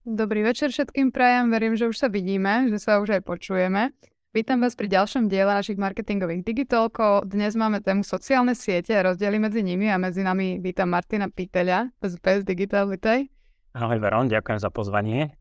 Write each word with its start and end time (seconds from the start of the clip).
Dobrý 0.00 0.40
večer 0.40 0.72
všetkým 0.72 1.12
prajem, 1.12 1.52
verím, 1.52 1.76
že 1.76 1.84
už 1.84 2.00
sa 2.00 2.08
vidíme, 2.08 2.72
že 2.72 2.80
sa 2.80 3.04
už 3.04 3.20
aj 3.20 3.22
počujeme. 3.22 3.92
Vítam 4.32 4.64
vás 4.64 4.72
pri 4.72 4.88
ďalšom 4.88 5.28
diele 5.28 5.52
našich 5.52 5.76
marketingových 5.76 6.40
digitálkov. 6.40 7.28
Dnes 7.28 7.52
máme 7.52 7.84
tému 7.84 8.00
sociálne 8.00 8.56
siete 8.56 8.96
a 8.96 9.04
rozdiely 9.04 9.36
medzi 9.36 9.60
nimi 9.60 9.92
a 9.92 10.00
medzi 10.00 10.24
nami 10.24 10.56
vítam 10.56 10.88
Martina 10.88 11.28
Piteľa 11.28 11.92
z 12.00 12.16
PS 12.16 12.48
Digital, 12.48 12.88
vitaj. 12.88 13.28
Ahoj 13.76 14.00
Veron, 14.00 14.32
ďakujem 14.32 14.64
za 14.64 14.72
pozvanie. 14.72 15.36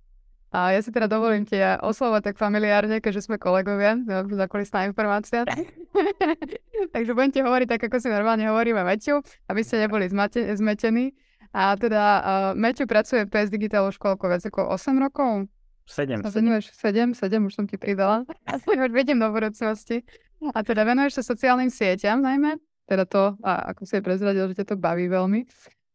A 0.51 0.75
ja 0.75 0.83
si 0.83 0.91
teda 0.91 1.07
dovolím 1.07 1.47
tia 1.47 1.79
oslovať 1.79 2.33
tak 2.33 2.35
familiárne, 2.35 2.99
keďže 2.99 3.31
sme 3.31 3.39
kolegovia, 3.39 3.95
zakulisná 4.27 4.83
informácia. 4.91 5.47
Takže 6.95 7.11
budem 7.15 7.31
ti 7.31 7.39
hovoriť 7.39 7.67
tak, 7.79 7.81
ako 7.87 7.97
si 7.99 8.11
normálne 8.11 8.49
hovoríme 8.49 8.83
Meťu, 8.83 9.23
aby 9.47 9.61
ste 9.63 9.87
neboli 9.87 10.09
zmate- 10.09 10.51
zmetení. 10.55 11.15
A 11.49 11.73
teda 11.75 12.03
uh, 12.03 12.23
Meťo 12.53 12.85
pracuje 12.85 13.25
v 13.25 13.31
PS 13.33 13.49
Digital 13.49 13.89
už 13.89 13.97
koľko, 13.97 14.29
viac 14.29 14.45
ako 14.45 14.69
8 14.69 15.01
rokov? 15.01 15.49
7. 15.89 16.21
A 16.21 16.29
venuješ 16.29 16.69
7, 16.77 17.17
7, 17.17 17.49
už 17.49 17.53
som 17.57 17.65
ti 17.65 17.73
pridala. 17.81 18.21
Asi 18.45 18.69
už 18.69 18.93
vediem 18.93 19.17
do 19.17 19.33
budúcnosti. 19.33 20.05
A 20.53 20.61
teda 20.61 20.85
venuješ 20.85 21.19
sa 21.19 21.33
sociálnym 21.33 21.73
sieťam 21.73 22.21
najmä, 22.21 22.61
teda 22.85 23.03
to, 23.09 23.35
a 23.41 23.73
ako 23.73 23.89
si 23.89 23.97
je 23.97 24.05
prezradil, 24.05 24.45
že 24.53 24.61
ťa 24.61 24.65
to 24.71 24.75
baví 24.77 25.09
veľmi. 25.09 25.43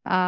A 0.04 0.18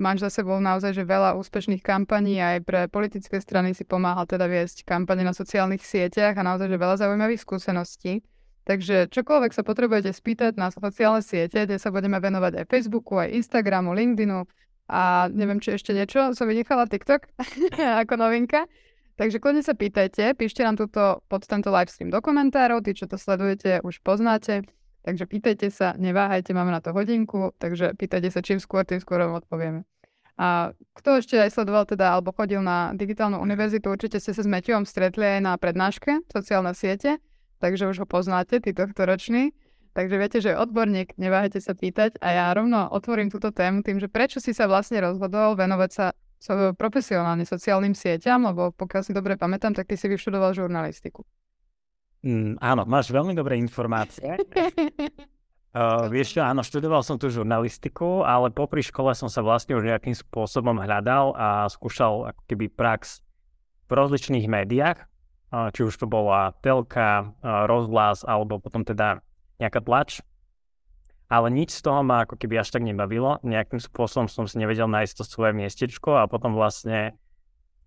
máš 0.00 0.24
za 0.24 0.42
sebou 0.42 0.56
naozaj, 0.58 0.96
že 0.96 1.04
veľa 1.04 1.36
úspešných 1.36 1.84
kampaní 1.84 2.40
aj 2.40 2.56
pre 2.64 2.80
politické 2.88 3.38
strany 3.38 3.76
si 3.76 3.84
pomáhal 3.84 4.24
teda 4.24 4.48
viesť 4.48 4.88
kampane 4.88 5.22
na 5.22 5.36
sociálnych 5.36 5.84
sieťach 5.84 6.34
a 6.34 6.42
naozaj, 6.42 6.72
že 6.72 6.80
veľa 6.80 6.96
zaujímavých 6.96 7.44
skúseností. 7.44 8.24
Takže 8.64 9.08
čokoľvek 9.08 9.52
sa 9.56 9.64
potrebujete 9.64 10.12
spýtať 10.12 10.60
na 10.60 10.68
sociálne 10.68 11.24
siete, 11.24 11.64
kde 11.64 11.80
sa 11.80 11.88
budeme 11.88 12.20
venovať 12.20 12.64
aj 12.64 12.68
Facebooku, 12.68 13.16
aj 13.16 13.32
Instagramu, 13.32 13.96
LinkedInu 13.96 14.44
a 14.90 15.30
neviem, 15.32 15.62
či 15.62 15.78
ešte 15.78 15.96
niečo, 15.96 16.36
som 16.36 16.50
vynechala 16.50 16.90
TikTok 16.90 17.30
ako 18.04 18.14
novinka. 18.20 18.68
Takže 19.16 19.36
kľudne 19.36 19.60
sa 19.60 19.76
pýtajte, 19.76 20.32
píšte 20.32 20.64
nám 20.64 20.80
túto 20.80 21.20
pod 21.28 21.44
tento 21.44 21.68
livestream 21.68 22.08
do 22.08 22.24
komentárov, 22.24 22.80
tí, 22.80 22.96
čo 22.96 23.04
to 23.04 23.20
sledujete, 23.20 23.84
už 23.84 24.00
poznáte. 24.00 24.64
Takže 25.04 25.24
pýtajte 25.24 25.68
sa, 25.72 25.96
neváhajte, 25.96 26.52
máme 26.52 26.72
na 26.72 26.80
to 26.84 26.92
hodinku, 26.92 27.52
takže 27.56 27.96
pýtajte 27.96 28.28
sa 28.32 28.40
čím 28.44 28.60
skôr, 28.60 28.84
tým 28.84 29.00
skôr 29.00 29.20
vám 29.20 29.40
odpovieme. 29.40 29.84
A 30.40 30.72
kto 30.96 31.20
ešte 31.20 31.36
aj 31.36 31.52
sledoval 31.52 31.84
teda, 31.84 32.16
alebo 32.16 32.32
chodil 32.32 32.64
na 32.64 32.96
digitálnu 32.96 33.40
univerzitu, 33.44 33.92
určite 33.92 34.16
ste 34.20 34.32
sa 34.32 34.40
s 34.40 34.48
Meťom 34.48 34.88
stretli 34.88 35.36
aj 35.36 35.40
na 35.44 35.52
prednáške 35.60 36.24
sociálne 36.32 36.72
siete 36.72 37.20
takže 37.60 37.86
už 37.92 38.02
ho 38.02 38.06
poznáte, 38.08 38.58
tí 38.58 38.72
tohto 38.72 39.04
roční. 39.04 39.52
Takže 39.90 40.16
viete, 40.16 40.38
že 40.38 40.54
odborník, 40.54 41.18
neváhajte 41.18 41.58
sa 41.58 41.74
pýtať 41.74 42.22
a 42.22 42.28
ja 42.30 42.46
rovno 42.54 42.86
otvorím 42.94 43.26
túto 43.26 43.50
tému 43.50 43.82
tým, 43.82 43.98
že 43.98 44.06
prečo 44.06 44.38
si 44.38 44.54
sa 44.54 44.70
vlastne 44.70 45.02
rozhodol 45.02 45.58
venovať 45.58 45.90
sa 45.90 46.14
so, 46.38 46.72
profesionálne 46.78 47.42
sociálnym 47.42 47.92
sieťam, 47.92 48.54
lebo 48.54 48.70
pokiaľ 48.70 49.02
si 49.02 49.12
dobre 49.12 49.34
pamätám, 49.34 49.74
tak 49.74 49.90
ty 49.90 49.98
si 49.98 50.06
vyštudoval 50.06 50.54
žurnalistiku. 50.54 51.26
Mm, 52.22 52.62
áno, 52.62 52.86
máš 52.86 53.10
veľmi 53.10 53.34
dobré 53.34 53.58
informácie. 53.58 54.38
uh, 55.74 56.06
vieš 56.14 56.38
čo, 56.38 56.46
áno, 56.46 56.62
študoval 56.62 57.02
som 57.02 57.18
tú 57.18 57.26
žurnalistiku, 57.26 58.22
ale 58.22 58.54
popri 58.54 58.86
škole 58.86 59.10
som 59.18 59.26
sa 59.26 59.42
vlastne 59.42 59.74
už 59.74 59.90
nejakým 59.90 60.14
spôsobom 60.14 60.78
hľadal 60.78 61.34
a 61.34 61.66
skúšal 61.66 62.30
ako 62.30 62.42
keby 62.46 62.70
prax 62.70 63.26
v 63.90 63.98
rozličných 63.98 64.46
médiách 64.46 65.09
či 65.50 65.80
už 65.82 65.94
to 65.98 66.06
bola 66.06 66.54
telka, 66.62 67.34
rozhlas 67.42 68.22
alebo 68.22 68.62
potom 68.62 68.86
teda 68.86 69.18
nejaká 69.58 69.82
tlač. 69.82 70.22
Ale 71.30 71.46
nič 71.46 71.78
z 71.78 71.86
toho 71.86 72.02
ma 72.02 72.26
ako 72.26 72.34
keby 72.34 72.58
až 72.58 72.74
tak 72.74 72.82
nebavilo. 72.82 73.38
Nejakým 73.46 73.78
spôsobom 73.78 74.26
som 74.26 74.50
si 74.50 74.58
nevedel 74.58 74.90
nájsť 74.90 75.14
to 75.14 75.24
svoje 75.26 75.54
miestečko 75.54 76.18
a 76.18 76.26
potom 76.26 76.58
vlastne 76.58 77.14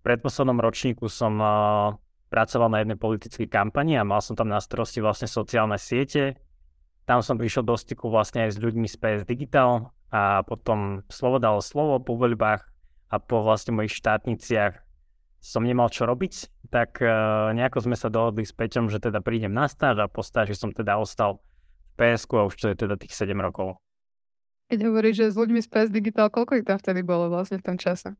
predposlednom 0.00 0.60
ročníku 0.60 1.08
som 1.12 1.36
pracoval 2.32 2.68
na 2.72 2.80
jednej 2.80 2.96
politickej 2.96 3.48
kampani 3.52 4.00
a 4.00 4.04
mal 4.04 4.24
som 4.24 4.32
tam 4.32 4.48
na 4.48 4.60
starosti 4.60 5.04
vlastne 5.04 5.28
sociálne 5.28 5.76
siete. 5.76 6.40
Tam 7.04 7.20
som 7.20 7.36
prišiel 7.36 7.68
do 7.68 7.76
styku 7.76 8.08
vlastne 8.08 8.48
aj 8.48 8.56
s 8.56 8.58
ľuďmi 8.64 8.88
z 8.88 8.96
PS 8.96 9.22
Digital 9.28 9.92
a 10.08 10.40
potom 10.44 11.04
slovo 11.12 11.36
dalo 11.36 11.60
slovo 11.60 12.00
po 12.00 12.16
voľbách 12.16 12.64
a 13.12 13.16
po 13.20 13.44
vlastne 13.44 13.76
mojich 13.76 13.92
štátniciach 13.92 14.83
som 15.44 15.60
nemal 15.60 15.92
čo 15.92 16.08
robiť, 16.08 16.64
tak 16.72 17.04
uh, 17.04 17.52
nejako 17.52 17.84
sme 17.84 17.96
sa 18.00 18.08
dohodli 18.08 18.48
s 18.48 18.56
Peťom, 18.56 18.88
že 18.88 18.96
teda 18.96 19.20
prídem 19.20 19.52
na 19.52 19.68
stáž 19.68 20.00
a 20.00 20.08
po 20.08 20.24
stáži 20.24 20.56
som 20.56 20.72
teda 20.72 20.96
ostal 20.96 21.44
v 21.92 22.16
PSK 22.16 22.30
a 22.40 22.48
už 22.48 22.54
to 22.56 22.66
je 22.72 22.76
teda 22.80 22.96
tých 22.96 23.12
7 23.12 23.36
rokov. 23.36 23.76
Keď 24.72 24.80
hovoríš, 24.88 25.20
že 25.20 25.26
s 25.28 25.36
ľuďmi 25.36 25.60
z 25.60 25.68
PS 25.68 25.92
Digital, 25.92 26.32
koľko 26.32 26.64
ich 26.64 26.64
tam 26.64 26.80
vtedy 26.80 27.04
bolo 27.04 27.28
vlastne 27.28 27.60
v 27.60 27.66
tom 27.68 27.76
čase? 27.76 28.16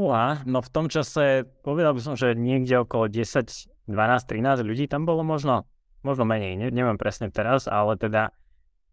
Uá, 0.00 0.40
no 0.48 0.64
v 0.64 0.70
tom 0.72 0.88
čase 0.88 1.44
povedal 1.60 1.92
by 1.92 2.00
som, 2.00 2.14
že 2.16 2.32
niekde 2.32 2.80
okolo 2.80 3.12
10, 3.12 3.92
12, 3.92 3.92
13 3.92 4.64
ľudí 4.64 4.88
tam 4.88 5.04
bolo 5.04 5.20
možno, 5.20 5.68
možno 6.00 6.24
menej, 6.24 6.56
ne, 6.56 6.72
neviem 6.72 6.96
presne 6.96 7.28
teraz, 7.28 7.68
ale 7.68 8.00
teda 8.00 8.32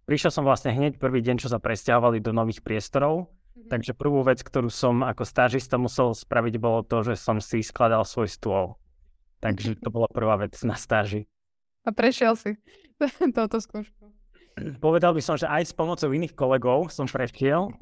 prišiel 0.03 0.35
som 0.35 0.43
vlastne 0.43 0.75
hneď 0.75 0.99
prvý 0.99 1.23
deň, 1.23 1.39
čo 1.39 1.47
sa 1.47 1.63
presťahovali 1.63 2.19
do 2.19 2.35
nových 2.35 2.59
priestorov. 2.59 3.31
Takže 3.55 3.95
prvú 3.95 4.19
vec, 4.21 4.43
ktorú 4.43 4.67
som 4.67 5.01
ako 5.01 5.23
stážista 5.23 5.79
musel 5.79 6.11
spraviť, 6.11 6.53
bolo 6.59 6.83
to, 6.83 7.07
že 7.07 7.15
som 7.15 7.39
si 7.39 7.63
skladal 7.63 8.03
svoj 8.03 8.27
stôl. 8.27 8.65
Takže 9.39 9.79
to 9.79 9.89
bola 9.89 10.11
prvá 10.11 10.35
vec 10.35 10.53
na 10.67 10.75
stáži. 10.75 11.25
A 11.87 11.95
prešiel 11.95 12.35
si 12.35 12.59
touto 13.35 13.57
skúšku. 13.63 14.11
Povedal 14.79 15.11
by 15.11 15.21
som, 15.23 15.35
že 15.35 15.47
aj 15.47 15.71
s 15.71 15.73
pomocou 15.75 16.11
iných 16.11 16.35
kolegov 16.35 16.87
som 16.87 17.07
prešiel 17.07 17.75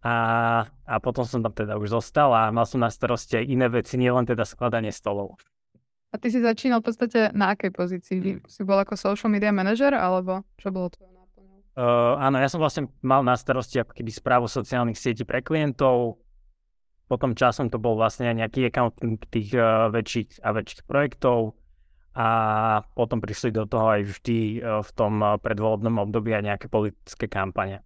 a, 0.00 0.16
a 0.64 0.94
potom 0.96 1.28
som 1.28 1.44
tam 1.44 1.52
teda 1.52 1.76
už 1.76 1.92
zostal 1.92 2.32
a 2.32 2.48
mal 2.48 2.64
som 2.64 2.80
na 2.80 2.88
starosti 2.88 3.36
aj 3.36 3.44
iné 3.44 3.68
veci, 3.68 4.00
nielen 4.00 4.24
teda 4.24 4.48
skladanie 4.48 4.92
stolov. 4.92 5.36
A 6.10 6.18
ty 6.18 6.32
si 6.32 6.40
začínal 6.40 6.80
v 6.80 6.90
podstate 6.90 7.30
na 7.36 7.52
akej 7.52 7.70
pozícii? 7.70 8.18
Si 8.48 8.60
bol 8.64 8.80
ako 8.80 8.96
social 8.96 9.28
media 9.28 9.52
manager 9.52 9.92
alebo 9.92 10.42
čo 10.56 10.72
bolo 10.72 10.88
tvoje? 10.88 11.19
Uh, 11.80 12.12
áno, 12.20 12.36
ja 12.36 12.52
som 12.52 12.60
vlastne 12.60 12.92
mal 13.00 13.24
na 13.24 13.40
starosti 13.40 13.80
ako 13.80 13.96
keby 13.96 14.12
správu 14.12 14.52
sociálnych 14.52 15.00
sietí 15.00 15.24
pre 15.24 15.40
klientov. 15.40 16.20
Potom 17.08 17.32
časom 17.32 17.72
to 17.72 17.80
bol 17.80 17.96
vlastne 17.96 18.28
nejaký 18.36 18.68
accounting 18.68 19.16
tých 19.32 19.56
uh, 19.56 19.88
väčších 19.88 20.44
a 20.44 20.52
väčších 20.52 20.84
projektov. 20.84 21.56
A 22.12 22.28
potom 22.92 23.24
prišli 23.24 23.56
do 23.56 23.64
toho 23.64 23.96
aj 23.96 24.12
vždy 24.12 24.60
uh, 24.60 24.84
v 24.84 24.90
tom 24.92 25.24
uh, 25.24 25.40
predvolebnom 25.40 26.04
období 26.04 26.36
aj 26.36 26.52
nejaké 26.52 26.66
politické 26.68 27.32
kampane. 27.32 27.80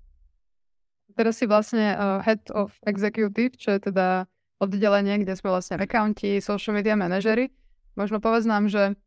Teraz 1.14 1.38
si 1.38 1.46
vlastne 1.46 1.94
uh, 1.94 2.18
Head 2.18 2.50
of 2.50 2.74
Executive, 2.82 3.54
čo 3.54 3.78
je 3.78 3.94
teda 3.94 4.26
oddelenie, 4.58 5.22
kde 5.22 5.38
sme 5.38 5.54
vlastne 5.54 5.78
accounti, 5.78 6.42
social 6.42 6.74
media 6.74 6.98
manažery. 6.98 7.54
Možno 7.94 8.18
povedz 8.18 8.42
nám, 8.42 8.66
že 8.66 8.98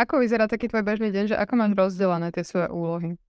ako 0.00 0.24
vyzerá 0.24 0.48
taký 0.48 0.72
tvoj 0.72 0.80
bežný 0.80 1.12
deň, 1.12 1.24
že 1.28 1.36
ako 1.36 1.52
máš 1.60 1.76
rozdelené 1.76 2.32
tie 2.32 2.40
svoje 2.40 2.72
úlohy? 2.72 3.20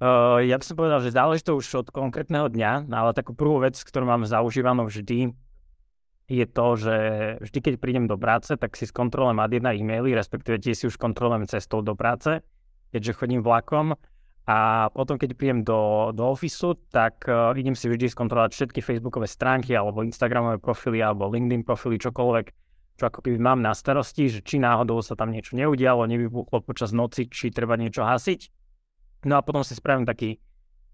Uh, 0.00 0.40
ja 0.48 0.56
by 0.56 0.64
som 0.64 0.80
povedal, 0.80 1.04
že 1.04 1.12
záleží 1.12 1.44
to 1.44 1.60
už 1.60 1.84
od 1.84 1.88
konkrétneho 1.92 2.48
dňa, 2.48 2.88
no 2.88 2.94
ale 3.04 3.12
takú 3.12 3.36
prvú 3.36 3.60
vec, 3.60 3.76
ktorú 3.76 4.08
mám 4.08 4.24
zaužívanú 4.24 4.88
vždy, 4.88 5.36
je 6.24 6.46
to, 6.48 6.66
že 6.80 6.96
vždy, 7.44 7.58
keď 7.60 7.74
prídem 7.76 8.06
do 8.08 8.16
práce, 8.16 8.56
tak 8.56 8.80
si 8.80 8.88
skontrolujem 8.88 9.36
ad 9.36 9.52
jedna 9.52 9.76
e-maily, 9.76 10.16
respektíve 10.16 10.56
tie 10.56 10.72
si 10.72 10.88
už 10.88 10.96
kontrolujem 10.96 11.44
cestou 11.52 11.84
do 11.84 11.92
práce, 11.92 12.40
keďže 12.96 13.12
chodím 13.12 13.44
vlakom. 13.44 13.92
A 14.48 14.88
potom, 14.96 15.20
keď 15.20 15.36
prídem 15.36 15.60
do, 15.68 16.14
do 16.16 16.32
ofisu, 16.32 16.80
tak 16.88 17.28
uh, 17.28 17.52
idem 17.52 17.76
si 17.76 17.84
vždy 17.84 18.08
skontrolovať 18.08 18.56
všetky 18.56 18.80
facebookové 18.80 19.28
stránky, 19.28 19.76
alebo 19.76 20.00
instagramové 20.00 20.62
profily, 20.64 21.04
alebo 21.04 21.28
LinkedIn 21.28 21.60
profily, 21.60 22.00
čokoľvek, 22.00 22.46
čo 22.96 23.04
ako 23.04 23.20
keby 23.20 23.36
mám 23.36 23.60
na 23.60 23.76
starosti, 23.76 24.32
že 24.32 24.40
či 24.40 24.56
náhodou 24.62 25.04
sa 25.04 25.12
tam 25.12 25.28
niečo 25.28 25.60
neudialo, 25.60 26.08
nevybuchlo 26.08 26.64
počas 26.64 26.96
noci, 26.96 27.28
či 27.28 27.52
treba 27.52 27.76
niečo 27.76 28.00
hasiť 28.00 28.59
No 29.24 29.36
a 29.36 29.44
potom 29.44 29.60
si 29.60 29.76
spravím 29.76 30.08
taký 30.08 30.40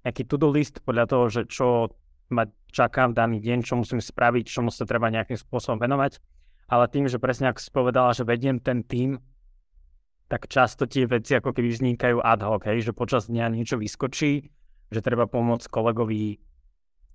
nejaký 0.06 0.22
to-do 0.26 0.50
list 0.54 0.82
podľa 0.86 1.04
toho, 1.10 1.24
že 1.30 1.42
čo 1.50 1.90
ma 2.30 2.46
čaká 2.70 3.06
v 3.10 3.14
daný 3.14 3.38
deň, 3.42 3.66
čo 3.66 3.78
musím 3.78 4.02
spraviť, 4.02 4.46
čomu 4.46 4.70
sa 4.70 4.86
treba 4.86 5.10
nejakým 5.10 5.38
spôsobom 5.38 5.78
venovať. 5.78 6.18
Ale 6.66 6.90
tým, 6.90 7.06
že 7.06 7.22
presne 7.22 7.50
ako 7.50 7.60
si 7.62 7.70
povedala, 7.70 8.10
že 8.10 8.26
vediem 8.26 8.58
ten 8.58 8.82
tým, 8.82 9.22
tak 10.26 10.50
často 10.50 10.90
tie 10.90 11.06
veci 11.06 11.38
ako 11.38 11.54
keby 11.54 11.70
vznikajú 11.70 12.18
ad 12.18 12.42
hoc, 12.42 12.66
hej, 12.66 12.82
že 12.82 12.90
počas 12.90 13.30
dňa 13.30 13.54
niečo 13.54 13.78
vyskočí, 13.78 14.50
že 14.90 15.00
treba 15.02 15.30
pomôcť 15.30 15.70
kolegovi 15.70 16.42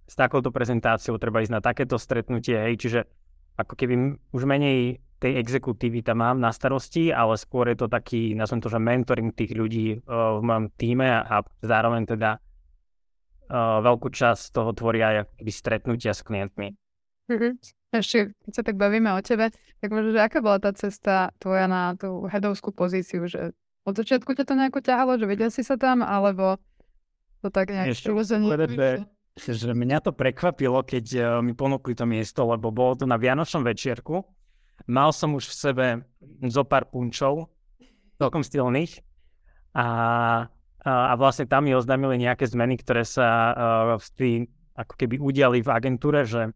s 0.07 0.13
takouto 0.15 0.51
prezentáciou, 0.51 1.19
treba 1.19 1.43
ísť 1.43 1.51
na 1.51 1.63
takéto 1.63 1.99
stretnutie, 1.99 2.55
hej, 2.55 2.79
čiže 2.79 2.99
ako 3.59 3.75
keby 3.75 4.15
už 4.31 4.43
menej 4.47 5.03
tej 5.21 5.37
exekutívy 5.37 6.01
tam 6.01 6.25
mám 6.25 6.41
na 6.41 6.49
starosti, 6.49 7.13
ale 7.13 7.37
skôr 7.37 7.69
je 7.69 7.77
to 7.77 7.87
taký, 7.87 8.33
nazvem 8.33 8.57
to, 8.57 8.73
že 8.73 8.81
mentoring 8.81 9.29
tých 9.29 9.53
ľudí 9.53 10.01
uh, 10.01 10.41
v 10.41 10.41
mojom 10.41 10.65
týme 10.73 11.05
a, 11.05 11.21
a 11.29 11.35
zároveň 11.61 12.09
teda 12.09 12.41
uh, 12.41 13.85
veľkú 13.85 14.09
časť 14.09 14.49
toho 14.49 14.73
tvoria 14.73 15.21
aj 15.21 15.45
stretnutia 15.53 16.17
s 16.17 16.25
klientmi. 16.25 16.73
Mm-hmm. 17.29 17.51
Ešte, 17.91 18.33
keď 18.33 18.51
sa 18.55 18.63
tak 18.65 18.81
bavíme 18.81 19.13
o 19.13 19.21
tebe, 19.21 19.53
tak 19.53 19.89
možno, 19.93 20.17
že 20.17 20.25
aká 20.25 20.41
bola 20.41 20.57
tá 20.57 20.73
cesta 20.73 21.29
tvoja 21.37 21.69
na 21.69 21.93
tú 21.93 22.25
headovskú 22.25 22.73
pozíciu, 22.73 23.29
že 23.29 23.53
od 23.85 23.93
začiatku 23.93 24.33
ťa 24.33 24.45
to 24.47 24.53
nejako 24.57 24.79
ťahalo, 24.81 25.21
že 25.21 25.29
vedel 25.29 25.53
si 25.53 25.61
sa 25.61 25.77
tam, 25.77 26.01
alebo 26.01 26.57
to 27.45 27.53
tak 27.53 27.69
nejak 27.69 27.93
Ešte, 27.93 28.09
povedať, 28.09 29.05
že 29.37 29.69
mňa 29.69 29.99
to 30.01 30.11
prekvapilo, 30.17 30.81
keď 30.81 31.05
uh, 31.13 31.25
mi 31.45 31.53
ponúkli 31.53 31.93
to 31.93 32.09
miesto, 32.09 32.41
lebo 32.47 32.73
bolo 32.73 32.97
to 32.97 33.05
na 33.05 33.21
Vianočnom 33.21 33.61
večierku. 33.61 34.40
Mal 34.87 35.09
som 35.13 35.37
už 35.37 35.49
v 35.49 35.55
sebe 35.55 35.87
zo 36.47 36.63
pár 36.65 36.89
punčov, 36.89 37.49
celkom 38.21 38.45
stylných. 38.45 39.01
A, 39.73 39.85
a, 40.85 40.91
a 41.11 41.13
vlastne 41.15 41.49
tam 41.49 41.65
mi 41.65 41.73
oznámili 41.73 42.21
nejaké 42.21 42.45
zmeny, 42.45 42.77
ktoré 42.81 43.01
sa 43.07 43.27
uh, 43.51 44.01
v 44.01 44.49
ako 44.75 44.93
keby 44.97 45.19
udiali 45.19 45.59
v 45.61 45.69
agentúre, 45.69 46.25
že 46.25 46.51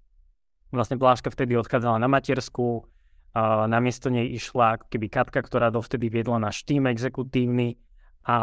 vlastne 0.71 0.99
Bláška 0.99 1.29
vtedy 1.29 1.55
odchádzala 1.55 2.01
na 2.01 2.09
matersku, 2.09 2.83
uh, 2.83 3.65
namiesto 3.69 4.09
nej 4.11 4.31
išla 4.33 4.79
ako 4.79 4.85
keby 4.91 5.07
Katka, 5.11 5.39
ktorá 5.43 5.71
dovtedy 5.71 6.09
viedla 6.09 6.41
náš 6.41 6.63
tým 6.63 6.87
exekutívny 6.89 7.79
a 8.25 8.37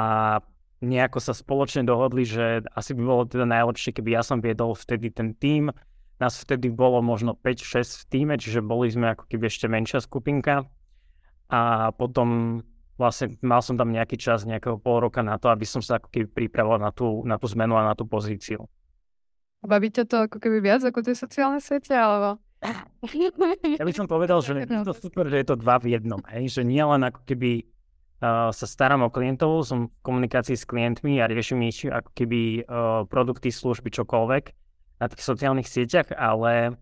nejako 0.82 1.18
sa 1.22 1.32
spoločne 1.34 1.86
dohodli, 1.86 2.26
že 2.26 2.66
asi 2.74 2.92
by 2.94 3.02
bolo 3.02 3.22
teda 3.26 3.46
najlepšie, 3.46 3.94
keby 3.94 4.18
ja 4.18 4.22
som 4.26 4.42
viedol 4.42 4.74
vtedy 4.74 5.14
ten 5.14 5.34
tým. 5.38 5.70
Nás 6.22 6.38
vtedy 6.38 6.70
bolo 6.70 7.02
možno 7.02 7.34
5-6 7.34 7.82
v 7.82 8.04
týme, 8.06 8.34
čiže 8.38 8.62
boli 8.62 8.86
sme 8.86 9.18
ako 9.18 9.26
keby 9.26 9.50
ešte 9.50 9.66
menšia 9.66 9.98
skupinka. 9.98 10.70
A 11.50 11.90
potom 11.98 12.62
vlastne 12.94 13.34
mal 13.42 13.58
som 13.58 13.74
tam 13.74 13.90
nejaký 13.90 14.14
čas, 14.14 14.46
nejakého 14.46 14.78
pol 14.78 15.02
roka 15.02 15.18
na 15.26 15.34
to, 15.42 15.50
aby 15.50 15.66
som 15.66 15.82
sa 15.82 15.98
ako 15.98 16.14
keby 16.14 16.46
pripravoval 16.46 16.78
na 16.78 16.94
tú, 16.94 17.26
na 17.26 17.42
tú 17.42 17.50
zmenu 17.50 17.74
a 17.74 17.90
na 17.90 17.98
tú 17.98 18.06
pozíciu. 18.06 18.70
Baví 19.66 19.90
ťa 19.90 20.06
to 20.06 20.16
ako 20.30 20.38
keby 20.38 20.62
viac 20.62 20.86
ako 20.86 21.02
tie 21.02 21.18
sociálne 21.18 21.58
siete, 21.58 21.90
alebo... 21.90 22.38
Ja 23.74 23.82
by 23.82 23.90
som 23.90 24.06
povedal, 24.06 24.38
že 24.38 24.54
je 24.62 24.86
to 24.86 24.94
super, 24.94 25.26
že 25.26 25.42
je 25.42 25.46
to 25.50 25.58
dva 25.58 25.82
v 25.82 25.98
jednom, 25.98 26.22
hej? 26.30 26.46
že 26.46 26.62
nie 26.62 26.82
len 26.86 27.02
ako 27.02 27.26
keby 27.26 27.66
uh, 28.22 28.54
sa 28.54 28.66
starám 28.70 29.02
o 29.02 29.10
klientov, 29.10 29.66
som 29.66 29.90
v 29.90 29.94
komunikácii 30.06 30.54
s 30.54 30.62
klientmi 30.62 31.18
a 31.18 31.26
riešim 31.26 31.58
ich 31.66 31.82
ako 31.82 32.14
keby 32.14 32.62
uh, 32.62 33.02
produkty, 33.10 33.50
služby, 33.50 33.90
čokoľvek 33.90 34.61
na 35.02 35.10
tých 35.10 35.26
sociálnych 35.26 35.66
sieťach, 35.66 36.14
ale 36.14 36.78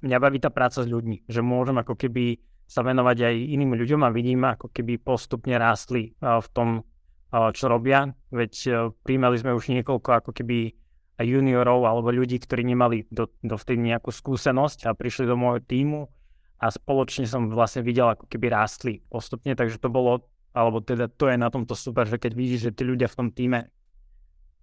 mňa 0.00 0.16
baví 0.16 0.40
tá 0.40 0.48
práca 0.48 0.80
s 0.80 0.88
ľuďmi, 0.88 1.28
že 1.28 1.44
môžem 1.44 1.76
ako 1.76 2.00
keby 2.00 2.40
sa 2.64 2.80
venovať 2.80 3.28
aj 3.28 3.34
iným 3.36 3.76
ľuďom 3.76 4.00
a 4.00 4.08
vidím, 4.08 4.48
ako 4.48 4.72
keby 4.72 4.96
postupne 4.96 5.52
rástli 5.60 6.16
v 6.16 6.48
tom, 6.56 6.80
čo 7.28 7.68
robia. 7.68 8.08
Veď 8.32 8.52
uh, 8.72 8.76
príjmali 9.04 9.36
sme 9.36 9.52
už 9.52 9.68
niekoľko 9.68 10.08
ako 10.24 10.30
keby 10.32 10.72
juniorov 11.20 11.84
alebo 11.84 12.08
ľudí, 12.08 12.40
ktorí 12.40 12.64
nemali 12.64 13.04
do, 13.12 13.28
dovtedy 13.44 13.78
nejakú 13.78 14.08
skúsenosť 14.08 14.88
a 14.88 14.96
prišli 14.96 15.28
do 15.28 15.36
môjho 15.36 15.60
týmu 15.62 16.08
a 16.58 16.66
spoločne 16.72 17.28
som 17.28 17.52
vlastne 17.52 17.84
videl, 17.84 18.10
ako 18.10 18.26
keby 18.26 18.48
rástli 18.48 19.04
postupne, 19.06 19.52
takže 19.52 19.76
to 19.76 19.92
bolo 19.92 20.24
alebo 20.52 20.84
teda 20.84 21.08
to 21.08 21.32
je 21.32 21.36
na 21.40 21.48
tomto 21.48 21.72
super, 21.72 22.04
že 22.04 22.20
keď 22.20 22.32
vidíš, 22.36 22.60
že 22.68 22.76
tí 22.76 22.82
ľudia 22.84 23.08
v 23.08 23.16
tom 23.16 23.28
týme 23.32 23.72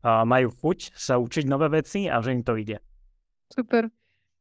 uh, 0.04 0.24
majú 0.24 0.54
chuť 0.54 0.96
sa 0.96 1.20
učiť 1.20 1.46
nové 1.48 1.68
veci 1.72 2.08
a 2.08 2.20
že 2.20 2.36
im 2.36 2.44
to 2.44 2.56
ide. 2.60 2.80
Super. 3.50 3.90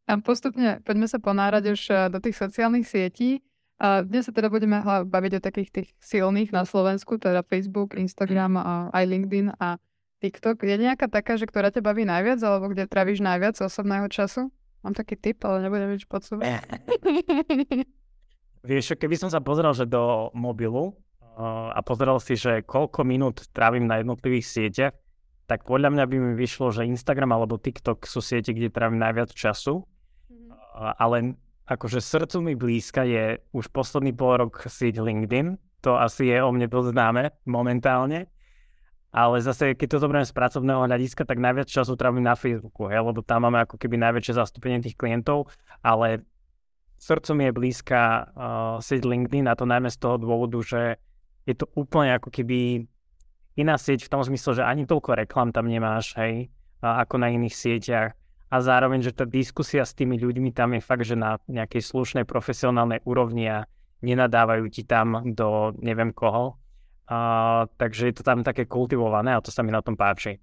A 0.09 0.17
postupne 0.21 0.81
poďme 0.85 1.05
sa 1.05 1.21
ponárať 1.21 1.65
už 1.77 1.81
do 2.09 2.19
tých 2.21 2.37
sociálnych 2.41 2.89
sietí. 2.89 3.45
A 3.79 4.03
dnes 4.03 4.27
sa 4.27 4.35
teda 4.35 4.51
budeme 4.51 4.83
baviť 4.83 5.39
o 5.39 5.45
takých 5.45 5.71
tých 5.71 5.89
silných 6.03 6.51
na 6.51 6.67
Slovensku, 6.67 7.15
teda 7.21 7.47
Facebook, 7.47 7.95
Instagram 7.95 8.59
a 8.59 8.91
aj 8.91 9.05
LinkedIn 9.07 9.55
a 9.55 9.79
TikTok. 10.19 10.67
Je 10.67 10.75
nejaká 10.83 11.07
taká, 11.07 11.39
že 11.39 11.47
ktorá 11.47 11.71
ťa 11.71 11.87
baví 11.87 12.03
najviac, 12.03 12.43
alebo 12.43 12.75
kde 12.75 12.91
travíš 12.91 13.23
najviac 13.23 13.55
osobného 13.63 14.11
času? 14.11 14.51
Mám 14.83 14.99
taký 14.99 15.15
tip, 15.15 15.39
ale 15.47 15.63
nebudem 15.63 15.95
nič 15.95 16.11
podsúvať. 16.11 16.59
Vieš, 18.69 18.99
keby 18.99 19.15
som 19.15 19.31
sa 19.31 19.39
pozrel, 19.39 19.71
že 19.71 19.87
do 19.87 20.35
mobilu, 20.35 20.99
a 21.39 21.79
pozeral 21.87 22.19
si, 22.19 22.35
že 22.35 22.67
koľko 22.67 23.07
minút 23.07 23.47
trávim 23.55 23.87
na 23.87 24.03
jednotlivých 24.03 24.47
sieťach, 24.47 24.95
tak 25.49 25.65
podľa 25.65 25.97
mňa 25.97 26.05
by 26.05 26.17
mi 26.21 26.33
vyšlo, 26.37 26.69
že 26.77 26.85
Instagram 26.85 27.33
alebo 27.33 27.57
TikTok 27.57 28.05
sú 28.05 28.21
siete, 28.21 28.53
kde 28.53 28.69
trávim 28.69 29.01
najviac 29.01 29.33
času. 29.33 29.81
Mm-hmm. 29.81 31.01
Ale 31.01 31.17
akože 31.65 32.05
srdcu 32.05 32.37
mi 32.45 32.53
blízka 32.53 33.09
je 33.09 33.41
už 33.57 33.73
posledný 33.73 34.13
pol 34.13 34.45
rok 34.45 34.69
sieť 34.69 35.01
LinkedIn. 35.01 35.57
To 35.89 35.97
asi 35.97 36.29
je 36.29 36.45
o 36.45 36.53
mne 36.53 36.69
dosť 36.69 36.93
známe 36.93 37.33
momentálne. 37.49 38.29
Ale 39.09 39.41
zase, 39.41 39.73
keď 39.73 39.97
to 39.97 40.03
zoberiem 40.05 40.29
z 40.29 40.37
pracovného 40.37 40.85
hľadiska, 40.85 41.25
tak 41.25 41.41
najviac 41.41 41.65
času 41.65 41.97
trávim 41.97 42.21
na 42.21 42.37
Facebooku, 42.37 42.93
hej, 42.93 43.01
lebo 43.01 43.25
tam 43.25 43.49
máme 43.49 43.65
ako 43.65 43.81
keby 43.81 43.97
najväčšie 43.97 44.37
zastúpenie 44.37 44.85
tých 44.85 45.01
klientov, 45.01 45.49
ale 45.81 46.29
srdcu 47.01 47.33
mi 47.33 47.49
je 47.49 47.57
blízka 47.57 48.01
uh, 48.05 48.77
sieť 48.85 49.09
LinkedIn 49.09 49.49
a 49.49 49.57
to 49.57 49.65
najmä 49.65 49.89
z 49.89 49.97
toho 49.97 50.21
dôvodu, 50.21 50.61
že 50.61 51.01
je 51.49 51.57
to 51.57 51.65
úplne 51.73 52.21
ako 52.21 52.29
keby 52.29 52.85
iná 53.59 53.75
sieť 53.75 54.07
v 54.07 54.13
tom 54.15 54.23
zmysle, 54.23 54.63
že 54.63 54.65
ani 54.65 54.87
toľko 54.87 55.19
reklam 55.19 55.51
tam 55.51 55.67
nemáš, 55.67 56.15
hej, 56.15 56.47
ako 56.79 57.19
na 57.19 57.35
iných 57.35 57.55
sieťach. 57.55 58.11
A 58.49 58.57
zároveň, 58.65 59.05
že 59.05 59.13
tá 59.13 59.29
diskusia 59.29 59.85
s 59.85 59.93
tými 59.93 60.17
ľuďmi 60.17 60.57
tam 60.57 60.73
je 60.73 60.81
fakt, 60.81 61.05
že 61.05 61.19
na 61.19 61.37
nejakej 61.51 61.85
slušnej 61.85 62.25
profesionálnej 62.25 63.05
úrovni 63.05 63.45
a 63.45 63.69
nenadávajú 64.01 64.65
ti 64.73 64.89
tam 64.89 65.21
do 65.37 65.77
neviem 65.85 66.15
koho. 66.17 66.57
Uh, 67.09 67.65
takže 67.81 68.13
je 68.13 68.15
to 68.21 68.23
tam 68.25 68.45
také 68.45 68.69
kultivované 68.69 69.33
a 69.33 69.41
to 69.41 69.49
sa 69.49 69.65
mi 69.65 69.73
na 69.73 69.81
tom 69.81 69.97
páči. 69.97 70.41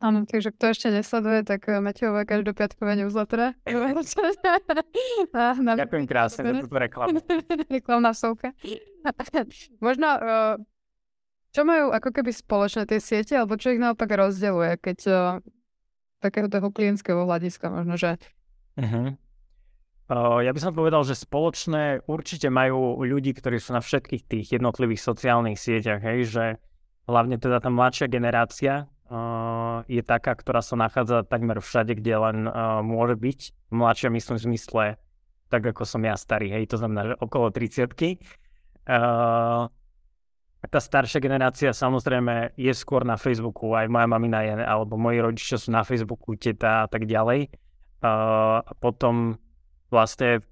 Áno, 0.00 0.24
takže 0.24 0.56
kto 0.56 0.72
ešte 0.72 0.88
nesleduje, 0.88 1.44
tak 1.44 1.68
eh, 1.68 1.76
Mateové 1.76 2.24
každopiatkové 2.24 2.96
newsletter. 3.04 3.52
Ďakujem 5.60 6.06
krásne 6.08 6.40
za 6.40 6.52
túto 6.64 6.76
reklamu. 6.80 7.20
Reklamná 7.68 8.16
vsovka. 8.16 8.56
Možno, 9.84 10.08
uh, 10.16 10.56
čo 11.50 11.66
majú 11.66 11.90
ako 11.90 12.10
keby 12.14 12.30
spoločné 12.30 12.86
tie 12.86 13.02
siete, 13.02 13.34
alebo 13.34 13.58
čo 13.58 13.74
ich 13.74 13.82
naopak 13.82 14.06
rozdeluje, 14.06 14.78
keď 14.78 14.98
uh, 15.10 15.16
takého 16.22 16.46
toho 16.46 16.68
klientského 16.70 17.26
hľadiska 17.26 17.66
možno, 17.72 17.94
že... 17.98 18.20
Uh-huh. 18.78 19.16
Uh, 20.10 20.42
ja 20.42 20.50
by 20.50 20.60
som 20.62 20.74
povedal, 20.74 21.02
že 21.06 21.18
spoločné 21.18 22.06
určite 22.06 22.50
majú 22.50 23.02
ľudí, 23.02 23.34
ktorí 23.34 23.58
sú 23.58 23.74
na 23.74 23.82
všetkých 23.82 24.22
tých 24.26 24.46
jednotlivých 24.58 25.02
sociálnych 25.02 25.58
sieťach, 25.58 26.02
hej, 26.02 26.26
že 26.26 26.44
hlavne 27.06 27.38
teda 27.38 27.58
tá 27.58 27.70
mladšia 27.70 28.06
generácia, 28.06 28.86
uh, 29.10 29.82
je 29.90 30.02
taká, 30.06 30.38
ktorá 30.38 30.62
sa 30.62 30.78
nachádza 30.78 31.26
takmer 31.26 31.58
všade, 31.58 31.98
kde 31.98 32.14
len 32.14 32.38
uh, 32.46 32.82
môže 32.82 33.18
byť. 33.18 33.40
Mladšia 33.74 34.10
myslím 34.14 34.36
v 34.38 34.46
zmysle 34.50 34.84
tak, 35.50 35.66
ako 35.66 35.82
som 35.82 36.06
ja 36.06 36.14
starý, 36.14 36.54
hej, 36.54 36.70
to 36.70 36.78
znamená, 36.78 37.10
že 37.10 37.14
okolo 37.18 37.50
30 37.50 37.90
uh, 37.90 39.66
tá 40.68 40.76
staršia 40.76 41.24
generácia 41.24 41.72
samozrejme 41.72 42.52
je 42.58 42.72
skôr 42.76 43.06
na 43.06 43.16
Facebooku, 43.16 43.72
aj 43.72 43.88
moja 43.88 44.04
mamina 44.04 44.44
je, 44.44 44.52
alebo 44.60 45.00
moji 45.00 45.24
rodičia 45.24 45.56
sú 45.56 45.72
na 45.72 45.80
Facebooku, 45.80 46.36
teta 46.36 46.84
a 46.84 46.88
tak 46.90 47.08
ďalej. 47.08 47.48
Uh, 48.00 48.60
a 48.60 48.72
potom 48.76 49.40
vlastne, 49.92 50.44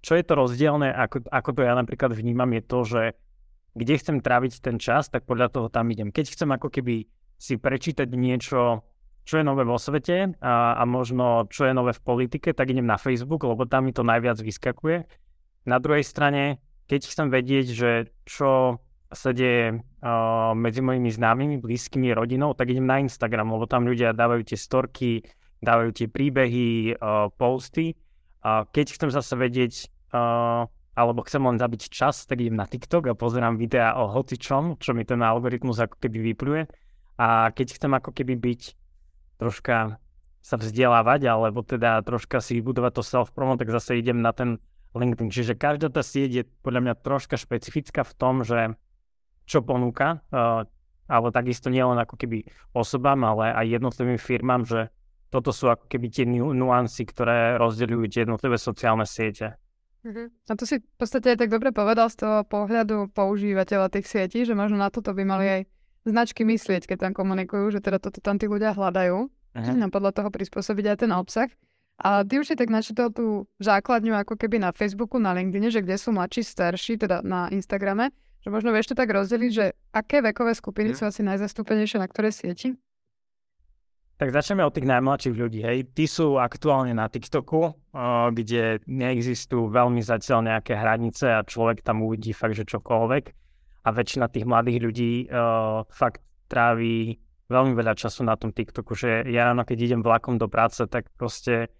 čo 0.00 0.12
je 0.14 0.24
to 0.24 0.34
rozdielne, 0.36 0.88
ako, 0.92 1.26
ako 1.28 1.50
to 1.56 1.60
ja 1.64 1.74
napríklad 1.74 2.12
vnímam, 2.14 2.48
je 2.54 2.62
to, 2.62 2.78
že 2.84 3.02
kde 3.74 3.94
chcem 3.98 4.16
tráviť 4.22 4.60
ten 4.62 4.76
čas, 4.76 5.08
tak 5.08 5.26
podľa 5.26 5.48
toho 5.52 5.68
tam 5.68 5.90
idem. 5.90 6.10
Keď 6.10 6.34
chcem 6.34 6.50
ako 6.50 6.68
keby 6.70 7.06
si 7.38 7.54
prečítať 7.56 8.08
niečo, 8.10 8.82
čo 9.22 9.34
je 9.38 9.44
nové 9.44 9.62
vo 9.62 9.76
svete 9.76 10.40
a, 10.40 10.74
a 10.74 10.82
možno 10.88 11.46
čo 11.52 11.68
je 11.68 11.76
nové 11.76 11.92
v 11.92 12.02
politike, 12.02 12.56
tak 12.56 12.72
idem 12.72 12.88
na 12.88 12.96
Facebook, 12.96 13.44
lebo 13.44 13.68
tam 13.68 13.86
mi 13.86 13.92
to 13.92 14.02
najviac 14.02 14.40
vyskakuje. 14.40 15.04
Na 15.68 15.76
druhej 15.78 16.02
strane, 16.02 16.64
keď 16.88 17.00
chcem 17.04 17.28
vedieť, 17.28 17.66
že 17.70 17.90
čo 18.24 18.80
sa 19.08 19.30
deje 19.32 19.80
uh, 19.80 20.52
medzi 20.52 20.84
mojimi 20.84 21.08
známymi, 21.08 21.56
blízkymi 21.60 22.12
rodinou, 22.12 22.52
tak 22.52 22.72
idem 22.72 22.84
na 22.84 23.00
Instagram, 23.00 23.56
lebo 23.56 23.64
tam 23.64 23.88
ľudia 23.88 24.12
dávajú 24.12 24.42
tie 24.44 24.58
storky, 24.60 25.24
dávajú 25.64 25.90
tie 25.96 26.06
príbehy, 26.08 26.96
uh, 26.96 27.32
posty. 27.32 27.96
Uh, 28.44 28.68
keď 28.68 28.96
chcem 29.00 29.10
zase 29.12 29.32
vedieť, 29.36 29.88
uh, 30.12 30.68
alebo 30.92 31.24
chcem 31.24 31.40
len 31.40 31.56
zabiť 31.56 31.88
čas, 31.88 32.28
tak 32.28 32.44
idem 32.44 32.58
na 32.58 32.68
TikTok 32.68 33.08
a 33.08 33.16
pozerám 33.16 33.56
videá 33.56 33.96
o 33.96 34.12
hocičom, 34.12 34.76
čo 34.76 34.92
mi 34.92 35.08
ten 35.08 35.22
algoritmus 35.24 35.80
ako 35.80 35.96
keby 35.96 36.34
vypluje. 36.34 36.62
A 37.18 37.50
keď 37.54 37.80
chcem 37.80 37.92
ako 37.94 38.10
keby 38.12 38.34
byť 38.36 38.62
troška 39.40 40.02
sa 40.42 40.56
vzdelávať, 40.56 41.28
alebo 41.28 41.60
teda 41.60 42.00
troška 42.02 42.40
si 42.40 42.62
budovať 42.62 42.92
to 42.98 43.02
self-promo, 43.02 43.58
tak 43.58 43.68
zase 43.68 43.98
idem 43.98 44.22
na 44.22 44.32
ten 44.32 44.62
LinkedIn. 44.96 45.28
Čiže 45.28 45.58
každá 45.58 45.92
tá 45.92 46.00
sieť 46.00 46.30
je 46.32 46.42
podľa 46.64 46.80
mňa 46.88 46.94
troška 47.04 47.36
špecifická 47.36 48.06
v 48.06 48.16
tom, 48.16 48.46
že 48.46 48.76
čo 49.44 49.64
ponúka, 49.64 50.24
uh, 50.28 50.64
ale 51.08 51.28
takisto 51.32 51.72
nie 51.72 51.80
len 51.80 51.96
ako 51.96 52.20
keby 52.20 52.44
osobám, 52.76 53.24
ale 53.24 53.52
aj 53.52 53.80
jednotlivým 53.80 54.20
firmám, 54.20 54.68
že 54.68 54.92
toto 55.28 55.52
sú 55.52 55.68
ako 55.68 55.88
keby 55.88 56.06
tie 56.08 56.24
nu- 56.24 56.56
nuancy, 56.56 57.04
ktoré 57.04 57.56
rozdeľujú 57.60 58.04
tie 58.08 58.24
jednotlivé 58.24 58.56
sociálne 58.56 59.04
siete. 59.04 59.56
Uh-huh. 60.04 60.32
A 60.48 60.52
to 60.56 60.64
si 60.64 60.80
v 60.80 60.96
podstate 60.96 61.36
aj 61.36 61.38
tak 61.44 61.50
dobre 61.52 61.74
povedal 61.74 62.08
z 62.08 62.24
toho 62.24 62.36
pohľadu 62.48 63.12
používateľa 63.12 63.92
tých 63.92 64.08
sietí, 64.08 64.44
že 64.48 64.56
možno 64.56 64.80
na 64.80 64.88
toto 64.88 65.12
by 65.12 65.24
mali 65.24 65.46
aj 65.48 65.60
značky 66.08 66.48
myslieť, 66.48 66.88
keď 66.88 67.10
tam 67.10 67.12
komunikujú, 67.12 67.76
že 67.76 67.80
teda 67.84 68.00
toto 68.00 68.22
tam 68.24 68.40
tí 68.40 68.48
ľudia 68.48 68.72
hľadajú 68.72 69.16
uh-huh. 69.28 69.84
a 69.84 69.86
podľa 69.92 70.12
toho 70.16 70.28
prispôsobiť 70.32 70.84
aj 70.92 70.96
ten 71.04 71.12
obsah. 71.12 71.48
A 71.98 72.22
ty 72.22 72.38
už 72.38 72.46
si 72.46 72.54
tak 72.54 72.70
načítal 72.70 73.10
tú 73.10 73.50
základňu 73.58 74.14
ako 74.14 74.38
keby 74.38 74.62
na 74.62 74.70
Facebooku, 74.70 75.18
na 75.18 75.34
LinkedIn, 75.34 75.74
že 75.74 75.82
kde 75.82 75.98
sú 75.98 76.14
mladší, 76.14 76.46
starší, 76.46 76.94
teda 76.94 77.26
na 77.26 77.50
Instagrame, 77.50 78.14
že 78.38 78.54
možno 78.54 78.70
vieš 78.70 78.94
to 78.94 78.96
tak 78.98 79.10
rozdeliť, 79.10 79.50
že 79.50 79.74
aké 79.90 80.22
vekové 80.22 80.54
skupiny 80.54 80.94
uh-huh. 80.94 81.10
sú 81.10 81.10
asi 81.10 81.26
najzastúpenejšie 81.26 81.98
na 81.98 82.06
ktoré 82.06 82.30
sieti? 82.30 82.78
Tak 84.18 84.34
začneme 84.34 84.66
od 84.66 84.74
tých 84.74 84.86
najmladších 84.90 85.34
ľudí. 85.34 85.62
Hej. 85.62 85.94
Tí 85.94 86.10
sú 86.10 86.42
aktuálne 86.42 86.90
na 86.90 87.06
TikToku, 87.06 87.70
kde 88.34 88.82
neexistujú 88.90 89.70
veľmi 89.70 90.02
zatiaľ 90.02 90.42
nejaké 90.54 90.74
hranice 90.74 91.30
a 91.30 91.46
človek 91.46 91.86
tam 91.86 92.02
uvidí 92.02 92.34
fakt, 92.34 92.58
že 92.58 92.66
čokoľvek. 92.66 93.24
A 93.86 93.88
väčšina 93.94 94.26
tých 94.26 94.42
mladých 94.42 94.78
ľudí 94.82 95.12
o, 95.30 95.86
fakt 95.86 96.18
tráví 96.50 97.14
veľmi 97.46 97.78
veľa 97.78 97.94
času 97.94 98.26
na 98.26 98.34
tom 98.34 98.50
TikToku, 98.50 98.98
že 98.98 99.22
ja 99.30 99.54
ráno, 99.54 99.62
keď 99.62 99.78
idem 99.86 100.02
vlakom 100.02 100.34
do 100.34 100.50
práce, 100.50 100.82
tak 100.90 101.06
proste 101.14 101.70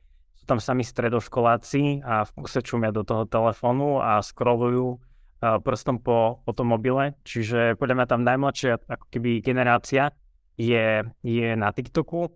tam 0.48 0.64
sami 0.64 0.80
stredoškoláci 0.80 2.00
a 2.00 2.24
v 2.24 2.30
kuse 2.40 2.64
čumia 2.64 2.88
do 2.88 3.04
toho 3.04 3.28
telefónu 3.28 4.00
a 4.00 4.24
scrollujú 4.24 4.96
prstom 5.38 6.02
po, 6.02 6.42
po 6.42 6.52
tom 6.56 6.72
mobile. 6.72 7.14
Čiže 7.22 7.76
podľa 7.76 7.94
mňa 8.00 8.06
tam 8.08 8.26
najmladšia 8.26 8.80
ako 8.88 9.06
keby 9.12 9.44
generácia 9.44 10.10
je, 10.58 11.04
je 11.22 11.48
na 11.54 11.70
TikToku. 11.70 12.32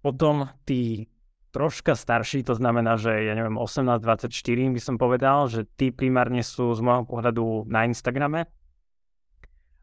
Potom 0.00 0.48
tí 0.64 1.10
troška 1.52 1.98
starší, 1.98 2.46
to 2.46 2.56
znamená, 2.56 2.96
že 2.96 3.10
ja 3.26 3.34
neviem, 3.36 3.58
18-24 3.58 4.30
by 4.70 4.80
som 4.80 4.96
povedal, 4.96 5.50
že 5.50 5.66
tí 5.76 5.90
primárne 5.92 6.40
sú 6.40 6.72
z 6.72 6.80
môjho 6.80 7.04
pohľadu 7.04 7.68
na 7.68 7.84
Instagrame. 7.84 8.46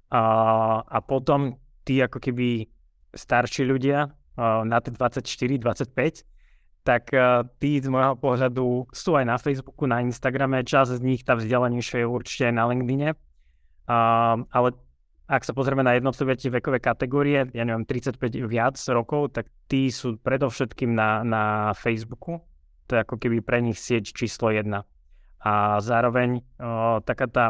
A, 0.07 0.23
a 0.81 0.97
potom 1.03 1.59
tí 1.83 1.99
ako 1.99 2.23
keby 2.23 2.71
starší 3.11 3.67
ľudia 3.67 4.09
na 4.39 4.77
tie 4.79 4.93
24-25, 4.95 6.36
tak 6.87 7.11
tí 7.59 7.83
z 7.83 7.91
môjho 7.91 8.15
pohľadu 8.15 8.87
sú 8.95 9.19
aj 9.19 9.25
na 9.27 9.35
Facebooku, 9.35 9.83
na 9.83 9.99
Instagrame, 9.99 10.63
čas 10.63 10.87
z 10.87 11.03
nich 11.03 11.27
tá 11.27 11.35
vzdelanejšia 11.35 11.99
je 11.99 12.07
určite 12.07 12.43
aj 12.47 12.55
na 12.55 12.63
LinkedIne. 12.71 13.09
Uh, 13.87 14.47
ale 14.55 14.71
ak 15.27 15.43
sa 15.43 15.51
pozrieme 15.51 15.83
na 15.83 15.99
jednotlivé 15.99 16.39
tie 16.39 16.47
vekové 16.47 16.79
kategórie, 16.79 17.51
ja 17.51 17.63
neviem, 17.67 17.83
35 17.83 18.47
viac 18.47 18.79
rokov, 18.87 19.35
tak 19.35 19.51
tí 19.67 19.91
sú 19.91 20.15
predovšetkým 20.23 20.95
na, 20.95 21.27
na 21.27 21.43
Facebooku. 21.75 22.39
To 22.87 22.95
je 22.95 23.03
ako 23.03 23.19
keby 23.19 23.43
pre 23.43 23.59
nich 23.59 23.75
sieť 23.75 24.15
číslo 24.15 24.55
jedna. 24.55 24.87
A 25.43 25.83
zároveň 25.83 26.39
o, 26.63 27.03
taká 27.03 27.27
tá 27.27 27.45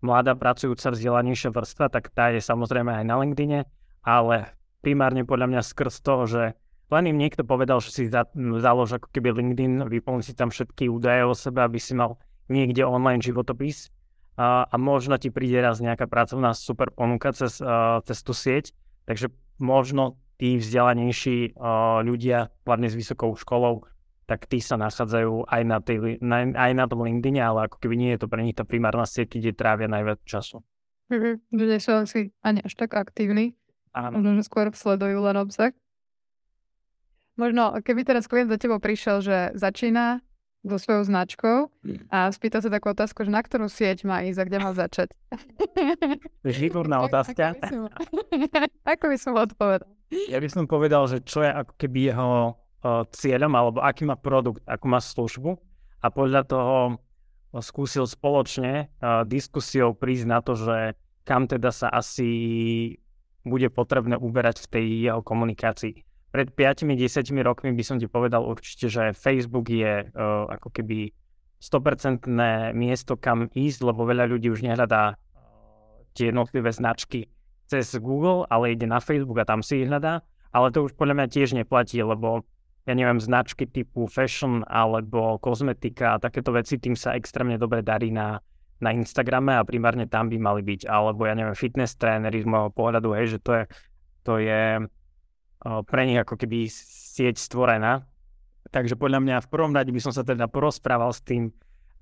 mladá 0.00 0.32
pracujúca 0.32 0.88
vzdelanejšia 0.88 1.52
vrstva, 1.52 1.92
tak 1.92 2.08
tá 2.16 2.32
je 2.32 2.40
samozrejme 2.40 2.88
aj 2.88 3.04
na 3.04 3.16
LinkedIne, 3.20 3.60
ale 4.00 4.56
primárne 4.80 5.28
podľa 5.28 5.52
mňa 5.52 5.62
skrz 5.68 6.00
toho, 6.00 6.24
že 6.24 6.42
len 6.92 7.08
im 7.08 7.16
niekto 7.16 7.42
povedal, 7.42 7.80
že 7.80 7.90
si 7.90 8.02
za, 8.12 8.28
založ 8.36 9.00
ako 9.00 9.08
keby 9.10 9.32
LinkedIn, 9.32 9.88
vyplní 9.88 10.20
si 10.20 10.36
tam 10.36 10.52
všetky 10.52 10.92
údaje 10.92 11.24
o 11.24 11.32
sebe, 11.32 11.64
aby 11.64 11.80
si 11.80 11.96
mal 11.96 12.20
niekde 12.52 12.84
online 12.84 13.24
životopis 13.24 13.88
a, 14.36 14.68
a 14.68 14.76
možno 14.76 15.16
ti 15.16 15.32
príde 15.32 15.56
raz 15.60 15.80
nejaká 15.80 16.04
pracovná 16.04 16.52
super 16.52 16.92
ponuka 16.92 17.32
cez, 17.32 17.64
uh, 17.64 18.04
cez 18.04 18.20
tú 18.20 18.36
sieť, 18.36 18.76
takže 19.08 19.32
možno 19.56 20.20
tí 20.36 20.60
vzdelanejší 20.60 21.56
uh, 21.56 22.04
ľudia, 22.04 22.52
hlavne 22.68 22.92
s 22.92 22.98
vysokou 22.98 23.32
školou, 23.36 23.88
tak 24.28 24.48
tí 24.48 24.60
sa 24.62 24.80
nachádzajú 24.80 25.50
aj 25.50 25.62
na, 25.64 25.78
tej, 25.82 26.18
na, 26.22 26.48
aj 26.48 26.72
na 26.72 26.84
tom 26.88 27.04
LinkedIn, 27.04 27.40
ale 27.42 27.68
ako 27.68 27.76
keby 27.82 27.94
nie 27.98 28.10
je 28.16 28.20
to 28.24 28.30
pre 28.30 28.40
nich 28.44 28.56
tá 28.56 28.64
primárna 28.64 29.04
sieť, 29.04 29.36
kde 29.38 29.52
trávia 29.52 29.88
najviac 29.90 30.24
času. 30.24 30.64
Mm-hmm. 31.12 31.34
Ľudia 31.52 31.78
sú 31.82 31.90
asi 31.92 32.20
ani 32.40 32.64
až 32.64 32.72
tak 32.78 32.96
aktívni. 32.96 33.52
Áno. 33.92 34.24
Skôr 34.40 34.72
sledujú 34.72 35.20
len 35.20 35.36
obsah. 35.36 35.76
Možno, 37.40 37.80
keby 37.80 38.04
teraz 38.04 38.28
klient 38.28 38.52
za 38.52 38.60
tebou 38.60 38.76
prišiel, 38.76 39.24
že 39.24 39.36
začína 39.56 40.20
so 40.62 40.78
svojou 40.78 41.02
značkou 41.02 41.56
mm. 41.82 42.06
a 42.06 42.30
spýta 42.30 42.62
sa 42.62 42.70
takú 42.70 42.94
otázku, 42.94 43.26
že 43.26 43.34
na 43.34 43.42
ktorú 43.42 43.66
sieť 43.66 44.06
má 44.06 44.22
ísť 44.22 44.38
a 44.38 44.46
kde 44.46 44.58
má 44.62 44.70
začať. 44.70 45.08
Výborná 46.46 47.02
otázka. 47.08 47.58
Ako 48.94 49.04
by 49.10 49.16
som 49.18 49.34
odpovedal? 49.34 49.90
Ja 50.30 50.38
by 50.38 50.48
som 50.48 50.70
povedal, 50.70 51.08
že 51.08 51.24
čo 51.24 51.40
je 51.40 51.48
ako 51.48 51.72
keby 51.80 52.12
jeho 52.12 52.52
uh, 52.52 53.00
cieľom, 53.16 53.52
alebo 53.56 53.78
aký 53.80 54.04
má 54.04 54.12
produkt, 54.12 54.60
akú 54.68 54.84
má 54.84 55.00
službu 55.00 55.56
a 56.04 56.06
podľa 56.12 56.44
toho 56.44 57.00
skúsil 57.64 58.04
spoločne 58.04 58.92
uh, 59.00 59.24
diskusiou 59.24 59.96
prísť 59.96 60.26
na 60.28 60.44
to, 60.44 60.52
že 60.52 61.00
kam 61.24 61.48
teda 61.48 61.72
sa 61.72 61.88
asi 61.88 62.28
bude 63.40 63.72
potrebné 63.72 64.20
uberať 64.20 64.68
v 64.68 64.70
tej 64.70 64.86
jeho 65.08 65.20
komunikácii 65.24 66.11
pred 66.32 66.48
5-10 66.48 67.28
rokmi 67.44 67.76
by 67.76 67.84
som 67.84 68.00
ti 68.00 68.08
povedal 68.08 68.40
určite, 68.40 68.88
že 68.88 69.12
Facebook 69.12 69.68
je 69.68 70.08
uh, 70.08 70.48
ako 70.48 70.72
keby 70.72 71.12
100% 71.60 72.26
miesto, 72.74 73.14
kam 73.20 73.52
ísť, 73.52 73.80
lebo 73.84 74.08
veľa 74.08 74.32
ľudí 74.32 74.48
už 74.48 74.64
nehľadá 74.64 75.14
uh, 75.14 75.16
tie 76.16 76.32
jednotlivé 76.32 76.72
značky 76.72 77.28
cez 77.68 77.92
Google, 78.00 78.48
ale 78.48 78.72
ide 78.72 78.88
na 78.88 78.98
Facebook 78.98 79.44
a 79.44 79.48
tam 79.48 79.60
si 79.60 79.84
ich 79.84 79.88
hľadá. 79.88 80.24
Ale 80.52 80.72
to 80.72 80.88
už 80.88 80.96
podľa 80.96 81.20
mňa 81.20 81.26
tiež 81.32 81.56
neplatí, 81.56 82.00
lebo 82.00 82.44
ja 82.84 82.92
neviem, 82.92 83.20
značky 83.22 83.64
typu 83.64 84.10
fashion 84.10 84.66
alebo 84.66 85.38
kozmetika 85.38 86.16
a 86.16 86.20
takéto 86.20 86.50
veci, 86.50 86.76
tým 86.76 86.98
sa 86.98 87.14
extrémne 87.14 87.56
dobre 87.56 87.80
darí 87.80 88.10
na, 88.10 88.42
na 88.82 88.90
Instagrame 88.90 89.54
a 89.54 89.62
primárne 89.62 90.10
tam 90.10 90.26
by 90.26 90.36
mali 90.36 90.60
byť. 90.66 90.90
Alebo 90.90 91.24
ja 91.24 91.32
neviem, 91.32 91.54
fitness 91.54 91.94
trénery 91.94 92.42
z 92.42 92.48
môjho 92.48 92.74
pohľadu, 92.74 93.14
hej, 93.16 93.36
že 93.36 93.38
to 93.38 93.52
je, 93.54 93.64
to 94.26 94.32
je 94.42 94.62
pre 95.62 96.02
nich 96.04 96.18
ako 96.18 96.34
keby 96.34 96.66
sieť 96.68 97.38
stvorená. 97.38 98.02
Takže 98.74 98.98
podľa 98.98 99.22
mňa 99.22 99.36
v 99.46 99.50
prvom 99.50 99.70
rade 99.70 99.94
by 99.94 100.00
som 100.02 100.10
sa 100.10 100.26
teda 100.26 100.50
porozprával 100.50 101.14
s 101.14 101.22
tým 101.22 101.54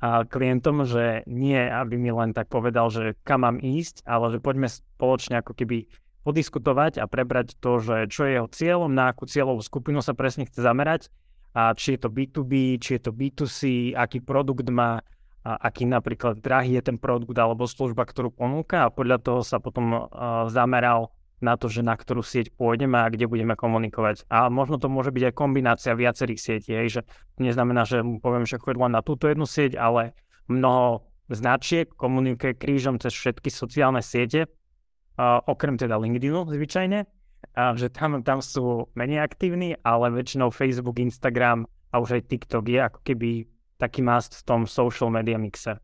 klientom, 0.03 0.89
že 0.89 1.29
nie, 1.29 1.61
aby 1.61 2.01
mi 2.01 2.09
len 2.09 2.33
tak 2.33 2.49
povedal, 2.49 2.89
že 2.89 3.21
kam 3.21 3.45
mám 3.45 3.61
ísť, 3.61 4.09
ale 4.09 4.33
že 4.33 4.41
poďme 4.41 4.73
spoločne 4.73 5.45
ako 5.45 5.53
keby 5.53 5.93
podiskutovať 6.25 7.01
a 7.01 7.05
prebrať 7.05 7.57
to, 7.61 7.81
že 7.81 8.09
čo 8.09 8.25
je 8.25 8.41
jeho 8.41 8.49
cieľom, 8.49 8.93
na 8.93 9.13
akú 9.13 9.29
cieľovú 9.29 9.61
skupinu 9.61 10.01
sa 10.01 10.17
presne 10.17 10.49
chce 10.49 10.61
zamerať 10.65 11.13
a 11.53 11.77
či 11.77 11.97
je 11.97 12.01
to 12.01 12.09
B2B, 12.09 12.81
či 12.81 12.97
je 12.97 13.03
to 13.09 13.13
B2C, 13.13 13.93
aký 13.93 14.25
produkt 14.25 14.69
má, 14.73 15.05
a 15.41 15.57
aký 15.69 15.89
napríklad 15.89 16.41
drahý 16.45 16.77
je 16.77 16.93
ten 16.93 16.97
produkt 17.01 17.33
alebo 17.37 17.65
služba, 17.65 18.05
ktorú 18.05 18.29
ponúka 18.33 18.85
a 18.85 18.93
podľa 18.93 19.21
toho 19.21 19.41
sa 19.41 19.57
potom 19.61 20.09
zameral 20.53 21.09
na 21.41 21.57
to, 21.57 21.73
že 21.73 21.81
na 21.81 21.97
ktorú 21.97 22.21
sieť 22.21 22.53
pôjdeme 22.55 23.01
a 23.01 23.09
kde 23.09 23.25
budeme 23.25 23.57
komunikovať. 23.57 24.29
A 24.29 24.53
možno 24.53 24.77
to 24.77 24.93
môže 24.93 25.11
byť 25.11 25.33
aj 25.33 25.35
kombinácia 25.35 25.93
viacerých 25.97 26.41
sietí, 26.41 26.73
že 26.89 27.03
neznamená, 27.41 27.89
že 27.89 28.05
mu 28.05 28.21
poviem, 28.21 28.45
že 28.45 28.61
choď 28.61 28.77
len 28.89 28.93
na 28.93 29.01
túto 29.01 29.27
jednu 29.27 29.49
sieť, 29.49 29.81
ale 29.81 30.13
mnoho 30.47 31.09
značiek 31.33 31.89
komunikuje 31.97 32.59
krížom 32.61 33.01
cez 33.01 33.17
všetky 33.17 33.49
sociálne 33.49 34.05
siete, 34.05 34.47
uh, 34.47 35.41
okrem 35.49 35.81
teda 35.81 35.97
LinkedInu 35.97 36.45
zvyčajne, 36.53 37.09
a 37.57 37.73
že 37.73 37.89
tam, 37.89 38.21
tam 38.21 38.45
sú 38.45 38.93
menej 38.93 39.25
aktívni, 39.25 39.73
ale 39.81 40.13
väčšinou 40.13 40.53
Facebook, 40.53 41.01
Instagram 41.01 41.65
a 41.91 41.99
už 41.99 42.21
aj 42.21 42.23
TikTok 42.29 42.65
je 42.69 42.81
ako 42.85 43.01
keby 43.01 43.49
taký 43.81 44.05
must 44.05 44.37
v 44.37 44.43
tom 44.45 44.61
social 44.69 45.09
media 45.09 45.41
mixe. 45.41 45.81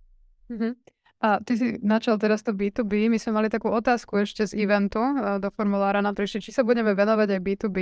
Mm-hmm. 0.53 0.96
A 1.17 1.41
ty 1.41 1.57
si 1.57 1.67
načal 1.81 2.21
teraz 2.21 2.45
to 2.45 2.53
B2B. 2.53 3.09
My 3.09 3.17
sme 3.17 3.41
mali 3.41 3.49
takú 3.49 3.73
otázku 3.73 4.21
ešte 4.21 4.45
z 4.45 4.53
eventu 4.69 5.01
do 5.41 5.49
formulára 5.49 6.05
nám 6.05 6.13
prišli, 6.13 6.45
či 6.45 6.53
sa 6.53 6.61
budeme 6.61 6.93
venovať 6.93 7.29
aj 7.37 7.41
B2B. 7.41 7.79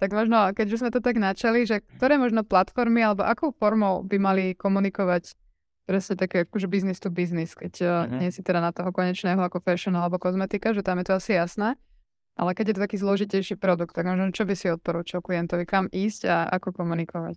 Tak 0.00 0.12
možno, 0.16 0.48
keďže 0.52 0.80
sme 0.80 0.90
to 0.92 1.00
tak 1.04 1.16
načali, 1.20 1.68
že 1.68 1.84
ktoré 1.96 2.16
možno 2.16 2.44
platformy 2.44 3.04
alebo 3.04 3.24
akou 3.24 3.52
formou 3.52 4.00
by 4.04 4.16
mali 4.16 4.44
komunikovať 4.56 5.36
presne 5.84 6.14
také 6.16 6.46
akože 6.46 6.70
business 6.70 7.02
to 7.02 7.10
business, 7.10 7.52
keď 7.52 7.72
uh-huh. 7.82 8.20
nie 8.22 8.30
si 8.30 8.46
teda 8.46 8.62
na 8.62 8.70
toho 8.70 8.94
konečného 8.94 9.42
ako 9.42 9.58
fashion 9.60 9.92
alebo 9.98 10.22
kozmetika, 10.22 10.70
že 10.70 10.86
tam 10.86 11.02
je 11.02 11.10
to 11.10 11.18
asi 11.18 11.34
jasné. 11.34 11.74
Ale 12.38 12.56
keď 12.56 12.72
je 12.72 12.74
to 12.78 12.84
taký 12.86 12.96
zložitejší 12.96 13.54
produkt, 13.58 13.92
tak 13.92 14.06
možno 14.08 14.32
čo 14.32 14.46
by 14.48 14.54
si 14.54 14.70
odporúčal 14.70 15.20
klientovi, 15.20 15.66
kam 15.66 15.90
ísť 15.90 16.22
a 16.30 16.36
ako 16.48 16.72
komunikovať? 16.72 17.36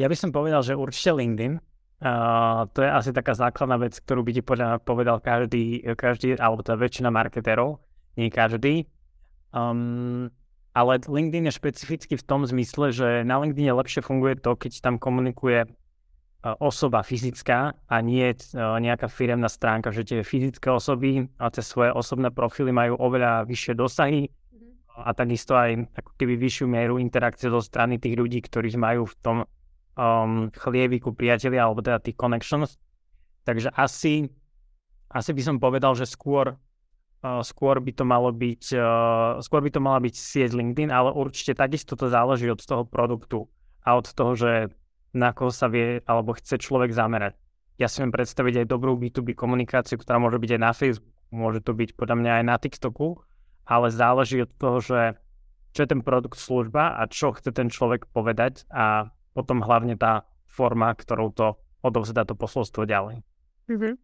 Ja 0.00 0.08
by 0.08 0.16
som 0.16 0.30
povedal, 0.32 0.62
že 0.62 0.78
určite 0.78 1.12
LinkedIn, 1.12 1.60
Uh, 2.04 2.68
to 2.76 2.84
je 2.84 2.90
asi 2.92 3.16
taká 3.16 3.32
základná 3.32 3.80
vec, 3.80 3.96
ktorú 3.96 4.28
by 4.28 4.32
ti 4.36 4.42
podľa 4.44 4.76
povedal 4.84 5.24
každý, 5.24 5.80
každý 5.96 6.36
alebo 6.36 6.60
tá 6.60 6.76
väčšina 6.76 7.08
marketérov, 7.08 7.80
nie 8.20 8.28
každý. 8.28 8.84
Um, 9.56 10.28
ale 10.76 11.00
LinkedIn 11.00 11.48
je 11.48 11.56
špecificky 11.56 12.20
v 12.20 12.26
tom 12.28 12.44
zmysle, 12.44 12.92
že 12.92 13.24
na 13.24 13.40
LinkedIn 13.40 13.72
lepšie 13.72 14.04
funguje 14.04 14.36
to, 14.36 14.52
keď 14.52 14.84
tam 14.84 15.00
komunikuje 15.00 15.64
uh, 15.64 16.52
osoba 16.60 17.00
fyzická 17.00 17.72
a 17.72 17.96
nie 18.04 18.36
uh, 18.36 18.76
nejaká 18.76 19.08
firemná 19.08 19.48
stránka, 19.48 19.88
že 19.88 20.04
tie 20.04 20.20
fyzické 20.20 20.68
osoby 20.68 21.24
a 21.40 21.48
tie 21.48 21.64
svoje 21.64 21.88
osobné 21.88 22.28
profily 22.28 22.68
majú 22.68 23.00
oveľa 23.00 23.48
vyššie 23.48 23.80
dosahy 23.80 24.28
mm-hmm. 24.28 25.08
a 25.08 25.10
takisto 25.16 25.56
aj 25.56 25.88
ako 25.96 26.10
keby 26.20 26.36
vyššiu 26.36 26.68
mieru 26.68 27.00
interakcie 27.00 27.48
zo 27.48 27.64
strany 27.64 27.96
tých 27.96 28.20
ľudí, 28.20 28.44
ktorí 28.44 28.76
majú 28.76 29.08
v 29.08 29.16
tom 29.24 29.36
um, 29.94 30.50
chlieviku 30.54 31.14
priatelia, 31.14 31.66
alebo 31.66 31.82
teda 31.82 32.02
tých 32.02 32.18
connections. 32.18 32.78
Takže 33.44 33.70
asi, 33.74 34.28
asi 35.10 35.30
by 35.32 35.42
som 35.42 35.56
povedal, 35.62 35.94
že 35.94 36.08
skôr, 36.08 36.54
uh, 36.54 37.42
skôr 37.44 37.78
by 37.78 37.92
to 37.94 38.04
malo 38.06 38.30
byť, 38.34 38.62
uh, 38.74 39.38
skôr 39.40 39.60
by 39.62 39.70
to 39.70 39.80
mala 39.82 39.98
byť 40.02 40.14
sieť 40.14 40.50
LinkedIn, 40.54 40.90
ale 40.90 41.14
určite 41.14 41.58
takisto 41.58 41.94
to 41.94 42.10
záleží 42.10 42.48
od 42.50 42.60
toho 42.62 42.86
produktu 42.86 43.46
a 43.84 43.98
od 43.98 44.06
toho, 44.10 44.32
že 44.34 44.52
na 45.14 45.30
koho 45.30 45.54
sa 45.54 45.70
vie 45.70 46.02
alebo 46.10 46.34
chce 46.34 46.58
človek 46.58 46.90
zamerať. 46.90 47.38
Ja 47.78 47.90
si 47.90 48.02
viem 48.02 48.14
predstaviť 48.14 48.64
aj 48.64 48.70
dobrú 48.70 48.94
B2B 48.98 49.34
komunikáciu, 49.34 49.98
ktorá 49.98 50.18
môže 50.18 50.38
byť 50.38 50.50
aj 50.58 50.62
na 50.62 50.72
Facebooku, 50.74 51.14
môže 51.34 51.60
to 51.62 51.74
byť 51.74 51.98
podľa 51.98 52.16
mňa 52.22 52.32
aj 52.38 52.44
na 52.46 52.56
TikToku, 52.58 53.18
ale 53.66 53.86
záleží 53.90 54.46
od 54.46 54.50
toho, 54.58 54.78
že 54.78 55.00
čo 55.74 55.82
je 55.82 55.90
ten 55.90 56.02
produkt, 56.06 56.38
služba 56.38 56.94
a 56.94 57.10
čo 57.10 57.34
chce 57.34 57.50
ten 57.50 57.66
človek 57.66 58.06
povedať 58.14 58.62
a 58.70 59.10
potom 59.34 59.60
hlavne 59.60 59.98
tá 59.98 60.24
forma, 60.46 60.94
ktorou 60.94 61.34
to 61.34 61.58
odovzdá 61.82 62.24
to 62.24 62.38
posolstvo 62.38 62.86
ďalej. 62.86 63.20
Mm-hmm. 63.68 63.94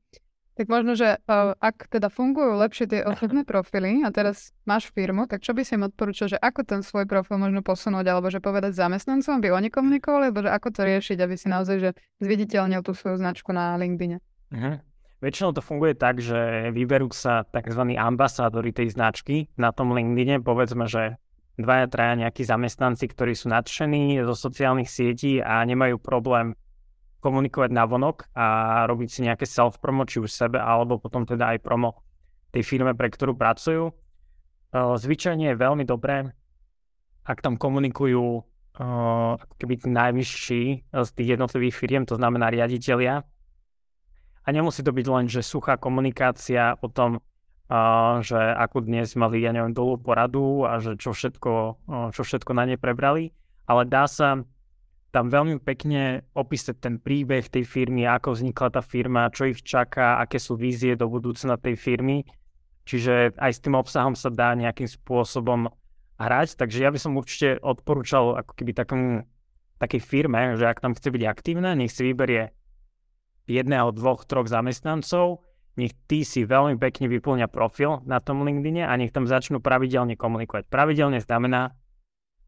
Tak 0.61 0.67
možno, 0.69 0.93
že 0.93 1.17
uh, 1.25 1.57
ak 1.57 1.89
teda 1.89 2.13
fungujú 2.13 2.59
lepšie 2.61 2.85
tie 2.85 3.01
osobné 3.01 3.47
profily 3.51 4.05
a 4.05 4.13
teraz 4.13 4.53
máš 4.69 4.93
firmu, 4.93 5.25
tak 5.25 5.41
čo 5.41 5.57
by 5.57 5.65
si 5.65 5.79
im 5.79 5.89
odporúčal, 5.89 6.29
že 6.29 6.37
ako 6.37 6.67
ten 6.69 6.81
svoj 6.85 7.09
profil 7.09 7.41
možno 7.41 7.65
posunúť, 7.65 8.05
alebo 8.05 8.29
že 8.29 8.45
povedať 8.45 8.77
zamestnancom, 8.77 9.41
aby 9.41 9.57
oni 9.57 9.73
komunikovali, 9.73 10.29
alebo 10.29 10.45
že 10.45 10.53
ako 10.53 10.69
to 10.75 10.81
riešiť, 10.85 11.19
aby 11.23 11.35
si 11.39 11.47
naozaj 11.49 11.77
že 11.81 11.91
zviditeľnil 12.21 12.85
tú 12.85 12.93
svoju 12.93 13.17
značku 13.17 13.57
na 13.57 13.79
LinkedIne? 13.81 14.21
Uh-huh. 14.53 14.77
Väčšinou 15.25 15.57
to 15.57 15.65
funguje 15.65 15.97
tak, 15.97 16.21
že 16.21 16.73
vyberú 16.73 17.13
sa 17.13 17.45
tzv. 17.49 17.97
ambasádori 17.97 18.73
tej 18.73 18.93
značky 18.93 19.49
na 19.57 19.73
tom 19.73 19.97
LinkedIne, 19.97 20.45
povedzme, 20.45 20.89
že 20.89 21.17
dvaja, 21.59 21.87
traja 21.91 22.15
nejakí 22.21 22.47
zamestnanci, 22.47 23.09
ktorí 23.11 23.35
sú 23.35 23.51
nadšení 23.51 24.23
zo 24.23 24.35
sociálnych 24.37 24.87
sietí 24.87 25.43
a 25.43 25.65
nemajú 25.67 25.99
problém 25.99 26.55
komunikovať 27.21 27.71
na 27.73 27.85
vonok 27.85 28.33
a 28.33 28.47
robiť 28.89 29.09
si 29.09 29.21
nejaké 29.27 29.45
self-promo, 29.45 30.09
či 30.09 30.25
už 30.25 30.33
sebe, 30.33 30.57
alebo 30.57 30.97
potom 30.97 31.29
teda 31.29 31.53
aj 31.53 31.59
promo 31.61 32.01
tej 32.49 32.65
firme, 32.65 32.97
pre 32.97 33.13
ktorú 33.13 33.37
pracujú. 33.37 33.93
Zvyčajne 34.73 35.53
je 35.53 35.61
veľmi 35.61 35.85
dobré, 35.85 36.33
ak 37.29 37.45
tam 37.45 37.61
komunikujú 37.61 38.41
ako 38.81 39.55
keby 39.61 39.85
najvyšší 39.85 40.63
z 40.89 41.11
tých 41.13 41.29
jednotlivých 41.37 41.77
firiem, 41.77 42.05
to 42.09 42.17
znamená 42.17 42.49
riaditeľia. 42.49 43.21
A 44.41 44.49
nemusí 44.49 44.81
to 44.81 44.89
byť 44.89 45.07
len, 45.13 45.29
že 45.29 45.45
suchá 45.45 45.77
komunikácia 45.77 46.81
o 46.81 46.89
tom, 46.89 47.21
že 48.27 48.41
ako 48.59 48.83
dnes 48.83 49.15
mali, 49.15 49.47
ja 49.47 49.55
neviem, 49.55 49.71
dolu 49.71 49.95
poradu 49.95 50.67
a 50.67 50.83
že 50.83 50.99
čo 50.99 51.15
všetko, 51.15 51.53
čo 52.11 52.23
všetko 52.27 52.51
na 52.51 52.67
ne 52.67 52.75
prebrali, 52.75 53.31
ale 53.71 53.87
dá 53.87 54.11
sa 54.11 54.43
tam 55.15 55.27
veľmi 55.31 55.63
pekne 55.63 56.27
opísať 56.35 56.83
ten 56.83 56.95
príbeh 56.99 57.47
tej 57.47 57.63
firmy, 57.67 58.07
ako 58.07 58.35
vznikla 58.35 58.69
tá 58.75 58.83
firma, 58.83 59.31
čo 59.31 59.51
ich 59.51 59.63
čaká, 59.63 60.19
aké 60.19 60.39
sú 60.39 60.59
vízie 60.59 60.99
do 60.99 61.07
budúcna 61.11 61.59
tej 61.59 61.79
firmy. 61.79 62.27
Čiže 62.87 63.39
aj 63.39 63.51
s 63.55 63.63
tým 63.63 63.79
obsahom 63.79 64.19
sa 64.19 64.31
dá 64.31 64.55
nejakým 64.55 64.87
spôsobom 64.91 65.71
hrať, 66.19 66.59
takže 66.59 66.83
ja 66.83 66.91
by 66.91 66.99
som 66.99 67.15
určite 67.15 67.59
odporúčal 67.63 68.39
ako 68.39 68.53
keby 68.55 68.73
takom, 68.75 69.03
takej 69.79 70.03
firme, 70.03 70.59
že 70.59 70.67
ak 70.67 70.83
tam 70.83 70.95
chce 70.95 71.11
byť 71.11 71.23
aktívna, 71.27 71.79
nech 71.79 71.95
si 71.95 72.03
vyberie 72.03 72.51
jedného, 73.51 73.91
dvoch, 73.95 74.27
troch 74.27 74.47
zamestnancov, 74.47 75.43
nech 75.81 75.97
tí 76.05 76.21
si 76.29 76.45
veľmi 76.45 76.77
pekne 76.77 77.09
vyplňa 77.09 77.49
profil 77.49 78.05
na 78.05 78.21
tom 78.21 78.45
LinkedIne 78.45 78.85
a 78.85 78.93
nech 79.01 79.11
tam 79.11 79.25
začnú 79.25 79.65
pravidelne 79.65 80.15
komunikovať. 80.15 80.69
Pravidelne 80.69 81.25
znamená 81.25 81.73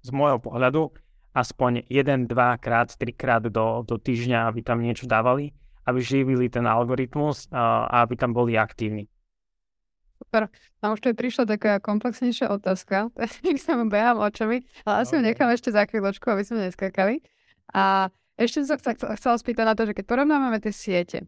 z 0.05 0.13
môjho 0.13 0.37
pohľadu, 0.37 0.93
aspoň 1.33 1.89
1, 1.89 2.29
2 2.29 2.37
krát, 2.61 2.93
3 2.93 3.09
krát 3.17 3.43
do, 3.49 3.81
do 3.89 3.97
týždňa, 3.97 4.53
aby 4.53 4.61
tam 4.61 4.85
niečo 4.85 5.09
dávali, 5.09 5.57
aby 5.89 5.99
živili 6.05 6.53
ten 6.53 6.69
algoritmus 6.69 7.49
a, 7.49 7.89
a 7.89 7.97
aby 8.05 8.15
tam 8.21 8.37
boli 8.37 8.61
aktívni. 8.61 9.09
Super. 10.23 10.53
A 10.85 10.95
už 10.95 11.03
tu 11.03 11.11
je 11.11 11.19
prišla 11.19 11.45
taká 11.51 11.83
komplexnejšia 11.83 12.53
otázka, 12.53 13.11
tak 13.43 13.57
sa 13.59 13.75
mu 13.75 13.89
behám 13.89 14.23
očami, 14.23 14.63
ale 14.87 14.95
asi 15.03 15.17
okay. 15.17 15.19
ju 15.19 15.23
nechám 15.27 15.51
ešte 15.51 15.71
za 15.73 15.83
chvíľočku, 15.89 16.27
aby 16.31 16.43
sme 16.45 16.69
neskakali. 16.69 17.25
A 17.73 18.13
ešte 18.37 18.63
som 18.63 18.79
sa 18.79 18.93
chcela 18.95 19.37
spýtať 19.41 19.65
na 19.67 19.75
to, 19.75 19.89
že 19.89 19.97
keď 19.97 20.05
porovnávame 20.07 20.63
tie 20.63 20.73
siete, 20.73 21.19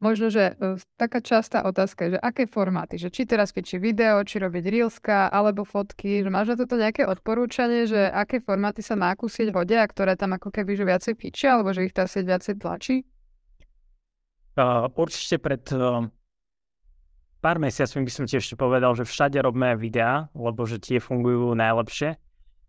možno, 0.00 0.32
že 0.32 0.56
uh, 0.56 0.80
taká 0.96 1.20
častá 1.20 1.62
otázka 1.62 2.08
je, 2.08 2.10
že 2.16 2.20
aké 2.24 2.48
formáty, 2.48 2.96
že 2.96 3.12
či 3.12 3.28
teraz 3.28 3.52
či 3.52 3.76
video, 3.76 4.24
či 4.24 4.40
robiť 4.40 4.64
reelska, 4.66 5.28
alebo 5.28 5.68
fotky, 5.68 6.24
že 6.24 6.32
máš 6.32 6.52
na 6.52 6.56
toto 6.56 6.80
nejaké 6.80 7.04
odporúčanie, 7.04 7.84
že 7.84 8.08
aké 8.08 8.40
formáty 8.40 8.80
sa 8.80 8.96
na 8.96 9.12
akú 9.12 9.28
sieť 9.28 9.52
hodia, 9.52 9.84
ktoré 9.84 10.16
tam 10.16 10.34
ako 10.34 10.48
keby 10.48 10.74
že 10.74 10.84
viacej 10.88 11.14
píčia, 11.14 11.60
alebo 11.60 11.70
že 11.76 11.86
ich 11.86 11.94
tá 11.94 12.08
sieť 12.08 12.24
viacej 12.26 12.54
tlačí? 12.58 12.96
Uh, 14.58 14.88
určite 14.98 15.38
pred 15.38 15.62
uh, 15.76 16.08
pár 17.44 17.56
mesiacmi 17.60 18.02
by 18.02 18.12
som 18.12 18.24
ti 18.24 18.40
ešte 18.40 18.56
povedal, 18.56 18.96
že 18.96 19.04
všade 19.06 19.38
robíme 19.38 19.76
videá, 19.78 20.32
lebo 20.32 20.64
že 20.64 20.80
tie 20.80 20.98
fungujú 20.98 21.52
najlepšie 21.54 22.16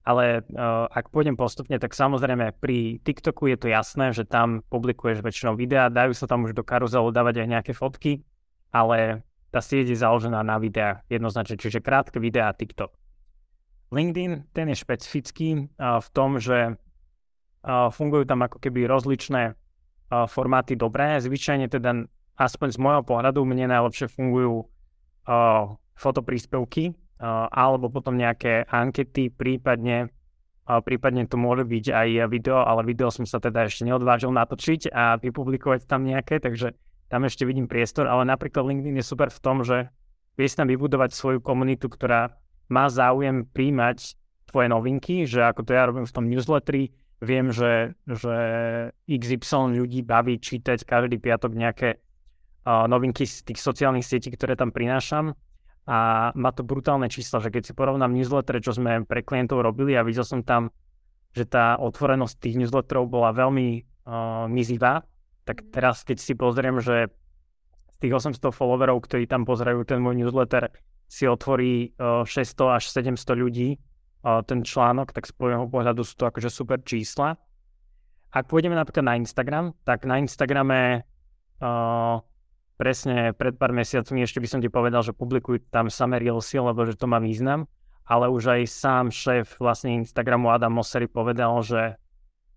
ale 0.02 0.42
uh, 0.42 0.90
ak 0.90 1.14
pôjdem 1.14 1.38
postupne, 1.38 1.78
tak 1.78 1.94
samozrejme 1.94 2.58
pri 2.58 2.98
TikToku 3.06 3.54
je 3.54 3.58
to 3.58 3.68
jasné, 3.70 4.10
že 4.18 4.26
tam 4.26 4.66
publikuješ 4.74 5.22
väčšinou 5.22 5.54
videá, 5.54 5.94
dajú 5.94 6.18
sa 6.18 6.26
tam 6.26 6.50
už 6.50 6.58
do 6.58 6.66
karuzelu 6.66 7.14
dávať 7.14 7.46
aj 7.46 7.48
nejaké 7.48 7.72
fotky, 7.78 8.26
ale 8.74 9.22
tá 9.54 9.62
sieť 9.62 9.94
je 9.94 10.02
založená 10.02 10.42
na 10.42 10.58
videách 10.58 11.06
jednoznačne, 11.06 11.60
čiže 11.60 11.86
krátke 11.86 12.18
videá 12.18 12.50
TikTok. 12.56 12.96
LinkedIn, 13.92 14.56
ten 14.56 14.72
je 14.72 14.78
špecifický 14.80 15.68
uh, 15.78 16.00
v 16.02 16.08
tom, 16.16 16.40
že 16.42 16.74
uh, 16.74 17.92
fungujú 17.92 18.26
tam 18.26 18.42
ako 18.42 18.58
keby 18.58 18.88
rozličné 18.88 19.54
uh, 19.54 20.26
formáty 20.26 20.74
dobré, 20.74 21.20
zvyčajne 21.20 21.68
teda 21.70 22.08
aspoň 22.40 22.68
z 22.74 22.78
môjho 22.82 23.04
pohľadu 23.06 23.44
mne 23.46 23.70
najlepšie 23.70 24.10
fungujú 24.10 24.66
uh, 25.28 25.78
fotopríspevky, 25.94 26.98
alebo 27.30 27.94
potom 27.94 28.18
nejaké 28.18 28.66
ankety, 28.66 29.30
prípadne, 29.30 30.10
prípadne 30.66 31.30
to 31.30 31.38
môže 31.38 31.70
byť 31.70 31.86
aj 31.94 32.08
video, 32.34 32.66
ale 32.66 32.82
video 32.82 33.14
som 33.14 33.30
sa 33.30 33.38
teda 33.38 33.70
ešte 33.70 33.86
neodvážil 33.86 34.34
natočiť 34.34 34.90
a 34.90 35.22
vypublikovať 35.22 35.86
tam 35.86 36.02
nejaké, 36.10 36.42
takže 36.42 36.74
tam 37.14 37.30
ešte 37.30 37.46
vidím 37.46 37.70
priestor, 37.70 38.10
ale 38.10 38.26
napríklad 38.26 38.66
LinkedIn 38.66 38.98
je 38.98 39.06
super 39.06 39.30
v 39.30 39.40
tom, 39.44 39.62
že 39.62 39.94
vieš 40.34 40.58
tam 40.58 40.66
vybudovať 40.66 41.14
svoju 41.14 41.40
komunitu, 41.46 41.92
ktorá 41.92 42.34
má 42.72 42.90
záujem 42.90 43.46
príjmať 43.46 44.18
tvoje 44.50 44.68
novinky, 44.72 45.28
že 45.30 45.46
ako 45.46 45.62
to 45.68 45.72
ja 45.78 45.86
robím 45.86 46.08
v 46.08 46.16
tom 46.16 46.26
newsletteri, 46.26 46.90
viem, 47.22 47.54
že, 47.54 47.94
že 48.08 48.36
XY 49.06 49.78
ľudí 49.78 50.02
baví 50.02 50.42
čítať 50.42 50.88
každý 50.88 51.22
piatok 51.22 51.54
nejaké 51.54 52.02
uh, 52.66 52.90
novinky 52.90 53.30
z 53.30 53.46
tých 53.46 53.62
sociálnych 53.62 54.08
sietí, 54.08 54.34
ktoré 54.34 54.58
tam 54.58 54.74
prinášam 54.74 55.38
a 55.90 56.30
má 56.38 56.50
to 56.54 56.62
brutálne 56.62 57.10
čísla, 57.10 57.42
že 57.42 57.50
keď 57.50 57.64
si 57.72 57.74
porovnám 57.74 58.14
newsletter, 58.14 58.62
čo 58.62 58.78
sme 58.78 59.02
pre 59.06 59.26
klientov 59.26 59.66
robili 59.66 59.98
a 59.98 60.06
videl 60.06 60.22
som 60.22 60.46
tam, 60.46 60.70
že 61.34 61.50
tá 61.50 61.80
otvorenosť 61.82 62.36
tých 62.38 62.56
newsletterov 62.62 63.10
bola 63.10 63.34
veľmi 63.34 63.68
uh, 64.06 64.46
mizivá, 64.46 65.02
tak 65.48 65.66
mhm. 65.66 65.68
teraz 65.74 66.06
keď 66.06 66.18
si 66.22 66.34
pozriem, 66.38 66.78
že 66.78 67.10
z 67.92 67.96
tých 67.98 68.14
800 68.14 68.38
followerov, 68.54 69.02
ktorí 69.06 69.26
tam 69.26 69.46
pozerajú 69.46 69.82
ten 69.86 70.02
môj 70.02 70.22
newsletter, 70.22 70.70
si 71.12 71.28
otvorí 71.28 71.92
uh, 71.98 72.24
600 72.24 72.78
až 72.78 72.84
700 72.88 73.36
ľudí 73.36 73.76
uh, 73.76 74.46
ten 74.46 74.64
článok, 74.64 75.12
tak 75.12 75.28
z 75.28 75.34
môjho 75.36 75.68
pohľadu 75.68 76.06
sú 76.06 76.14
to 76.16 76.30
akože 76.30 76.48
super 76.48 76.80
čísla. 76.86 77.36
Ak 78.32 78.48
pôjdeme 78.48 78.80
napríklad 78.80 79.04
na 79.04 79.20
Instagram, 79.20 79.76
tak 79.84 80.08
na 80.08 80.24
Instagrame 80.24 81.04
uh, 81.60 82.24
presne 82.82 83.38
pred 83.38 83.54
pár 83.62 83.70
mesiacmi 83.78 84.26
ešte 84.26 84.42
by 84.42 84.50
som 84.50 84.58
ti 84.58 84.66
povedal, 84.66 85.06
že 85.06 85.14
publikuj 85.14 85.70
tam 85.70 85.94
samé 85.94 86.18
reelsy, 86.18 86.58
lebo 86.58 86.82
že 86.82 86.98
to 86.98 87.06
má 87.06 87.22
význam, 87.22 87.70
ale 88.10 88.26
už 88.26 88.58
aj 88.58 88.62
sám 88.66 89.06
šéf 89.14 89.62
vlastne 89.62 90.02
Instagramu 90.02 90.50
Adam 90.50 90.74
Mosseri 90.74 91.06
povedal, 91.06 91.62
že 91.62 92.02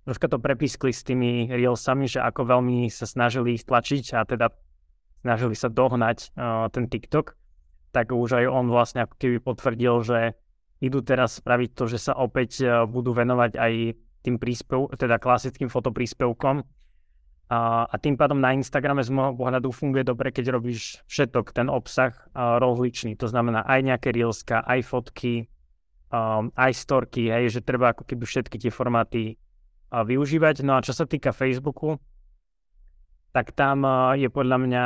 troška 0.08 0.32
to 0.32 0.40
prepískli 0.40 0.96
s 0.96 1.04
tými 1.04 1.52
reelsami, 1.52 2.08
že 2.08 2.24
ako 2.24 2.56
veľmi 2.56 2.88
sa 2.88 3.04
snažili 3.04 3.60
ich 3.60 3.68
tlačiť 3.68 4.16
a 4.16 4.24
teda 4.24 4.48
snažili 5.20 5.52
sa 5.52 5.68
dohnať 5.68 6.32
uh, 6.32 6.72
ten 6.72 6.88
TikTok, 6.88 7.36
tak 7.92 8.08
už 8.08 8.40
aj 8.40 8.44
on 8.48 8.72
vlastne 8.72 9.04
ako 9.04 9.20
keby 9.20 9.44
potvrdil, 9.44 9.94
že 10.08 10.18
idú 10.80 11.04
teraz 11.04 11.36
spraviť 11.36 11.70
to, 11.76 11.84
že 11.84 12.00
sa 12.00 12.16
opäť 12.16 12.64
uh, 12.64 12.88
budú 12.88 13.12
venovať 13.12 13.60
aj 13.60 13.72
tým 14.24 14.40
príspev, 14.40 14.88
teda 14.96 15.20
klasickým 15.20 15.68
fotopríspevkom, 15.68 16.64
a, 17.54 17.94
tým 18.02 18.18
pádom 18.18 18.42
na 18.42 18.50
Instagrame 18.50 19.06
z 19.06 19.14
môjho 19.14 19.38
pohľadu 19.38 19.70
funguje 19.70 20.02
dobre, 20.02 20.34
keď 20.34 20.58
robíš 20.58 20.98
všetok 21.06 21.54
ten 21.54 21.70
obsah 21.70 22.10
rozličný. 22.34 23.14
To 23.22 23.30
znamená 23.30 23.62
aj 23.62 23.80
nejaké 23.86 24.10
reelska, 24.10 24.66
aj 24.66 24.82
fotky, 24.82 25.46
aj 26.58 26.72
storky, 26.74 27.30
hej, 27.30 27.54
že 27.54 27.60
treba 27.62 27.94
ako 27.94 28.02
keby 28.02 28.26
všetky 28.26 28.58
tie 28.58 28.74
formáty 28.74 29.38
využívať. 29.94 30.66
No 30.66 30.74
a 30.74 30.82
čo 30.82 30.90
sa 30.90 31.06
týka 31.06 31.30
Facebooku, 31.30 32.02
tak 33.30 33.54
tam 33.54 33.86
je 34.18 34.26
podľa 34.26 34.58
mňa, 34.58 34.84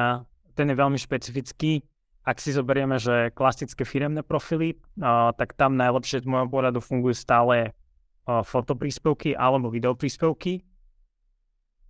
ten 0.53 0.69
je 0.69 0.77
veľmi 0.77 1.01
špecifický. 1.01 1.81
Ak 2.29 2.45
si 2.45 2.53
zoberieme, 2.53 3.01
že 3.01 3.33
klasické 3.33 3.89
firemné 3.89 4.21
profily, 4.21 4.77
tak 5.41 5.57
tam 5.57 5.81
najlepšie 5.81 6.21
z 6.21 6.29
môjho 6.29 6.49
pohľadu 6.53 6.85
fungujú 6.85 7.17
stále 7.17 7.73
fotopríspevky 8.29 9.33
alebo 9.33 9.73
videopríspevky 9.73 10.68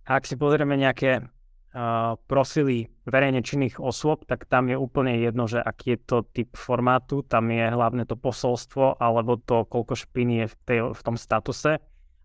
ak 0.09 0.25
si 0.25 0.33
pozrieme 0.33 0.73
nejaké 0.73 1.21
uh, 1.21 2.17
profily 2.25 2.89
verejne 3.05 3.45
činných 3.45 3.77
osôb, 3.77 4.25
tak 4.25 4.49
tam 4.49 4.73
je 4.73 4.77
úplne 4.77 5.21
jedno, 5.21 5.45
že 5.45 5.61
aký 5.61 5.93
je 5.93 5.99
to 6.01 6.17
typ 6.25 6.57
formátu, 6.57 7.21
tam 7.21 7.53
je 7.53 7.69
hlavne 7.69 8.09
to 8.09 8.17
posolstvo 8.17 8.97
alebo 8.97 9.37
to, 9.37 9.69
koľko 9.69 9.93
špiny 9.93 10.33
je 10.41 10.45
v, 10.49 10.55
tej, 10.65 10.79
v 10.97 11.01
tom 11.05 11.13
statuse. 11.13 11.77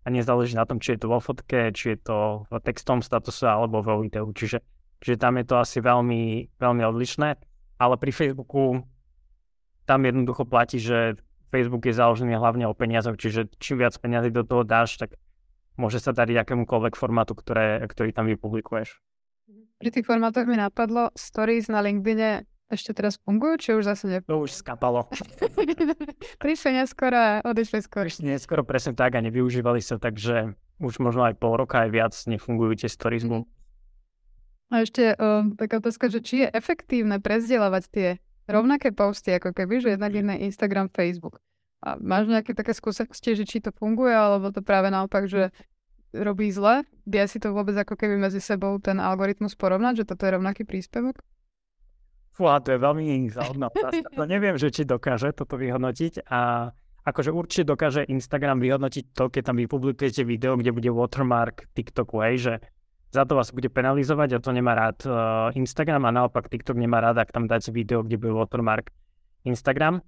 A 0.04 0.12
nezáleží 0.12 0.56
na 0.56 0.68
tom, 0.68 0.80
či 0.80 0.96
je 0.96 1.04
to 1.04 1.12
vo 1.12 1.20
fotke, 1.20 1.72
či 1.72 1.96
je 1.96 1.98
to 2.00 2.44
v 2.48 2.60
textom 2.60 3.00
statuse 3.00 3.44
alebo 3.44 3.80
vo 3.80 4.00
videu. 4.04 4.28
Čiže, 4.32 4.60
čiže 5.00 5.16
tam 5.16 5.40
je 5.40 5.44
to 5.48 5.56
asi 5.60 5.80
veľmi, 5.80 6.56
veľmi 6.60 6.82
odlišné, 6.84 7.28
ale 7.80 7.94
pri 8.00 8.12
Facebooku 8.12 8.84
tam 9.84 10.00
jednoducho 10.04 10.48
platí, 10.48 10.80
že 10.80 11.20
Facebook 11.52 11.84
je 11.84 11.96
založený 11.96 12.36
hlavne 12.40 12.64
o 12.64 12.76
peniazoch, 12.76 13.20
čiže 13.20 13.52
čím 13.60 13.84
viac 13.84 13.96
peniazy 14.00 14.32
do 14.32 14.44
toho 14.44 14.64
dáš, 14.64 14.96
tak 14.96 15.16
môže 15.76 15.98
sa 15.98 16.14
dať 16.14 16.44
akémukoľvek 16.46 16.94
formátu, 16.94 17.34
ktoré, 17.34 17.82
ktorý 17.86 18.10
tam 18.14 18.30
vypublikuješ. 18.30 18.98
Pri 19.78 19.90
tých 19.90 20.06
formátoch 20.06 20.46
mi 20.46 20.56
napadlo, 20.56 21.10
stories 21.18 21.68
na 21.68 21.82
LinkedIne 21.82 22.46
ešte 22.72 22.96
teraz 22.96 23.20
fungujú, 23.20 23.54
či 23.60 23.70
už 23.76 23.84
zase 23.84 24.04
ne... 24.08 24.18
To 24.24 24.42
už 24.42 24.56
skapalo. 24.56 25.06
Prišli 26.42 26.80
neskoro 26.80 27.14
a 27.14 27.30
odišli 27.44 27.84
skôr. 27.84 28.08
Prišli 28.08 28.34
neskoro 28.34 28.64
presne 28.64 28.96
tak 28.96 29.14
a 29.14 29.20
nevyužívali 29.20 29.84
sa, 29.84 30.00
takže 30.00 30.56
už 30.80 30.98
možno 30.98 31.28
aj 31.28 31.36
pol 31.36 31.60
roka 31.60 31.84
aj 31.84 31.90
viac 31.92 32.14
nefungujú 32.26 32.80
tie 32.80 32.90
stories. 32.90 33.28
Mm. 33.28 33.44
A 34.72 34.82
ešte 34.82 35.14
um, 35.20 35.54
taká 35.54 35.78
otázka, 35.78 36.08
že 36.08 36.24
či 36.24 36.34
je 36.42 36.48
efektívne 36.50 37.20
prezdielavať 37.20 37.82
tie 37.92 38.08
rovnaké 38.48 38.90
posty, 38.90 39.36
ako 39.36 39.52
keby, 39.52 39.84
že 39.84 39.94
jednak 39.94 40.12
jedné 40.16 40.34
Instagram, 40.48 40.90
Facebook. 40.90 41.44
A 41.84 42.00
máš 42.00 42.32
nejaké 42.32 42.56
také 42.56 42.72
skúsenosti, 42.72 43.36
že 43.36 43.44
či 43.44 43.60
to 43.60 43.68
funguje, 43.76 44.16
alebo 44.16 44.48
to 44.48 44.64
práve 44.64 44.88
naopak, 44.88 45.28
že 45.28 45.52
robí 46.16 46.48
zle? 46.48 46.88
Vie 47.04 47.20
si 47.28 47.36
to 47.36 47.52
vôbec 47.52 47.76
ako 47.76 48.00
keby 48.00 48.16
medzi 48.16 48.40
sebou 48.40 48.80
ten 48.80 48.96
algoritmus 48.96 49.52
porovnať, 49.52 50.00
že 50.00 50.08
toto 50.08 50.24
je 50.24 50.32
rovnaký 50.32 50.64
príspevok? 50.64 51.20
Fúha, 52.32 52.58
to 52.64 52.74
je 52.74 52.78
veľmi 52.80 53.28
zaujímavá 53.30 53.70
otázka. 53.70 54.26
Neviem, 54.26 54.56
že 54.56 54.72
či 54.72 54.82
dokáže 54.88 55.30
toto 55.36 55.60
vyhodnotiť 55.60 56.26
a 56.26 56.72
akože 57.04 57.30
určite 57.30 57.68
dokáže 57.68 58.08
Instagram 58.08 58.58
vyhodnotiť 58.64 59.12
to, 59.12 59.28
keď 59.28 59.52
tam 59.52 59.56
vypublikujete 59.60 60.24
video, 60.24 60.56
kde 60.56 60.72
bude 60.72 60.90
watermark 60.90 61.68
TikToku, 61.76 62.16
hej, 62.24 62.36
že 62.40 62.54
za 63.14 63.22
to 63.22 63.38
vás 63.38 63.54
bude 63.54 63.70
penalizovať 63.70 64.34
a 64.34 64.42
to 64.42 64.50
nemá 64.50 64.74
rád 64.74 64.98
uh, 65.06 65.14
Instagram 65.54 66.08
a 66.08 66.10
naopak 66.10 66.50
TikTok 66.50 66.74
nemá 66.74 66.98
rád, 66.98 67.22
ak 67.22 67.30
tam 67.30 67.46
dáte 67.46 67.70
video, 67.70 68.02
kde 68.02 68.18
bude 68.18 68.34
watermark 68.34 68.90
Instagram. 69.46 70.02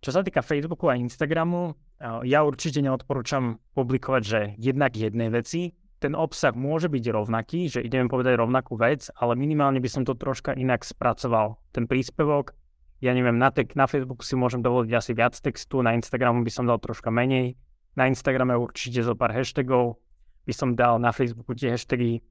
Čo 0.00 0.10
sa 0.16 0.20
týka 0.24 0.40
Facebooku 0.40 0.88
a 0.88 0.96
Instagramu, 0.96 1.72
uh, 1.72 2.24
ja 2.24 2.40
určite 2.40 2.80
neodporúčam 2.80 3.60
publikovať, 3.76 4.22
že 4.24 4.40
jednak 4.56 4.96
jednej 4.96 5.28
veci, 5.28 5.76
ten 6.00 6.16
obsah 6.16 6.56
môže 6.56 6.88
byť 6.88 7.04
rovnaký, 7.12 7.68
že 7.68 7.84
ideme 7.84 8.08
povedať 8.08 8.40
rovnakú 8.40 8.80
vec, 8.80 9.12
ale 9.20 9.36
minimálne 9.36 9.84
by 9.84 9.88
som 9.92 10.02
to 10.08 10.16
troška 10.16 10.56
inak 10.56 10.80
spracoval. 10.80 11.60
Ten 11.76 11.84
príspevok, 11.84 12.56
ja 13.04 13.12
neviem, 13.12 13.36
na, 13.36 13.52
te- 13.52 13.68
na 13.76 13.84
Facebooku 13.84 14.24
si 14.24 14.32
môžem 14.32 14.64
dovoliť 14.64 14.92
asi 14.96 15.12
viac 15.12 15.36
textu, 15.36 15.84
na 15.84 15.92
Instagramu 15.92 16.40
by 16.40 16.48
som 16.48 16.64
dal 16.64 16.80
troška 16.80 17.12
menej, 17.12 17.60
na 18.00 18.08
Instagrame 18.08 18.56
určite 18.56 19.04
zo 19.04 19.12
pár 19.12 19.36
hashtagov, 19.36 20.00
by 20.48 20.52
som 20.56 20.72
dal 20.72 20.96
na 20.96 21.12
Facebooku 21.12 21.52
tie 21.52 21.76
hashtagy 21.76 22.24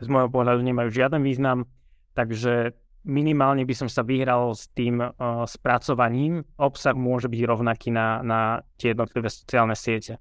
z 0.00 0.08
môjho 0.08 0.32
pohľadu 0.32 0.64
nemajú 0.64 0.88
žiaden 0.88 1.20
význam, 1.20 1.68
takže 2.16 2.72
minimálne 3.04 3.64
by 3.64 3.74
som 3.74 3.88
sa 3.88 4.04
vyhral 4.04 4.52
s 4.52 4.68
tým 4.72 5.00
uh, 5.00 5.12
spracovaním. 5.48 6.44
Obsah 6.60 6.96
môže 6.96 7.28
byť 7.28 7.40
rovnaký 7.44 7.88
na, 7.92 8.20
na 8.20 8.40
tie 8.76 8.92
jednotlivé 8.92 9.28
sociálne 9.32 9.76
siete. 9.76 10.20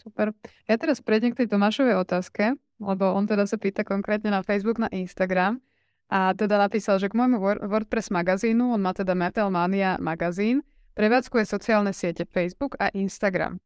Super. 0.00 0.34
Ja 0.66 0.80
teraz 0.80 1.04
prejdem 1.04 1.36
k 1.36 1.44
tej 1.44 1.52
Tomášovej 1.52 1.94
otázke, 2.00 2.58
lebo 2.80 3.12
on 3.14 3.28
teda 3.28 3.46
sa 3.46 3.60
pýta 3.60 3.86
konkrétne 3.86 4.32
na 4.32 4.42
Facebook, 4.42 4.80
na 4.82 4.90
Instagram 4.90 5.62
a 6.12 6.36
teda 6.36 6.60
napísal, 6.60 7.00
že 7.00 7.08
k 7.08 7.16
môjmu 7.16 7.40
WordPress 7.40 8.12
magazínu, 8.12 8.76
on 8.76 8.84
má 8.84 8.92
teda 8.92 9.16
Metalmania 9.16 9.96
magazín, 9.96 10.60
prevádzkuje 10.92 11.44
sociálne 11.48 11.96
siete 11.96 12.28
Facebook 12.28 12.76
a 12.76 12.92
Instagram. 12.92 13.56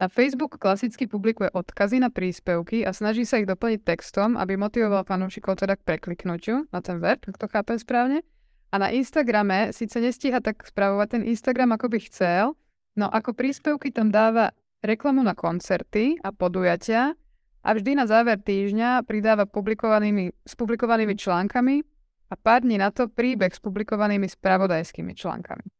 Na 0.00 0.08
Facebook 0.08 0.56
klasicky 0.56 1.04
publikuje 1.04 1.52
odkazy 1.52 2.00
na 2.00 2.08
príspevky 2.08 2.88
a 2.88 2.96
snaží 2.96 3.28
sa 3.28 3.36
ich 3.36 3.44
doplniť 3.44 3.84
textom, 3.84 4.32
aby 4.32 4.56
motivoval 4.56 5.04
fanúšikov 5.04 5.60
teda 5.60 5.76
k 5.76 5.84
prekliknutiu 5.84 6.64
na 6.72 6.80
ten 6.80 7.04
web, 7.04 7.20
ak 7.20 7.36
to 7.36 7.44
chápem 7.44 7.76
správne. 7.76 8.24
A 8.72 8.80
na 8.80 8.88
Instagrame 8.88 9.76
síce 9.76 10.00
nestíha 10.00 10.40
tak 10.40 10.64
spravovať 10.64 11.20
ten 11.20 11.22
Instagram, 11.28 11.76
ako 11.76 11.92
by 11.92 11.98
chcel, 12.08 12.56
no 12.96 13.12
ako 13.12 13.36
príspevky 13.36 13.92
tam 13.92 14.08
dáva 14.08 14.56
reklamu 14.80 15.20
na 15.20 15.36
koncerty 15.36 16.16
a 16.24 16.32
podujatia 16.32 17.12
a 17.60 17.68
vždy 17.76 18.00
na 18.00 18.08
záver 18.08 18.40
týždňa 18.40 19.04
pridáva 19.04 19.44
publikovanými, 19.44 20.32
s 20.48 20.56
publikovanými 20.56 21.12
článkami 21.12 21.84
a 22.32 22.34
pár 22.40 22.64
dní 22.64 22.80
na 22.80 22.88
to 22.88 23.04
príbeh 23.12 23.52
s 23.52 23.60
publikovanými 23.60 24.32
spravodajskými 24.32 25.12
článkami. 25.12 25.79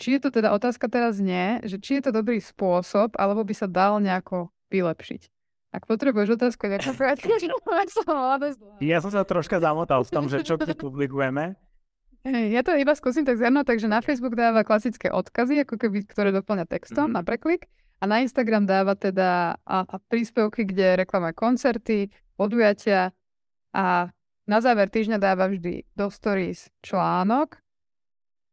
Či 0.00 0.16
je 0.16 0.20
to 0.20 0.32
teda 0.32 0.56
otázka 0.56 0.88
teraz 0.88 1.20
nie, 1.20 1.60
že 1.64 1.76
či 1.76 2.00
je 2.00 2.08
to 2.08 2.12
dobrý 2.12 2.40
spôsob, 2.40 3.20
alebo 3.20 3.44
by 3.44 3.52
sa 3.52 3.68
dal 3.68 4.00
nejako 4.00 4.48
vylepšiť. 4.72 5.28
Ak 5.72 5.88
potrebuješ 5.88 6.36
otázku, 6.36 6.68
tak 6.68 6.84
Ja 8.84 9.00
som 9.00 9.08
sa 9.08 9.24
troška 9.24 9.56
zamotal 9.56 10.04
v 10.04 10.10
tom, 10.12 10.28
že 10.28 10.44
čo 10.44 10.60
tu 10.60 10.68
publikujeme. 10.76 11.56
Ja 12.22 12.62
to 12.62 12.78
iba 12.78 12.94
skúsim 12.94 13.26
tak 13.26 13.40
zhrnúť, 13.40 13.66
takže 13.66 13.90
na 13.90 13.98
Facebook 13.98 14.38
dáva 14.38 14.62
klasické 14.62 15.10
odkazy, 15.10 15.66
ako 15.66 15.74
keby, 15.74 16.06
ktoré 16.06 16.30
doplňa 16.30 16.70
textom 16.70 17.10
mm-hmm. 17.10 17.18
na 17.18 17.26
preklik 17.26 17.66
a 17.98 18.06
na 18.06 18.22
Instagram 18.22 18.62
dáva 18.62 18.94
teda 18.94 19.58
a, 19.58 19.78
a 19.82 19.96
príspevky, 20.06 20.62
kde 20.62 21.02
reklama 21.02 21.34
koncerty, 21.34 22.14
podujatia 22.38 23.10
a 23.74 24.14
na 24.46 24.58
záver 24.62 24.86
týždňa 24.86 25.18
dáva 25.18 25.50
vždy 25.50 25.82
do 25.98 26.14
stories 26.14 26.70
článok 26.78 27.58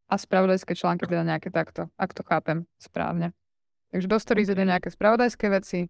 a 0.10 0.16
spravodajské 0.18 0.74
články 0.74 1.06
teda 1.06 1.22
nejaké 1.22 1.54
takto, 1.54 1.94
ak 1.96 2.18
to 2.18 2.26
chápem 2.26 2.66
správne. 2.82 3.32
Takže 3.94 4.10
do 4.10 4.18
stories 4.18 4.50
ide 4.50 4.66
nejaké 4.66 4.90
spravodajské 4.90 5.50
veci 5.50 5.90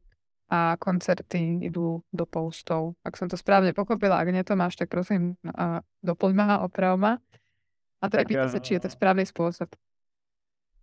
a 0.52 0.76
koncerty 0.76 1.64
idú 1.64 2.04
do 2.12 2.26
postov. 2.28 3.00
Ak 3.06 3.16
som 3.16 3.32
to 3.32 3.40
správne 3.40 3.72
pochopila, 3.72 4.20
ak 4.20 4.32
nie 4.32 4.44
to 4.44 4.60
máš, 4.60 4.76
tak 4.76 4.92
prosím, 4.92 5.40
doplň 6.04 6.34
ma, 6.36 6.60
oprav 6.64 7.00
ma. 7.00 7.14
A 8.00 8.08
teda 8.08 8.24
pýta 8.28 8.48
sa, 8.48 8.60
či 8.64 8.80
je 8.80 8.88
to 8.88 8.90
správny 8.92 9.28
spôsob 9.28 9.72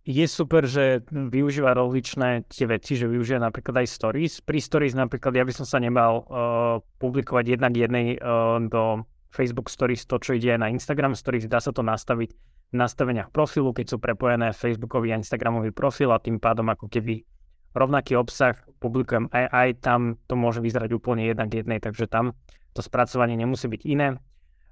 je 0.07 0.23
super, 0.23 0.63
že 0.63 1.03
využíva 1.11 1.75
rozličné 1.75 2.47
tie 2.47 2.63
veci, 2.63 2.95
že 2.95 3.11
využíva 3.11 3.43
napríklad 3.43 3.83
aj 3.83 3.87
stories. 3.91 4.39
Pri 4.39 4.63
stories 4.63 4.95
napríklad 4.95 5.35
ja 5.35 5.43
by 5.43 5.51
som 5.51 5.67
sa 5.67 5.83
nemal 5.83 6.23
uh, 6.23 6.79
publikovať 6.95 7.59
jednak 7.59 7.75
jednej 7.75 8.15
uh, 8.15 8.55
do 8.63 9.03
Facebook 9.31 9.67
stories, 9.71 10.07
to 10.07 10.19
čo 10.19 10.35
ide 10.35 10.55
na 10.55 10.71
Instagram 10.71 11.15
stories, 11.15 11.45
dá 11.45 11.59
sa 11.59 11.75
to 11.75 11.83
nastaviť 11.83 12.29
v 12.71 12.75
nastaveniach 12.75 13.31
profilu, 13.31 13.71
keď 13.71 13.95
sú 13.95 13.97
prepojené 13.99 14.51
Facebookový 14.51 15.15
a 15.15 15.19
Instagramový 15.19 15.71
profil 15.71 16.11
a 16.11 16.19
tým 16.19 16.39
pádom 16.39 16.67
ako 16.67 16.91
keby 16.91 17.23
rovnaký 17.71 18.17
obsah 18.19 18.57
publikujem 18.83 19.31
aj, 19.31 19.45
aj 19.51 19.69
tam, 19.79 20.19
to 20.27 20.35
môže 20.35 20.59
vyzerať 20.59 20.91
úplne 20.91 21.27
jednak 21.27 21.53
jednej, 21.53 21.79
takže 21.79 22.09
tam 22.11 22.35
to 22.75 22.83
spracovanie 22.83 23.39
nemusí 23.39 23.71
byť 23.71 23.81
iné 23.87 24.19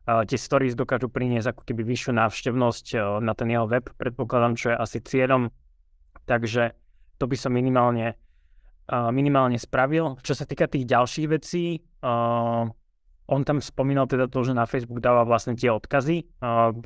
tie 0.05 0.37
stories 0.37 0.77
dokážu 0.77 1.09
priniesť 1.09 1.49
ako 1.49 1.61
keby 1.65 1.81
vyššiu 1.81 2.13
návštevnosť 2.13 2.85
na 3.25 3.33
ten 3.33 3.49
jeho 3.49 3.65
web, 3.65 3.89
predpokladám, 3.97 4.53
čo 4.53 4.69
je 4.69 4.77
asi 4.77 5.01
cieľom. 5.01 5.49
Takže 6.29 6.77
to 7.17 7.25
by 7.25 7.33
som 7.33 7.49
minimálne, 7.49 8.13
minimálne 9.09 9.57
spravil. 9.57 10.21
Čo 10.21 10.37
sa 10.37 10.45
týka 10.45 10.69
tých 10.69 10.85
ďalších 10.85 11.25
vecí, 11.25 11.81
on 13.25 13.41
tam 13.41 13.57
spomínal 13.57 14.05
teda 14.05 14.29
to, 14.29 14.45
že 14.45 14.53
na 14.53 14.69
Facebook 14.69 15.01
dáva 15.01 15.25
vlastne 15.25 15.57
tie 15.57 15.73
odkazy, 15.73 16.29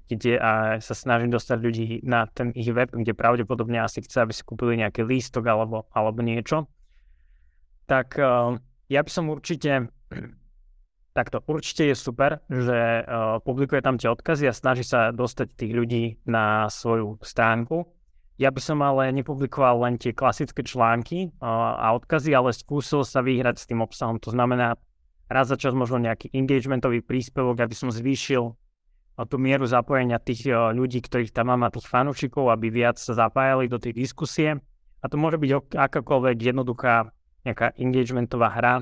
kde 0.08 0.34
sa 0.80 0.94
snaží 0.96 1.28
dostať 1.28 1.58
ľudí 1.60 1.88
na 2.08 2.32
ten 2.32 2.56
ich 2.56 2.72
web, 2.72 2.96
kde 2.96 3.12
pravdepodobne 3.12 3.84
asi 3.84 4.00
chce, 4.00 4.24
aby 4.24 4.32
si 4.32 4.48
kúpili 4.48 4.80
nejaký 4.80 5.04
lístok 5.04 5.44
alebo, 5.44 5.92
alebo 5.92 6.24
niečo. 6.24 6.72
Tak 7.92 8.16
ja 8.88 9.02
by 9.04 9.10
som 9.12 9.28
určite 9.28 9.92
Takto 11.10 11.42
určite 11.50 11.90
je 11.90 11.96
super, 11.98 12.40
že 12.48 13.04
publikuje 13.44 13.82
tam 13.82 13.98
tie 13.98 14.08
odkazy 14.08 14.46
a 14.48 14.56
snaží 14.56 14.86
sa 14.86 15.10
dostať 15.10 15.58
tých 15.58 15.74
ľudí 15.74 16.04
na 16.30 16.70
svoju 16.70 17.20
stránku. 17.20 17.92
Ja 18.40 18.56
by 18.56 18.62
som 18.64 18.80
ale 18.80 19.12
nepublikoval 19.12 19.84
len 19.84 20.00
tie 20.00 20.16
klasické 20.16 20.64
články 20.64 21.36
a 21.44 21.92
odkazy, 21.98 22.32
ale 22.32 22.56
skúsil 22.56 23.04
sa 23.04 23.20
vyhrať 23.20 23.56
s 23.60 23.68
tým 23.68 23.84
obsahom. 23.84 24.16
To 24.24 24.32
znamená, 24.32 24.80
raz 25.30 25.48
za 25.48 25.56
čas 25.56 25.78
možno 25.78 26.02
nejaký 26.02 26.34
engagementový 26.34 27.06
príspevok, 27.06 27.62
aby 27.62 27.78
som 27.78 27.94
zvýšil 27.94 28.58
tú 29.30 29.36
mieru 29.38 29.70
zapojenia 29.70 30.18
tých 30.18 30.50
ľudí, 30.50 31.06
ktorých 31.06 31.30
tam 31.30 31.54
mám 31.54 31.68
a 31.68 31.72
tých 31.72 31.86
fanúšikov, 31.86 32.50
aby 32.50 32.74
viac 32.74 32.98
sa 32.98 33.14
zapájali 33.14 33.70
do 33.70 33.78
tej 33.78 33.94
diskusie. 33.94 34.58
A 35.00 35.06
to 35.08 35.16
môže 35.16 35.38
byť 35.38 35.76
akákoľvek 35.76 36.38
jednoduchá 36.52 37.14
nejaká 37.48 37.72
engagementová 37.80 38.52
hra, 38.52 38.76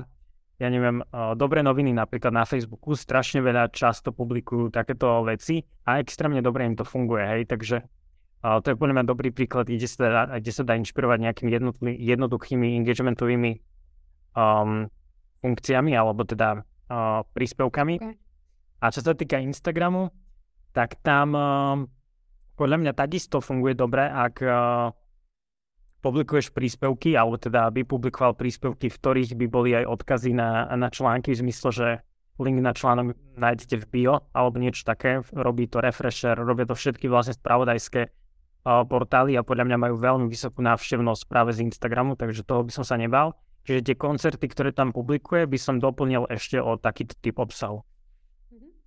ja 0.58 0.66
neviem, 0.66 1.06
dobré 1.38 1.62
noviny 1.62 1.94
napríklad 1.94 2.34
na 2.34 2.42
Facebooku 2.42 2.98
strašne 2.98 3.38
veľa 3.38 3.70
často 3.70 4.10
publikujú 4.10 4.74
takéto 4.74 5.22
veci 5.22 5.62
a 5.86 6.02
extrémne 6.02 6.42
dobre 6.42 6.66
im 6.66 6.74
to 6.74 6.82
funguje, 6.82 7.22
hej, 7.22 7.42
takže 7.46 7.86
to 8.42 8.66
je 8.66 8.74
podľa 8.74 8.94
mňa 8.98 9.06
dobrý 9.06 9.30
príklad, 9.30 9.70
kde 9.70 9.86
sa 9.86 10.10
dá, 10.10 10.22
kde 10.42 10.50
sa 10.50 10.66
dá 10.66 10.74
inšpirovať 10.74 11.18
nejakými 11.30 11.50
jednoduchými 12.02 12.66
engagementovými 12.82 13.50
um, 14.34 14.90
funkciami 15.42 15.92
alebo 15.94 16.26
teda 16.26 16.62
uh, 16.62 17.22
príspevkami. 17.34 17.94
Okay. 17.98 18.14
A 18.78 18.94
čo 18.94 19.02
sa 19.02 19.14
týka 19.14 19.42
Instagramu, 19.42 20.10
tak 20.70 20.98
tam 21.02 21.28
uh, 21.34 21.76
podľa 22.54 22.76
mňa 22.82 22.92
takisto 22.94 23.38
funguje 23.42 23.74
dobre, 23.78 24.06
ak 24.06 24.34
uh, 24.42 24.90
publikuješ 25.98 26.54
príspevky, 26.54 27.18
alebo 27.18 27.38
teda 27.38 27.70
by 27.74 27.82
publikoval 27.82 28.38
príspevky, 28.38 28.86
v 28.90 28.98
ktorých 28.98 29.34
by 29.34 29.46
boli 29.50 29.70
aj 29.74 29.84
odkazy 29.86 30.30
na, 30.34 30.70
na 30.78 30.88
články, 30.90 31.34
v 31.34 31.42
zmysle, 31.46 31.70
že 31.74 31.88
link 32.38 32.62
na 32.62 32.70
článok 32.70 33.18
nájdete 33.34 33.82
v 33.82 33.86
bio, 33.90 34.14
alebo 34.30 34.62
niečo 34.62 34.86
také, 34.86 35.26
robí 35.34 35.66
to 35.66 35.82
refresher, 35.82 36.38
robia 36.38 36.70
to 36.70 36.78
všetky 36.78 37.10
vlastne 37.10 37.34
spravodajské 37.34 38.14
portály 38.62 39.34
a 39.34 39.42
podľa 39.42 39.64
mňa 39.64 39.78
majú 39.80 39.94
veľmi 39.98 40.26
vysokú 40.30 40.62
návštevnosť 40.62 41.22
práve 41.26 41.50
z 41.56 41.66
Instagramu, 41.66 42.14
takže 42.14 42.46
toho 42.46 42.62
by 42.62 42.72
som 42.74 42.84
sa 42.86 42.94
nebal. 42.94 43.34
Čiže 43.68 43.84
tie 43.84 44.00
koncerty, 44.00 44.48
ktoré 44.48 44.72
tam 44.72 44.96
publikuje, 44.96 45.44
by 45.44 45.58
som 45.60 45.76
doplnil 45.76 46.24
ešte 46.32 46.56
o 46.56 46.80
takýto 46.80 47.12
typ 47.20 47.36
obsahu. 47.36 47.84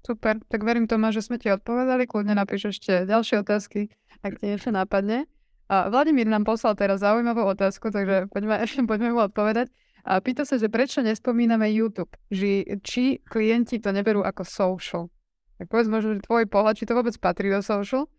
Super, 0.02 0.42
tak 0.50 0.66
verím 0.66 0.90
tomu, 0.90 1.14
že 1.14 1.22
sme 1.22 1.38
ti 1.38 1.54
odpovedali. 1.54 2.10
Kľudne 2.10 2.34
napíš 2.34 2.74
ešte 2.74 3.06
ďalšie 3.06 3.46
otázky, 3.46 3.94
ak 4.26 4.42
ti 4.42 4.50
niečo 4.50 4.74
napadne. 4.74 5.30
A 5.70 5.86
Vladimír 5.94 6.26
nám 6.26 6.50
poslal 6.50 6.74
teraz 6.74 7.06
zaujímavú 7.06 7.46
otázku, 7.46 7.94
takže 7.94 8.26
poďme, 8.34 8.58
poďme 8.90 9.10
mu 9.14 9.22
odpovedať. 9.22 9.70
A 10.02 10.18
pýta 10.18 10.50
sa, 10.50 10.58
že 10.58 10.66
prečo 10.66 11.06
nespomíname 11.06 11.70
YouTube? 11.70 12.10
Ži, 12.34 12.66
či 12.82 13.22
klienti 13.22 13.78
to 13.78 13.94
neberú 13.94 14.26
ako 14.26 14.42
social? 14.42 15.14
Tak 15.62 15.70
povedz 15.70 15.94
možno, 15.94 16.18
že 16.18 16.26
tvoj 16.26 16.50
pohľad, 16.50 16.74
či 16.74 16.90
to 16.90 16.98
vôbec 16.98 17.14
patrí 17.22 17.54
do 17.54 17.62
social? 17.62 18.10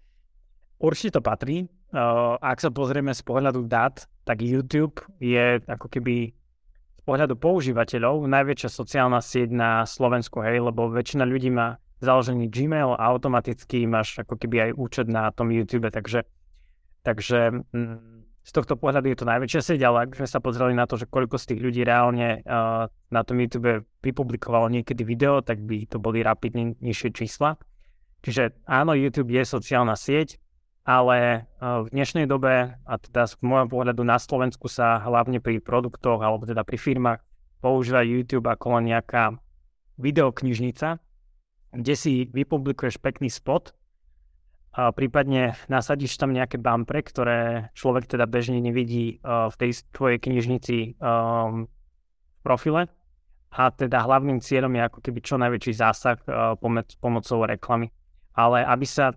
Určite 0.79 1.19
to 1.19 1.27
patrí. 1.27 1.67
Uh, 1.91 2.39
ak 2.39 2.63
sa 2.63 2.71
pozrieme 2.71 3.11
z 3.11 3.27
pohľadu 3.27 3.67
dát, 3.67 4.07
tak 4.23 4.47
YouTube 4.47 5.03
je 5.19 5.59
ako 5.67 5.91
keby 5.91 6.31
pohľadu 7.03 7.35
používateľov 7.35 8.27
najväčšia 8.31 8.71
sociálna 8.71 9.19
sieť 9.19 9.51
na 9.51 9.83
Slovensku, 9.83 10.39
hej, 10.43 10.63
lebo 10.63 10.91
väčšina 10.91 11.27
ľudí 11.27 11.51
má 11.51 11.83
založený 12.03 12.51
Gmail 12.51 12.99
a 12.99 13.03
automaticky 13.15 13.87
máš 13.87 14.19
ako 14.23 14.35
keby 14.35 14.71
aj 14.71 14.71
účet 14.75 15.07
na 15.07 15.31
tom 15.31 15.55
YouTube, 15.55 15.87
takže, 15.91 16.27
takže 17.07 17.63
mm, 17.71 18.23
z 18.43 18.51
tohto 18.51 18.75
pohľadu 18.75 19.15
je 19.15 19.19
to 19.23 19.31
najväčšia 19.31 19.61
sieť, 19.63 19.81
ale 19.87 20.11
ak 20.11 20.19
sme 20.19 20.27
sa 20.27 20.43
pozreli 20.43 20.75
na 20.75 20.91
to, 20.91 20.99
že 20.99 21.07
koľko 21.07 21.39
z 21.39 21.55
tých 21.55 21.61
ľudí 21.63 21.87
reálne 21.87 22.43
uh, 22.43 22.91
na 22.91 23.21
tom 23.23 23.39
YouTube 23.39 23.87
vypublikovalo 24.03 24.67
niekedy 24.67 25.07
video, 25.07 25.39
tak 25.47 25.63
by 25.63 25.87
to 25.87 26.03
boli 26.03 26.27
rapidne 26.27 26.75
nižšie 26.83 27.15
čísla. 27.15 27.55
Čiže 28.27 28.67
áno, 28.67 28.99
YouTube 28.99 29.31
je 29.31 29.47
sociálna 29.47 29.95
sieť, 29.95 30.42
ale 30.83 31.47
v 31.63 31.87
dnešnej 31.95 32.27
dobe, 32.27 32.75
a 32.75 32.95
teda 32.99 33.31
z 33.31 33.39
môjho 33.39 33.71
pohľadu 33.71 34.03
na 34.03 34.19
Slovensku 34.19 34.67
sa 34.67 34.99
hlavne 34.99 35.39
pri 35.39 35.63
produktoch 35.63 36.19
alebo 36.19 36.43
teda 36.43 36.67
pri 36.67 36.75
firmách 36.75 37.21
používa 37.63 38.03
YouTube 38.03 38.51
ako 38.51 38.83
len 38.83 38.91
nejaká 38.91 39.39
videoknižnica, 40.03 40.99
kde 41.71 41.95
si 41.95 42.27
vypublikuješ 42.27 42.99
pekný 42.99 43.31
spot 43.31 43.71
a 44.75 44.91
prípadne 44.91 45.55
nasadíš 45.71 46.19
tam 46.19 46.35
nejaké 46.35 46.59
bumpre, 46.59 47.05
ktoré 47.05 47.71
človek 47.79 48.11
teda 48.11 48.27
bežne 48.27 48.59
nevidí 48.59 49.23
v 49.23 49.55
tej 49.55 49.87
tvojej 49.95 50.19
knižnici 50.19 50.99
v 50.99 51.67
profile 52.43 52.91
a 53.55 53.71
teda 53.71 54.03
hlavným 54.03 54.43
cieľom 54.43 54.75
je 54.75 54.83
ako 54.83 54.99
keby 54.99 55.19
čo 55.23 55.39
najväčší 55.39 55.73
zásah 55.79 56.19
pomocou 56.99 57.47
reklamy. 57.47 57.93
Ale 58.33 58.65
aby 58.65 58.89
sa 58.89 59.13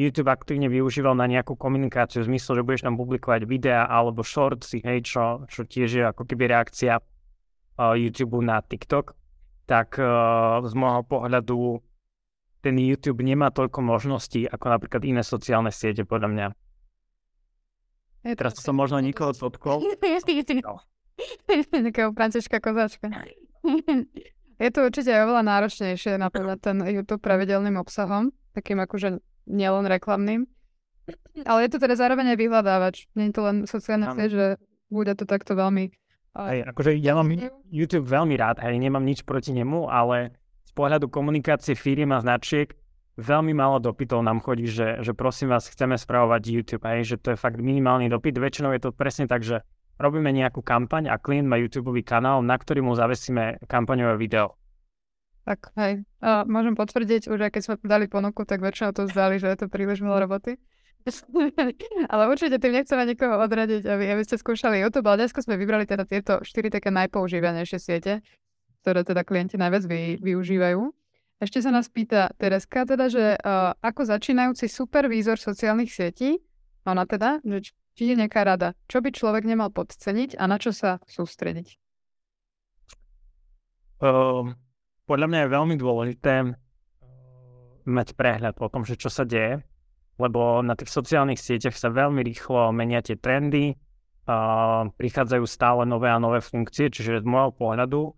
YouTube 0.00 0.32
aktívne 0.32 0.72
využíval 0.72 1.12
na 1.12 1.28
nejakú 1.28 1.60
komunikáciu 1.60 2.24
v 2.24 2.32
zmysle, 2.32 2.56
že 2.56 2.64
budeš 2.64 2.82
tam 2.88 2.96
publikovať 2.96 3.44
videá 3.44 3.84
alebo 3.84 4.24
shortsy, 4.24 4.80
hej, 4.80 5.04
čo, 5.04 5.44
čo 5.44 5.68
tiež 5.68 5.90
je 5.92 6.04
ako 6.08 6.24
keby 6.24 6.48
reakcia 6.48 6.96
uh, 6.96 7.92
YouTube 7.92 8.40
na 8.40 8.64
TikTok, 8.64 9.12
tak 9.68 10.00
uh, 10.00 10.64
z 10.64 10.72
môjho 10.72 11.04
pohľadu 11.04 11.84
ten 12.64 12.76
YouTube 12.76 13.20
nemá 13.20 13.52
toľko 13.52 13.80
možností 13.84 14.48
ako 14.48 14.66
napríklad 14.72 15.04
iné 15.04 15.20
sociálne 15.20 15.72
siete, 15.72 16.08
podľa 16.08 16.28
mňa. 16.32 16.46
Je 18.24 18.36
Teraz 18.36 18.56
to 18.56 18.60
som 18.60 18.76
možno 18.76 19.00
nikoho 19.04 19.36
dotkol. 19.36 19.84
No. 20.64 20.74
Takého 21.88 22.16
Františka 22.16 22.56
Kozáčka. 22.60 23.12
je 24.64 24.70
to 24.72 24.80
určite 24.84 25.12
oveľa 25.12 25.44
náročnejšie 25.44 26.16
napríklad 26.16 26.60
ten 26.60 26.80
YouTube 26.84 27.20
pravidelným 27.20 27.76
obsahom, 27.76 28.32
takým 28.56 28.80
akože 28.80 29.20
nielen 29.50 29.90
reklamným. 29.90 30.46
Ale 31.42 31.66
je 31.66 31.70
to 31.74 31.82
teda 31.82 31.98
zároveň 31.98 32.34
aj 32.34 32.38
vyhľadávač. 32.38 32.96
Nie 33.18 33.28
je 33.30 33.34
to 33.34 33.42
len 33.42 33.56
sociálne 33.66 34.14
sieť, 34.14 34.30
že 34.30 34.46
bude 34.90 35.10
to 35.18 35.26
takto 35.26 35.58
veľmi... 35.58 35.90
Hej, 36.30 36.62
akože 36.70 36.94
ja 36.94 37.18
mám 37.18 37.26
YouTube 37.66 38.06
veľmi 38.06 38.38
rád, 38.38 38.62
hej, 38.62 38.78
nemám 38.78 39.02
nič 39.02 39.26
proti 39.26 39.50
nemu, 39.50 39.90
ale 39.90 40.38
z 40.62 40.72
pohľadu 40.78 41.10
komunikácie 41.10 41.74
firiem 41.74 42.14
a 42.14 42.22
značiek 42.22 42.70
veľmi 43.18 43.50
málo 43.50 43.82
dopytov 43.82 44.22
nám 44.22 44.38
chodí, 44.38 44.70
že, 44.70 45.02
že 45.02 45.10
prosím 45.10 45.50
vás, 45.50 45.66
chceme 45.66 45.98
spravovať 45.98 46.42
YouTube, 46.46 46.86
hej, 46.86 47.02
že 47.02 47.16
to 47.18 47.34
je 47.34 47.38
fakt 47.38 47.58
minimálny 47.58 48.06
dopyt. 48.06 48.38
Väčšinou 48.38 48.70
je 48.78 48.82
to 48.86 48.94
presne 48.94 49.26
tak, 49.26 49.42
že 49.42 49.66
robíme 49.98 50.30
nejakú 50.30 50.62
kampaň 50.62 51.10
a 51.10 51.18
klient 51.18 51.50
má 51.50 51.58
YouTube 51.58 51.90
kanál, 52.06 52.46
na 52.46 52.54
ktorý 52.54 52.86
mu 52.86 52.94
zavesíme 52.94 53.66
kampaňové 53.66 54.14
video. 54.14 54.59
Tak, 55.44 55.72
hej. 55.80 56.04
A 56.20 56.44
môžem 56.44 56.76
potvrdiť, 56.76 57.32
už 57.32 57.48
aj 57.48 57.50
keď 57.56 57.62
sme 57.64 57.74
dali 57.80 58.06
ponuku, 58.06 58.44
tak 58.44 58.60
väčšinou 58.60 58.92
to 58.92 59.08
zdali, 59.08 59.40
že 59.40 59.48
je 59.48 59.58
to 59.64 59.66
príliš 59.72 60.04
veľa 60.04 60.28
roboty. 60.28 60.60
ale 62.12 62.22
určite 62.28 62.60
tým 62.60 62.76
nechceme 62.76 63.08
niekoho 63.08 63.40
odradiť, 63.40 63.88
aby, 63.88 64.04
aby 64.12 64.22
ste 64.24 64.36
skúšali 64.36 64.84
YouTube, 64.84 65.08
ale 65.08 65.24
dneska 65.24 65.40
sme 65.40 65.56
vybrali 65.56 65.88
teda 65.88 66.04
tieto 66.04 66.44
štyri 66.44 66.68
také 66.68 66.92
najpoužívanejšie 66.92 67.78
siete, 67.80 68.20
ktoré 68.84 69.00
teda 69.00 69.24
klienti 69.24 69.56
najviac 69.56 69.84
vy, 69.88 70.20
využívajú. 70.20 70.92
Ešte 71.40 71.64
sa 71.64 71.72
nás 71.72 71.88
pýta 71.88 72.36
Tereska, 72.36 72.84
teda, 72.84 73.08
že 73.08 73.40
uh, 73.40 73.72
ako 73.80 74.12
začínajúci 74.12 74.68
supervízor 74.68 75.40
sociálnych 75.40 75.88
sietí, 75.88 76.36
ona 76.84 77.08
teda, 77.08 77.40
že 77.40 77.72
či 77.96 78.12
je 78.12 78.16
nejaká 78.16 78.44
rada, 78.44 78.76
čo 78.92 79.00
by 79.00 79.08
človek 79.08 79.48
nemal 79.48 79.72
podceniť 79.72 80.36
a 80.36 80.44
na 80.44 80.60
čo 80.60 80.76
sa 80.76 81.00
sústrediť? 81.08 81.80
Um, 84.00 84.56
podľa 85.10 85.26
mňa 85.26 85.40
je 85.42 85.54
veľmi 85.58 85.74
dôležité 85.74 86.34
eh, 86.46 86.54
mať 87.90 88.14
prehľad 88.14 88.54
o 88.62 88.70
tom, 88.70 88.86
že 88.86 88.94
čo 88.94 89.10
sa 89.10 89.26
deje, 89.26 89.58
lebo 90.22 90.62
na 90.62 90.78
tých 90.78 90.94
sociálnych 90.94 91.42
sieťach 91.42 91.74
sa 91.74 91.90
veľmi 91.90 92.22
rýchlo 92.22 92.70
menia 92.70 93.02
tie 93.02 93.18
trendy, 93.18 93.74
a 94.30 94.86
prichádzajú 94.94 95.42
stále 95.42 95.82
nové 95.82 96.06
a 96.06 96.22
nové 96.22 96.38
funkcie, 96.38 96.86
čiže 96.86 97.24
z 97.24 97.26
môjho 97.26 97.50
pohľadu 97.50 98.14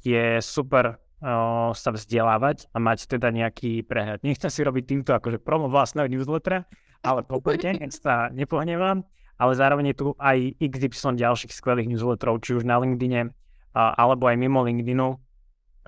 je 0.00 0.40
super 0.40 0.96
uh, 0.96 1.76
sa 1.76 1.90
vzdelávať 1.92 2.72
a 2.72 2.80
mať 2.80 3.04
teda 3.12 3.28
nejaký 3.28 3.84
prehľad. 3.84 4.24
Nechcem 4.24 4.48
si 4.48 4.64
robiť 4.64 4.84
týmto 4.88 5.12
akože 5.12 5.44
promo 5.44 5.68
vlastného 5.68 6.08
newslettera, 6.08 6.64
ale 7.04 7.20
poprvé, 7.28 7.60
sa 7.92 8.32
nepohnevám, 8.32 9.04
ale 9.36 9.52
zároveň 9.52 9.92
je 9.92 9.96
tu 10.00 10.06
aj 10.16 10.56
XY 10.56 11.20
ďalších 11.20 11.52
skvelých 11.52 11.90
newsletterov, 11.90 12.40
či 12.40 12.56
už 12.56 12.64
na 12.64 12.80
LinkedIne, 12.80 13.28
uh, 13.28 13.92
alebo 14.00 14.32
aj 14.32 14.40
mimo 14.40 14.64
LinkedInu, 14.64 15.20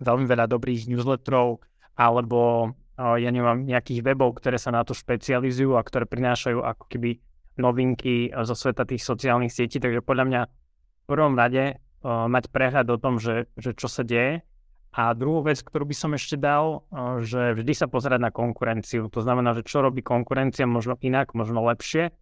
veľmi 0.01 0.27
veľa 0.27 0.47
dobrých 0.51 0.91
newsletterov 0.91 1.63
alebo 1.95 2.73
ja 2.95 3.31
neviem, 3.35 3.67
nejakých 3.67 4.07
webov, 4.07 4.39
ktoré 4.39 4.55
sa 4.55 4.71
na 4.71 4.87
to 4.87 4.95
špecializujú 4.95 5.75
a 5.75 5.83
ktoré 5.83 6.07
prinášajú 6.07 6.63
ako 6.63 6.85
keby 6.87 7.19
novinky 7.59 8.31
zo 8.31 8.55
sveta 8.55 8.87
tých 8.87 9.03
sociálnych 9.03 9.51
sietí. 9.51 9.83
Takže 9.83 10.03
podľa 10.03 10.25
mňa 10.31 10.41
v 10.47 11.05
prvom 11.07 11.35
rade 11.35 11.83
mať 12.07 12.45
prehľad 12.55 12.87
o 12.95 12.99
tom, 12.99 13.19
že, 13.19 13.51
že 13.59 13.75
čo 13.75 13.91
sa 13.91 14.07
deje. 14.07 14.47
A 14.95 15.11
druhú 15.11 15.43
vec, 15.43 15.59
ktorú 15.59 15.91
by 15.91 15.97
som 15.99 16.15
ešte 16.15 16.39
dal, 16.39 16.87
že 17.27 17.59
vždy 17.59 17.75
sa 17.75 17.91
pozerať 17.91 18.23
na 18.23 18.31
konkurenciu. 18.31 19.11
To 19.11 19.27
znamená, 19.27 19.59
že 19.59 19.67
čo 19.67 19.83
robí 19.83 20.07
konkurencia 20.07 20.71
možno 20.71 20.95
inak, 21.03 21.35
možno 21.35 21.67
lepšie 21.67 22.15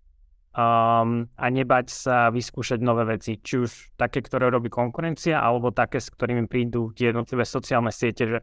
um, 0.52 1.26
a 1.28 1.46
nebať 1.48 1.86
sa 1.88 2.16
vyskúšať 2.28 2.80
nové 2.84 3.08
veci, 3.08 3.40
či 3.40 3.64
už 3.64 3.96
také, 3.96 4.20
ktoré 4.20 4.52
robí 4.52 4.68
konkurencia, 4.68 5.40
alebo 5.40 5.72
také, 5.72 6.00
s 6.00 6.12
ktorými 6.12 6.48
prídu 6.48 6.92
tie 6.92 7.10
jednotlivé 7.10 7.44
sociálne 7.48 7.92
siete, 7.92 8.24
že 8.28 8.38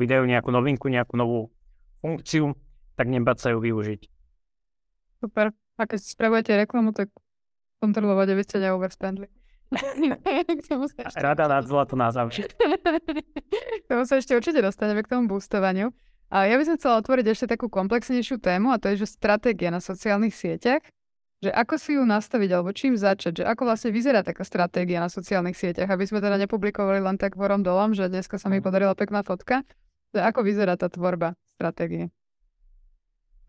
vydajú 0.00 0.24
nejakú 0.24 0.48
novinku, 0.48 0.88
nejakú 0.88 1.14
novú 1.20 1.52
funkciu, 2.00 2.56
tak 2.96 3.12
nebať 3.12 3.36
sa 3.36 3.48
ju 3.52 3.58
využiť. 3.60 4.00
Super. 5.20 5.52
A 5.76 5.82
keď 5.84 6.00
spravujete 6.00 6.52
reklamu, 6.56 6.92
tak 6.92 7.12
kontrolovať, 7.80 8.36
aby 8.36 8.42
ste 8.44 8.56
neoverspendli. 8.60 9.28
Rada 11.14 11.46
nazvala 11.46 11.84
to 11.86 11.94
na 11.94 12.10
záver. 12.10 12.34
tomu 13.88 14.02
sa 14.04 14.18
ešte 14.18 14.34
určite 14.34 14.60
dostaneme 14.60 15.00
k 15.06 15.10
tomu 15.14 15.30
boostovaniu. 15.30 15.94
A 16.30 16.46
ja 16.46 16.58
by 16.58 16.64
som 16.66 16.74
chcela 16.78 17.02
otvoriť 17.02 17.26
ešte 17.26 17.46
takú 17.54 17.66
komplexnejšiu 17.66 18.38
tému 18.38 18.70
a 18.70 18.78
to 18.78 18.90
je, 18.94 19.02
že 19.02 19.18
stratégia 19.18 19.70
na 19.70 19.82
sociálnych 19.82 20.34
sieťach 20.34 20.82
že 21.40 21.48
ako 21.48 21.74
si 21.80 21.96
ju 21.96 22.04
nastaviť, 22.04 22.50
alebo 22.52 22.70
čím 22.76 23.00
začať, 23.00 23.40
že 23.40 23.44
ako 23.48 23.64
vlastne 23.64 23.90
vyzerá 23.90 24.20
taká 24.20 24.44
stratégia 24.44 25.00
na 25.00 25.08
sociálnych 25.08 25.56
sieťach, 25.56 25.88
aby 25.88 26.04
sme 26.04 26.20
teda 26.20 26.36
nepublikovali 26.36 27.00
len 27.00 27.16
tak 27.16 27.32
vorom 27.40 27.64
dolom, 27.64 27.96
že 27.96 28.12
dneska 28.12 28.36
sa 28.36 28.52
mi 28.52 28.60
mhm. 28.60 28.64
podarila 28.68 28.92
pekná 28.92 29.24
fotka, 29.24 29.64
že 30.12 30.20
ako 30.20 30.44
vyzerá 30.44 30.76
tá 30.76 30.92
tvorba 30.92 31.32
stratégie. 31.56 32.12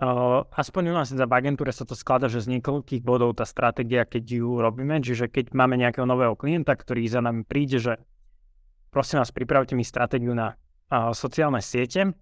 Uh, 0.01 0.49
aspoň 0.57 0.89
u 0.89 0.93
nás 0.97 1.13
v 1.13 1.29
agentúre 1.29 1.69
sa 1.69 1.85
to 1.85 1.93
skladá, 1.93 2.25
že 2.25 2.41
z 2.41 2.57
niekoľkých 2.57 3.05
bodov 3.05 3.37
tá 3.37 3.45
stratégia, 3.45 4.01
keď 4.01 4.41
ju 4.41 4.57
robíme, 4.57 4.97
čiže 4.97 5.29
keď 5.29 5.53
máme 5.53 5.77
nejakého 5.77 6.09
nového 6.09 6.33
klienta, 6.33 6.73
ktorý 6.73 7.05
za 7.05 7.21
nami 7.21 7.45
príde, 7.45 7.77
že 7.77 8.01
prosím 8.89 9.21
vás, 9.21 9.29
pripravte 9.29 9.77
mi 9.77 9.85
stratégiu 9.85 10.33
na 10.33 10.57
uh, 10.89 11.13
sociálne 11.13 11.61
siete, 11.61 12.17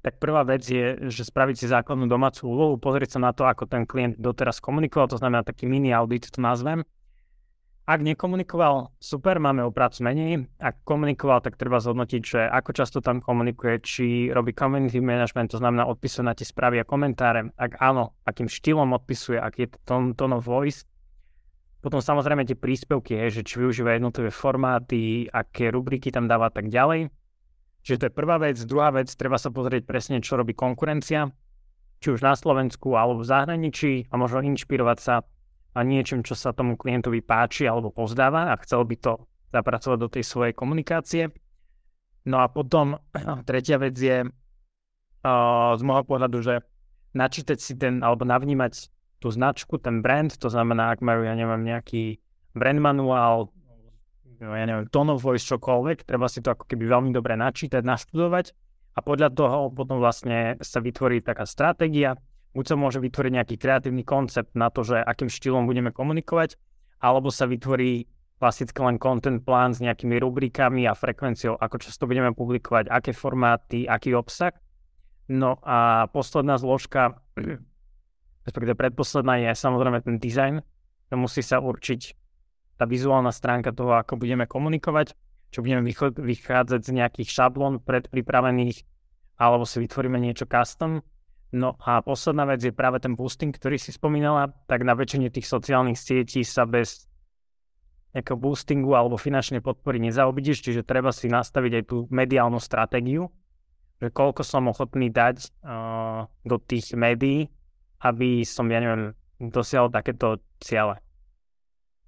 tak 0.00 0.16
prvá 0.16 0.44
vec 0.48 0.64
je, 0.64 1.12
že 1.12 1.28
spraviť 1.28 1.56
si 1.60 1.66
základnú 1.68 2.08
domácu 2.08 2.48
úlohu, 2.48 2.74
pozrieť 2.80 3.16
sa 3.16 3.20
na 3.20 3.36
to, 3.36 3.44
ako 3.44 3.68
ten 3.68 3.84
klient 3.84 4.16
doteraz 4.16 4.56
komunikoval, 4.56 5.12
to 5.12 5.20
znamená 5.20 5.44
taký 5.44 5.68
mini 5.68 5.92
audit 5.92 6.32
to 6.32 6.40
nazvem. 6.40 6.84
ak 7.90 8.06
nekomunikoval, 8.06 8.94
super, 9.02 9.42
máme 9.42 9.66
o 9.66 9.74
prácu 9.74 10.06
menej. 10.06 10.46
Ak 10.62 10.78
komunikoval, 10.86 11.42
tak 11.42 11.58
treba 11.58 11.82
zhodnotiť, 11.82 12.22
že 12.22 12.40
ako 12.46 12.70
často 12.70 12.98
tam 13.02 13.18
komunikuje, 13.18 13.82
či 13.82 14.06
robí 14.30 14.54
community 14.54 15.02
management, 15.02 15.50
to 15.50 15.58
znamená 15.58 15.90
odpisuje 15.90 16.22
na 16.22 16.38
tie 16.38 16.46
správy 16.46 16.78
a 16.78 16.86
komentáre. 16.86 17.50
Ak 17.58 17.82
áno, 17.82 18.14
akým 18.22 18.46
štýlom 18.46 18.94
odpisuje, 18.94 19.42
aký 19.42 19.66
je 19.66 19.74
tone, 19.82 20.14
tone 20.14 20.38
of 20.38 20.46
voice. 20.46 20.86
Potom 21.82 21.98
samozrejme 21.98 22.46
tie 22.46 22.54
príspevky, 22.54 23.18
je, 23.26 23.40
že 23.40 23.42
či 23.42 23.58
využíva 23.58 23.98
jednotlivé 23.98 24.30
formáty, 24.30 25.26
aké 25.26 25.74
rubriky 25.74 26.14
tam 26.14 26.30
dáva 26.30 26.46
tak 26.54 26.70
ďalej. 26.70 27.10
Čiže 27.80 27.96
to 27.96 28.06
je 28.08 28.18
prvá 28.18 28.36
vec. 28.36 28.56
Druhá 28.64 28.92
vec, 28.92 29.08
treba 29.16 29.40
sa 29.40 29.48
pozrieť 29.48 29.88
presne, 29.88 30.20
čo 30.20 30.36
robí 30.36 30.52
konkurencia, 30.52 31.32
či 32.00 32.08
už 32.12 32.20
na 32.20 32.36
Slovensku 32.36 32.96
alebo 32.96 33.20
v 33.20 33.28
zahraničí 33.28 33.92
a 34.08 34.14
možno 34.20 34.44
inšpirovať 34.44 34.98
sa 35.00 35.24
a 35.70 35.80
niečím, 35.86 36.26
čo 36.26 36.34
sa 36.34 36.50
tomu 36.50 36.74
klientovi 36.74 37.22
páči 37.22 37.64
alebo 37.64 37.94
pozdáva 37.94 38.50
a 38.50 38.58
chcel 38.60 38.82
by 38.84 38.96
to 38.98 39.12
zapracovať 39.54 39.98
do 39.98 40.08
tej 40.10 40.24
svojej 40.26 40.54
komunikácie. 40.54 41.30
No 42.26 42.42
a 42.42 42.50
potom 42.50 42.98
tretia 43.48 43.78
vec 43.80 43.96
je 43.96 44.26
z 45.76 45.82
môjho 45.84 46.04
pohľadu, 46.08 46.38
že 46.40 46.54
načítať 47.12 47.58
si 47.60 47.76
ten 47.76 48.00
alebo 48.00 48.24
navnímať 48.24 48.88
tú 49.20 49.28
značku, 49.28 49.76
ten 49.76 50.00
brand, 50.00 50.32
to 50.32 50.48
znamená, 50.48 50.96
ak 50.96 51.04
majú, 51.04 51.28
ja 51.28 51.36
neviem, 51.36 51.60
nejaký 51.60 52.24
brand 52.56 52.80
manuál, 52.80 53.52
ja 54.40 54.64
neviem, 54.64 54.88
tone 54.88 55.12
of 55.12 55.20
voice, 55.20 55.44
čokoľvek, 55.44 56.08
treba 56.08 56.24
si 56.24 56.40
to 56.40 56.56
ako 56.56 56.64
keby 56.64 56.88
veľmi 56.88 57.10
dobre 57.12 57.36
načítať, 57.36 57.84
naštudovať 57.84 58.56
a 58.96 58.98
podľa 59.04 59.28
toho 59.36 59.68
potom 59.68 60.00
vlastne 60.00 60.56
sa 60.64 60.80
vytvorí 60.80 61.20
taká 61.20 61.44
stratégia, 61.44 62.16
buď 62.56 62.64
sa 62.64 62.76
môže 62.80 62.98
vytvoriť 63.04 63.32
nejaký 63.36 63.56
kreatívny 63.60 64.02
koncept 64.02 64.56
na 64.56 64.72
to, 64.72 64.80
že 64.82 64.96
akým 64.98 65.28
štýlom 65.28 65.68
budeme 65.68 65.92
komunikovať, 65.92 66.56
alebo 67.04 67.28
sa 67.28 67.44
vytvorí 67.44 68.08
klasicky 68.40 68.80
len 68.80 68.96
content 68.96 69.44
plán 69.44 69.76
s 69.76 69.84
nejakými 69.84 70.16
rubrikami 70.16 70.88
a 70.88 70.96
frekvenciou, 70.96 71.60
ako 71.60 71.76
často 71.76 72.08
budeme 72.08 72.32
publikovať, 72.32 72.88
aké 72.88 73.12
formáty, 73.12 73.84
aký 73.84 74.16
obsah. 74.16 74.56
No 75.28 75.60
a 75.60 76.08
posledná 76.08 76.56
zložka, 76.56 77.20
respektíve 78.48 78.74
predposledná 78.74 79.36
je 79.44 79.52
samozrejme 79.52 80.00
ten. 80.00 80.16
To 81.12 81.14
musí 81.20 81.44
sa 81.44 81.60
určiť 81.60 82.00
tá 82.80 82.88
vizuálna 82.88 83.28
stránka 83.28 83.76
toho, 83.76 83.92
ako 84.00 84.16
budeme 84.16 84.48
komunikovať, 84.48 85.12
čo 85.52 85.60
budeme 85.60 85.84
vychádzať 86.16 86.80
z 86.80 86.90
nejakých 86.96 87.28
šablón 87.28 87.84
predpripravených, 87.84 88.88
alebo 89.36 89.68
si 89.68 89.84
vytvoríme 89.84 90.16
niečo 90.16 90.48
custom 90.48 91.04
No 91.50 91.74
a 91.82 91.98
posledná 91.98 92.46
vec 92.46 92.62
je 92.62 92.70
práve 92.70 93.02
ten 93.02 93.18
boosting, 93.18 93.50
ktorý 93.50 93.74
si 93.74 93.90
spomínala, 93.90 94.54
tak 94.70 94.86
na 94.86 94.94
väčšine 94.94 95.34
tých 95.34 95.50
sociálnych 95.50 95.98
sietí 95.98 96.46
sa 96.46 96.62
bez 96.62 97.10
nejakého 98.14 98.38
boostingu 98.38 98.94
alebo 98.94 99.18
finančnej 99.18 99.58
podpory 99.58 99.98
nezaobídeš, 99.98 100.62
čiže 100.62 100.86
treba 100.86 101.10
si 101.10 101.26
nastaviť 101.26 101.72
aj 101.82 101.84
tú 101.90 102.06
mediálnu 102.10 102.58
stratégiu, 102.62 103.30
že 103.98 104.14
koľko 104.14 104.46
som 104.46 104.70
ochotný 104.70 105.10
dať 105.10 105.50
uh, 105.66 106.26
do 106.46 106.56
tých 106.62 106.94
médií, 106.94 107.50
aby 108.02 108.46
som, 108.46 108.70
ja 108.70 108.78
neviem, 108.78 109.14
dosiahol 109.42 109.90
takéto 109.90 110.38
ciele. 110.62 111.02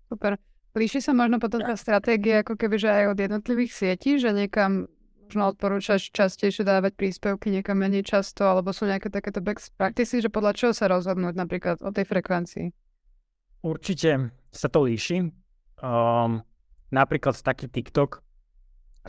Super. 0.07 0.39
Líši 0.73 1.05
sa 1.05 1.13
možno 1.13 1.37
potom 1.37 1.61
tá 1.61 1.77
stratégia 1.77 2.41
ako 2.41 2.57
keby, 2.57 2.77
že 2.81 2.89
aj 2.89 3.05
od 3.13 3.19
jednotlivých 3.21 3.73
sietí, 3.77 4.17
že 4.17 4.33
niekam 4.33 4.89
možno 5.33 5.53
odporúčaš 5.57 6.13
častejšie 6.13 6.65
dávať 6.65 6.93
príspevky 6.93 7.49
niekam 7.49 7.81
menej 7.81 8.05
často, 8.05 8.45
alebo 8.45 8.73
sú 8.73 8.85
nejaké 8.85 9.09
takéto 9.09 9.41
best 9.41 9.73
practices, 9.81 10.25
že 10.25 10.29
podľa 10.29 10.53
čoho 10.53 10.73
sa 10.77 10.93
rozhodnúť 10.93 11.33
napríklad 11.37 11.81
o 11.81 11.89
tej 11.89 12.05
frekvencii? 12.05 12.67
Určite 13.65 14.29
sa 14.53 14.69
to 14.69 14.85
líši. 14.85 15.33
Um, 15.81 16.45
napríklad 16.93 17.33
taký 17.41 17.73
TikTok, 17.73 18.21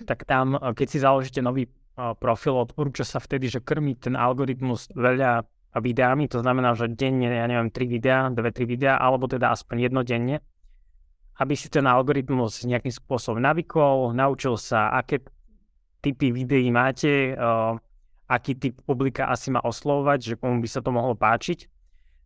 tak 0.08 0.24
tam, 0.24 0.56
uh, 0.56 0.72
keď 0.72 0.88
si 0.88 0.98
založíte 1.04 1.44
nový 1.44 1.68
uh, 1.68 2.16
profil, 2.16 2.56
odporúča 2.56 3.04
sa 3.04 3.20
vtedy, 3.20 3.52
že 3.52 3.60
krmiť 3.60 4.08
ten 4.08 4.16
algoritmus 4.16 4.96
veľa 4.96 5.44
videami, 5.76 6.32
to 6.32 6.40
znamená, 6.40 6.72
že 6.72 6.88
denne, 6.88 7.28
ja 7.28 7.44
neviem, 7.52 7.68
3 7.68 7.84
videá, 7.90 8.32
2-3 8.32 8.64
videá, 8.64 8.96
alebo 8.96 9.28
teda 9.28 9.52
aspoň 9.52 9.92
jedno 9.92 10.02
denne, 10.08 10.40
aby 11.42 11.54
si 11.58 11.72
ten 11.72 11.86
algoritmus 11.90 12.62
nejakým 12.66 12.94
spôsobom 12.94 13.42
navykol, 13.42 14.14
naučil 14.14 14.54
sa, 14.60 14.94
aké 14.94 15.26
typy 16.04 16.30
videí 16.30 16.70
máte, 16.70 17.34
aký 18.30 18.54
typ 18.60 18.76
publika 18.86 19.30
asi 19.32 19.50
má 19.50 19.62
oslovovať, 19.64 20.20
že 20.22 20.34
komu 20.38 20.62
by 20.62 20.70
sa 20.70 20.84
to 20.84 20.94
mohlo 20.94 21.18
páčiť. 21.18 21.70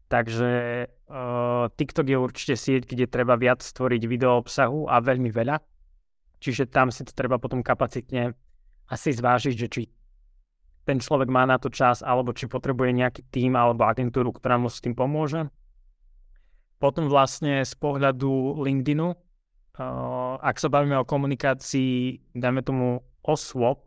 Takže 0.07 0.51
uh, 0.87 1.67
TikTok 1.75 2.07
je 2.07 2.15
určite 2.15 2.55
sieť, 2.55 2.87
kde 2.87 3.11
treba 3.11 3.35
viac 3.35 3.59
stvoriť 3.59 4.07
video 4.07 4.39
obsahu 4.39 4.87
a 4.87 5.03
veľmi 5.03 5.27
veľa. 5.27 5.59
Čiže 6.39 6.71
tam 6.71 6.95
si 6.95 7.03
to 7.03 7.11
treba 7.11 7.35
potom 7.35 7.59
kapacitne 7.59 8.31
asi 8.87 9.11
zvážiť, 9.11 9.55
že 9.55 9.67
či 9.67 9.81
ten 10.87 11.03
človek 11.03 11.27
má 11.27 11.43
na 11.43 11.59
to 11.59 11.67
čas, 11.67 11.99
alebo 11.99 12.31
či 12.31 12.47
potrebuje 12.47 12.95
nejaký 12.95 13.21
tým 13.27 13.59
alebo 13.59 13.83
agentúru, 13.83 14.31
ktorá 14.31 14.55
mu 14.55 14.71
s 14.71 14.79
tým 14.79 14.95
pomôže. 14.95 15.51
Potom 16.77 17.09
vlastne 17.09 17.65
z 17.65 17.73
pohľadu 17.77 18.61
LinkedInu, 18.61 19.07
uh, 19.09 20.35
ak 20.37 20.61
sa 20.61 20.69
bavíme 20.69 21.01
o 21.01 21.09
komunikácii, 21.09 22.33
dajme 22.37 22.61
tomu 22.61 23.01
osôb, 23.25 23.81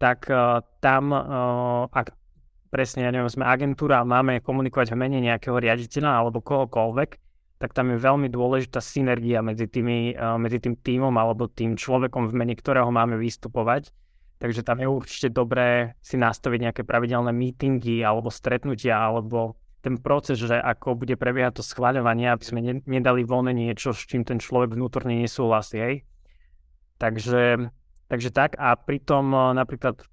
tak 0.00 0.28
uh, 0.32 0.64
tam, 0.80 1.12
uh, 1.12 1.84
ak 1.92 2.16
presne, 2.72 3.06
ja 3.06 3.12
neviem, 3.12 3.30
sme 3.30 3.46
agentúra 3.46 4.02
a 4.02 4.08
máme 4.08 4.40
komunikovať 4.40 4.96
v 4.96 5.00
mene 5.04 5.18
nejakého 5.22 5.60
riaditeľa 5.60 6.10
alebo 6.24 6.42
kohokoľvek, 6.42 7.10
tak 7.62 7.70
tam 7.70 7.94
je 7.94 8.02
veľmi 8.02 8.26
dôležitá 8.28 8.82
synergia 8.82 9.38
medzi, 9.38 9.70
tými, 9.70 10.12
medzi 10.42 10.58
tým 10.58 10.74
týmom 10.74 11.14
alebo 11.14 11.46
tým 11.46 11.78
človekom, 11.78 12.28
v 12.28 12.34
mene 12.34 12.58
ktorého 12.58 12.90
máme 12.90 13.14
vystupovať. 13.16 13.94
Takže 14.42 14.66
tam 14.66 14.82
je 14.82 14.90
určite 14.90 15.30
dobré 15.30 15.94
si 16.02 16.18
nastaviť 16.18 16.60
nejaké 16.60 16.82
pravidelné 16.82 17.30
meetingy 17.30 18.02
alebo 18.02 18.28
stretnutia 18.28 18.98
alebo 18.98 19.56
ten 19.84 20.00
proces, 20.00 20.40
že 20.40 20.56
ako 20.56 21.04
bude 21.04 21.20
prebiehať 21.20 21.60
to 21.60 21.62
schváľovanie, 21.62 22.32
aby 22.32 22.44
sme 22.44 22.60
ne, 22.64 22.74
nedali 22.88 23.20
voľne 23.20 23.52
niečo, 23.52 23.92
s 23.92 24.08
čím 24.08 24.24
ten 24.24 24.40
človek 24.40 24.72
vnútorne 24.72 25.20
nesúhlasí. 25.20 25.76
Hej. 25.76 25.96
Takže 26.96 27.68
Takže 28.08 28.30
tak 28.30 28.54
a 28.60 28.76
pritom 28.76 29.24
eh, 29.32 29.42
napríklad 29.56 30.04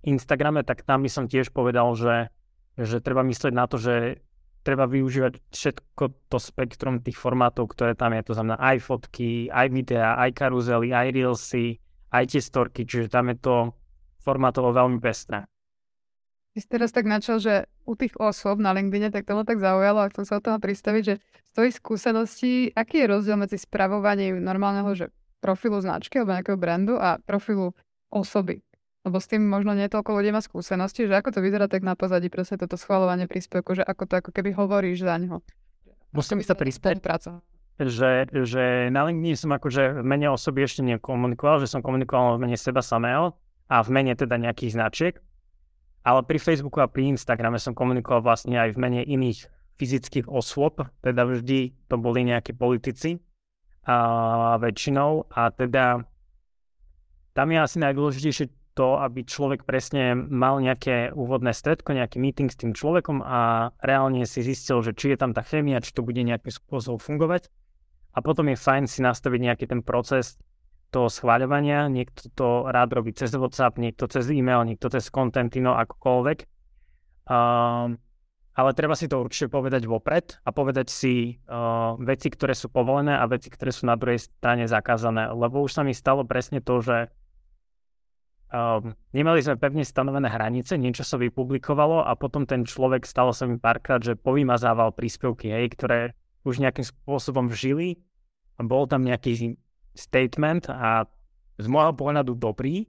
Instagrame, 0.00 0.64
tak 0.64 0.82
tam 0.82 1.04
by 1.04 1.10
som 1.12 1.24
tiež 1.28 1.52
povedal, 1.52 1.92
že, 1.92 2.32
že 2.80 3.04
treba 3.04 3.20
myslieť 3.20 3.52
na 3.52 3.68
to, 3.68 3.76
že 3.76 4.24
treba 4.64 4.88
využívať 4.88 5.40
všetko 5.52 6.04
to 6.32 6.38
spektrum 6.40 7.04
tých 7.04 7.20
formátov, 7.20 7.68
ktoré 7.72 7.92
tam 7.92 8.16
je. 8.16 8.24
To 8.28 8.36
znamená 8.36 8.56
aj 8.60 8.76
fotky, 8.80 9.52
aj 9.52 9.68
videá, 9.68 10.16
aj 10.20 10.36
karuzely, 10.36 10.92
aj 10.92 11.08
reelsy, 11.12 11.80
aj 12.12 12.24
tie 12.32 12.40
storky, 12.40 12.88
čiže 12.88 13.12
tam 13.12 13.28
je 13.28 13.36
to 13.40 13.54
formátovo 14.20 14.72
veľmi 14.72 15.00
pestré. 15.00 15.44
Ty 16.50 16.58
si 16.58 16.66
teraz 16.66 16.90
tak 16.90 17.06
načal, 17.06 17.38
že 17.38 17.70
u 17.86 17.94
tých 17.94 18.18
osôb 18.18 18.58
na 18.58 18.74
LinkedIn, 18.74 19.14
tak 19.14 19.22
to 19.22 19.38
ma 19.38 19.46
tak 19.46 19.62
zaujalo 19.62 20.02
a 20.02 20.10
chcem 20.10 20.26
sa 20.26 20.42
od 20.42 20.44
toho 20.44 20.58
pristaviť, 20.58 21.02
že 21.06 21.14
z 21.22 21.50
tvojich 21.54 21.74
skúseností, 21.78 22.74
aký 22.74 23.06
je 23.06 23.10
rozdiel 23.10 23.38
medzi 23.38 23.54
spravovaním 23.54 24.42
normálneho, 24.42 24.90
že 24.98 25.14
profilu 25.38 25.78
značky 25.78 26.18
alebo 26.18 26.34
nejakého 26.34 26.58
brandu 26.58 26.98
a 26.98 27.22
profilu 27.22 27.70
osoby. 28.10 28.66
Lebo 29.06 29.16
s 29.16 29.30
tým 29.30 29.46
možno 29.46 29.72
nie 29.72 29.88
toľko 29.88 30.10
ľudí 30.12 30.34
má 30.34 30.44
skúsenosti, 30.44 31.08
že 31.08 31.16
ako 31.16 31.38
to 31.38 31.40
vyzerá 31.40 31.70
tak 31.70 31.86
na 31.86 31.96
pozadí 31.96 32.28
presne 32.28 32.60
toto 32.60 32.76
schvalovanie 32.76 33.24
príspevku, 33.24 33.72
že 33.72 33.86
ako 33.86 34.04
to 34.10 34.14
ako 34.20 34.30
keby 34.34 34.52
hovoríš 34.52 35.06
za 35.06 35.16
neho. 35.16 35.40
Musím 36.12 36.42
sa 36.42 36.58
prispieť, 36.58 37.00
že, 37.80 38.28
že 38.44 38.92
na 38.92 39.08
LinkedIn 39.08 39.40
som 39.40 39.50
akože 39.56 40.02
v 40.02 40.04
mene 40.04 40.28
osoby 40.28 40.68
ešte 40.68 40.84
nekomunikoval, 40.84 41.64
že 41.64 41.70
som 41.70 41.80
komunikoval 41.80 42.36
v 42.36 42.44
mene 42.44 42.58
seba 42.60 42.84
samého 42.84 43.32
a 43.72 43.80
v 43.80 43.88
mene 43.88 44.12
teda 44.12 44.36
nejakých 44.36 44.76
značiek. 44.76 45.14
Ale 46.00 46.24
pri 46.24 46.40
Facebooku 46.40 46.80
a 46.80 46.88
pri 46.88 47.12
Instagrame 47.12 47.60
som 47.60 47.76
komunikoval 47.76 48.24
vlastne 48.24 48.56
aj 48.56 48.72
v 48.72 48.80
mene 48.80 49.00
iných 49.04 49.48
fyzických 49.76 50.28
osôb, 50.28 50.84
teda 51.04 51.24
vždy 51.24 51.72
to 51.88 51.96
boli 51.96 52.24
nejakí 52.24 52.52
politici, 52.56 53.20
a 53.84 54.60
väčšinou 54.60 55.32
a 55.32 55.48
teda 55.50 56.04
tam 57.32 57.48
je 57.48 57.58
asi 57.58 57.76
najdôležitejšie 57.80 58.46
to, 58.76 59.00
aby 59.00 59.24
človek 59.26 59.64
presne 59.64 60.14
mal 60.14 60.60
nejaké 60.60 61.10
úvodné 61.16 61.56
stredko, 61.56 61.96
nejaký 61.96 62.20
meeting 62.20 62.52
s 62.52 62.60
tým 62.60 62.76
človekom 62.76 63.24
a 63.24 63.70
reálne 63.80 64.22
si 64.28 64.44
zistil, 64.44 64.84
že 64.84 64.94
či 64.94 65.14
je 65.14 65.18
tam 65.18 65.32
tá 65.32 65.42
chémia, 65.42 65.82
či 65.82 65.96
to 65.96 66.04
bude 66.04 66.20
nejakým 66.20 66.52
spôsobom 66.52 67.00
fungovať. 67.00 67.48
A 68.14 68.18
potom 68.20 68.50
je 68.50 68.58
fajn 68.58 68.84
si 68.90 69.00
nastaviť 69.00 69.40
nejaký 69.40 69.64
ten 69.70 69.80
proces 69.80 70.36
toho 70.90 71.08
schváľovania. 71.08 71.86
Niekto 71.86 72.28
to 72.34 72.48
rád 72.66 72.92
robí 72.92 73.14
cez 73.14 73.30
WhatsApp, 73.32 73.78
niekto 73.78 74.10
cez 74.10 74.26
e-mail, 74.28 74.66
niekto 74.66 74.90
cez 74.90 75.06
Contentino, 75.08 75.78
akokoľvek. 75.78 76.38
Um, 77.30 77.96
ale 78.58 78.70
treba 78.74 78.98
si 78.98 79.06
to 79.06 79.22
určite 79.22 79.48
povedať 79.48 79.86
vopred 79.86 80.42
a 80.42 80.50
povedať 80.50 80.90
si 80.90 81.38
uh, 81.46 81.94
veci, 82.02 82.28
ktoré 82.28 82.52
sú 82.52 82.68
povolené 82.68 83.16
a 83.16 83.24
veci, 83.30 83.48
ktoré 83.48 83.70
sú 83.70 83.86
na 83.86 83.94
druhej 83.94 84.18
strane 84.20 84.66
zakázané. 84.66 85.30
Lebo 85.30 85.62
už 85.62 85.80
sa 85.80 85.82
mi 85.86 85.94
stalo 85.94 86.26
presne 86.26 86.58
to, 86.58 86.82
že 86.82 87.08
um, 88.50 88.92
nemali 89.14 89.40
sme 89.40 89.56
pevne 89.56 89.86
stanovené 89.86 90.28
hranice, 90.28 90.74
niečo 90.76 91.06
sa 91.06 91.16
vypublikovalo 91.16 92.02
a 92.04 92.12
potom 92.18 92.44
ten 92.44 92.66
človek, 92.66 93.06
stalo 93.06 93.30
sa 93.30 93.46
mi 93.46 93.56
párkrát, 93.56 94.02
že 94.02 94.18
povymazával 94.18 94.92
príspevky, 94.92 95.54
hej, 95.54 95.70
ktoré 95.72 96.00
už 96.42 96.58
nejakým 96.60 96.84
spôsobom 96.84 97.46
vžili 97.48 98.02
bol 98.60 98.84
tam 98.84 99.04
nejaký 99.04 99.56
statement 100.00 100.72
a 100.72 101.04
z 101.60 101.66
môjho 101.68 101.92
pohľadu 101.92 102.32
dobrý, 102.32 102.88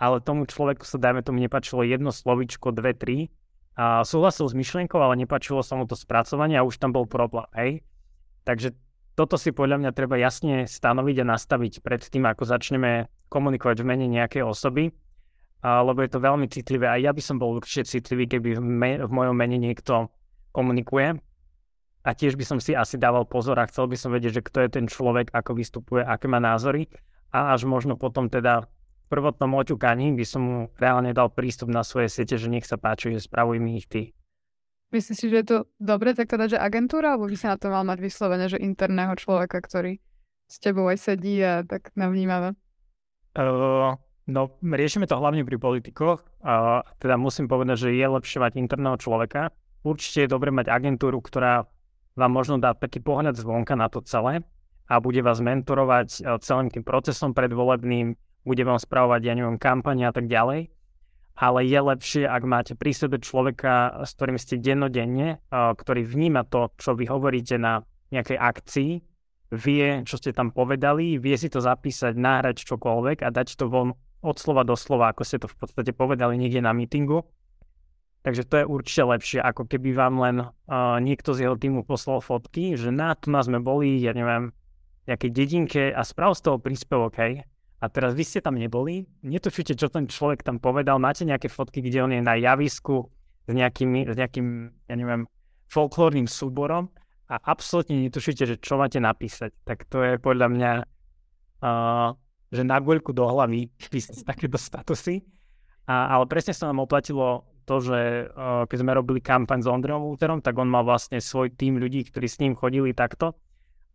ale 0.00 0.24
tomu 0.24 0.48
človeku 0.48 0.88
sa, 0.88 0.96
dajme 0.96 1.20
tomu, 1.20 1.40
nepačilo 1.40 1.84
jedno 1.84 2.08
slovičko, 2.08 2.72
dve, 2.72 2.96
tri. 2.96 3.28
A 3.76 4.00
súhlasil 4.08 4.48
s 4.48 4.56
myšlienkou, 4.56 4.96
ale 4.96 5.20
nepačilo 5.20 5.60
sa 5.60 5.76
mu 5.76 5.84
to 5.84 5.92
spracovanie 5.92 6.56
a 6.56 6.64
už 6.64 6.80
tam 6.80 6.96
bol 6.96 7.04
problém, 7.04 7.44
hej. 7.60 7.72
Takže 8.48 8.72
toto 9.16 9.36
si 9.36 9.52
podľa 9.52 9.84
mňa 9.84 9.90
treba 9.96 10.16
jasne 10.16 10.64
stanoviť 10.64 11.16
a 11.20 11.30
nastaviť 11.36 11.84
pred 11.84 12.00
tým, 12.00 12.24
ako 12.24 12.48
začneme 12.48 13.08
komunikovať 13.28 13.80
v 13.80 13.88
mene 13.88 14.06
nejakej 14.08 14.44
osoby, 14.44 14.92
a, 15.60 15.84
lebo 15.84 16.04
je 16.04 16.10
to 16.12 16.24
veľmi 16.24 16.46
citlivé. 16.48 16.88
A 16.88 16.96
ja 17.00 17.12
by 17.12 17.20
som 17.20 17.36
bol 17.36 17.56
určite 17.56 17.88
citlivý, 17.88 18.28
keby 18.32 18.56
v, 18.56 18.62
me- 18.64 19.00
v 19.04 19.10
mojom 19.12 19.36
mene 19.36 19.56
niekto 19.60 20.08
komunikuje. 20.56 21.20
A 22.06 22.14
tiež 22.14 22.38
by 22.38 22.46
som 22.46 22.58
si 22.62 22.70
asi 22.70 22.94
dával 23.02 23.26
pozor 23.26 23.58
a 23.58 23.66
chcel 23.66 23.90
by 23.90 23.98
som 23.98 24.14
vedieť, 24.14 24.38
že 24.38 24.46
kto 24.46 24.58
je 24.62 24.70
ten 24.78 24.86
človek, 24.86 25.34
ako 25.34 25.58
vystupuje, 25.58 26.06
aké 26.06 26.30
má 26.30 26.38
názory. 26.38 26.86
A 27.34 27.50
až 27.50 27.66
možno 27.66 27.98
potom 27.98 28.30
teda 28.30 28.62
v 28.62 29.04
prvotnom 29.10 29.50
oťukaní 29.58 30.14
by 30.14 30.22
som 30.22 30.42
mu 30.46 30.58
reálne 30.78 31.10
dal 31.10 31.34
prístup 31.34 31.66
na 31.66 31.82
svoje 31.82 32.06
siete, 32.06 32.38
že 32.38 32.46
nech 32.46 32.62
sa 32.62 32.78
páči, 32.78 33.10
že 33.10 33.26
spravuj 33.26 33.58
mi 33.58 33.82
ich 33.82 33.90
ty. 33.90 34.14
Myslíš 34.94 35.18
si, 35.18 35.26
že 35.26 35.42
je 35.42 35.46
to 35.50 35.58
dobre 35.82 36.14
tak 36.14 36.30
teda, 36.30 36.46
že 36.46 36.62
agentúra, 36.62 37.18
alebo 37.18 37.26
by 37.26 37.34
sa 37.34 37.54
na 37.54 37.58
to 37.58 37.74
mal 37.74 37.82
mať 37.82 37.98
vyslovene, 37.98 38.46
že 38.46 38.62
interného 38.62 39.18
človeka, 39.18 39.58
ktorý 39.58 39.98
s 40.46 40.56
tebou 40.62 40.86
aj 40.86 41.10
sedí 41.10 41.42
a 41.42 41.66
tak 41.66 41.90
navnímava? 41.98 42.54
Uh, 43.34 43.98
no, 44.30 44.54
riešime 44.62 45.10
to 45.10 45.18
hlavne 45.18 45.42
pri 45.42 45.58
politikoch. 45.58 46.22
Uh, 46.38 46.86
teda 47.02 47.18
musím 47.18 47.50
povedať, 47.50 47.90
že 47.90 47.98
je 47.98 48.06
lepšie 48.06 48.38
mať 48.38 48.62
interného 48.62 48.94
človeka. 48.94 49.50
Určite 49.82 50.26
je 50.26 50.30
dobre 50.30 50.54
mať 50.54 50.70
agentúru, 50.70 51.18
ktorá 51.18 51.66
vám 52.16 52.32
možno 52.32 52.56
dá 52.56 52.72
taký 52.72 53.04
pohľad 53.04 53.36
zvonka 53.36 53.76
na 53.76 53.92
to 53.92 54.00
celé 54.02 54.42
a 54.88 54.98
bude 54.98 55.20
vás 55.20 55.38
mentorovať 55.44 56.40
celým 56.40 56.72
tým 56.72 56.82
procesom 56.82 57.36
predvolebným, 57.36 58.16
bude 58.46 58.62
vám 58.64 58.80
spravovať, 58.80 59.20
ja 59.22 59.34
neviem, 59.36 59.60
kampane 59.60 60.08
a 60.08 60.14
tak 60.14 60.26
ďalej 60.26 60.72
ale 61.36 61.68
je 61.68 61.80
lepšie, 61.80 62.24
ak 62.24 62.42
máte 62.48 62.72
pri 62.72 62.96
sebe 62.96 63.20
človeka, 63.20 64.00
s 64.08 64.16
ktorým 64.16 64.40
ste 64.40 64.56
dennodenne, 64.56 65.44
ktorý 65.52 66.08
vníma 66.08 66.48
to, 66.48 66.72
čo 66.80 66.96
vy 66.96 67.04
hovoríte 67.04 67.60
na 67.60 67.84
nejakej 68.08 68.40
akcii, 68.40 68.90
vie, 69.52 69.88
čo 70.08 70.16
ste 70.16 70.32
tam 70.32 70.48
povedali, 70.50 71.20
vie 71.20 71.36
si 71.36 71.52
to 71.52 71.60
zapísať, 71.60 72.16
nahrať 72.16 72.64
čokoľvek 72.64 73.20
a 73.20 73.28
dať 73.28 73.52
to 73.60 73.68
von 73.68 73.92
od 74.24 74.36
slova 74.40 74.64
do 74.64 74.74
slova, 74.74 75.12
ako 75.12 75.22
ste 75.22 75.38
to 75.38 75.46
v 75.46 75.56
podstate 75.60 75.92
povedali 75.92 76.40
niekde 76.40 76.64
na 76.64 76.72
mítingu. 76.72 77.28
Takže 78.26 78.42
to 78.42 78.54
je 78.58 78.64
určite 78.66 79.02
lepšie, 79.06 79.38
ako 79.38 79.70
keby 79.70 79.94
vám 79.94 80.18
len 80.18 80.36
uh, 80.42 80.98
niekto 80.98 81.30
z 81.30 81.46
jeho 81.46 81.54
týmu 81.54 81.86
poslal 81.86 82.18
fotky, 82.18 82.74
že 82.74 82.90
na 82.90 83.14
tu 83.14 83.30
sme 83.30 83.62
boli, 83.62 84.02
ja 84.02 84.10
neviem, 84.10 84.50
nejakej 85.06 85.30
dedinke 85.30 85.82
a 85.94 86.02
sprav 86.02 86.34
z 86.34 86.50
toho 86.50 86.58
príspevok, 86.58 87.14
hej 87.22 87.46
a 87.76 87.92
teraz 87.92 88.16
vy 88.16 88.24
ste 88.24 88.40
tam 88.40 88.56
neboli, 88.56 89.04
netušíte, 89.20 89.76
čo 89.76 89.92
ten 89.92 90.08
človek 90.08 90.40
tam 90.40 90.56
povedal, 90.56 90.96
máte 90.96 91.28
nejaké 91.28 91.52
fotky, 91.52 91.84
kde 91.84 91.98
on 92.02 92.12
je 92.12 92.22
na 92.24 92.34
javisku 92.34 93.12
s, 93.46 93.52
nejakými, 93.52 94.08
s 94.08 94.14
nejakým, 94.16 94.74
ja 94.88 94.94
neviem, 94.96 95.28
folklórnym 95.68 96.24
súborom 96.24 96.88
a 97.28 97.36
absolútne 97.36 98.00
netušíte, 98.00 98.42
že 98.48 98.56
čo 98.56 98.80
máte 98.80 98.96
napísať. 98.96 99.52
Tak 99.68 99.86
to 99.92 100.00
je 100.00 100.16
podľa 100.16 100.48
mňa, 100.50 100.72
uh, 101.62 102.10
že 102.48 102.62
na 102.64 102.78
guľku 102.80 103.12
do 103.12 103.28
hlavy 103.28 103.68
písať 103.92 104.24
takéto 104.24 104.56
statusy. 104.56 105.22
A, 105.86 106.18
ale 106.18 106.26
presne 106.26 106.50
sa 106.50 106.66
nám 106.66 106.82
oplatilo 106.82 107.46
to, 107.66 107.82
že 107.82 108.30
uh, 108.30 108.64
keď 108.70 108.78
sme 108.78 108.94
robili 108.94 109.18
kampaň 109.18 109.60
s 109.60 109.68
Ondrejom 109.68 110.06
Ulterom, 110.06 110.38
tak 110.38 110.54
on 110.56 110.70
mal 110.70 110.86
vlastne 110.86 111.18
svoj 111.18 111.50
tým 111.50 111.82
ľudí, 111.82 112.06
ktorí 112.06 112.26
s 112.30 112.38
ním 112.38 112.54
chodili 112.54 112.94
takto. 112.94 113.34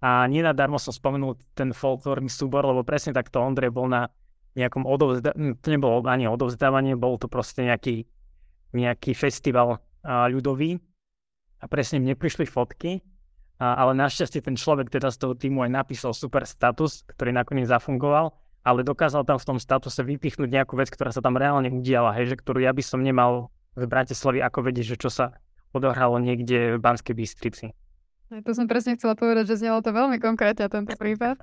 A 0.03 0.27
nenadarmo 0.27 0.75
som 0.81 0.91
spomenul 0.91 1.39
ten 1.55 1.71
folklórny 1.71 2.27
súbor, 2.27 2.67
lebo 2.67 2.83
presne 2.83 3.15
takto 3.15 3.39
Ondrej 3.39 3.71
bol 3.71 3.87
na 3.87 4.11
nejakom 4.57 4.83
odovzdávaní, 4.83 5.55
to 5.63 5.67
nebolo 5.71 6.03
ani 6.03 6.27
odovzdávanie, 6.27 6.99
bol 6.99 7.15
to 7.15 7.31
proste 7.31 7.63
nejaký, 7.63 8.03
nejaký 8.75 9.15
festival 9.15 9.79
a, 10.03 10.27
ľudový. 10.27 10.75
A 11.61 11.69
presne 11.69 12.01
mne 12.01 12.17
prišli 12.17 12.49
fotky, 12.49 12.99
a, 13.61 13.77
ale 13.77 13.93
našťastie 13.95 14.41
ten 14.41 14.57
človek 14.57 14.89
teda 14.89 15.13
z 15.13 15.17
toho 15.21 15.33
týmu 15.37 15.63
aj 15.63 15.71
napísal 15.71 16.11
super 16.11 16.43
status, 16.43 17.05
ktorý 17.05 17.31
nakoniec 17.31 17.69
zafungoval, 17.69 18.33
ale 18.65 18.81
dokázal 18.81 19.23
tam 19.23 19.37
v 19.37 19.47
tom 19.53 19.57
statuse 19.61 20.01
vypichnúť 20.01 20.49
nejakú 20.49 20.75
vec, 20.75 20.89
ktorá 20.89 21.13
sa 21.13 21.21
tam 21.21 21.37
reálne 21.37 21.69
udiala, 21.69 22.11
hej, 22.17 22.33
že 22.33 22.35
ktorú 22.41 22.59
ja 22.59 22.73
by 22.73 22.83
som 22.83 23.05
nemal 23.05 23.53
v 23.75 23.83
Bratislavi 23.87 24.39
ako 24.43 24.59
vedieť, 24.67 24.95
že 24.95 24.97
čo 24.99 25.09
sa 25.11 25.35
odohralo 25.71 26.19
niekde 26.19 26.75
v 26.75 26.79
Banskej 26.83 27.15
Bystrici. 27.15 27.71
To 28.31 28.55
som 28.55 28.63
presne 28.63 28.95
chcela 28.95 29.11
povedať, 29.11 29.51
že 29.51 29.59
znelo 29.59 29.83
to 29.83 29.91
veľmi 29.91 30.15
konkrétne 30.23 30.71
tento 30.71 30.95
prípad. 30.95 31.35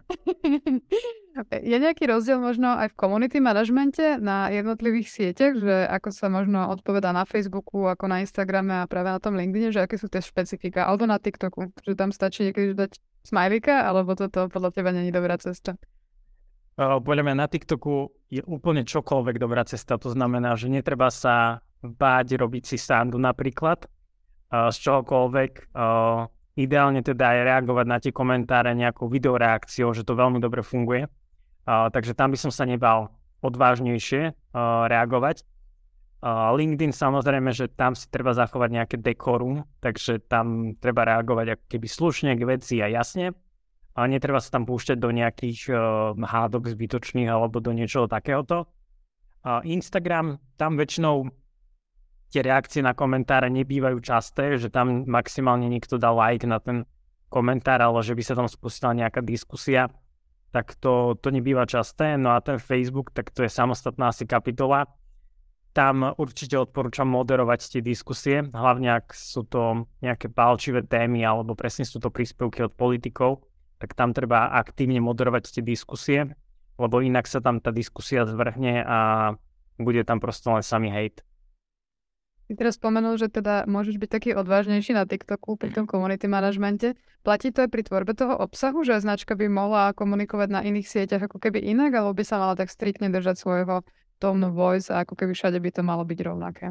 je 1.53 1.77
nejaký 1.77 2.09
rozdiel 2.09 2.41
možno 2.41 2.81
aj 2.81 2.97
v 2.97 2.99
community 2.99 3.45
manažmente 3.45 4.17
na 4.17 4.49
jednotlivých 4.49 5.09
sieťach, 5.13 5.55
že 5.61 5.85
ako 5.85 6.09
sa 6.09 6.33
možno 6.33 6.73
odpovedá 6.73 7.13
na 7.13 7.29
Facebooku, 7.29 7.85
ako 7.85 8.09
na 8.09 8.25
Instagrame 8.25 8.81
a 8.81 8.89
práve 8.89 9.13
na 9.13 9.21
tom 9.21 9.37
LinkedIne, 9.37 9.69
že 9.69 9.85
aké 9.85 10.01
sú 10.01 10.09
tie 10.09 10.25
špecifika, 10.25 10.89
alebo 10.89 11.05
na 11.05 11.21
TikToku, 11.21 11.77
že 11.85 11.93
tam 11.93 12.09
stačí 12.09 12.49
niekedy 12.49 12.73
dať 12.73 12.97
smajlika, 13.21 13.85
alebo 13.85 14.17
toto 14.17 14.49
podľa 14.49 14.73
teba 14.73 14.89
není 14.89 15.13
dobrá 15.13 15.37
cesta? 15.37 15.77
Podľa 16.79 17.23
mňa 17.27 17.37
na 17.37 17.51
TikToku 17.51 18.17
je 18.33 18.41
úplne 18.49 18.87
čokoľvek 18.87 19.37
dobrá 19.37 19.67
cesta. 19.69 20.01
To 20.01 20.09
znamená, 20.09 20.57
že 20.57 20.73
netreba 20.73 21.13
sa 21.13 21.61
báť 21.83 22.39
robiť 22.39 22.75
si 22.75 22.77
sandu 22.81 23.19
napríklad 23.19 23.87
z 24.49 24.77
čohokoľvek 24.81 25.53
Ideálne 26.59 27.07
teda 27.07 27.39
aj 27.39 27.39
reagovať 27.47 27.87
na 27.87 27.99
tie 28.03 28.11
komentáre 28.11 28.75
nejakou 28.75 29.07
videoreakciou, 29.07 29.95
že 29.95 30.03
to 30.03 30.19
veľmi 30.19 30.43
dobre 30.43 30.67
funguje. 30.67 31.07
Takže 31.71 32.19
tam 32.19 32.35
by 32.35 32.39
som 32.43 32.51
sa 32.51 32.67
nebal 32.67 33.15
odvážnejšie 33.47 34.35
reagovať. 34.91 35.47
LinkedIn 36.59 36.91
samozrejme, 36.91 37.55
že 37.55 37.71
tam 37.71 37.95
si 37.95 38.11
treba 38.11 38.35
zachovať 38.35 38.75
nejaké 38.75 38.97
dekorum, 38.99 39.71
takže 39.79 40.27
tam 40.27 40.75
treba 40.83 41.07
reagovať 41.07 41.47
ako 41.55 41.65
keby 41.71 41.87
slušne 41.87 42.35
k 42.35 42.43
veci 42.43 42.83
a 42.83 42.91
jasne. 42.91 43.39
A 43.95 44.11
netreba 44.11 44.43
sa 44.43 44.59
tam 44.59 44.67
púšťať 44.67 44.99
do 44.99 45.15
nejakých 45.15 45.71
hádok 46.19 46.75
zbytočných 46.75 47.31
alebo 47.31 47.63
do 47.63 47.71
niečoho 47.71 48.11
takéhoto. 48.11 48.67
Instagram, 49.63 50.43
tam 50.59 50.75
väčšinou 50.75 51.31
tie 52.29 52.45
reakcie 52.45 52.85
na 52.85 52.93
komentáre 52.93 53.49
nebývajú 53.49 53.99
časté, 54.05 54.61
že 54.61 54.69
tam 54.69 55.09
maximálne 55.09 55.69
niekto 55.69 55.97
dá 55.97 56.13
like 56.13 56.45
na 56.45 56.61
ten 56.61 56.85
komentár, 57.29 57.81
ale 57.81 58.01
že 58.05 58.17
by 58.17 58.23
sa 58.25 58.35
tam 58.37 58.49
spustila 58.49 58.97
nejaká 58.97 59.21
diskusia, 59.25 59.89
tak 60.53 60.77
to, 60.81 61.17
to 61.21 61.29
nebýva 61.29 61.69
časté. 61.69 62.17
No 62.17 62.33
a 62.37 62.41
ten 62.41 62.57
Facebook, 62.61 63.13
tak 63.13 63.33
to 63.33 63.45
je 63.45 63.51
samostatná 63.53 64.13
asi 64.13 64.25
kapitola. 64.25 64.89
Tam 65.77 66.03
určite 66.17 66.57
odporúčam 66.57 67.07
moderovať 67.07 67.79
tie 67.79 67.83
diskusie, 67.85 68.43
hlavne 68.43 68.99
ak 68.99 69.13
sú 69.13 69.45
to 69.45 69.87
nejaké 70.01 70.33
palčivé 70.33 70.83
témy 70.83 71.23
alebo 71.23 71.53
presne 71.53 71.85
sú 71.85 72.01
to 72.01 72.09
príspevky 72.09 72.65
od 72.65 72.73
politikov, 72.75 73.47
tak 73.79 73.95
tam 73.95 74.11
treba 74.11 74.51
aktívne 74.59 74.99
moderovať 74.99 75.61
tie 75.61 75.63
diskusie, 75.63 76.35
lebo 76.81 76.99
inak 76.99 77.31
sa 77.31 77.39
tam 77.39 77.63
tá 77.63 77.71
diskusia 77.71 78.27
zvrhne 78.27 78.83
a 78.83 78.99
bude 79.79 80.03
tam 80.03 80.19
proste 80.19 80.51
len 80.51 80.65
samý 80.67 80.91
hate. 80.91 81.23
Ty 82.49 82.57
teraz 82.57 82.81
spomenul, 82.81 83.21
že 83.21 83.29
teda 83.29 83.69
môžeš 83.69 84.01
byť 84.01 84.09
taký 84.09 84.31
odvážnejší 84.33 84.97
na 84.97 85.05
TikToku 85.05 85.61
pri 85.61 85.69
tom 85.69 85.85
community 85.85 86.25
manažmente. 86.25 86.97
Platí 87.21 87.53
to 87.53 87.69
aj 87.69 87.69
pri 87.69 87.85
tvorbe 87.85 88.17
toho 88.17 88.41
obsahu, 88.41 88.89
že 88.89 89.05
značka 89.05 89.37
by 89.37 89.53
mohla 89.53 89.93
komunikovať 89.93 90.49
na 90.49 90.61
iných 90.65 90.89
sieťach 90.89 91.29
ako 91.29 91.37
keby 91.45 91.61
inak, 91.61 91.93
alebo 91.93 92.17
by 92.17 92.25
sa 92.25 92.41
mala 92.41 92.57
tak 92.57 92.73
striktne 92.73 93.13
držať 93.13 93.37
svojho 93.37 93.85
tone 94.17 94.49
voice 94.49 94.89
a 94.89 95.05
ako 95.05 95.13
keby 95.13 95.37
všade 95.37 95.61
by 95.61 95.71
to 95.77 95.85
malo 95.85 96.09
byť 96.09 96.19
rovnaké? 96.25 96.67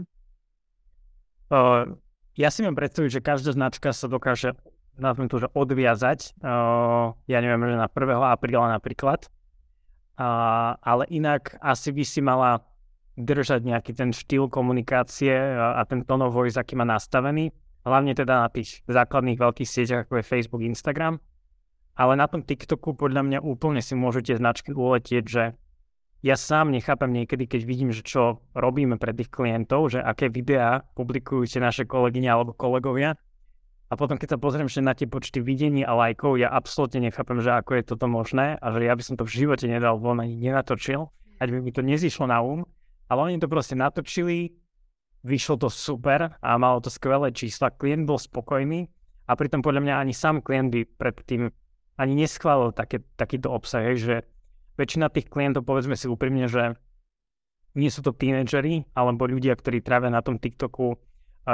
Uh, 1.54 1.94
ja 2.34 2.50
si 2.50 2.66
mám 2.66 2.74
predstaviť, 2.74 3.22
že 3.22 3.22
každá 3.22 3.54
značka 3.54 3.94
sa 3.94 4.10
dokáže 4.10 4.58
nazvem 4.98 5.30
to, 5.30 5.38
že 5.38 5.48
odviazať, 5.54 6.42
uh, 6.42 7.14
ja 7.30 7.38
neviem, 7.40 7.70
že 7.70 7.78
na 7.78 7.86
1. 7.86 8.18
apríla 8.34 8.74
napríklad, 8.82 9.30
uh, 10.18 10.74
ale 10.82 11.06
inak 11.14 11.54
asi 11.62 11.94
by 11.94 12.04
si 12.04 12.20
mala 12.26 12.66
držať 13.18 13.66
nejaký 13.66 13.92
ten 13.98 14.14
štýl 14.14 14.48
komunikácie 14.48 15.34
a, 15.34 15.82
a 15.82 15.82
ten 15.90 16.06
tone 16.06 16.30
of 16.30 16.38
voice, 16.38 16.56
aký 16.56 16.78
má 16.78 16.86
nastavený. 16.86 17.50
Hlavne 17.82 18.14
teda 18.14 18.46
na 18.46 18.50
tých 18.54 18.86
základných 18.86 19.42
veľkých 19.42 19.68
sieťach, 19.68 20.02
ako 20.06 20.22
je 20.22 20.30
Facebook, 20.30 20.64
Instagram. 20.64 21.18
Ale 21.98 22.14
na 22.14 22.30
tom 22.30 22.46
TikToku 22.46 22.94
podľa 22.94 23.26
mňa 23.26 23.40
úplne 23.42 23.82
si 23.82 23.98
môžete 23.98 24.38
značky 24.38 24.70
uletieť, 24.70 25.26
že 25.26 25.44
ja 26.22 26.34
sám 26.38 26.74
nechápem 26.74 27.14
niekedy, 27.14 27.46
keď 27.50 27.62
vidím, 27.66 27.90
že 27.94 28.06
čo 28.06 28.42
robíme 28.58 29.02
pre 29.02 29.14
tých 29.14 29.34
klientov, 29.34 29.94
že 29.94 30.00
aké 30.02 30.30
videá 30.30 30.86
publikujú 30.94 31.46
tie 31.46 31.62
naše 31.62 31.86
kolegyne 31.90 32.30
alebo 32.30 32.54
kolegovia. 32.54 33.18
A 33.88 33.94
potom, 33.96 34.20
keď 34.20 34.36
sa 34.36 34.42
pozriem 34.42 34.68
že 34.68 34.84
na 34.84 34.92
tie 34.92 35.08
počty 35.08 35.40
videní 35.40 35.88
a 35.88 35.96
lajkov, 35.96 36.36
ja 36.36 36.52
absolútne 36.52 37.08
nechápem, 37.08 37.40
že 37.40 37.56
ako 37.56 37.72
je 37.80 37.84
toto 37.88 38.06
možné 38.12 38.60
a 38.60 38.66
že 38.76 38.84
ja 38.84 38.94
by 38.94 39.04
som 39.06 39.16
to 39.16 39.24
v 39.24 39.46
živote 39.46 39.66
nedal 39.70 39.96
von 39.96 40.20
ani 40.20 40.36
nenatočil, 40.36 41.08
ať 41.40 41.48
by 41.54 41.58
mi 41.64 41.72
to 41.72 41.80
nezišlo 41.80 42.28
na 42.28 42.44
um. 42.44 42.68
Ale 43.08 43.20
oni 43.24 43.40
to 43.40 43.48
proste 43.48 43.76
natočili, 43.80 44.52
vyšlo 45.24 45.56
to 45.60 45.70
super 45.72 46.36
a 46.40 46.50
malo 46.60 46.84
to 46.84 46.92
skvelé 46.92 47.32
čísla, 47.32 47.74
klient 47.74 48.08
bol 48.08 48.20
spokojný 48.20 48.88
a 49.28 49.32
pritom 49.36 49.60
podľa 49.60 49.84
mňa 49.84 49.96
ani 50.00 50.14
sám 50.16 50.40
klient 50.44 50.72
by 50.72 50.82
predtým 50.86 51.52
ani 51.98 52.14
neschválil 52.14 52.72
také, 52.72 53.02
takýto 53.18 53.50
obsah, 53.52 53.96
že 53.98 54.24
väčšina 54.78 55.10
tých 55.10 55.28
klientov, 55.28 55.66
povedzme 55.66 55.98
si 55.98 56.06
úprimne, 56.06 56.46
že 56.46 56.78
nie 57.74 57.90
sú 57.90 58.06
to 58.06 58.14
tínedžeri 58.14 58.86
alebo 58.94 59.26
ľudia, 59.26 59.58
ktorí 59.58 59.82
trávia 59.82 60.14
na 60.14 60.22
tom 60.22 60.38
TikToku 60.38 60.98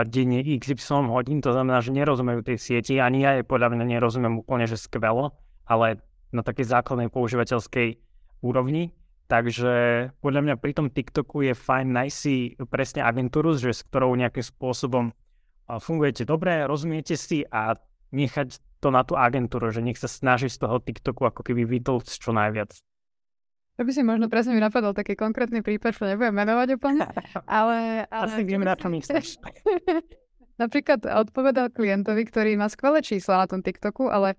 denne 0.09 0.41
XY 0.41 1.13
hodín, 1.13 1.39
to 1.39 1.53
znamená, 1.53 1.77
že 1.79 1.93
nerozumejú 1.93 2.41
tej 2.41 2.57
sieti, 2.57 2.97
ani 2.97 3.21
ja 3.21 3.31
je 3.37 3.43
podľa 3.45 3.77
mňa 3.77 3.85
nerozumiem 3.85 4.41
úplne, 4.41 4.65
že 4.65 4.79
skvelo, 4.79 5.37
ale 5.69 6.01
na 6.33 6.41
takej 6.41 6.65
základnej 6.65 7.13
používateľskej 7.13 8.01
úrovni. 8.41 8.89
Takže 9.31 9.73
podľa 10.19 10.41
mňa 10.43 10.55
pri 10.59 10.71
tom 10.75 10.87
TikToku 10.91 11.47
je 11.47 11.53
fajn 11.55 11.87
nájsť 11.95 12.15
si 12.15 12.53
presne 12.67 13.01
agentúru, 13.07 13.55
že 13.55 13.71
s 13.71 13.87
ktorou 13.87 14.13
nejakým 14.19 14.43
spôsobom 14.43 15.15
fungujete 15.67 16.27
dobre, 16.27 16.67
rozumiete 16.67 17.15
si 17.15 17.47
a 17.47 17.79
nechať 18.11 18.59
to 18.83 18.91
na 18.91 19.07
tú 19.07 19.15
agentúru, 19.15 19.71
že 19.71 19.79
nech 19.79 19.95
sa 19.95 20.11
snaží 20.11 20.51
z 20.51 20.59
toho 20.59 20.83
TikToku 20.83 21.23
ako 21.23 21.41
keby 21.41 21.63
vytlcť 21.63 22.13
čo 22.19 22.35
najviac. 22.35 22.75
To 23.73 23.81
by 23.81 23.91
si 23.95 24.05
možno 24.05 24.29
presne 24.29 24.53
mi 24.53 24.61
napadol 24.61 24.93
taký 24.93 25.17
konkrétny 25.17 25.65
prípad, 25.65 25.97
čo 25.97 26.05
nebudem 26.05 26.35
menovať 26.35 26.67
úplne, 26.77 27.09
ale... 27.49 28.05
ale... 28.11 28.25
Asi 28.29 28.45
vieme, 28.45 28.69
na 28.69 28.77
čo 28.77 28.91
myslíš. 28.91 29.41
Napríklad 30.61 31.01
odpovedal 31.09 31.73
klientovi, 31.73 32.29
ktorý 32.29 32.53
má 32.53 32.69
skvelé 32.69 33.01
čísla 33.01 33.41
na 33.41 33.49
tom 33.49 33.65
TikToku, 33.65 34.13
ale 34.13 34.37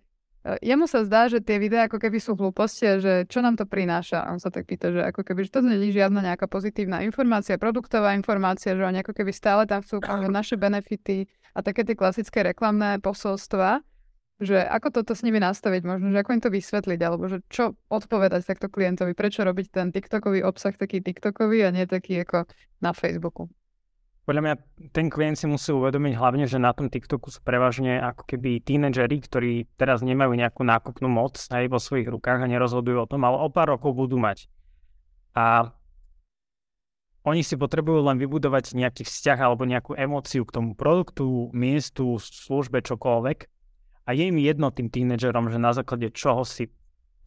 jemu 0.60 0.84
sa 0.84 1.00
zdá, 1.08 1.26
že 1.32 1.40
tie 1.40 1.56
videá 1.56 1.88
ako 1.88 1.96
keby 1.96 2.20
sú 2.20 2.36
hlúposti 2.36 3.00
že 3.00 3.24
čo 3.26 3.40
nám 3.40 3.56
to 3.56 3.64
prináša. 3.64 4.24
A 4.24 4.36
on 4.36 4.40
sa 4.40 4.52
tak 4.52 4.68
pýta, 4.68 4.92
že 4.92 5.00
ako 5.00 5.24
keby, 5.24 5.48
že 5.48 5.50
to 5.56 5.60
je 5.64 5.92
žiadna 5.92 6.20
nejaká 6.20 6.44
pozitívna 6.44 7.00
informácia, 7.00 7.56
produktová 7.56 8.12
informácia, 8.12 8.76
že 8.76 8.84
oni 8.84 9.00
ako 9.00 9.16
keby 9.16 9.32
stále 9.32 9.64
tam 9.64 9.80
chcú 9.80 10.04
naše 10.28 10.60
benefity 10.60 11.24
a 11.56 11.64
také 11.64 11.88
tie 11.88 11.96
klasické 11.96 12.44
reklamné 12.44 13.00
posolstva 13.00 13.80
že 14.42 14.58
ako 14.66 14.90
toto 14.90 15.14
s 15.14 15.22
nimi 15.22 15.38
nastaviť, 15.38 15.86
možno, 15.86 16.10
že 16.10 16.18
ako 16.18 16.30
im 16.34 16.42
to 16.42 16.50
vysvetliť, 16.50 17.00
alebo 17.06 17.30
že 17.30 17.38
čo 17.46 17.78
odpovedať 17.86 18.42
takto 18.42 18.66
klientovi, 18.66 19.14
prečo 19.14 19.46
robiť 19.46 19.66
ten 19.70 19.94
TikTokový 19.94 20.42
obsah 20.42 20.74
taký 20.74 20.98
TikTokový 20.98 21.62
a 21.62 21.70
nie 21.70 21.86
taký 21.86 22.26
ako 22.26 22.50
na 22.82 22.90
Facebooku. 22.90 23.46
Podľa 24.24 24.40
mňa 24.40 24.54
ten 24.96 25.12
klient 25.12 25.36
si 25.36 25.44
musí 25.44 25.68
uvedomiť 25.68 26.16
hlavne, 26.16 26.48
že 26.48 26.56
na 26.56 26.72
tom 26.72 26.88
TikToku 26.88 27.28
sú 27.28 27.44
prevažne 27.44 28.00
ako 28.00 28.24
keby 28.24 28.64
tínedžeri, 28.64 29.20
ktorí 29.20 29.52
teraz 29.76 30.00
nemajú 30.00 30.32
nejakú 30.32 30.64
nákupnú 30.64 31.12
moc 31.12 31.36
aj 31.52 31.68
vo 31.68 31.76
svojich 31.76 32.08
rukách 32.08 32.40
a 32.40 32.48
nerozhodujú 32.48 33.04
o 33.04 33.10
tom, 33.10 33.20
ale 33.28 33.36
o 33.36 33.52
pár 33.52 33.76
rokov 33.76 33.92
budú 33.92 34.16
mať. 34.16 34.48
A 35.36 35.76
oni 37.28 37.44
si 37.44 37.60
potrebujú 37.60 38.00
len 38.00 38.16
vybudovať 38.16 38.72
nejaký 38.72 39.04
vzťah 39.04 39.38
alebo 39.44 39.68
nejakú 39.68 39.92
emóciu 39.92 40.48
k 40.48 40.56
tomu 40.56 40.72
produktu, 40.72 41.52
miestu, 41.52 42.16
službe, 42.16 42.80
čokoľvek 42.80 43.38
a 44.08 44.10
je 44.16 44.24
im 44.28 44.40
jedno 44.40 44.72
tým 44.72 44.88
tínedžerom, 44.88 45.52
že 45.52 45.60
na 45.60 45.76
základe 45.76 46.08
čoho 46.16 46.48
si 46.48 46.72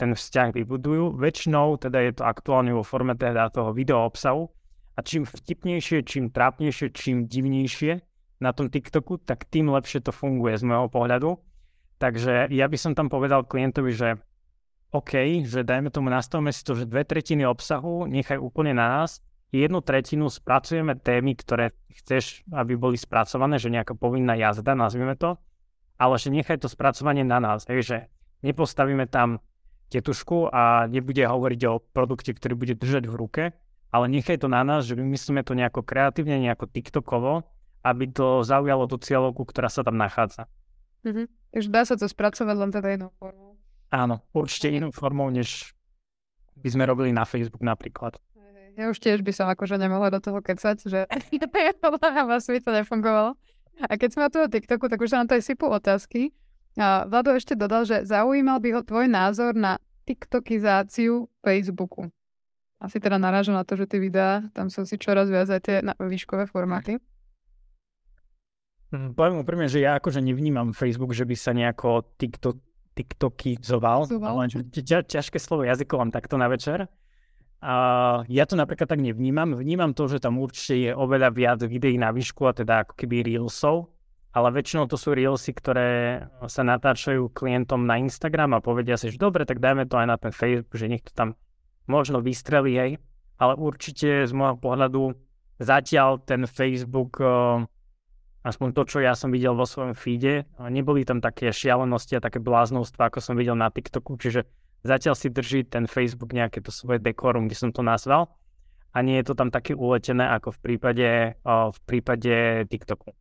ten 0.01 0.17
vzťah 0.17 0.49
vybudujú. 0.53 1.13
Väčšinou 1.17 1.77
teda 1.77 2.01
je 2.09 2.21
to 2.21 2.23
aktuálne 2.25 2.73
vo 2.73 2.81
forme 2.81 3.13
teda 3.13 3.53
toho 3.53 3.69
video 3.69 4.01
obsahu 4.05 4.49
a 4.97 4.99
čím 5.05 5.29
vtipnejšie, 5.29 6.01
čím 6.01 6.33
trápnejšie, 6.33 6.89
čím 6.89 7.29
divnejšie 7.29 8.01
na 8.41 8.49
tom 8.53 8.73
TikToku, 8.73 9.21
tak 9.21 9.45
tým 9.45 9.69
lepšie 9.69 10.01
to 10.01 10.09
funguje 10.09 10.57
z 10.57 10.65
môjho 10.65 10.89
pohľadu. 10.89 11.37
Takže 12.01 12.49
ja 12.49 12.65
by 12.65 12.77
som 12.77 12.97
tam 12.97 13.09
povedal 13.09 13.45
klientovi, 13.45 13.93
že 13.93 14.09
OK, 14.93 15.45
že 15.45 15.61
dajme 15.61 15.93
tomu, 15.93 16.09
nastavme 16.09 16.49
si 16.49 16.65
to, 16.65 16.73
že 16.73 16.89
dve 16.89 17.05
tretiny 17.05 17.45
obsahu 17.45 18.09
nechaj 18.09 18.41
úplne 18.41 18.73
na 18.73 19.01
nás, 19.01 19.21
jednu 19.53 19.81
tretinu 19.81 20.31
spracujeme 20.31 20.97
témy, 20.97 21.37
ktoré 21.37 21.73
chceš, 21.93 22.45
aby 22.53 22.77
boli 22.77 22.97
spracované, 22.97 23.61
že 23.61 23.73
nejaká 23.73 23.93
povinná 23.97 24.33
jazda, 24.37 24.77
nazvime 24.77 25.17
to, 25.17 25.37
ale 25.97 26.15
že 26.17 26.33
nechaj 26.33 26.61
to 26.61 26.69
spracovanie 26.69 27.25
na 27.25 27.41
nás, 27.41 27.65
hej, 27.69 27.81
že 27.83 27.97
nepostavíme 28.45 29.09
tam 29.09 29.41
tetušku 29.89 30.51
a 30.51 30.85
nebude 30.87 31.25
hovoriť 31.25 31.61
o 31.67 31.81
produkte, 31.81 32.31
ktorý 32.35 32.53
bude 32.53 32.75
držať 32.77 33.03
v 33.07 33.15
ruke, 33.17 33.43
ale 33.91 34.05
nechaj 34.11 34.43
to 34.43 34.51
na 34.51 34.61
nás, 34.63 34.83
že 34.83 34.99
vymyslíme 34.99 35.43
to 35.43 35.55
nejako 35.55 35.83
kreatívne, 35.83 36.39
nejako 36.43 36.67
TikTokovo, 36.67 37.43
aby 37.83 38.05
to 38.11 38.43
zaujalo 38.43 38.89
tú 38.89 38.99
cieľovku, 38.99 39.47
ktorá 39.47 39.71
sa 39.71 39.85
tam 39.85 39.95
nachádza. 39.95 40.51
Mm-hmm. 41.07 41.25
Takže 41.55 41.69
dá 41.71 41.81
sa 41.87 41.95
to 41.95 42.05
spracovať 42.05 42.55
len 42.57 42.71
teda 42.73 42.87
inou 42.99 43.11
formou. 43.15 43.55
Áno, 43.87 44.19
určite 44.35 44.67
inou 44.67 44.91
formou, 44.91 45.31
než 45.31 45.71
by 46.59 46.67
sme 46.67 46.83
robili 46.83 47.15
na 47.15 47.23
Facebook 47.23 47.63
napríklad. 47.63 48.19
Ja 48.77 48.93
už 48.93 49.01
tiež 49.01 49.25
by 49.25 49.33
som 49.33 49.49
akože 49.49 49.79
nemohla 49.81 50.13
do 50.13 50.21
toho 50.21 50.37
kecať, 50.37 50.77
že 50.85 50.99
vás 52.29 52.45
by 52.45 52.59
to 52.61 52.71
nefungovalo. 52.75 53.33
A 53.77 53.93
keď 53.97 54.09
sme 54.13 54.23
o 54.29 54.33
toho 54.33 54.45
TikToku, 54.49 54.85
tak 54.89 55.01
už 55.01 55.09
sa 55.09 55.17
nám 55.21 55.33
to 55.33 55.37
aj 55.37 55.43
sypú 55.45 55.65
otázky. 55.69 56.29
A 56.77 57.09
Vlado 57.09 57.33
ešte 57.33 57.57
dodal, 57.57 57.89
že 57.89 58.05
zaujímal 58.05 58.61
by 58.61 58.69
ho 58.77 58.81
tvoj 58.85 59.09
názor 59.09 59.57
na 59.57 59.81
TikTokizáciu 60.05 61.25
Facebooku. 61.41 62.13
Asi 62.77 63.01
teda 63.01 63.17
narážam 63.17 63.57
na 63.57 63.65
to, 63.65 63.73
že 63.73 63.89
tie 63.89 63.97
videá, 63.97 64.45
tam 64.53 64.69
sú 64.69 64.85
si 64.85 65.01
čoraz 65.01 65.33
viac 65.33 65.49
aj 65.49 65.61
tie 65.65 65.75
výškové 65.97 66.45
formáty. 66.45 67.01
Hm, 68.93 69.17
poviem 69.17 69.41
úprimne, 69.41 69.67
že 69.67 69.83
ja 69.83 69.97
akože 69.97 70.21
nevnímam 70.23 70.71
Facebook, 70.71 71.11
že 71.11 71.25
by 71.25 71.35
sa 71.35 71.51
nejako 71.51 72.05
TikTok, 72.15 72.61
TikTokizoval, 72.95 74.09
ale 74.23 74.41
ťa, 74.73 75.05
ťažké 75.05 75.37
slovo 75.37 75.65
jazykom 75.65 76.13
takto 76.13 76.37
na 76.39 76.47
večer. 76.47 76.89
A 77.57 77.73
ja 78.29 78.45
to 78.45 78.53
napríklad 78.53 78.85
tak 78.85 79.01
nevnímam. 79.01 79.57
Vnímam 79.57 79.97
to, 79.97 80.05
že 80.05 80.21
tam 80.21 80.37
určite 80.37 80.73
je 80.77 80.91
oveľa 80.93 81.33
viac 81.33 81.59
videí 81.65 81.97
na 81.97 82.13
výšku 82.13 82.45
a 82.45 82.53
teda 82.53 82.85
ako 82.85 82.93
keby 82.93 83.25
reelsov, 83.25 83.89
ale 84.29 84.53
väčšinou 84.53 84.85
to 84.85 84.93
sú 84.93 85.17
reelsy, 85.17 85.57
ktoré 85.57 86.21
sa 86.45 86.61
natáčajú 86.61 87.33
klientom 87.33 87.81
na 87.89 87.97
Instagram 87.97 88.53
a 88.53 88.61
povedia 88.61 88.93
si, 88.93 89.09
že 89.09 89.17
dobre, 89.17 89.49
tak 89.49 89.57
dajme 89.57 89.89
to 89.89 89.97
aj 89.97 90.07
na 90.07 90.17
ten 90.21 90.29
Facebook, 90.29 90.77
že 90.77 90.85
nech 90.85 91.01
to 91.01 91.11
tam 91.17 91.33
možno 91.87 92.19
vystrelí 92.21 92.75
aj, 92.75 92.91
ale 93.39 93.53
určite 93.55 94.27
z 94.27 94.31
môjho 94.35 94.59
pohľadu 94.59 95.15
zatiaľ 95.57 96.21
ten 96.21 96.45
Facebook, 96.45 97.17
aspoň 98.45 98.67
to, 98.77 98.83
čo 98.85 98.97
ja 99.01 99.17
som 99.17 99.33
videl 99.33 99.57
vo 99.57 99.65
svojom 99.65 99.97
feede, 99.97 100.45
neboli 100.69 101.01
tam 101.07 101.17
také 101.17 101.49
šialenosti 101.49 102.17
a 102.17 102.23
také 102.23 102.37
bláznostva, 102.37 103.09
ako 103.09 103.19
som 103.23 103.33
videl 103.33 103.57
na 103.57 103.73
TikToku, 103.73 104.19
čiže 104.21 104.45
zatiaľ 104.85 105.17
si 105.17 105.33
drží 105.33 105.65
ten 105.65 105.89
Facebook 105.89 106.31
nejaké 106.31 106.61
to 106.61 106.69
svoje 106.69 107.01
dekorum, 107.01 107.49
kde 107.49 107.57
som 107.57 107.71
to 107.73 107.81
nazval. 107.81 108.37
A 108.95 109.05
nie 109.05 109.19
je 109.21 109.29
to 109.29 109.37
tam 109.37 109.53
také 109.53 109.77
uletené 109.77 110.25
ako 110.25 110.57
v 110.57 110.59
prípade, 110.63 111.09
o, 111.45 111.69
v 111.69 111.79
prípade 111.85 112.65
TikToku. 112.65 113.13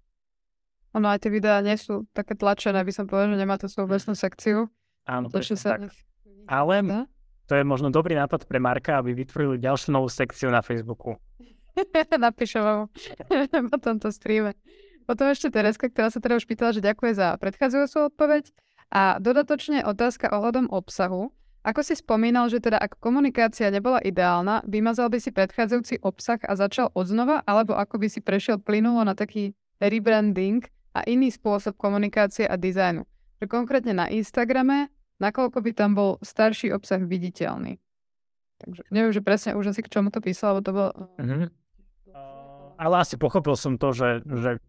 Ono 0.97 1.13
aj 1.13 1.27
tie 1.27 1.29
videá 1.29 1.61
nie 1.61 1.77
sú 1.77 2.09
také 2.17 2.33
tlačené, 2.33 2.81
by 2.81 2.93
som 2.95 3.05
povedal, 3.05 3.37
že 3.37 3.41
nemá 3.45 3.61
to 3.61 3.69
svoju 3.69 3.85
vlastnú 3.85 4.17
sekciu. 4.17 4.73
Áno, 5.05 5.29
to 5.29 5.45
sa... 5.53 5.77
tak. 5.77 5.93
Ale 6.49 6.81
to 7.47 7.55
je 7.55 7.63
možno 7.63 7.95
dobrý 7.95 8.19
nápad 8.19 8.51
pre 8.51 8.59
Marka, 8.59 8.99
aby 8.99 9.15
vytvorili 9.15 9.63
ďalšiu 9.63 9.95
novú 9.95 10.11
sekciu 10.11 10.51
na 10.51 10.61
Facebooku. 10.61 11.15
Napíšem 12.27 12.63
vám 12.63 12.81
po 13.71 13.77
tomto 13.79 14.11
streame. 14.11 14.59
Potom 15.07 15.31
ešte 15.31 15.55
Tereska, 15.55 15.87
ktorá 15.87 16.11
sa 16.11 16.19
teda 16.19 16.35
už 16.35 16.51
pýtala, 16.51 16.75
že 16.75 16.83
ďakuje 16.83 17.13
za 17.15 17.39
predchádzajúcu 17.39 18.11
odpoveď. 18.11 18.45
A 18.91 19.19
dodatočne 19.23 19.87
otázka 19.87 20.31
ohľadom 20.31 20.71
obsahu. 20.71 21.31
Ako 21.67 21.83
si 21.83 21.99
spomínal, 21.99 22.47
že 22.47 22.63
teda 22.63 22.79
ak 22.79 23.03
komunikácia 23.03 23.67
nebola 23.75 23.99
ideálna, 23.99 24.63
vymazal 24.67 25.11
by 25.11 25.19
si 25.19 25.35
predchádzajúci 25.35 26.03
obsah 26.03 26.39
a 26.47 26.55
začal 26.55 26.95
odznova, 26.95 27.43
alebo 27.43 27.75
ako 27.75 27.99
by 28.03 28.07
si 28.07 28.23
prešiel 28.23 28.63
plynulo 28.63 29.03
na 29.03 29.19
taký 29.19 29.51
rebranding 29.83 30.63
a 30.95 31.03
iný 31.11 31.35
spôsob 31.35 31.75
komunikácie 31.75 32.47
a 32.47 32.55
dizajnu. 32.55 33.03
Že 33.43 33.47
konkrétne 33.51 33.99
na 33.99 34.07
Instagrame, 34.07 34.95
nakoľko 35.23 35.59
by 35.61 35.71
tam 35.73 35.97
bol 35.97 36.11
starší 36.21 36.73
obsah 36.73 37.01
viditeľný. 37.01 37.81
Takže 38.57 38.81
neviem, 38.89 39.13
že 39.13 39.21
presne 39.21 39.53
už 39.53 39.77
asi 39.77 39.85
k 39.85 39.93
čomu 39.93 40.09
to 40.09 40.25
písal, 40.25 40.57
lebo 40.57 40.65
to 40.65 40.73
bolo... 40.73 40.91
Mm-hmm. 41.21 41.49
Ale 42.77 42.95
asi 43.01 43.17
pochopil 43.17 43.57
som 43.57 43.81
to, 43.81 43.93
že, 43.93 44.25
že 44.25 44.61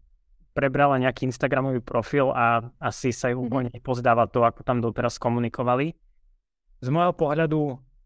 prebrala 0.56 0.96
nejaký 0.96 1.28
Instagramový 1.28 1.84
profil 1.84 2.32
a 2.32 2.72
asi 2.80 3.12
sa 3.12 3.32
ju 3.32 3.44
úplne 3.44 3.68
mm-hmm. 3.68 3.84
nepozdáva 3.84 4.28
to, 4.28 4.44
ako 4.44 4.64
tam 4.64 4.80
doteraz 4.80 5.16
komunikovali 5.20 5.96
z 6.78 6.88
môjho 6.94 7.14
pohľadu, 7.14 7.60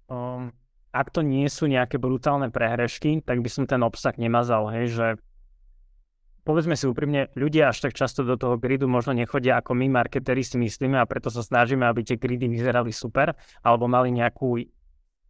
um, 0.09 0.49
ak 0.93 1.09
to 1.12 1.20
nie 1.24 1.49
sú 1.49 1.68
nejaké 1.68 1.97
brutálne 2.01 2.49
prehrešky, 2.49 3.24
tak 3.24 3.40
by 3.40 3.49
som 3.49 3.64
ten 3.68 3.80
obsah 3.84 4.16
nemazal, 4.16 4.68
hej, 4.72 4.93
že 4.93 5.07
povedzme 6.43 6.74
si 6.74 6.90
úprimne, 6.90 7.30
ľudia 7.38 7.70
až 7.70 7.88
tak 7.88 7.95
často 7.95 8.26
do 8.26 8.34
toho 8.34 8.59
gridu 8.59 8.90
možno 8.90 9.14
nechodia 9.14 9.62
ako 9.62 9.78
my 9.78 9.86
marketeri 9.90 10.43
si 10.43 10.59
myslíme 10.59 10.99
a 10.99 11.07
preto 11.07 11.30
sa 11.30 11.43
snažíme, 11.43 11.86
aby 11.86 12.03
tie 12.03 12.18
gridy 12.18 12.51
vyzerali 12.51 12.90
super 12.90 13.34
alebo 13.62 13.86
mali 13.86 14.11
nejakú 14.11 14.59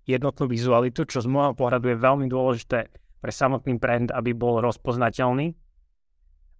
jednotnú 0.09 0.51
vizualitu, 0.51 1.07
čo 1.07 1.23
z 1.23 1.31
môjho 1.31 1.55
pohľadu 1.55 1.95
je 1.95 1.97
veľmi 2.03 2.27
dôležité 2.27 2.91
pre 3.23 3.31
samotný 3.31 3.79
brand, 3.79 4.11
aby 4.11 4.35
bol 4.35 4.59
rozpoznateľný. 4.59 5.55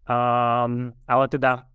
Um, 0.07 0.95
ale 1.11 1.25
teda 1.27 1.67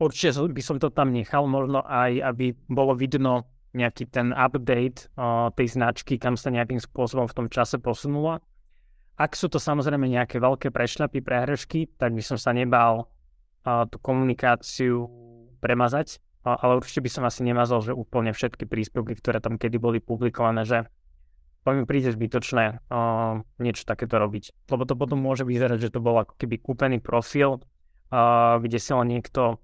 určite 0.00 0.48
by 0.48 0.62
som 0.64 0.80
to 0.80 0.88
tam 0.88 1.12
nechal, 1.12 1.44
možno 1.44 1.84
aj, 1.84 2.24
aby 2.24 2.56
bolo 2.72 2.96
vidno 2.96 3.52
nejaký 3.72 4.08
ten 4.12 4.36
update 4.36 5.08
uh, 5.16 5.48
tej 5.56 5.76
značky, 5.76 6.20
kam 6.20 6.36
sa 6.36 6.52
nejakým 6.52 6.80
spôsobom 6.80 7.24
v 7.28 7.36
tom 7.36 7.46
čase 7.48 7.80
posunula. 7.80 8.40
Ak 9.16 9.36
sú 9.36 9.52
to 9.52 9.60
samozrejme 9.60 10.08
nejaké 10.08 10.40
veľké 10.40 10.72
prešľapy, 10.72 11.20
prehrešky, 11.20 11.92
tak 12.00 12.16
by 12.16 12.22
som 12.24 12.40
sa 12.40 12.56
nebal 12.56 13.06
uh, 13.64 13.84
tú 13.86 14.00
komunikáciu 14.00 15.06
premazať 15.60 16.22
ale 16.42 16.82
určite 16.82 17.06
by 17.06 17.10
som 17.10 17.22
asi 17.22 17.46
nemazal, 17.46 17.78
že 17.86 17.94
úplne 17.94 18.34
všetky 18.34 18.66
príspevky, 18.66 19.14
ktoré 19.14 19.38
tam 19.38 19.54
kedy 19.54 19.78
boli 19.78 20.02
publikované, 20.02 20.66
že 20.66 20.90
to 21.62 21.70
mi 21.70 21.86
príde 21.86 22.10
zbytočné 22.10 22.82
uh, 22.90 23.38
niečo 23.62 23.86
takéto 23.86 24.18
robiť. 24.18 24.66
Lebo 24.66 24.82
to 24.82 24.98
potom 24.98 25.22
môže 25.22 25.46
vyzerať, 25.46 25.78
že 25.78 25.94
to 25.94 26.02
bol 26.02 26.18
ako 26.18 26.34
keby 26.34 26.58
kúpený 26.58 26.98
profil, 26.98 27.62
uh, 27.62 28.58
kde 28.58 28.78
si 28.82 28.90
len 28.90 29.06
niekto 29.06 29.62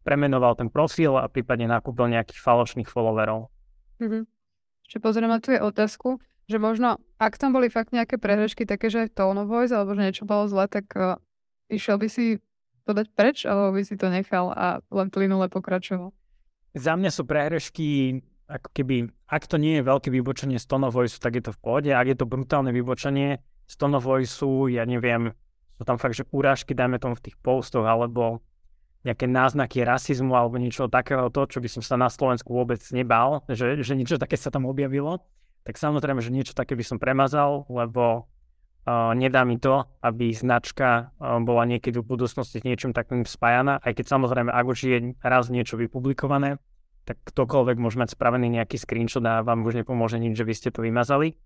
premenoval 0.00 0.56
ten 0.56 0.72
profil 0.72 1.20
a 1.20 1.28
prípadne 1.28 1.68
nakúpil 1.68 2.08
nejakých 2.08 2.40
falošných 2.40 2.88
followerov. 2.88 3.52
Mm-hmm. 4.00 4.22
Ešte 4.88 4.98
pozriem 5.04 5.28
na 5.28 5.36
je 5.44 5.60
otázku, 5.60 6.16
že 6.50 6.58
možno, 6.58 6.98
ak 7.22 7.38
tam 7.38 7.54
boli 7.54 7.70
fakt 7.70 7.94
nejaké 7.94 8.18
prehrešky 8.18 8.66
také, 8.66 8.90
že 8.90 9.06
tone 9.06 9.46
voice, 9.46 9.70
alebo 9.70 9.94
že 9.94 10.02
niečo 10.02 10.24
bolo 10.26 10.50
zle, 10.50 10.66
tak 10.66 10.90
uh, 10.98 11.14
išiel 11.70 12.02
by 12.02 12.10
si 12.10 12.42
to 12.82 12.90
dať 12.90 13.06
preč, 13.14 13.46
alebo 13.46 13.78
by 13.78 13.82
si 13.86 13.94
to 13.94 14.10
nechal 14.10 14.50
a 14.50 14.82
len 14.90 15.08
plynule 15.14 15.46
pokračoval? 15.46 16.10
Za 16.74 16.98
mňa 16.98 17.10
sú 17.14 17.22
prehrešky 17.22 18.18
ako 18.50 18.68
keby, 18.74 19.06
ak 19.30 19.46
to 19.46 19.62
nie 19.62 19.78
je 19.78 19.86
veľké 19.86 20.10
vybočenie 20.10 20.58
z 20.58 20.66
tone 20.66 20.90
voice, 20.90 21.22
tak 21.22 21.38
je 21.38 21.46
to 21.46 21.54
v 21.54 21.60
pohode. 21.62 21.90
Ak 21.94 22.10
je 22.10 22.18
to 22.18 22.26
brutálne 22.26 22.74
vybočenie 22.74 23.38
z 23.70 23.74
tone 23.78 24.02
voice, 24.02 24.42
ja 24.74 24.82
neviem, 24.82 25.30
sú 25.78 25.86
tam 25.86 26.02
fakt, 26.02 26.18
že 26.18 26.26
urážky, 26.34 26.74
dajme 26.74 26.98
tomu 26.98 27.14
v 27.14 27.30
tých 27.30 27.38
postoch, 27.38 27.86
alebo 27.86 28.42
nejaké 29.06 29.24
náznaky 29.24 29.86
rasizmu 29.86 30.34
alebo 30.36 30.60
niečo 30.60 30.90
takého, 30.90 31.30
to, 31.32 31.46
čo 31.46 31.58
by 31.62 31.68
som 31.70 31.80
sa 31.80 31.96
na 31.96 32.10
Slovensku 32.12 32.52
vôbec 32.52 32.82
nebal, 32.92 33.40
že, 33.48 33.80
že 33.80 33.96
niečo 33.96 34.20
také 34.20 34.36
sa 34.36 34.52
tam 34.52 34.68
objavilo, 34.68 35.24
tak 35.64 35.76
samozrejme, 35.76 36.24
že 36.24 36.32
niečo 36.32 36.56
také 36.56 36.74
by 36.74 36.84
som 36.84 36.98
premazal, 36.98 37.68
lebo 37.68 38.26
uh, 38.86 39.12
nedá 39.12 39.44
mi 39.44 39.60
to, 39.60 39.84
aby 40.00 40.32
značka 40.32 41.12
uh, 41.20 41.38
bola 41.40 41.68
niekedy 41.68 42.00
v 42.00 42.08
budúcnosti 42.08 42.60
s 42.60 42.66
niečím 42.66 42.96
takým 42.96 43.28
spájana, 43.28 43.78
aj 43.84 44.00
keď 44.00 44.06
samozrejme, 44.08 44.50
ak 44.50 44.66
už 44.66 44.78
je 44.88 44.98
raz 45.20 45.52
niečo 45.52 45.76
vypublikované, 45.76 46.56
tak 47.04 47.20
ktokoľvek 47.26 47.76
môže 47.80 48.00
mať 48.00 48.14
spravený 48.14 48.60
nejaký 48.60 48.76
screenshot 48.80 49.24
a 49.24 49.42
vám 49.44 49.66
už 49.66 49.84
nepomôže 49.84 50.20
nič, 50.20 50.36
že 50.36 50.46
vy 50.46 50.54
ste 50.56 50.70
to 50.72 50.84
vymazali. 50.84 51.36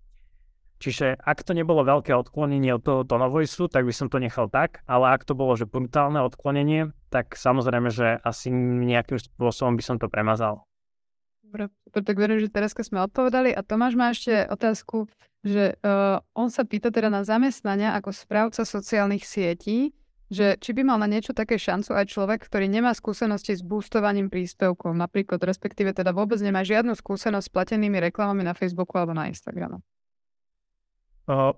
Čiže 0.75 1.15
ak 1.23 1.47
to 1.47 1.55
nebolo 1.55 1.87
veľké 1.87 2.11
odklonenie 2.11 2.75
od 2.75 2.83
toho 2.83 3.01
tone 3.07 3.31
voice, 3.31 3.55
tak 3.71 3.87
by 3.87 3.93
som 3.95 4.11
to 4.11 4.19
nechal 4.19 4.51
tak, 4.51 4.83
ale 4.91 5.15
ak 5.15 5.23
to 5.23 5.31
bolo 5.31 5.55
že 5.55 5.63
brutálne 5.63 6.19
odklonenie, 6.19 6.91
tak 7.07 7.39
samozrejme, 7.39 7.87
že 7.87 8.19
asi 8.19 8.51
nejakým 8.51 9.15
spôsobom 9.15 9.79
by 9.79 9.83
som 9.83 9.95
to 9.95 10.11
premazal. 10.11 10.67
Dobre, 11.55 11.71
tak 12.03 12.19
verím, 12.19 12.43
že 12.43 12.51
teraz 12.51 12.75
sme 12.75 13.07
odpovedali 13.07 13.55
a 13.55 13.63
Tomáš 13.63 13.95
má 13.95 14.11
ešte 14.11 14.43
otázku, 14.51 15.07
že 15.39 15.79
uh, 15.79 16.19
on 16.35 16.51
sa 16.51 16.67
pýta 16.67 16.91
teda 16.91 17.07
na 17.07 17.23
zamestnania 17.23 17.95
ako 17.95 18.11
správca 18.11 18.67
sociálnych 18.67 19.23
sietí, 19.23 19.95
že 20.27 20.59
či 20.59 20.75
by 20.75 20.83
mal 20.83 20.99
na 20.99 21.07
niečo 21.07 21.31
také 21.31 21.55
šancu 21.55 21.95
aj 21.95 22.11
človek, 22.11 22.43
ktorý 22.43 22.67
nemá 22.67 22.91
skúsenosti 22.91 23.55
s 23.55 23.63
boostovaním 23.63 24.27
príspevkov, 24.27 24.99
napríklad, 24.99 25.39
respektíve 25.47 25.95
teda 25.95 26.11
vôbec 26.11 26.43
nemá 26.43 26.59
žiadnu 26.67 26.91
skúsenosť 26.91 27.47
s 27.47 27.53
platenými 27.55 28.03
reklamami 28.03 28.43
na 28.43 28.51
Facebooku 28.51 28.99
alebo 28.99 29.15
na 29.15 29.31
Instagramu. 29.31 29.79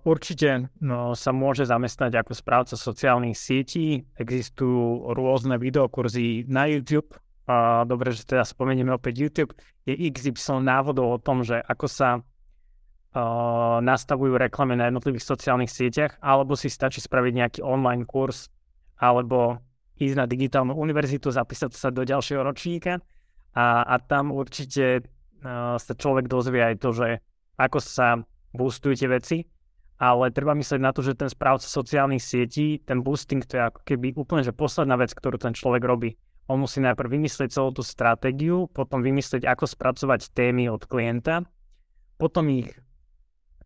Určite 0.06 0.70
no, 0.80 1.18
sa 1.18 1.34
môže 1.34 1.66
zamestnať 1.66 2.22
ako 2.22 2.38
správca 2.38 2.76
sociálnych 2.78 3.34
sietí. 3.34 4.06
Existujú 4.14 5.10
rôzne 5.12 5.58
videokurzy 5.58 6.46
na 6.46 6.70
YouTube. 6.70 7.18
Dobre, 7.88 8.12
že 8.12 8.28
teda 8.28 8.44
spomenieme 8.44 8.92
opäť 8.92 9.24
YouTube. 9.24 9.56
Je 9.88 9.96
XY 9.96 10.68
návodov 10.68 11.16
o 11.16 11.22
tom, 11.22 11.48
že 11.48 11.64
ako 11.64 11.88
sa 11.88 12.10
nastavujú 13.82 14.36
reklamy 14.36 14.76
na 14.78 14.92
jednotlivých 14.92 15.26
sociálnych 15.26 15.72
sieťach, 15.72 16.20
alebo 16.20 16.60
si 16.60 16.68
stačí 16.68 17.00
spraviť 17.02 17.34
nejaký 17.34 17.60
online 17.64 18.06
kurz 18.06 18.52
alebo 18.98 19.64
ísť 19.98 20.16
na 20.18 20.26
digitálnu 20.30 20.78
univerzitu, 20.78 21.34
zapísať 21.34 21.74
sa 21.74 21.90
do 21.90 22.06
ďalšieho 22.06 22.42
ročníka 22.46 23.02
a, 23.58 23.82
a 23.82 23.96
tam 23.98 24.30
určite 24.30 25.02
uh, 25.02 25.78
sa 25.82 25.94
človek 25.98 26.30
dozvie 26.30 26.62
aj 26.62 26.76
to, 26.78 26.90
že 26.94 27.08
ako 27.58 27.80
sa 27.82 28.22
boostujú 28.54 28.94
tie 28.94 29.10
veci, 29.10 29.38
ale 29.98 30.30
treba 30.30 30.54
myslieť 30.54 30.82
na 30.82 30.94
to, 30.94 31.02
že 31.02 31.18
ten 31.18 31.30
správca 31.30 31.66
sociálnych 31.66 32.22
sietí, 32.22 32.78
ten 32.86 33.02
boosting, 33.02 33.42
to 33.42 33.58
je 33.58 33.64
ako 33.66 33.82
keby 33.82 34.14
úplne 34.14 34.46
že 34.46 34.54
posledná 34.54 34.94
vec, 34.94 35.10
ktorú 35.10 35.42
ten 35.42 35.58
človek 35.58 35.82
robí. 35.82 36.14
On 36.48 36.56
musí 36.56 36.80
najprv 36.80 37.20
vymyslieť 37.20 37.60
celú 37.60 37.76
tú 37.76 37.84
stratégiu, 37.84 38.72
potom 38.72 39.04
vymyslieť, 39.04 39.44
ako 39.44 39.68
spracovať 39.68 40.32
témy 40.32 40.72
od 40.72 40.88
klienta, 40.88 41.44
potom 42.16 42.48
ich, 42.50 42.72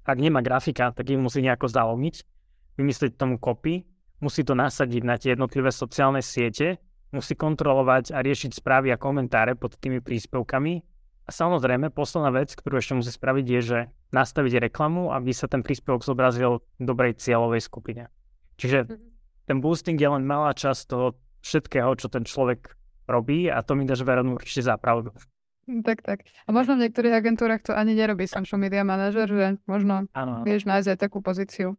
ak 0.02 0.18
nemá 0.18 0.42
grafika, 0.42 0.90
tak 0.90 1.08
ich 1.14 1.22
musí 1.22 1.46
nejako 1.46 1.70
zalomiť, 1.70 2.26
vymyslieť 2.82 3.22
tomu 3.22 3.38
kopy, 3.38 3.86
musí 4.20 4.42
to 4.42 4.58
nasadiť 4.58 5.02
na 5.06 5.16
tie 5.22 5.38
jednotlivé 5.38 5.70
sociálne 5.70 6.26
siete, 6.26 6.82
musí 7.14 7.38
kontrolovať 7.38 8.16
a 8.16 8.24
riešiť 8.24 8.58
správy 8.58 8.90
a 8.90 8.98
komentáre 8.98 9.54
pod 9.54 9.78
tými 9.78 10.00
príspevkami. 10.00 10.82
A 11.28 11.30
samozrejme, 11.30 11.94
posledná 11.94 12.34
vec, 12.34 12.52
ktorú 12.58 12.82
ešte 12.82 12.98
musí 12.98 13.12
spraviť, 13.14 13.46
je, 13.46 13.62
že 13.62 13.80
nastaviť 14.10 14.68
reklamu, 14.68 15.14
aby 15.14 15.32
sa 15.32 15.46
ten 15.46 15.62
príspevok 15.62 16.02
zobrazil 16.02 16.66
v 16.82 16.84
dobrej 16.84 17.22
cieľovej 17.22 17.62
skupine. 17.62 18.10
Čiže 18.58 18.90
mhm. 18.90 18.96
ten 19.46 19.58
boosting 19.62 20.02
je 20.02 20.10
len 20.10 20.26
malá 20.26 20.52
časť 20.58 20.82
toho 20.90 21.16
všetkého, 21.42 21.94
čo 21.98 22.08
ten 22.08 22.24
človek 22.24 22.74
robí 23.10 23.50
a 23.52 23.60
to 23.66 23.76
mi 23.76 23.84
dáš 23.84 24.06
veru 24.06 24.24
určite 24.38 24.66
za 24.72 24.78
pravdu. 24.80 25.12
Tak, 25.68 26.02
tak. 26.02 26.26
A 26.46 26.50
možno 26.50 26.76
v 26.76 26.90
niektorých 26.90 27.22
agentúrach 27.22 27.62
to 27.62 27.72
ani 27.72 27.94
nerobí 27.94 28.26
social 28.26 28.58
media 28.58 28.82
manažer, 28.82 29.30
že 29.30 29.62
možno 29.70 30.10
ano. 30.12 30.42
vieš 30.42 30.66
nájsť 30.66 30.98
aj 30.98 31.00
takú 31.00 31.22
pozíciu. 31.22 31.78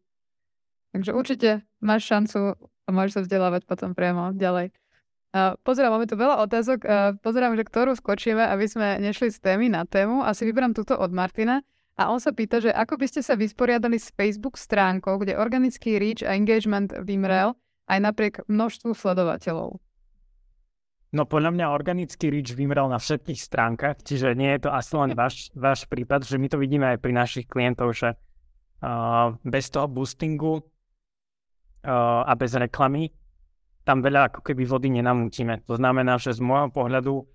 Takže 0.95 1.11
určite 1.13 1.51
máš 1.83 2.07
šancu 2.07 2.57
a 2.61 2.89
môžeš 2.93 3.13
sa 3.13 3.23
vzdelávať 3.25 3.67
potom 3.67 3.97
priamo 3.97 4.37
ďalej. 4.37 4.71
Uh, 5.33 5.57
pozerám, 5.65 5.97
máme 5.97 6.05
tu 6.05 6.15
veľa 6.15 6.45
otázok. 6.45 6.79
Uh, 6.85 7.17
pozerám, 7.25 7.57
že 7.57 7.65
ktorú 7.65 7.97
skočíme, 7.97 8.45
aby 8.53 8.69
sme 8.69 9.01
nešli 9.01 9.33
z 9.33 9.41
témy 9.41 9.73
na 9.73 9.89
tému. 9.89 10.21
Asi 10.21 10.45
vyberám 10.45 10.77
túto 10.77 10.93
od 10.93 11.09
Martina. 11.09 11.65
A 11.97 12.13
on 12.13 12.21
sa 12.21 12.37
pýta, 12.37 12.61
že 12.61 12.73
ako 12.73 13.01
by 13.01 13.07
ste 13.09 13.21
sa 13.25 13.37
vysporiadali 13.37 13.97
s 13.97 14.13
Facebook 14.13 14.61
stránkou, 14.61 15.21
kde 15.21 15.37
organický 15.37 15.97
reach 15.97 16.25
a 16.25 16.37
engagement 16.37 16.93
vymrel 17.05 17.57
aj 17.87 17.99
napriek 17.99 18.35
množstvu 18.47 18.95
sledovateľov? 18.95 19.81
No 21.13 21.29
podľa 21.29 21.53
mňa 21.53 21.77
organický 21.77 22.33
reach 22.33 22.57
vymrel 22.57 22.89
na 22.89 22.97
všetkých 22.97 23.37
stránkach, 23.37 24.01
čiže 24.01 24.33
nie 24.33 24.49
je 24.57 24.65
to 24.65 24.71
asi 24.73 24.97
len 24.97 25.13
váš, 25.13 25.53
váš 25.53 25.85
prípad, 25.85 26.25
že 26.25 26.41
my 26.41 26.49
to 26.49 26.57
vidíme 26.57 26.89
aj 26.89 26.99
pri 27.05 27.13
našich 27.13 27.45
klientov, 27.45 27.93
že 27.93 28.17
uh, 28.17 29.37
bez 29.45 29.69
toho 29.69 29.93
boostingu 29.93 30.65
uh, 31.85 32.25
a 32.25 32.33
bez 32.33 32.57
reklamy, 32.57 33.13
tam 33.85 34.01
veľa 34.01 34.33
ako 34.33 34.41
keby 34.41 34.65
vody 34.65 34.89
nenamútime. 34.89 35.61
To 35.69 35.77
znamená, 35.77 36.17
že 36.17 36.33
z 36.33 36.41
môjho 36.41 36.73
pohľadu 36.73 37.29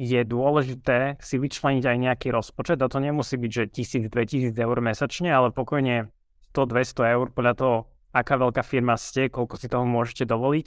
je 0.00 0.20
dôležité 0.24 1.20
si 1.20 1.36
vyčleniť 1.36 1.84
aj 1.84 1.96
nejaký 2.00 2.28
rozpočet 2.32 2.80
a 2.80 2.88
to 2.88 2.98
nemusí 2.98 3.36
byť, 3.36 3.50
že 3.52 3.64
1000-2000 4.08 4.56
eur 4.56 4.78
mesačne, 4.80 5.28
ale 5.28 5.52
pokojne 5.52 6.08
100-200 6.56 7.14
eur 7.14 7.26
podľa 7.30 7.54
toho, 7.54 7.76
aká 8.10 8.34
veľká 8.38 8.62
firma 8.66 8.98
ste, 8.98 9.30
koľko 9.30 9.54
si 9.56 9.66
toho 9.70 9.86
môžete 9.86 10.26
dovoliť 10.26 10.66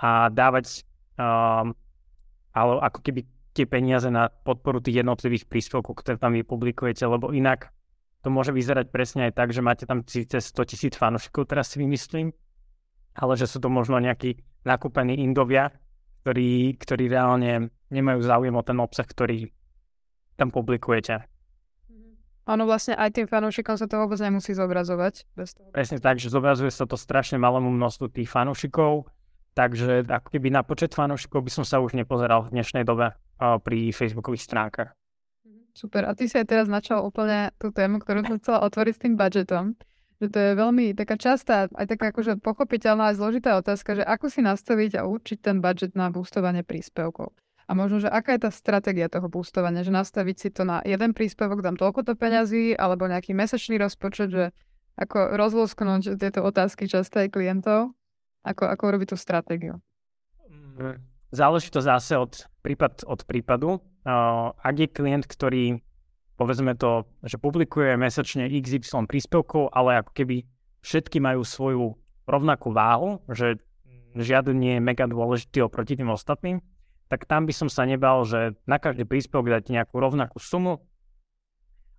a 0.00 0.32
dávať 0.32 0.88
um, 1.20 1.76
ale 2.52 2.72
ako 2.84 3.00
keby 3.00 3.20
tie 3.52 3.68
peniaze 3.68 4.08
na 4.08 4.32
podporu 4.32 4.80
tých 4.80 5.04
jednotlivých 5.04 5.48
príspevkov, 5.48 6.00
ktoré 6.00 6.16
tam 6.16 6.32
vy 6.32 6.44
publikujete, 6.44 7.04
lebo 7.04 7.32
inak 7.32 7.68
to 8.24 8.32
môže 8.32 8.54
vyzerať 8.54 8.88
presne 8.88 9.28
aj 9.28 9.32
tak, 9.36 9.52
že 9.52 9.60
máte 9.60 9.84
tam 9.84 10.06
síce 10.06 10.40
100 10.40 10.70
tisíc 10.72 10.94
fanúšikov, 10.96 11.50
teraz 11.50 11.74
si 11.74 11.82
vymyslím, 11.82 12.32
ale 13.18 13.32
že 13.36 13.44
sú 13.44 13.60
to 13.60 13.68
možno 13.68 14.00
nejakí 14.00 14.40
nakúpení 14.64 15.20
indovia, 15.20 15.68
ktorí, 16.22 16.78
ktorí 16.78 17.04
reálne 17.10 17.68
nemajú 17.90 18.20
záujem 18.22 18.54
o 18.54 18.62
ten 18.62 18.78
obsah, 18.78 19.04
ktorý 19.04 19.50
tam 20.38 20.48
publikujete. 20.54 21.31
Áno, 22.42 22.66
vlastne 22.66 22.98
aj 22.98 23.14
tým 23.14 23.26
fanúšikom 23.30 23.78
sa 23.78 23.86
to 23.86 24.02
vôbec 24.02 24.18
nemusí 24.18 24.50
zobrazovať. 24.50 25.30
Bez 25.38 25.54
toho. 25.54 25.70
Presne 25.70 26.02
tak, 26.02 26.18
že 26.18 26.26
zobrazuje 26.26 26.74
sa 26.74 26.90
to 26.90 26.98
strašne 26.98 27.38
malému 27.38 27.70
množstvu 27.70 28.10
tých 28.10 28.26
fanúšikov, 28.26 29.06
takže 29.54 30.02
ako 30.02 30.28
keby 30.34 30.50
na 30.50 30.66
počet 30.66 30.90
fanúšikov 30.90 31.46
by 31.46 31.50
som 31.54 31.62
sa 31.62 31.78
už 31.78 31.94
nepozeral 31.94 32.50
v 32.50 32.58
dnešnej 32.58 32.82
dobe 32.82 33.14
pri 33.38 33.94
facebookových 33.94 34.42
stránkach. 34.42 34.90
Mhm. 35.46 35.70
Super, 35.70 36.02
a 36.10 36.18
ty 36.18 36.26
si 36.26 36.34
aj 36.34 36.50
teraz 36.50 36.66
načal 36.66 37.06
úplne 37.06 37.54
tú 37.62 37.70
tému, 37.70 38.02
ktorú 38.02 38.26
som 38.26 38.36
chcela 38.42 38.66
otvoriť 38.66 38.92
s 38.94 39.02
tým 39.06 39.14
budžetom 39.14 39.78
že 40.22 40.30
to 40.30 40.38
je 40.38 40.52
veľmi 40.54 40.94
taká 40.94 41.18
častá, 41.18 41.66
aj 41.74 41.98
taká 41.98 42.14
akože 42.14 42.38
pochopiteľná 42.38 43.10
a 43.10 43.16
zložitá 43.18 43.58
otázka, 43.58 43.98
že 43.98 44.06
ako 44.06 44.30
si 44.30 44.38
nastaviť 44.46 45.02
a 45.02 45.10
určiť 45.10 45.38
ten 45.42 45.58
budget 45.58 45.98
na 45.98 46.14
boostovanie 46.14 46.62
príspevkov. 46.62 47.34
A 47.66 47.78
možno, 47.78 48.02
že 48.02 48.10
aká 48.10 48.34
je 48.34 48.48
tá 48.48 48.50
stratégia 48.50 49.06
toho 49.06 49.30
boostovania, 49.30 49.86
že 49.86 49.94
nastaviť 49.94 50.36
si 50.36 50.48
to 50.50 50.66
na 50.66 50.82
jeden 50.82 51.14
príspevok, 51.14 51.62
dám 51.62 51.78
toľko 51.78 52.02
to 52.02 52.12
peňazí, 52.18 52.74
alebo 52.74 53.06
nejaký 53.06 53.32
mesačný 53.32 53.78
rozpočet, 53.78 54.28
že 54.34 54.44
ako 54.98 55.38
rozlúsknuť 55.38 56.20
tieto 56.20 56.44
otázky 56.44 56.90
časté 56.90 57.28
aj 57.28 57.34
klientov, 57.34 57.96
ako, 58.44 58.66
ako 58.66 58.84
robiť 58.98 59.08
tú 59.14 59.16
stratégiu. 59.16 59.80
Mm, 60.50 61.00
záleží 61.32 61.72
to 61.72 61.80
zase 61.80 62.18
od 62.18 62.50
prípad 62.60 63.06
od 63.08 63.20
prípadu. 63.24 63.82
Ak 64.58 64.76
je 64.78 64.90
klient, 64.90 65.26
ktorý 65.26 65.78
povedzme 66.34 66.74
to, 66.74 67.06
že 67.22 67.38
publikuje 67.38 67.94
mesačne 67.94 68.50
XY 68.50 69.06
príspevkov, 69.06 69.70
ale 69.70 70.02
ako 70.02 70.10
keby 70.10 70.42
všetky 70.82 71.22
majú 71.22 71.46
svoju 71.46 71.94
rovnakú 72.26 72.74
váhu, 72.74 73.22
že 73.30 73.62
žiaden 74.18 74.58
nie 74.58 74.74
je 74.78 74.82
mega 74.82 75.06
dôležitý 75.06 75.62
oproti 75.62 75.94
tým 75.94 76.10
ostatným, 76.10 76.58
tak 77.12 77.28
tam 77.28 77.44
by 77.44 77.52
som 77.52 77.68
sa 77.68 77.84
nebal, 77.84 78.24
že 78.24 78.56
na 78.64 78.80
každý 78.80 79.04
príspevok 79.04 79.52
dať 79.52 79.68
nejakú 79.68 80.00
rovnakú 80.00 80.40
sumu 80.40 80.80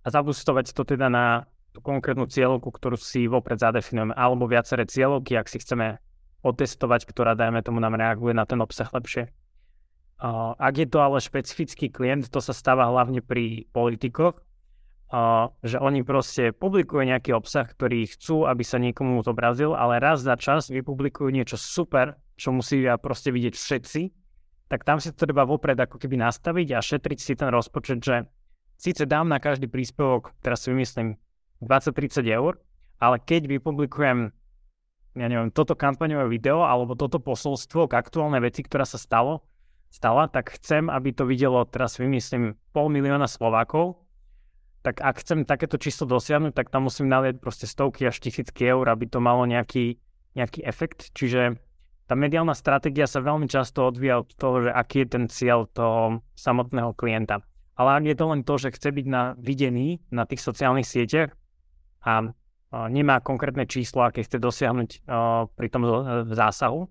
a 0.02 0.10
zabustovať 0.10 0.74
to 0.74 0.82
teda 0.82 1.06
na 1.06 1.46
tú 1.70 1.78
konkrétnu 1.78 2.26
cieľovku, 2.26 2.74
ktorú 2.74 2.98
si 2.98 3.30
vopred 3.30 3.62
zadefinujeme, 3.62 4.10
alebo 4.10 4.50
viaceré 4.50 4.90
cieľovky, 4.90 5.38
ak 5.38 5.46
si 5.46 5.62
chceme 5.62 6.02
otestovať, 6.42 7.06
ktorá, 7.06 7.38
dajme 7.38 7.62
tomu, 7.62 7.78
nám 7.78 7.94
reaguje 7.94 8.34
na 8.34 8.42
ten 8.42 8.58
obsah 8.58 8.90
lepšie. 8.90 9.30
Ak 10.58 10.74
je 10.82 10.86
to 10.90 10.98
ale 10.98 11.22
špecifický 11.22 11.94
klient, 11.94 12.26
to 12.26 12.42
sa 12.42 12.50
stáva 12.50 12.90
hlavne 12.90 13.22
pri 13.22 13.70
politikoch, 13.70 14.42
že 15.62 15.78
oni 15.78 16.02
proste 16.02 16.50
publikujú 16.50 17.06
nejaký 17.06 17.30
obsah, 17.38 17.70
ktorý 17.70 18.10
chcú, 18.10 18.50
aby 18.50 18.66
sa 18.66 18.82
niekomu 18.82 19.22
zobrazil, 19.22 19.78
ale 19.78 20.02
raz 20.02 20.26
za 20.26 20.34
čas 20.34 20.74
vypublikujú 20.74 21.30
niečo 21.30 21.54
super, 21.54 22.18
čo 22.34 22.50
musí 22.50 22.82
proste 22.98 23.30
vidieť 23.30 23.54
všetci 23.54 24.23
tak 24.74 24.82
tam 24.82 24.98
si 24.98 25.14
to 25.14 25.22
treba 25.22 25.46
vopred 25.46 25.78
ako 25.78 26.02
keby 26.02 26.18
nastaviť 26.18 26.74
a 26.74 26.82
šetriť 26.82 27.18
si 27.22 27.38
ten 27.38 27.46
rozpočet, 27.46 28.02
že 28.02 28.26
síce 28.74 29.06
dám 29.06 29.30
na 29.30 29.38
každý 29.38 29.70
príspevok, 29.70 30.34
teraz 30.42 30.66
si 30.66 30.74
vymyslím, 30.74 31.14
20-30 31.62 32.26
eur, 32.26 32.58
ale 32.98 33.22
keď 33.22 33.54
vypublikujem 33.54 34.34
ja 35.14 35.26
neviem, 35.30 35.54
toto 35.54 35.78
kampaňové 35.78 36.26
video 36.26 36.66
alebo 36.66 36.98
toto 36.98 37.22
posolstvo 37.22 37.86
k 37.86 37.94
aktuálnej 38.02 38.42
veci, 38.42 38.66
ktorá 38.66 38.82
sa 38.82 38.98
stalo, 38.98 39.46
stala, 39.94 40.26
tak 40.26 40.58
chcem, 40.58 40.90
aby 40.90 41.14
to 41.14 41.22
videlo, 41.22 41.62
teraz 41.62 42.02
vymyslím, 42.02 42.58
pol 42.74 42.90
milióna 42.90 43.30
Slovákov, 43.30 44.02
tak 44.82 44.98
ak 44.98 45.22
chcem 45.22 45.46
takéto 45.46 45.78
číslo 45.78 46.10
dosiahnuť, 46.10 46.50
tak 46.50 46.74
tam 46.74 46.90
musím 46.90 47.06
nalieť 47.06 47.38
proste 47.38 47.70
stovky 47.70 48.10
až 48.10 48.18
tisícky 48.18 48.74
eur, 48.74 48.90
aby 48.90 49.06
to 49.06 49.22
malo 49.22 49.46
nejaký, 49.46 50.02
nejaký 50.34 50.66
efekt. 50.66 51.14
Čiže 51.14 51.62
tá 52.04 52.12
mediálna 52.12 52.52
stratégia 52.52 53.08
sa 53.08 53.24
veľmi 53.24 53.48
často 53.48 53.88
odvíja 53.88 54.20
od 54.20 54.28
toho, 54.36 54.68
že 54.68 54.70
aký 54.70 55.04
je 55.04 55.08
ten 55.08 55.24
cieľ 55.32 55.64
toho 55.72 56.20
samotného 56.36 56.92
klienta. 56.92 57.40
Ale 57.74 57.90
ak 57.98 58.04
je 58.06 58.16
to 58.16 58.24
len 58.30 58.40
to, 58.46 58.54
že 58.60 58.76
chce 58.76 58.88
byť 58.92 59.06
na, 59.08 59.34
videný 59.40 59.98
na 60.12 60.28
tých 60.28 60.44
sociálnych 60.44 60.86
sieťach 60.86 61.34
a, 62.04 62.12
a 62.70 62.86
nemá 62.92 63.18
konkrétne 63.18 63.66
číslo, 63.66 64.06
aké 64.06 64.22
chce 64.22 64.38
dosiahnuť 64.38 64.90
a, 65.08 65.48
pri 65.48 65.68
tom 65.72 65.82
zásahu, 66.28 66.86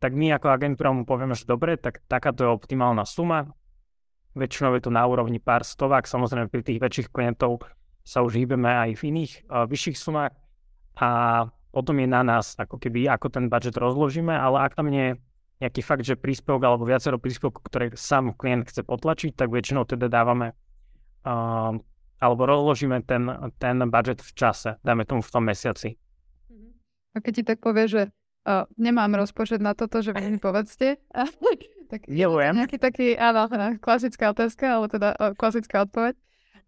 tak 0.00 0.14
my 0.14 0.32
ako 0.38 0.46
agentúra 0.48 0.94
mu 0.94 1.02
povieme, 1.04 1.34
že 1.36 1.44
dobre, 1.44 1.76
tak 1.76 2.00
takáto 2.06 2.46
je 2.46 2.50
optimálna 2.54 3.04
suma. 3.04 3.50
Väčšinou 4.38 4.74
je 4.78 4.86
to 4.86 4.90
na 4.94 5.04
úrovni 5.04 5.42
pár 5.42 5.66
stovák, 5.66 6.06
samozrejme 6.08 6.48
pri 6.48 6.62
tých 6.62 6.78
väčších 6.80 7.08
klientov 7.10 7.66
sa 8.04 8.20
už 8.20 8.36
hýbeme 8.36 8.68
aj 8.68 8.90
v 8.96 9.02
iných 9.12 9.32
a, 9.50 9.66
vyšších 9.66 9.98
sumách 9.98 10.32
a 11.02 11.10
potom 11.74 11.98
je 11.98 12.06
na 12.06 12.22
nás, 12.22 12.54
ako 12.54 12.78
keby, 12.78 13.10
ako 13.10 13.34
ten 13.34 13.50
budget 13.50 13.74
rozložíme, 13.74 14.30
ale 14.30 14.62
ak 14.62 14.78
tam 14.78 14.86
nie 14.86 15.04
je 15.10 15.14
nejaký 15.66 15.82
fakt, 15.82 16.06
že 16.06 16.14
príspevok 16.14 16.62
alebo 16.62 16.86
viacero 16.86 17.18
príspevkov, 17.18 17.66
ktoré 17.66 17.90
sám 17.98 18.30
klient 18.38 18.70
chce 18.70 18.86
potlačiť, 18.86 19.34
tak 19.34 19.50
väčšinou 19.50 19.82
teda 19.82 20.06
dávame 20.06 20.54
uh, 21.26 21.74
alebo 22.22 22.42
rozložíme 22.46 23.02
ten, 23.02 23.26
ten 23.58 23.76
budget 23.90 24.22
v 24.22 24.32
čase, 24.38 24.78
dáme 24.86 25.02
tomu 25.02 25.20
v 25.20 25.32
tom 25.34 25.42
mesiaci. 25.42 25.98
A 27.14 27.22
keď 27.22 27.32
ti 27.34 27.42
tak 27.42 27.58
povie, 27.62 27.86
že 27.86 28.02
uh, 28.46 28.66
nemám 28.78 29.14
rozpočet 29.18 29.58
na 29.58 29.74
toto, 29.74 30.02
že 30.02 30.14
vy 30.14 30.34
mi 30.34 30.38
povedzte, 30.38 30.98
tak 31.90 32.06
Milujem. 32.10 32.54
nejaký 32.58 32.78
taký, 32.78 33.06
áno, 33.18 33.46
klasická 33.78 34.30
otázka, 34.30 34.78
alebo 34.78 34.86
teda 34.90 35.14
uh, 35.18 35.32
klasická 35.34 35.86
odpoveď, 35.86 36.14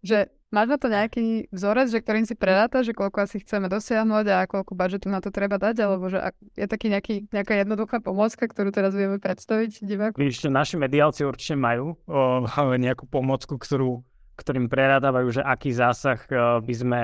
že 0.03 0.31
Máš 0.47 0.67
na 0.71 0.77
to 0.79 0.87
nejaký 0.87 1.51
vzorec, 1.51 1.91
že 1.91 1.99
ktorým 1.99 2.23
si 2.23 2.31
preráta, 2.31 2.79
že 2.79 2.95
koľko 2.95 3.27
asi 3.27 3.43
chceme 3.43 3.67
dosiahnuť 3.67 4.25
a 4.31 4.47
koľko 4.47 4.79
budžetu 4.79 5.11
na 5.11 5.19
to 5.19 5.27
treba 5.27 5.59
dať, 5.59 5.75
alebo 5.83 6.07
že 6.07 6.23
je 6.55 6.63
taký 6.71 6.87
nejaký, 6.87 7.27
nejaká 7.35 7.67
jednoduchá 7.67 7.99
pomôcka, 7.99 8.47
ktorú 8.47 8.71
teraz 8.71 8.95
vieme 8.95 9.19
predstaviť 9.19 9.83
divákom? 9.83 10.15
Víš, 10.15 10.47
naši 10.47 10.79
mediálci 10.79 11.27
určite 11.27 11.59
majú 11.59 11.99
o, 12.07 12.47
nejakú 12.79 13.11
pomôcku, 13.11 13.59
ktorú, 13.59 14.07
ktorým 14.39 14.71
prerádávajú, 14.71 15.35
že 15.35 15.41
aký 15.43 15.75
zásah 15.75 16.15
o, 16.31 16.63
by 16.63 16.73
sme, 16.79 16.99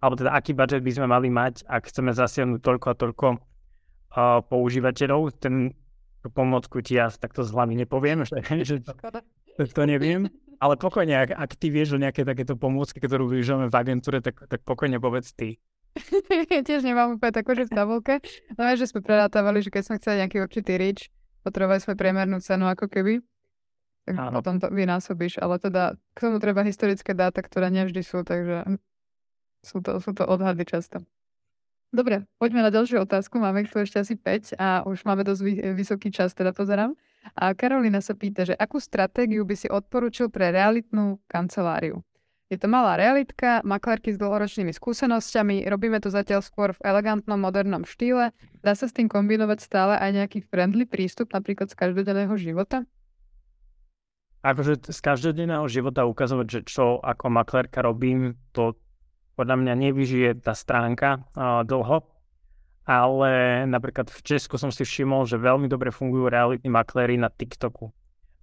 alebo 0.00 0.16
teda 0.16 0.32
aký 0.32 0.56
budget 0.56 0.80
by 0.80 0.92
sme 0.96 1.06
mali 1.12 1.28
mať, 1.28 1.68
ak 1.68 1.92
chceme 1.92 2.16
zasiahnuť 2.16 2.64
toľko 2.64 2.86
a 2.88 2.94
toľko 2.96 3.26
o, 3.28 3.36
používateľov. 4.48 5.36
Ten 5.36 5.76
pomôcku 6.32 6.80
ti 6.80 6.96
ja 6.96 7.12
takto 7.12 7.44
z 7.44 7.52
hlavy 7.52 7.76
nepoviem, 7.76 8.24
že, 8.24 8.40
že 8.64 8.80
to, 8.80 9.68
to 9.68 9.82
neviem. 9.84 10.32
Ale 10.56 10.74
pokojne, 10.80 11.14
ak, 11.26 11.30
ak 11.36 11.50
ty 11.60 11.68
vieš 11.68 11.96
o 11.96 12.02
nejaké 12.02 12.24
takéto 12.24 12.56
pomôcky, 12.56 12.96
ktorú 12.96 13.28
využívame 13.28 13.68
v 13.68 13.76
agentúre, 13.76 14.24
tak, 14.24 14.40
tak 14.48 14.60
pokojne 14.64 14.96
povedz 14.96 15.36
ty. 15.36 15.60
ja 16.52 16.60
tiež 16.60 16.84
nemám 16.84 17.16
úplne 17.16 17.32
takú, 17.32 17.56
že 17.56 17.68
v 17.68 17.72
tabulke. 17.72 18.14
No 18.56 18.68
že 18.76 18.88
sme 18.88 19.00
prerátavali, 19.00 19.64
že 19.64 19.72
keď 19.72 19.82
sme 19.84 19.98
chceli 20.00 20.16
nejaký 20.24 20.36
určitý 20.44 20.76
rič, 20.76 21.08
potrebovali 21.44 21.80
sme 21.80 21.96
priemernú 21.96 22.40
cenu 22.40 22.68
ako 22.68 22.88
keby. 22.88 23.24
Tak 24.06 24.14
Áno. 24.14 24.38
potom 24.38 24.62
to 24.62 24.70
vynásobíš. 24.70 25.42
Ale 25.42 25.58
teda 25.58 25.98
k 26.14 26.18
tomu 26.18 26.38
treba 26.38 26.62
historické 26.62 27.16
dáta, 27.16 27.42
ktoré 27.42 27.72
nevždy 27.72 28.02
sú, 28.04 28.22
takže 28.22 28.78
sú 29.66 29.82
to, 29.82 29.98
sú 29.98 30.14
to 30.14 30.22
odhady 30.22 30.62
často. 30.62 31.02
Dobre, 31.90 32.26
poďme 32.38 32.66
na 32.66 32.70
ďalšiu 32.70 33.02
otázku. 33.02 33.40
Máme 33.40 33.66
tu 33.66 33.78
ešte 33.80 33.98
asi 34.02 34.14
5 34.14 34.58
a 34.58 34.84
už 34.86 35.06
máme 35.06 35.24
dosť 35.24 35.72
vysoký 35.74 36.12
čas, 36.12 36.34
teda 36.36 36.52
pozerám. 36.52 36.94
A 37.34 37.56
Karolina 37.58 37.98
sa 37.98 38.14
pýta, 38.14 38.46
že 38.46 38.54
akú 38.54 38.78
stratégiu 38.78 39.42
by 39.42 39.56
si 39.58 39.66
odporučil 39.66 40.30
pre 40.30 40.54
realitnú 40.54 41.18
kanceláriu? 41.26 42.04
Je 42.46 42.54
to 42.54 42.70
malá 42.70 42.94
realitka, 42.94 43.58
maklárky 43.66 44.14
s 44.14 44.22
dlhoročnými 44.22 44.70
skúsenosťami, 44.70 45.66
robíme 45.66 45.98
to 45.98 46.14
zatiaľ 46.14 46.46
skôr 46.46 46.78
v 46.78 46.82
elegantnom, 46.86 47.42
modernom 47.42 47.82
štýle. 47.82 48.30
Dá 48.62 48.78
sa 48.78 48.86
s 48.86 48.94
tým 48.94 49.10
kombinovať 49.10 49.58
stále 49.58 49.98
aj 49.98 50.10
nejaký 50.14 50.46
friendly 50.46 50.86
prístup, 50.86 51.34
napríklad 51.34 51.74
z 51.74 51.74
každodenného 51.74 52.30
života? 52.38 52.86
Akože 54.46 54.78
z 54.78 55.00
každodenného 55.02 55.66
života 55.66 56.06
ukazovať, 56.06 56.46
že 56.46 56.60
čo 56.70 57.02
ako 57.02 57.34
maklérka 57.34 57.82
robím, 57.82 58.38
to 58.54 58.78
podľa 59.34 59.66
mňa 59.66 59.74
nevyžije 59.74 60.30
tá 60.38 60.54
stránka 60.54 61.26
uh, 61.34 61.66
dlho, 61.66 62.06
ale 62.86 63.62
napríklad 63.66 64.08
v 64.08 64.20
Česku 64.22 64.56
som 64.56 64.70
si 64.70 64.86
všimol, 64.86 65.26
že 65.26 65.42
veľmi 65.42 65.66
dobre 65.66 65.90
fungujú 65.90 66.30
realitní 66.30 66.70
makléri 66.70 67.18
na 67.18 67.26
TikToku. 67.28 67.90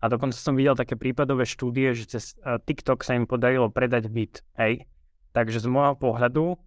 A 0.03 0.11
dokonca 0.11 0.35
som 0.35 0.59
videl 0.59 0.75
také 0.75 0.99
prípadové 0.99 1.47
štúdie, 1.47 1.95
že 1.95 2.19
cez 2.19 2.35
uh, 2.43 2.59
TikTok 2.59 3.07
sa 3.07 3.15
im 3.15 3.23
podarilo 3.23 3.71
predať 3.71 4.11
byt. 4.11 4.43
Hej. 4.59 4.83
Takže 5.31 5.63
z 5.63 5.67
môjho 5.71 5.95
pohľadu 5.95 6.59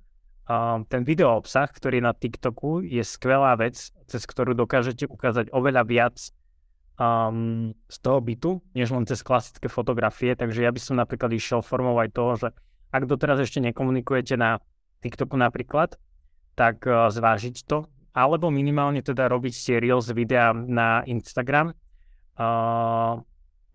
ten 0.87 1.03
video 1.03 1.35
obsah, 1.35 1.66
ktorý 1.66 1.99
je 1.99 2.07
na 2.07 2.14
TikToku, 2.14 2.87
je 2.87 3.03
skvelá 3.03 3.59
vec, 3.59 3.91
cez 3.91 4.22
ktorú 4.22 4.55
dokážete 4.55 5.11
ukázať 5.11 5.51
oveľa 5.51 5.83
viac 5.83 6.16
um, 7.03 7.74
z 7.91 7.97
toho 7.99 8.22
bytu, 8.22 8.51
než 8.79 8.95
len 8.95 9.03
cez 9.11 9.27
klasické 9.27 9.66
fotografie. 9.66 10.39
Takže 10.39 10.62
ja 10.62 10.70
by 10.70 10.79
som 10.79 11.03
napríklad 11.03 11.35
išiel 11.35 11.66
formou 11.66 11.99
aj 11.99 12.14
toho, 12.14 12.33
že 12.39 12.49
ak 12.95 13.11
doteraz 13.11 13.43
ešte 13.43 13.59
nekomunikujete 13.59 14.39
na 14.39 14.62
TikToku 15.03 15.35
napríklad, 15.35 15.99
tak 16.57 16.89
uh, 16.89 17.13
zvážiť 17.13 17.69
to, 17.69 17.85
alebo 18.17 18.49
minimálne 18.49 19.05
teda 19.05 19.29
robiť 19.29 19.55
si 19.55 19.77
reels 19.77 20.09
videa 20.11 20.57
na 20.57 21.05
Instagram. 21.05 21.77
Uh, 22.37 23.21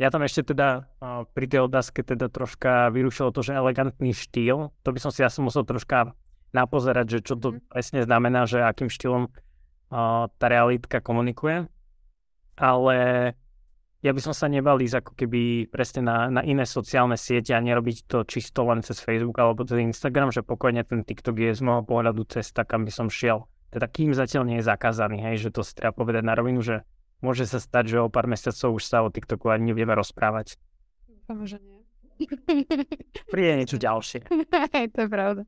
ja 0.01 0.09
tam 0.09 0.25
ešte 0.25 0.51
teda 0.51 0.89
uh, 0.97 1.29
pri 1.29 1.45
tej 1.45 1.69
otázke 1.69 2.01
teda 2.01 2.27
troška 2.27 2.89
vyrušilo 2.89 3.29
to, 3.29 3.45
že 3.45 3.53
elegantný 3.53 4.11
štýl, 4.17 4.73
to 4.81 4.89
by 4.89 4.99
som 4.99 5.13
si 5.13 5.21
asi 5.21 5.39
musel 5.45 5.61
troška 5.61 6.17
napozerať, 6.51 7.05
že 7.07 7.19
čo 7.21 7.39
to 7.39 7.55
mm. 7.55 7.71
presne 7.71 8.01
znamená, 8.03 8.43
že 8.43 8.59
akým 8.59 8.91
štýlom 8.91 9.31
tá 10.39 10.47
realitka 10.47 11.03
komunikuje. 11.03 11.67
Ale 12.55 12.97
ja 14.01 14.11
by 14.17 14.21
som 14.21 14.33
sa 14.33 14.49
nebal 14.49 14.81
ísť 14.81 15.05
ako 15.05 15.11
keby 15.13 15.69
presne 15.69 16.01
na, 16.01 16.25
na 16.33 16.41
iné 16.41 16.65
sociálne 16.65 17.13
siete 17.13 17.53
a 17.53 17.61
nerobiť 17.61 18.09
to 18.09 18.25
čisto 18.25 18.65
len 18.65 18.81
cez 18.81 18.97
Facebook 18.97 19.37
alebo 19.37 19.61
cez 19.61 19.77
Instagram, 19.77 20.33
že 20.33 20.41
pokojne 20.41 20.81
ten 20.81 21.05
TikTok 21.05 21.37
je 21.37 21.53
z 21.53 21.61
môjho 21.61 21.85
pohľadu 21.85 22.25
cesta, 22.25 22.65
kam 22.65 22.81
by 22.81 22.91
som 22.91 23.13
šiel. 23.13 23.45
Teda 23.69 23.85
kým 23.85 24.17
zatiaľ 24.17 24.49
nie 24.49 24.57
je 24.59 24.67
zakázaný, 24.67 25.21
hej, 25.21 25.47
že 25.47 25.53
to 25.53 25.61
si 25.61 25.77
treba 25.77 25.93
povedať 25.93 26.25
na 26.25 26.33
rovinu, 26.33 26.65
že 26.65 26.81
môže 27.21 27.45
sa 27.45 27.61
stať, 27.61 27.93
že 27.93 27.97
o 28.01 28.09
pár 28.09 28.25
mesiacov 28.25 28.73
už 28.73 28.83
sa 28.83 29.05
o 29.05 29.13
TikToku 29.13 29.47
ani 29.53 29.71
nevieme 29.71 29.93
rozprávať. 29.93 30.57
Dúfam, 31.05 31.45
že 31.45 31.61
nie. 31.61 31.80
Príde 33.33 33.53
niečo 33.57 33.77
ďalšie. 33.77 34.25
to 34.93 34.99
je 35.05 35.09
pravda. 35.09 35.43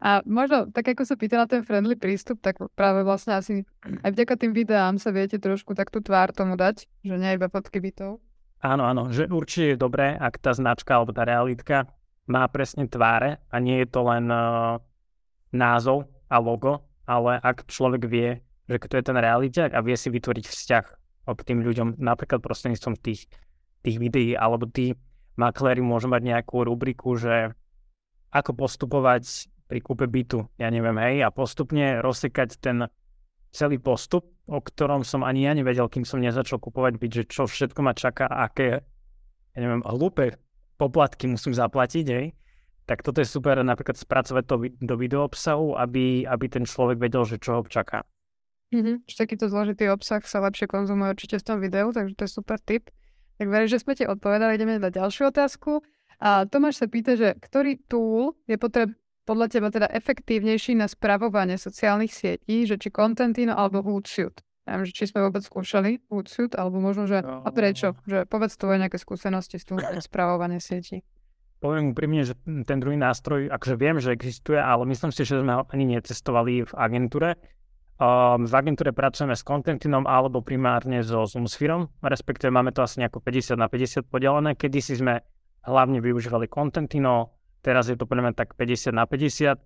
A 0.00 0.24
možno, 0.24 0.72
tak 0.72 0.88
ako 0.88 1.04
sa 1.04 1.20
pýta 1.20 1.36
na 1.36 1.44
ten 1.44 1.60
friendly 1.60 1.98
prístup, 1.98 2.40
tak 2.40 2.56
práve 2.72 3.04
vlastne 3.04 3.36
asi 3.36 3.52
aj 3.84 4.10
vďaka 4.16 4.34
tým 4.40 4.52
videám 4.56 4.96
sa 4.96 5.12
viete 5.12 5.36
trošku 5.36 5.76
tak 5.76 5.92
tú 5.92 6.00
tvár 6.00 6.32
tomu 6.32 6.56
dať, 6.56 6.88
že 7.04 7.14
nie 7.20 7.36
iba 7.36 7.52
fotky 7.52 7.82
bytov. 7.82 8.22
Áno, 8.62 8.86
áno, 8.86 9.10
že 9.10 9.26
určite 9.26 9.74
je 9.74 9.82
dobré, 9.82 10.14
ak 10.14 10.38
tá 10.38 10.54
značka 10.54 10.94
alebo 10.94 11.10
tá 11.10 11.26
realitka 11.26 11.90
má 12.30 12.46
presne 12.46 12.86
tváre 12.86 13.42
a 13.50 13.56
nie 13.58 13.82
je 13.82 13.88
to 13.90 14.00
len 14.06 14.30
uh, 14.30 14.78
názov 15.50 16.06
a 16.30 16.38
logo, 16.38 16.86
ale 17.04 17.42
ak 17.42 17.66
človek 17.66 18.06
vie, 18.06 18.38
že 18.70 18.78
kto 18.78 19.02
je 19.02 19.04
ten 19.04 19.18
realiťak 19.18 19.74
a 19.74 19.82
vie 19.82 19.98
si 19.98 20.08
vytvoriť 20.08 20.46
vzťah 20.46 20.86
k 21.22 21.40
tým 21.42 21.60
ľuďom, 21.62 21.98
napríklad 21.98 22.42
prostredníctvom 22.42 22.98
tých, 22.98 23.26
tých 23.82 23.96
videí, 23.98 24.38
alebo 24.38 24.66
tí 24.70 24.94
makléri 25.36 25.80
môžu 25.80 26.08
mať 26.08 26.22
nejakú 26.22 26.64
rubriku, 26.64 27.16
že 27.16 27.56
ako 28.32 28.56
postupovať 28.56 29.48
pri 29.68 29.80
kúpe 29.80 30.04
bytu, 30.04 30.48
ja 30.60 30.68
neviem, 30.68 30.96
hej, 31.00 31.24
a 31.24 31.32
postupne 31.32 32.00
rozsekať 32.04 32.60
ten 32.60 32.88
celý 33.52 33.76
postup, 33.80 34.28
o 34.48 34.60
ktorom 34.60 35.04
som 35.04 35.24
ani 35.24 35.44
ja 35.44 35.52
nevedel, 35.52 35.88
kým 35.88 36.04
som 36.04 36.20
nezačal 36.20 36.60
kupovať 36.60 36.96
byť, 36.96 37.10
že 37.12 37.24
čo 37.28 37.42
všetko 37.44 37.80
ma 37.84 37.92
čaká, 37.92 38.28
aké, 38.28 38.84
ja 39.52 39.58
neviem, 39.60 39.84
hlúpe 39.84 40.36
poplatky 40.80 41.28
musím 41.28 41.52
zaplatiť, 41.52 42.06
hej. 42.08 42.32
Tak 42.88 43.06
toto 43.06 43.22
je 43.22 43.28
super 43.28 43.62
napríklad 43.62 43.94
spracovať 43.94 44.44
to 44.48 44.54
do 44.82 44.94
video 44.98 45.22
obsahu, 45.22 45.78
aby, 45.78 46.26
aby 46.26 46.46
ten 46.50 46.66
človek 46.66 46.98
vedel, 46.98 47.22
že 47.22 47.38
čo 47.38 47.60
ho 47.60 47.62
čaká. 47.62 48.02
Že 48.72 49.14
takýto 49.14 49.46
zložitý 49.52 49.92
obsah 49.92 50.24
sa 50.24 50.40
lepšie 50.42 50.66
konzumuje 50.66 51.12
určite 51.12 51.36
v 51.38 51.44
tom 51.44 51.58
videu, 51.60 51.92
takže 51.92 52.16
to 52.16 52.24
je 52.24 52.32
super 52.32 52.58
tip. 52.58 52.88
Tak 53.40 53.46
verím, 53.48 53.68
že 53.70 53.80
sme 53.80 53.96
ti 53.96 54.04
odpovedali, 54.04 54.56
ideme 54.56 54.76
na 54.76 54.92
ďalšiu 54.92 55.32
otázku. 55.32 55.80
A 56.22 56.46
Tomáš 56.46 56.78
sa 56.78 56.86
pýta, 56.86 57.18
že 57.18 57.34
ktorý 57.34 57.82
tool 57.90 58.38
je 58.46 58.54
potreb, 58.54 58.94
podľa 59.22 59.46
teba 59.50 59.68
teda 59.70 59.88
efektívnejší 59.90 60.74
na 60.78 60.90
spravovanie 60.90 61.58
sociálnych 61.58 62.10
sietí, 62.10 62.66
že 62.66 62.78
či 62.78 62.90
Contentino 62.90 63.54
alebo 63.54 63.82
Hootsuite? 63.82 64.42
Neviem, 64.62 64.86
že 64.86 64.94
či 64.94 65.10
sme 65.10 65.26
vôbec 65.26 65.42
skúšali 65.42 65.98
Hootsuite, 66.06 66.54
alebo 66.54 66.78
možno, 66.78 67.10
že 67.10 67.22
a 67.22 67.48
prečo? 67.50 67.98
Že 68.06 68.30
povedz 68.30 68.54
tvoje 68.54 68.78
nejaké 68.78 68.98
skúsenosti 68.98 69.58
s 69.58 69.66
tým 69.66 69.78
spravovanie 70.06 70.62
sietí. 70.62 71.02
Poviem 71.62 71.94
úprimne, 71.94 72.26
že 72.26 72.34
ten 72.66 72.82
druhý 72.82 72.98
nástroj, 72.98 73.46
akože 73.46 73.74
viem, 73.78 74.02
že 74.02 74.10
existuje, 74.10 74.58
ale 74.58 74.82
myslím 74.90 75.14
si, 75.14 75.22
že 75.22 75.38
sme 75.38 75.54
ho 75.54 75.62
ani 75.70 75.94
necestovali 75.94 76.66
v 76.66 76.72
agentúre. 76.74 77.38
Um, 78.00 78.48
v 78.48 78.54
agentúre 78.56 78.90
pracujeme 78.90 79.36
s 79.36 79.44
Contentinom 79.44 80.08
alebo 80.08 80.40
primárne 80.40 81.04
so 81.04 81.28
Zoomspherom, 81.28 81.92
respektíve 82.02 82.48
máme 82.48 82.72
to 82.72 82.82
asi 82.82 83.04
nejako 83.04 83.20
50 83.20 83.60
na 83.60 83.68
50 83.68 84.08
podelené. 84.08 84.56
Kedy 84.56 84.78
si 84.80 84.96
sme 84.96 85.20
hlavne 85.62 86.00
využívali 86.00 86.48
Contentino, 86.48 87.36
teraz 87.60 87.92
je 87.92 87.94
to 87.94 88.08
podľa 88.08 88.32
mňa 88.32 88.34
tak 88.34 88.58
50 88.58 88.96
na 88.96 89.04
50. 89.06 89.60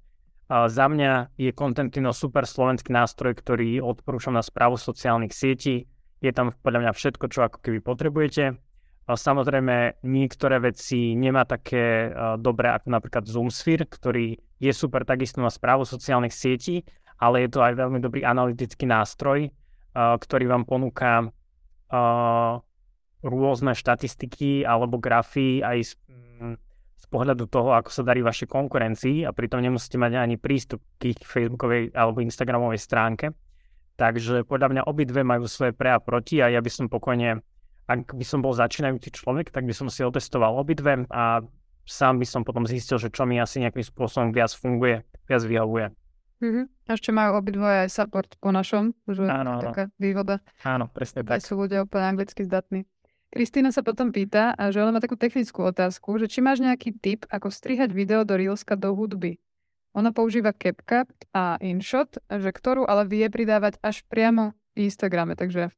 A 0.47 0.70
za 0.70 0.87
mňa 0.87 1.35
je 1.39 1.51
Contentino 1.51 2.14
super 2.14 2.47
slovenský 2.47 2.95
nástroj, 2.95 3.35
ktorý 3.35 3.83
odporúčam 3.83 4.35
na 4.35 4.47
správu 4.47 4.79
sociálnych 4.79 5.35
sietí. 5.35 5.91
Je 6.22 6.31
tam 6.31 6.55
podľa 6.62 6.87
mňa 6.87 6.93
všetko, 6.95 7.24
čo 7.27 7.47
ako 7.47 7.59
keby 7.62 7.83
potrebujete. 7.83 8.55
A 9.07 9.14
samozrejme, 9.14 10.03
niektoré 10.03 10.59
veci 10.59 11.14
nemá 11.14 11.47
také 11.47 12.11
uh, 12.11 12.35
dobré 12.39 12.74
ako 12.74 12.91
napríklad 12.91 13.27
Zoomsphere, 13.27 13.87
ktorý 13.87 14.35
je 14.59 14.72
super 14.74 15.07
takisto 15.07 15.39
na 15.39 15.51
správu 15.51 15.87
sociálnych 15.87 16.35
sietí, 16.35 16.83
ale 17.17 17.47
je 17.47 17.51
to 17.53 17.61
aj 17.64 17.75
veľmi 17.77 17.99
dobrý 18.01 18.23
analytický 18.23 18.85
nástroj, 18.85 19.49
uh, 19.49 20.17
ktorý 20.21 20.51
vám 20.53 20.64
ponúka 20.69 21.29
uh, 21.29 22.61
rôzne 23.27 23.73
štatistiky 23.73 24.62
alebo 24.62 25.01
grafy 25.01 25.64
aj 25.64 25.79
z, 25.83 25.93
mm, 26.09 26.55
z 26.97 27.05
pohľadu 27.09 27.49
toho, 27.51 27.75
ako 27.75 27.91
sa 27.91 28.03
darí 28.07 28.21
vašej 28.23 28.49
konkurencii 28.49 29.27
a 29.27 29.35
pritom 29.35 29.64
nemusíte 29.64 29.99
mať 29.99 30.12
ani 30.21 30.37
prístup 30.39 30.85
k 31.01 31.17
ich 31.17 31.21
facebookovej 31.25 31.97
alebo 31.97 32.23
instagramovej 32.23 32.81
stránke. 32.81 33.27
Takže 33.97 34.45
podľa 34.45 34.69
mňa 34.77 34.83
obidve 34.85 35.25
majú 35.25 35.49
svoje 35.49 35.73
pre 35.73 35.89
a 35.89 35.99
proti 35.99 36.45
a 36.45 36.53
ja 36.53 36.61
by 36.61 36.69
som 36.69 36.87
pokojne, 36.93 37.41
ak 37.89 38.12
by 38.12 38.25
som 38.29 38.45
bol 38.45 38.53
začínajúci 38.53 39.09
človek, 39.09 39.49
tak 39.49 39.64
by 39.64 39.73
som 39.73 39.89
si 39.89 40.05
otestoval 40.05 40.61
obidve 40.61 41.09
a 41.09 41.41
sám 41.89 42.21
by 42.21 42.27
som 42.29 42.45
potom 42.45 42.69
zistil, 42.69 43.01
že 43.01 43.09
čo 43.09 43.25
mi 43.25 43.41
asi 43.41 43.64
nejakým 43.64 43.81
spôsobom 43.81 44.37
viac 44.37 44.53
funguje, 44.53 45.01
viac 45.25 45.43
vyhovuje. 45.49 45.97
Mm-hmm. 46.37 46.64
Ešte 46.93 47.11
majú 47.16 47.41
obidvoje 47.41 47.89
aj 47.89 47.91
support 47.91 48.30
po 48.37 48.53
našom, 48.53 48.93
že 49.09 49.24
áno, 49.24 49.57
taká 49.64 49.89
výhoda. 49.97 50.45
Áno, 50.68 50.93
presne 50.93 51.24
tak. 51.24 51.41
sú 51.41 51.57
ľudia 51.57 51.89
úplne 51.89 52.12
anglicky 52.12 52.45
zdatní. 52.45 52.84
Kristýna 53.32 53.72
sa 53.72 53.82
potom 53.82 54.12
pýta, 54.12 54.55
že 54.70 54.80
ona 54.80 54.97
má 54.97 55.01
takú 55.03 55.18
technickú 55.18 55.66
otázku, 55.66 56.16
že 56.20 56.30
či 56.30 56.45
máš 56.45 56.62
nejaký 56.62 56.95
tip, 57.01 57.24
ako 57.28 57.51
strihať 57.51 57.91
video 57.91 58.22
do 58.22 58.37
Reelska 58.37 58.78
do 58.78 58.93
hudby. 58.93 59.41
Ona 59.97 60.12
používa 60.12 60.53
CapCut 60.53 61.09
a 61.32 61.57
InShot, 61.59 62.20
že 62.28 62.51
ktorú 62.53 62.84
ale 62.84 63.09
vie 63.09 63.26
pridávať 63.32 63.80
až 63.80 64.05
priamo 64.05 64.53
v 64.76 64.93
Instagrame, 64.93 65.34
takže 65.34 65.72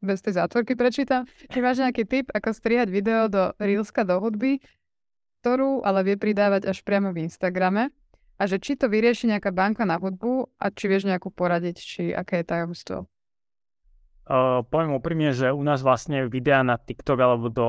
bez 0.00 0.24
tej 0.24 0.40
zátvorky 0.40 0.72
prečítam. 0.72 1.28
Či 1.52 1.58
máš 1.60 1.84
nejaký 1.84 2.08
tip, 2.08 2.26
ako 2.32 2.56
strihať 2.56 2.88
video 2.88 3.28
do 3.28 3.52
Reelska 3.60 4.08
do 4.08 4.18
hudby, 4.24 4.64
ktorú 5.44 5.84
ale 5.84 6.02
vie 6.02 6.16
pridávať 6.16 6.66
až 6.66 6.80
priamo 6.80 7.12
v 7.12 7.28
Instagrame 7.28 7.92
a 8.38 8.42
že 8.46 8.62
či 8.62 8.78
to 8.78 8.86
vyrieši 8.86 9.26
nejaká 9.34 9.50
banka 9.50 9.82
na 9.82 9.98
hudbu 9.98 10.54
a 10.62 10.70
či 10.70 10.86
vieš 10.86 11.10
nejakú 11.10 11.34
poradiť, 11.34 11.76
či 11.76 12.02
aké 12.14 12.40
je 12.40 12.46
tajomstvo. 12.46 12.98
Uh, 14.28 14.62
poviem 14.68 14.94
úprimne, 14.94 15.34
že 15.34 15.50
u 15.50 15.62
nás 15.64 15.82
vlastne 15.82 16.30
videa 16.30 16.62
na 16.62 16.78
TikTok 16.78 17.18
alebo 17.18 17.46
do 17.50 17.68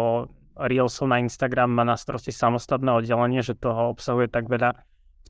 Reelsov 0.60 1.08
na 1.08 1.24
Instagram 1.24 1.72
má 1.72 1.88
na 1.88 1.96
starosti 1.96 2.36
samostatné 2.36 2.92
oddelenie, 2.92 3.40
že 3.40 3.56
toho 3.56 3.96
obsahuje 3.96 4.28
tak 4.28 4.52
veľa, 4.52 4.76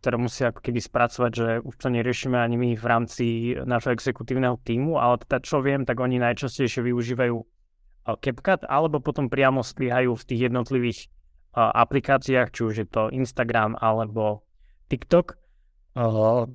ktoré 0.02 0.18
musia 0.18 0.50
ako 0.50 0.66
keby 0.66 0.82
spracovať, 0.82 1.32
že 1.32 1.48
už 1.62 1.76
to 1.78 1.94
neriešime 1.94 2.34
ani 2.34 2.58
my 2.58 2.70
v 2.74 2.86
rámci 2.90 3.26
nášho 3.62 3.94
exekutívneho 3.94 4.58
týmu, 4.66 4.98
ale 4.98 5.22
teda 5.22 5.38
čo 5.46 5.62
viem, 5.62 5.86
tak 5.86 6.02
oni 6.02 6.18
najčastejšie 6.18 6.82
využívajú 6.82 7.38
CapCut 8.10 8.66
alebo 8.66 8.98
potom 8.98 9.30
priamo 9.30 9.62
strihajú 9.62 10.18
v 10.18 10.28
tých 10.34 10.50
jednotlivých 10.50 11.00
aplikáciách, 11.54 12.50
či 12.50 12.62
už 12.66 12.74
je 12.82 12.88
to 12.90 13.14
Instagram 13.14 13.78
alebo 13.78 14.49
TikTok. 14.90 15.38
Uh, 15.94 16.50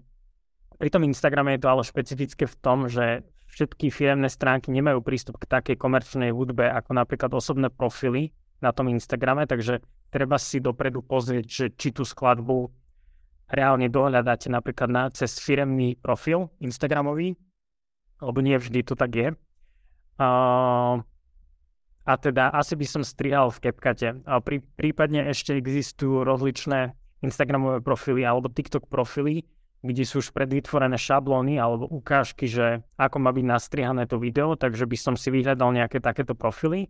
pri 0.77 0.89
tom 0.91 1.07
Instagrame 1.07 1.55
je 1.57 1.63
to 1.63 1.71
ale 1.71 1.87
špecifické 1.87 2.45
v 2.51 2.57
tom, 2.59 2.91
že 2.91 3.23
všetky 3.55 3.95
firemné 3.95 4.27
stránky 4.27 4.75
nemajú 4.75 4.99
prístup 5.01 5.39
k 5.39 5.47
takej 5.47 5.77
komerčnej 5.79 6.35
hudbe 6.35 6.67
ako 6.67 6.99
napríklad 6.99 7.31
osobné 7.31 7.71
profily 7.71 8.35
na 8.59 8.75
tom 8.75 8.91
Instagrame, 8.91 9.47
takže 9.47 9.79
treba 10.11 10.37
si 10.43 10.59
dopredu 10.59 11.07
pozrieť, 11.07 11.47
že 11.47 11.67
či 11.79 11.95
tú 11.95 12.03
skladbu 12.03 12.71
reálne 13.47 13.87
dohľadáte 13.87 14.51
napríklad 14.51 14.91
na, 14.91 15.03
cez 15.15 15.39
firemný 15.39 15.95
profil 16.01 16.51
Instagramový, 16.59 17.39
lebo 18.19 18.39
nie 18.43 18.59
vždy 18.59 18.83
to 18.83 18.99
tak 18.99 19.13
je. 19.15 19.29
Uh, 20.19 21.03
a 22.05 22.13
teda 22.21 22.53
asi 22.53 22.77
by 22.77 22.87
som 22.87 23.03
strihal 23.03 23.49
v 23.49 23.61
CapCute. 23.65 24.23
A 24.29 24.39
prí, 24.45 24.61
prípadne 24.61 25.25
ešte 25.33 25.57
existujú 25.57 26.23
rozličné 26.23 26.93
Instagramové 27.23 27.85
profily 27.85 28.27
alebo 28.27 28.51
TikTok 28.51 28.91
profily, 28.91 29.47
kde 29.85 30.03
sú 30.09 30.25
už 30.25 30.33
predvytvorené 30.33 30.97
šablóny 30.97 31.61
alebo 31.61 31.85
ukážky, 31.87 32.49
že 32.49 32.81
ako 32.97 33.21
má 33.21 33.31
byť 33.37 33.45
nastrihané 33.45 34.09
to 34.09 34.17
video, 34.17 34.57
takže 34.57 34.89
by 34.89 34.97
som 34.97 35.15
si 35.15 35.29
vyhľadal 35.29 35.77
nejaké 35.77 36.01
takéto 36.01 36.33
profily 36.33 36.89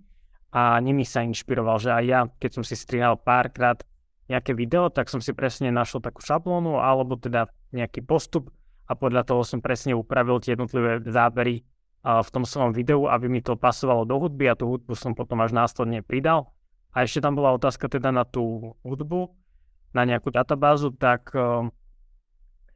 a 0.55 0.79
nimi 0.79 1.03
sa 1.03 1.27
inšpiroval, 1.27 1.83
že 1.83 1.91
aj 1.91 2.05
ja, 2.07 2.21
keď 2.39 2.51
som 2.55 2.63
si 2.63 2.79
strihal 2.79 3.19
párkrát 3.19 3.83
nejaké 4.31 4.55
video, 4.55 4.89
tak 4.89 5.11
som 5.11 5.19
si 5.19 5.35
presne 5.35 5.75
našiel 5.75 5.99
takú 5.99 6.23
šablónu 6.23 6.79
alebo 6.79 7.19
teda 7.19 7.51
nejaký 7.75 8.07
postup 8.07 8.55
a 8.87 8.95
podľa 8.95 9.27
toho 9.27 9.43
som 9.43 9.59
presne 9.59 9.99
upravil 9.99 10.39
tie 10.39 10.55
jednotlivé 10.55 11.03
zábery 11.03 11.67
v 12.05 12.29
tom 12.31 12.45
svojom 12.45 12.77
videu, 12.77 13.09
aby 13.09 13.33
mi 13.33 13.41
to 13.41 13.57
pasovalo 13.57 14.05
do 14.05 14.21
hudby 14.21 14.45
a 14.49 14.55
tú 14.55 14.69
hudbu 14.69 14.93
som 14.93 15.17
potom 15.17 15.41
až 15.41 15.57
následne 15.57 16.05
pridal. 16.05 16.53
A 16.93 17.03
ešte 17.03 17.25
tam 17.25 17.35
bola 17.35 17.57
otázka 17.57 17.89
teda 17.89 18.13
na 18.13 18.23
tú 18.29 18.77
hudbu, 18.85 19.33
na 19.95 20.03
nejakú 20.03 20.35
databázu, 20.35 20.91
tak 20.93 21.31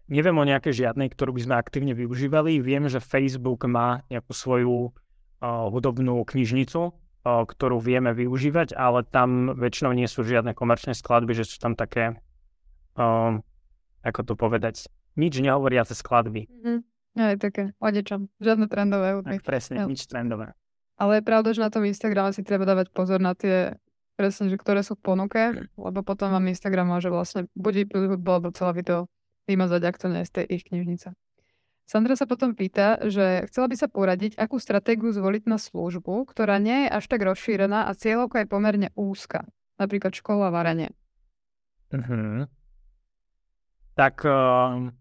Neviem 0.08 0.40
o 0.40 0.48
nejakej 0.48 0.88
žiadnej, 0.88 1.12
ktorú 1.12 1.36
by 1.36 1.40
sme 1.44 1.54
aktívne 1.60 1.92
využívali. 1.92 2.64
Viem, 2.64 2.88
že 2.88 2.96
Facebook 2.96 3.68
má 3.68 4.00
nejakú 4.08 4.32
svoju 4.32 4.76
uh, 4.88 5.68
hudobnú 5.68 6.24
knižnicu, 6.24 6.80
uh, 6.88 6.92
ktorú 7.44 7.76
vieme 7.76 8.16
využívať, 8.16 8.72
ale 8.72 9.04
tam 9.04 9.52
väčšinou 9.52 9.92
nie 9.92 10.08
sú 10.08 10.24
žiadne 10.24 10.56
komerčné 10.56 10.96
skladby, 10.96 11.36
že 11.36 11.44
sú 11.44 11.60
tam 11.60 11.76
také, 11.76 12.16
uh, 12.96 13.36
ako 14.00 14.20
to 14.24 14.32
povedať, 14.32 14.88
nič 15.20 15.36
nehovoriace 15.44 15.92
skladby. 15.92 16.48
Mm-hmm. 16.48 16.78
Aj 17.20 17.36
také, 17.36 17.76
o 17.76 17.88
ničom. 17.92 18.32
Žiadne 18.40 18.64
trendové 18.72 19.12
hudby. 19.12 19.44
presne, 19.44 19.84
ja. 19.84 19.84
nič 19.84 20.08
trendové. 20.08 20.56
Ale 20.96 21.20
je 21.20 21.22
pravda, 21.28 21.52
že 21.52 21.60
na 21.60 21.68
tom 21.68 21.84
Instagrame 21.84 22.32
si 22.32 22.40
treba 22.40 22.64
dávať 22.64 22.88
pozor 22.96 23.20
na 23.20 23.36
tie 23.36 23.76
presne, 24.18 24.50
že 24.50 24.58
ktoré 24.58 24.82
sú 24.82 24.98
v 24.98 25.06
ponuke, 25.14 25.42
lebo 25.78 26.02
potom 26.02 26.34
vám 26.34 26.50
Instagram 26.50 26.90
môže 26.90 27.06
vlastne 27.06 27.46
buď 27.54 27.86
vypiliť 27.86 28.06
hudbu, 28.18 28.30
alebo 28.34 28.50
celé 28.50 28.82
video 28.82 29.06
vymazať, 29.46 29.80
ak 29.86 29.96
to 29.96 30.06
nie 30.10 30.26
je 30.26 30.28
z 30.28 30.32
tej 30.34 30.46
ich 30.50 30.64
knižnice. 30.66 31.14
Sandra 31.88 32.18
sa 32.20 32.28
potom 32.28 32.52
pýta, 32.52 33.00
že 33.08 33.48
chcela 33.48 33.64
by 33.64 33.76
sa 33.78 33.88
poradiť, 33.88 34.36
akú 34.36 34.60
stratégiu 34.60 35.08
zvoliť 35.08 35.48
na 35.48 35.56
službu, 35.56 36.28
ktorá 36.28 36.60
nie 36.60 36.84
je 36.84 36.88
až 36.92 37.04
tak 37.08 37.24
rozšírená 37.24 37.88
a 37.88 37.96
cieľovka 37.96 38.44
je 38.44 38.50
pomerne 38.50 38.88
úzka. 38.92 39.48
Napríklad 39.80 40.12
škola 40.12 40.52
varenie. 40.52 40.92
Uh-huh. 41.88 42.44
Tak 43.96 44.20
uh, 44.20 44.92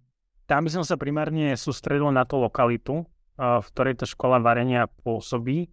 tam 0.47 0.61
by 0.63 0.70
som 0.72 0.88
sa 0.88 0.95
primárne 0.95 1.59
sústredil 1.59 2.07
na 2.07 2.24
tú 2.24 2.39
lokalitu, 2.39 3.03
uh, 3.03 3.59
v 3.59 3.68
ktorej 3.76 3.99
tá 3.99 4.05
škola 4.07 4.39
varenia 4.39 4.88
pôsobí. 5.03 5.68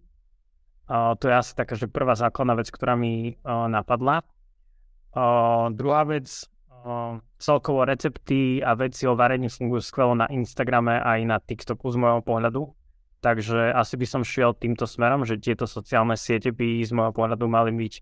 Uh, 0.85 1.17
to 1.17 1.29
je 1.29 1.35
asi 1.35 1.53
taká, 1.57 1.73
že 1.73 1.89
prvá 1.89 2.13
základná 2.13 2.53
vec, 2.55 2.69
ktorá 2.69 2.93
mi 2.93 3.35
uh, 3.41 3.65
napadla. 3.65 4.21
Uh, 5.15 5.73
druhá 5.73 6.05
vec, 6.05 6.27
celkovo 7.41 7.81
recepty 7.81 8.61
a 8.61 8.77
veci 8.77 9.09
o 9.09 9.17
varení 9.17 9.49
fungujú 9.49 9.81
skvelo 9.81 10.13
na 10.13 10.29
Instagrame 10.29 11.01
aj 11.01 11.19
na 11.25 11.41
TikToku 11.41 11.89
z 11.89 11.97
môjho 11.97 12.21
pohľadu. 12.21 12.61
Takže 13.25 13.73
asi 13.73 13.97
by 13.97 14.05
som 14.05 14.21
šiel 14.21 14.53
týmto 14.53 14.85
smerom, 14.85 15.25
že 15.25 15.41
tieto 15.41 15.65
sociálne 15.65 16.13
siete 16.13 16.53
by 16.53 16.85
z 16.85 16.93
môjho 16.93 17.09
pohľadu 17.09 17.49
mali 17.49 17.73
byť 17.73 17.93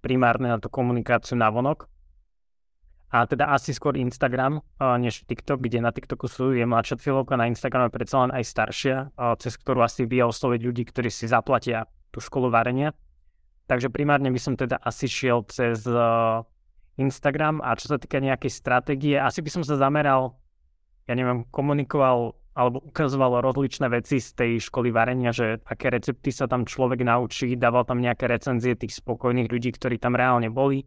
primárne 0.00 0.48
na 0.48 0.56
tú 0.56 0.72
komunikáciu 0.72 1.36
na 1.36 1.52
vonok. 1.52 1.84
a 3.14 3.30
teda 3.30 3.54
asi 3.54 3.70
skôr 3.70 3.94
Instagram 3.94 4.58
uh, 4.58 4.98
než 4.98 5.22
TikTok, 5.22 5.62
kde 5.62 5.78
na 5.78 5.94
TikToku 5.94 6.26
sú, 6.26 6.50
je 6.50 6.66
mladšia 6.66 6.98
filovka, 6.98 7.38
na 7.38 7.46
Instagrame 7.46 7.86
predsa 7.86 8.26
len 8.26 8.34
aj 8.34 8.42
staršia, 8.42 8.96
uh, 9.14 9.38
cez 9.38 9.54
ktorú 9.54 9.86
asi 9.86 10.02
vie 10.02 10.24
osloviť 10.26 10.60
ľudí, 10.66 10.82
ktorí 10.90 11.14
si 11.14 11.30
zaplatia 11.30 11.86
tú 12.14 12.22
školu 12.22 12.54
varenia. 12.54 12.94
Takže 13.66 13.90
primárne 13.90 14.30
by 14.30 14.38
som 14.38 14.54
teda 14.54 14.78
asi 14.78 15.10
šiel 15.10 15.42
cez 15.50 15.82
uh, 15.88 16.46
Instagram 16.94 17.58
a 17.64 17.74
čo 17.74 17.90
sa 17.90 17.98
týka 17.98 18.22
nejakej 18.22 18.52
stratégie, 18.54 19.18
asi 19.18 19.42
by 19.42 19.50
som 19.50 19.62
sa 19.66 19.74
zameral, 19.74 20.38
ja 21.10 21.18
neviem, 21.18 21.42
komunikoval 21.50 22.38
alebo 22.54 22.78
ukazoval 22.86 23.42
rozličné 23.42 23.90
veci 23.90 24.22
z 24.22 24.30
tej 24.38 24.52
školy 24.70 24.94
varenia, 24.94 25.34
že 25.34 25.58
aké 25.66 25.90
recepty 25.90 26.30
sa 26.30 26.46
tam 26.46 26.62
človek 26.62 27.02
naučí, 27.02 27.58
dával 27.58 27.82
tam 27.82 27.98
nejaké 27.98 28.30
recenzie 28.30 28.78
tých 28.78 28.94
spokojných 29.02 29.50
ľudí, 29.50 29.74
ktorí 29.74 29.98
tam 29.98 30.14
reálne 30.14 30.54
boli, 30.54 30.86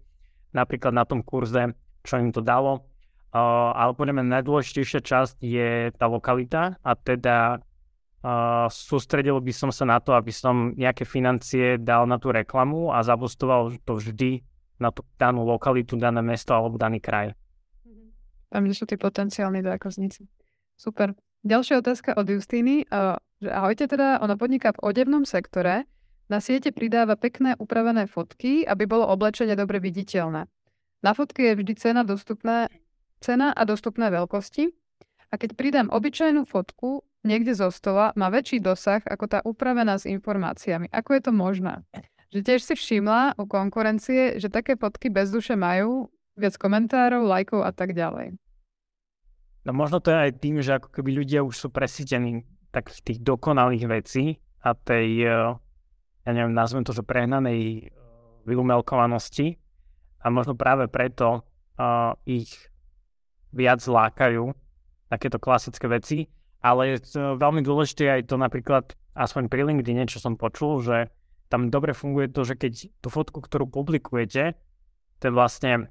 napríklad 0.56 0.96
na 0.96 1.04
tom 1.04 1.20
kurze, 1.28 1.76
čo 2.08 2.24
im 2.24 2.32
to 2.32 2.40
dalo. 2.40 2.88
Uh, 3.36 3.76
ale 3.76 3.92
podľa 4.00 4.16
mňa 4.16 4.40
najdôležitejšia 4.40 5.04
časť 5.04 5.44
je 5.44 5.92
tá 5.92 6.08
lokalita 6.08 6.80
a 6.80 6.92
teda 6.96 7.60
uh, 8.24 8.66
sústredil 8.72 9.38
by 9.42 9.54
som 9.54 9.70
sa 9.70 9.86
na 9.86 9.98
to, 10.00 10.16
aby 10.16 10.32
som 10.34 10.74
nejaké 10.74 11.04
financie 11.04 11.78
dal 11.82 12.06
na 12.10 12.18
tú 12.18 12.32
reklamu 12.32 12.94
a 12.94 13.02
zabustoval 13.04 13.78
to 13.84 13.98
vždy 13.98 14.42
na 14.78 14.94
tú 14.94 15.02
danú 15.18 15.42
lokalitu, 15.46 15.98
dané 15.98 16.22
mesto 16.22 16.54
alebo 16.54 16.78
daný 16.78 17.02
kraj. 17.02 17.34
Tam, 18.48 18.64
kde 18.64 18.76
sú 18.78 18.86
tí 18.88 18.96
potenciálni 18.96 19.60
zákazníci. 19.60 20.24
Super. 20.78 21.18
Ďalšia 21.44 21.82
otázka 21.84 22.16
od 22.16 22.30
Justíny. 22.30 22.88
Že 23.38 23.50
ahojte 23.54 23.86
teda, 23.92 24.18
ona 24.22 24.34
podniká 24.34 24.74
v 24.74 24.82
odevnom 24.94 25.22
sektore, 25.22 25.86
na 26.28 26.44
siete 26.44 26.76
pridáva 26.76 27.16
pekné 27.16 27.56
upravené 27.56 28.04
fotky, 28.10 28.68
aby 28.68 28.84
bolo 28.84 29.08
oblečenie 29.08 29.56
dobre 29.56 29.80
viditeľné. 29.80 30.50
Na 31.06 31.12
fotke 31.16 31.40
je 31.40 31.54
vždy 31.56 31.74
cena, 31.80 32.02
dostupné, 32.04 32.68
cena 33.24 33.56
a 33.56 33.64
dostupné 33.64 34.12
veľkosti. 34.12 34.74
A 35.28 35.36
keď 35.36 35.60
pridám 35.60 35.92
obyčajnú 35.92 36.48
fotku 36.48 37.04
niekde 37.28 37.52
zo 37.52 37.68
stola, 37.68 38.16
má 38.16 38.32
väčší 38.32 38.64
dosah 38.64 39.04
ako 39.04 39.26
tá 39.28 39.40
upravená 39.44 40.00
s 40.00 40.08
informáciami. 40.08 40.88
Ako 40.88 41.20
je 41.20 41.22
to 41.28 41.32
možné? 41.36 41.84
Že 42.32 42.40
tiež 42.44 42.62
si 42.64 42.74
všimla 42.76 43.36
u 43.36 43.44
konkurencie, 43.48 44.40
že 44.40 44.48
také 44.48 44.80
fotky 44.80 45.12
bez 45.12 45.32
duše 45.32 45.60
majú 45.60 46.08
viac 46.40 46.56
komentárov, 46.56 47.28
lajkov 47.28 47.66
a 47.66 47.72
tak 47.76 47.92
ďalej. 47.92 48.40
No 49.68 49.76
možno 49.76 50.00
to 50.00 50.16
je 50.16 50.32
aj 50.32 50.32
tým, 50.40 50.64
že 50.64 50.80
ako 50.80 50.96
keby 50.96 51.12
ľudia 51.12 51.44
už 51.44 51.56
sú 51.56 51.68
presítení 51.68 52.48
takých 52.72 53.00
tých 53.04 53.20
dokonalých 53.20 53.84
vecí 53.90 54.40
a 54.64 54.72
tej, 54.72 55.28
eh, 55.28 55.52
ja 56.24 56.32
neviem, 56.32 56.56
nazvem 56.56 56.88
to, 56.88 56.96
že 56.96 57.04
prehnanej 57.04 57.60
eh, 57.60 57.92
vyumelkovanosti 58.48 59.60
a 60.24 60.32
možno 60.32 60.56
práve 60.56 60.90
preto 60.90 61.44
uh, 61.78 62.12
ich 62.26 62.52
viac 63.54 63.80
lákajú 63.86 64.50
takéto 65.08 65.40
klasické 65.40 65.88
veci, 65.88 66.28
ale 66.60 67.00
veľmi 67.16 67.62
dôležité 67.64 68.20
aj 68.20 68.22
to 68.28 68.36
napríklad, 68.36 68.96
aspoň 69.16 69.48
pri 69.48 69.64
LinkedIn, 69.68 70.10
čo 70.10 70.20
som 70.20 70.36
počul, 70.36 70.84
že 70.84 71.10
tam 71.48 71.72
dobre 71.72 71.96
funguje 71.96 72.28
to, 72.28 72.44
že 72.44 72.60
keď 72.60 72.74
tú 73.00 73.08
fotku, 73.08 73.40
ktorú 73.40 73.72
publikujete, 73.72 74.60
to 75.24 75.28
vlastne 75.32 75.88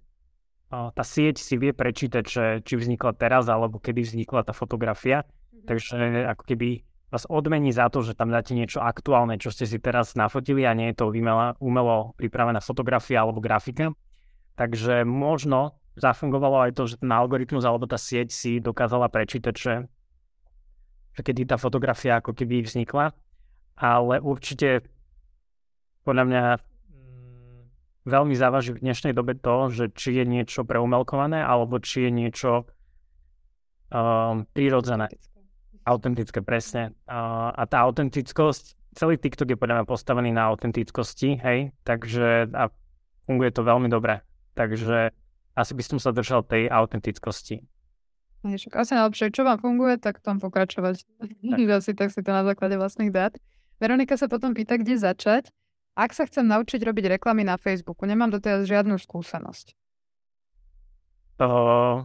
tá 0.69 1.05
sieť 1.07 1.39
si 1.39 1.55
vie 1.57 1.71
prečítať, 1.71 2.25
že, 2.27 2.45
či 2.67 2.75
vznikla 2.75 3.15
teraz, 3.15 3.47
alebo 3.47 3.79
kedy 3.79 4.03
vznikla 4.03 4.43
tá 4.45 4.53
fotografia. 4.53 5.23
Mm-hmm. 5.23 5.67
Takže 5.71 5.95
ako 6.35 6.43
keby 6.43 6.69
vás 7.07 7.25
odmení 7.31 7.71
za 7.71 7.87
to, 7.87 8.03
že 8.03 8.19
tam 8.19 8.35
dáte 8.35 8.51
niečo 8.53 8.83
aktuálne, 8.83 9.39
čo 9.39 9.55
ste 9.55 9.65
si 9.65 9.79
teraz 9.79 10.19
nafotili 10.19 10.67
a 10.67 10.75
nie 10.75 10.91
je 10.91 10.99
to 10.99 11.05
umelo, 11.09 11.55
umelo 11.63 12.19
pripravená 12.19 12.59
fotografia 12.59 13.23
alebo 13.23 13.39
grafika. 13.39 13.95
Takže 14.59 15.07
možno 15.07 15.79
zafungovalo 15.97 16.69
aj 16.69 16.73
to, 16.77 16.83
že 16.87 17.01
ten 17.01 17.11
algoritmus 17.11 17.65
alebo 17.65 17.89
tá 17.89 17.97
sieť 17.97 18.29
si 18.31 18.61
dokázala 18.61 19.09
prečítať, 19.09 19.55
že, 19.57 19.75
že 21.17 21.21
kedy 21.25 21.49
tá 21.49 21.57
fotografia 21.57 22.21
ako 22.21 22.37
keby 22.37 22.63
vznikla. 22.63 23.17
Ale 23.77 24.21
určite 24.25 24.85
podľa 26.05 26.25
mňa 26.29 26.45
veľmi 28.07 28.35
závaží 28.39 28.71
v 28.73 28.83
dnešnej 28.87 29.13
dobe 29.13 29.35
to, 29.35 29.69
že 29.75 29.85
či 29.93 30.23
je 30.23 30.25
niečo 30.25 30.63
preumelkované, 30.63 31.43
alebo 31.43 31.83
či 31.83 32.07
je 32.07 32.11
niečo 32.15 32.51
um, 33.91 34.47
prírodzené. 34.55 35.11
Autentické, 35.83 36.39
presne. 36.41 36.95
Uh, 37.11 37.51
a 37.51 37.67
tá 37.67 37.83
autentickosť, 37.83 38.95
celý 38.95 39.19
TikTok 39.19 39.51
je 39.55 39.59
podľa 39.59 39.83
mňa 39.83 39.87
postavený 39.91 40.31
na 40.31 40.47
autentickosti, 40.47 41.43
hej, 41.43 41.75
takže 41.83 42.49
a 42.55 42.71
funguje 43.27 43.51
to 43.51 43.67
veľmi 43.67 43.91
dobre. 43.91 44.23
Takže 44.55 45.11
asi 45.57 45.73
by 45.73 45.83
som 45.83 45.99
sa 45.99 46.13
držal 46.13 46.45
tej 46.45 46.69
autentickosti. 46.69 47.65
Asi 48.47 48.93
najlepšie, 48.95 49.35
čo 49.35 49.43
vám 49.43 49.59
funguje, 49.59 49.99
tak 49.99 50.23
tam 50.23 50.39
pokračovať. 50.39 51.03
Tak. 51.19 51.31
Asi 51.83 51.93
tak 51.99 52.15
si 52.15 52.23
to 52.23 52.31
na 52.31 52.47
základe 52.47 52.79
vlastných 52.79 53.11
dát. 53.11 53.35
Veronika 53.83 54.15
sa 54.15 54.31
potom 54.31 54.55
pýta, 54.55 54.79
kde 54.79 54.95
začať. 54.95 55.51
Ak 55.97 56.13
sa 56.13 56.29
chcem 56.29 56.45
naučiť 56.45 56.79
robiť 56.79 57.19
reklamy 57.19 57.43
na 57.43 57.57
Facebooku, 57.57 58.05
nemám 58.05 58.29
doteraz 58.29 58.69
žiadnu 58.69 59.01
skúsenosť. 59.01 59.73
Uh, 61.37 62.05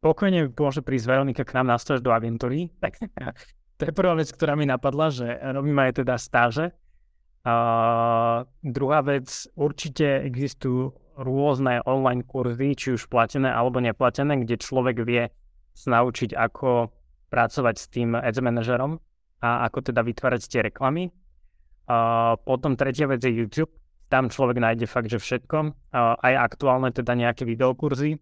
pokojne 0.00 0.52
môže 0.52 0.80
prísť 0.80 1.06
Veronika 1.12 1.44
k 1.44 1.54
nám 1.60 1.70
na 1.70 1.76
stáž 1.78 2.00
do 2.00 2.10
agentúry. 2.10 2.72
Tak, 2.80 2.98
to 3.78 3.82
je 3.84 3.92
prvá 3.92 4.16
vec, 4.16 4.32
ktorá 4.32 4.56
mi 4.56 4.64
napadla, 4.66 5.12
že 5.12 5.28
robíme 5.28 5.86
aj 5.86 6.02
teda 6.02 6.16
stáže. 6.16 6.72
Uh, 7.44 8.48
druhá 8.64 9.04
vec, 9.04 9.28
určite 9.52 10.24
existujú 10.24 10.96
rôzne 11.20 11.84
online 11.84 12.24
kurzy, 12.24 12.72
či 12.72 12.96
už 12.96 13.06
platené 13.12 13.52
alebo 13.52 13.84
neplatené, 13.84 14.40
kde 14.40 14.56
človek 14.56 15.04
vie 15.04 15.28
naučiť, 15.84 16.32
ako 16.32 16.88
pracovať 17.28 17.74
s 17.76 17.86
tým 17.92 18.16
ads 18.16 18.40
manažerom 18.40 18.96
a 19.44 19.68
ako 19.68 19.92
teda 19.92 20.00
vytvárať 20.00 20.42
tie 20.48 20.60
reklamy. 20.64 21.12
A 21.84 22.32
potom 22.40 22.80
tretia 22.80 23.04
vec 23.04 23.20
je 23.20 23.28
YouTube. 23.28 23.74
Tam 24.08 24.32
človek 24.32 24.56
nájde 24.56 24.88
fakt, 24.88 25.12
že 25.12 25.20
všetko. 25.20 25.74
A 25.92 26.16
aj 26.16 26.34
aktuálne 26.54 26.88
teda 26.94 27.12
nejaké 27.12 27.44
videokurzy. 27.44 28.16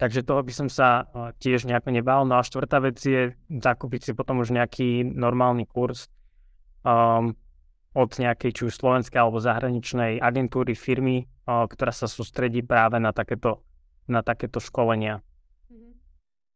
Takže 0.00 0.26
toho 0.26 0.42
by 0.42 0.50
som 0.50 0.66
sa 0.66 1.06
tiež 1.38 1.70
nejako 1.70 1.94
nebal. 1.94 2.26
No 2.26 2.40
a 2.40 2.42
štvrtá 2.42 2.82
vec 2.82 2.98
je 2.98 3.38
zakúpiť 3.46 4.10
si 4.10 4.12
potom 4.16 4.42
už 4.42 4.50
nejaký 4.50 5.06
normálny 5.06 5.70
kurz 5.70 6.10
um, 6.82 7.38
od 7.92 8.10
nejakej 8.16 8.50
či 8.56 8.62
už 8.68 8.74
slovenskej 8.76 9.20
alebo 9.20 9.40
zahraničnej 9.40 10.20
agentúry, 10.20 10.72
firmy, 10.72 11.28
uh, 11.44 11.68
ktorá 11.68 11.92
sa 11.92 12.08
sústredí 12.08 12.64
práve 12.64 12.96
na 12.96 13.12
takéto, 13.12 13.60
na 14.08 14.24
takéto 14.24 14.60
školenia. 14.60 15.20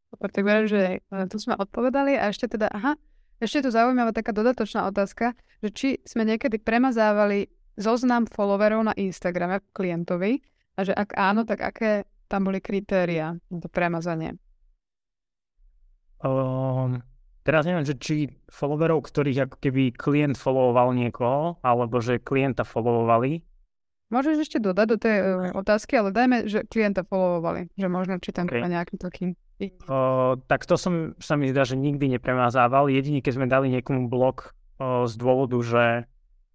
Super, 0.07 0.29
tak 0.33 0.45
verím, 0.47 0.69
že 0.71 0.81
e, 1.03 1.19
tu 1.29 1.37
sme 1.37 1.59
odpovedali 1.59 2.17
a 2.17 2.31
ešte 2.31 2.57
teda, 2.57 2.71
aha, 2.73 2.97
ešte 3.37 3.61
je 3.61 3.65
tu 3.69 3.71
zaujímavá 3.75 4.17
taká 4.17 4.33
dodatočná 4.33 4.89
otázka, 4.89 5.37
že 5.61 5.69
či 5.75 5.89
sme 6.09 6.25
niekedy 6.25 6.57
premazávali 6.63 7.53
zoznam 7.77 8.25
followerov 8.25 8.87
na 8.87 8.95
Instagrame 8.97 9.61
klientovi 9.77 10.41
a 10.79 10.89
že 10.89 10.97
ak 10.97 11.13
áno, 11.19 11.45
tak 11.45 11.61
aké 11.61 12.09
tam 12.33 12.49
boli 12.49 12.65
kritéria 12.65 13.37
na 13.53 13.59
to 13.61 13.69
premazanie? 13.69 14.41
Um, 16.17 16.86
teraz 17.47 17.63
neviem, 17.63 17.87
že 17.87 17.95
či 17.95 18.35
followerov, 18.51 19.07
ktorých 19.07 19.47
ako 19.47 19.57
keby 19.63 19.95
klient 19.95 20.35
followoval 20.35 20.91
niekoho, 20.99 21.63
alebo 21.63 22.03
že 22.03 22.19
klienta 22.19 22.67
followovali. 22.67 23.47
Môžeš 24.11 24.43
ešte 24.43 24.59
dodať 24.59 24.87
do 24.91 24.99
tej 24.99 25.17
uh, 25.19 25.27
otázky, 25.55 25.99
ale 25.99 26.11
dajme, 26.11 26.51
že 26.51 26.67
klienta 26.67 27.07
followovali, 27.07 27.71
že 27.79 27.87
možno 27.87 28.19
či 28.19 28.35
tam 28.35 28.51
okay. 28.51 28.67
nejaký 28.67 28.99
taký 28.99 29.39
O, 29.89 30.37
tak 30.53 30.69
to 30.69 30.77
som, 30.77 31.17
sa 31.17 31.33
mi 31.33 31.49
zdá, 31.49 31.65
že 31.65 31.81
nikdy 31.81 32.13
nepremazával. 32.13 32.93
Jedine, 32.93 33.25
keď 33.25 33.33
sme 33.41 33.47
dali 33.49 33.73
niekomu 33.73 34.05
blok 34.13 34.53
o, 34.77 35.09
z 35.09 35.17
dôvodu, 35.17 35.57
že 35.65 35.85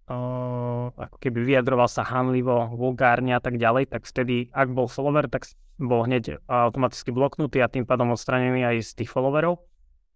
o, 0.06 0.94
ako 0.94 1.18
keby 1.18 1.42
vyjadroval 1.42 1.90
sa 1.90 2.06
hanlivo, 2.06 2.70
vulgárne 2.78 3.34
a 3.34 3.42
tak 3.42 3.58
ďalej, 3.58 3.90
tak 3.90 4.06
vtedy, 4.06 4.54
ak 4.54 4.70
bol 4.70 4.86
follower, 4.86 5.26
tak 5.34 5.50
bol 5.82 6.06
hneď 6.06 6.46
automaticky 6.46 7.10
bloknutý 7.10 7.66
a 7.66 7.74
tým 7.74 7.90
pádom 7.90 8.14
odstranený 8.14 8.70
aj 8.70 8.94
z 8.94 9.02
tých 9.02 9.10
followerov. 9.10 9.58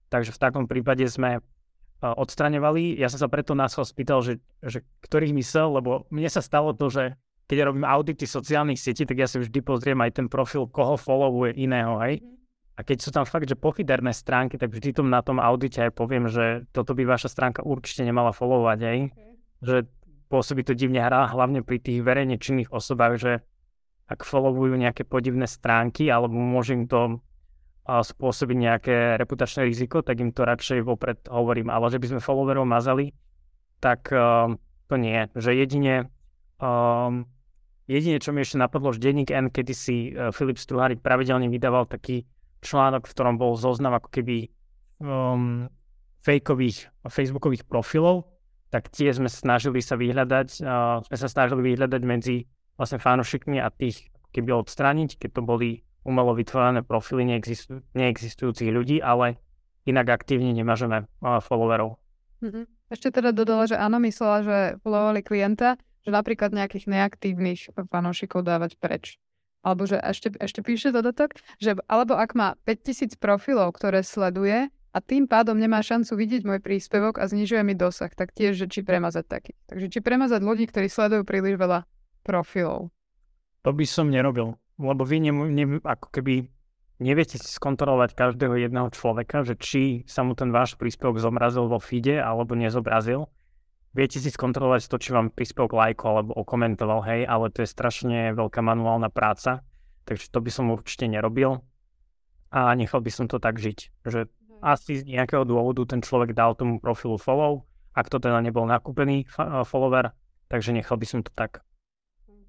Takže 0.09 0.31
v 0.33 0.41
takom 0.41 0.65
prípade 0.69 1.05
sme 1.09 1.41
odstraňovali. 2.01 3.01
Ja 3.01 3.09
som 3.09 3.17
sa 3.17 3.29
preto 3.31 3.57
nás 3.57 3.73
spýtal, 3.73 4.21
že, 4.21 4.37
že 4.61 4.85
ktorých 5.03 5.33
mysel, 5.33 5.81
lebo 5.81 6.05
mne 6.13 6.29
sa 6.29 6.43
stalo 6.43 6.75
to, 6.77 6.91
že 6.91 7.17
keď 7.45 7.71
robím 7.71 7.85
audity 7.85 8.25
sociálnych 8.25 8.77
sietí, 8.77 9.05
tak 9.05 9.21
ja 9.21 9.29
si 9.29 9.41
vždy 9.41 9.59
pozriem 9.61 10.01
aj 10.01 10.21
ten 10.21 10.27
profil, 10.29 10.65
koho 10.69 10.97
followuje 10.97 11.57
iného, 11.57 11.97
hej. 12.01 12.21
Mm 12.21 12.35
a 12.75 12.83
keď 12.83 12.97
sú 12.99 13.09
tam 13.15 13.23
fakt, 13.23 13.47
že 13.47 13.55
pofiderné 13.55 14.11
stránky, 14.11 14.59
tak 14.59 14.67
vždy 14.67 14.99
tom 14.99 15.07
na 15.07 15.23
tom 15.23 15.39
audite 15.39 15.79
aj 15.79 15.95
poviem, 15.95 16.27
že 16.27 16.67
toto 16.75 16.91
by 16.91 17.07
vaša 17.07 17.31
stránka 17.31 17.63
určite 17.63 18.03
nemala 18.03 18.35
followovať. 18.35 18.77
Okay. 18.83 18.99
Že 19.63 19.75
pôsobí 20.27 20.67
to 20.67 20.75
divne 20.75 20.99
hrá, 20.99 21.31
hlavne 21.31 21.63
pri 21.63 21.79
tých 21.79 22.03
verejne 22.03 22.35
činných 22.35 22.75
osobách, 22.75 23.13
že 23.15 23.33
ak 24.11 24.27
followujú 24.27 24.75
nejaké 24.75 25.07
podivné 25.07 25.47
stránky, 25.47 26.11
alebo 26.11 26.35
môže 26.35 26.75
im 26.75 26.85
to 26.85 27.23
spôsobiť 27.85 28.57
nejaké 28.57 28.95
reputačné 29.21 29.69
riziko, 29.69 30.01
tak 30.01 30.17
im 30.17 30.33
to 30.33 30.41
radšej 30.41 30.81
vopred 30.81 31.21
hovorím. 31.29 31.69
Ale 31.69 31.93
že 31.93 32.01
by 32.01 32.17
sme 32.17 32.21
followerov 32.21 32.65
mazali, 32.65 33.13
tak 33.77 34.09
uh, 34.09 34.49
to 34.89 34.95
nie. 34.97 35.29
Že 35.37 35.51
jedine 35.53 36.09
um, 36.57 37.29
Jedine, 37.85 38.17
čo 38.17 38.33
mi 38.33 38.41
ešte 38.41 38.57
napadlo, 38.57 38.89
že 38.89 38.97
denník 38.97 39.29
N, 39.29 39.53
kedy 39.53 39.73
si 39.77 40.09
uh, 40.09 40.33
Filip 40.33 40.57
Struhárik 40.57 41.05
pravidelne 41.05 41.45
vydával 41.53 41.85
taký 41.85 42.25
článok, 42.65 43.05
v 43.05 43.13
ktorom 43.13 43.37
bol 43.37 43.53
zoznam 43.53 43.93
ako 43.93 44.09
keby 44.09 44.49
um, 44.97 45.69
fejkových 46.25 46.89
facebookových 47.05 47.69
profilov, 47.69 48.25
tak 48.73 48.89
tie 48.89 49.13
sme 49.13 49.29
snažili 49.29 49.85
sa 49.85 50.01
vyhľadať, 50.01 50.65
uh, 50.65 51.05
sme 51.05 51.17
sa 51.21 51.29
snažili 51.29 51.61
vyhľadať 51.61 52.01
medzi 52.01 52.49
vlastne 52.73 52.97
fanúšikmi 52.97 53.61
a 53.61 53.69
tých 53.69 54.09
keby 54.33 54.65
odstrániť, 54.65 55.21
keď 55.21 55.29
to 55.37 55.41
boli 55.45 55.84
umelo 56.05 56.37
vytvorené 56.37 56.85
profily 56.85 57.25
neexistu- 57.25 57.81
neexistujúcich 57.97 58.69
ľudí, 58.69 59.01
ale 59.01 59.41
inak 59.89 60.21
aktívne 60.21 60.53
nemážeme 60.53 61.05
uh, 61.05 61.41
followerov. 61.41 61.97
Mm-hmm. 62.45 62.65
Ešte 62.93 63.09
teda 63.09 63.33
dodala, 63.33 63.65
že 63.65 63.75
áno, 63.75 63.97
myslela, 63.97 64.37
že 64.45 64.57
followovali 64.85 65.25
klienta, 65.25 65.81
že 66.05 66.13
napríklad 66.13 66.53
nejakých 66.53 66.85
neaktívnych 66.85 67.73
fanúšikov 67.89 68.45
dávať 68.45 68.77
preč. 68.77 69.17
Alebo 69.65 69.89
že 69.89 69.97
ešte, 69.97 70.29
ešte 70.37 70.61
píše 70.61 70.93
dodatok, 70.93 71.33
že 71.57 71.73
alebo 71.89 72.13
ak 72.13 72.37
má 72.37 72.53
5000 72.69 73.17
profilov, 73.17 73.73
ktoré 73.73 74.05
sleduje 74.05 74.69
a 74.69 74.97
tým 75.01 75.25
pádom 75.25 75.57
nemá 75.57 75.81
šancu 75.81 76.13
vidieť 76.13 76.45
môj 76.45 76.61
príspevok 76.61 77.17
a 77.17 77.25
znižuje 77.25 77.65
mi 77.65 77.73
dosah, 77.73 78.13
tak 78.13 78.29
tiež, 78.37 78.61
že 78.61 78.69
či 78.69 78.85
premazať 78.85 79.25
taký. 79.25 79.51
Takže 79.65 79.89
či 79.89 79.99
premazať 80.05 80.45
ľudí, 80.45 80.69
ktorí 80.69 80.85
sledujú 80.85 81.25
príliš 81.25 81.57
veľa 81.57 81.89
profilov. 82.21 82.93
To 83.65 83.73
by 83.73 83.85
som 83.89 84.13
nerobil, 84.13 84.53
lebo 84.79 85.03
vy 85.07 85.29
ne, 85.29 85.31
ne, 85.31 85.65
ako 85.79 86.11
keby 86.11 86.47
neviete 86.99 87.39
si 87.39 87.47
skontrolovať 87.47 88.15
každého 88.15 88.55
jedného 88.59 88.91
človeka, 88.91 89.43
že 89.43 89.55
či 89.59 90.03
sa 90.07 90.23
mu 90.23 90.35
ten 90.35 90.51
váš 90.51 90.79
príspevok 90.79 91.19
zomrazil 91.19 91.67
vo 91.67 91.79
feede 91.79 92.19
alebo 92.19 92.55
nezobrazil 92.55 93.27
viete 93.95 94.19
si 94.19 94.27
skontrolovať 94.27 94.91
to, 94.91 94.99
či 94.99 95.15
vám 95.15 95.31
príspevok 95.31 95.71
lajko 95.71 96.05
alebo 96.11 96.31
okomentoval, 96.35 97.07
hej, 97.07 97.23
ale 97.23 97.47
to 97.49 97.63
je 97.63 97.71
strašne 97.71 98.35
veľká 98.35 98.59
manuálna 98.59 99.07
práca, 99.07 99.63
takže 100.03 100.27
to 100.29 100.43
by 100.43 100.51
som 100.51 100.69
určite 100.69 101.07
nerobil 101.07 101.63
a 102.51 102.75
nechal 102.75 102.99
by 102.99 103.09
som 103.09 103.31
to 103.31 103.39
tak 103.39 103.57
žiť, 103.57 104.03
že 104.03 104.27
mhm. 104.27 104.61
asi 104.61 105.01
z 105.01 105.07
nejakého 105.07 105.47
dôvodu 105.47 105.87
ten 105.87 106.03
človek 106.03 106.35
dal 106.35 106.53
tomu 106.59 106.83
profilu 106.83 107.15
follow, 107.15 107.63
ak 107.95 108.11
to 108.11 108.19
teda 108.19 108.43
nebol 108.43 108.67
nakúpený 108.67 109.23
follower, 109.63 110.11
takže 110.51 110.75
nechal 110.75 110.99
by 110.99 111.07
som 111.07 111.23
to 111.23 111.31
tak. 111.31 111.63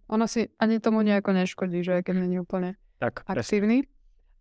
Ono 0.06 0.30
si 0.30 0.46
ani 0.62 0.78
tomu 0.78 1.02
nejako 1.02 1.34
neškodí, 1.34 1.82
že 1.82 2.02
keď 2.06 2.14
není 2.26 2.38
úplne 2.38 2.78
tak, 3.02 3.26
aktívny. 3.26 3.90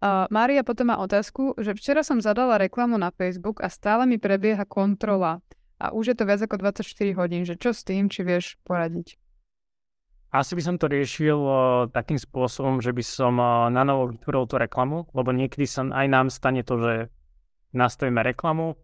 Uh, 0.04 0.30
Mária 0.30 0.62
potom 0.62 0.94
má 0.94 1.02
otázku, 1.02 1.58
že 1.58 1.74
včera 1.74 2.06
som 2.06 2.22
zadala 2.22 2.62
reklamu 2.62 3.00
na 3.00 3.10
Facebook 3.10 3.64
a 3.64 3.72
stále 3.72 4.06
mi 4.06 4.22
prebieha 4.22 4.68
kontrola 4.68 5.42
a 5.82 5.92
už 5.92 6.14
je 6.14 6.16
to 6.16 6.28
viac 6.30 6.40
ako 6.46 6.62
24 6.62 6.86
hodín, 7.18 7.42
že 7.44 7.58
čo 7.58 7.74
s 7.74 7.82
tým, 7.82 8.08
či 8.08 8.22
vieš 8.22 8.62
poradiť? 8.64 9.18
Asi 10.36 10.52
by 10.52 10.62
som 10.62 10.76
to 10.76 10.92
riešil 10.92 11.40
uh, 11.40 11.58
takým 11.90 12.20
spôsobom, 12.20 12.84
že 12.84 12.92
by 12.92 13.04
som 13.04 13.40
uh, 13.40 13.72
na 13.72 13.88
novo 13.88 14.12
vytvoril 14.12 14.46
tú 14.46 14.60
reklamu, 14.60 15.08
lebo 15.16 15.32
niekedy 15.32 15.64
sa 15.64 15.88
aj 15.88 16.08
nám 16.12 16.28
stane 16.28 16.62
to, 16.62 16.76
že 16.76 16.94
nastavíme 17.72 18.20
reklamu. 18.20 18.76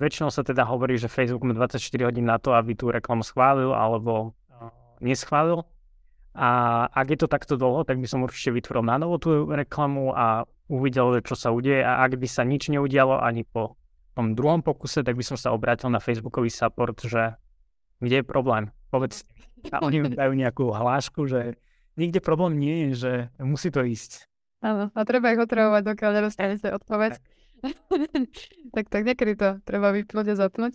Väčšinou 0.00 0.32
sa 0.32 0.40
teda 0.40 0.64
hovorí, 0.64 0.96
že 0.96 1.12
Facebook 1.12 1.44
má 1.44 1.52
24 1.52 2.08
hodín 2.08 2.24
na 2.24 2.40
to, 2.40 2.56
aby 2.56 2.72
tú 2.72 2.88
reklamu 2.88 3.20
schválil 3.20 3.76
alebo 3.76 4.32
neschválil. 5.00 5.64
A 6.30 6.48
ak 6.94 7.06
je 7.10 7.18
to 7.18 7.28
takto 7.28 7.58
dlho, 7.58 7.82
tak 7.82 7.98
by 7.98 8.06
som 8.06 8.22
určite 8.22 8.54
vytvoril 8.54 8.86
na 8.86 9.02
novo 9.02 9.18
tú 9.18 9.50
reklamu 9.50 10.14
a 10.14 10.46
uvidel, 10.70 11.18
čo 11.26 11.34
sa 11.34 11.50
udeje. 11.50 11.82
A 11.82 12.06
ak 12.06 12.14
by 12.14 12.28
sa 12.30 12.46
nič 12.46 12.70
neudialo 12.70 13.18
ani 13.18 13.42
po 13.42 13.74
tom 14.14 14.38
druhom 14.38 14.62
pokuse, 14.62 15.02
tak 15.02 15.18
by 15.18 15.24
som 15.26 15.34
sa 15.34 15.50
obrátil 15.50 15.90
na 15.90 15.98
Facebookový 15.98 16.46
support, 16.46 16.94
že 17.02 17.34
kde 17.98 18.22
je 18.22 18.24
problém? 18.24 18.70
Povedz, 18.94 19.26
a 19.74 19.82
oni 19.82 20.06
dajú 20.06 20.32
nejakú 20.32 20.70
hlášku, 20.70 21.26
že 21.26 21.58
nikde 21.98 22.22
problém 22.22 22.56
nie 22.56 22.76
je, 22.88 22.90
že 22.96 23.12
musí 23.42 23.68
to 23.68 23.84
ísť. 23.84 24.30
Áno, 24.60 24.92
a 24.92 25.00
treba 25.08 25.32
ich 25.32 25.40
otravovať, 25.40 25.82
dokiaľ 25.84 26.10
nedostanete 26.20 26.68
odpoveď. 26.72 27.16
tak, 28.74 28.84
tak 28.88 29.02
niekedy 29.04 29.36
to 29.36 29.48
treba 29.64 29.92
vypnúť 29.92 30.32
a 30.32 30.34
zapnúť. 30.36 30.72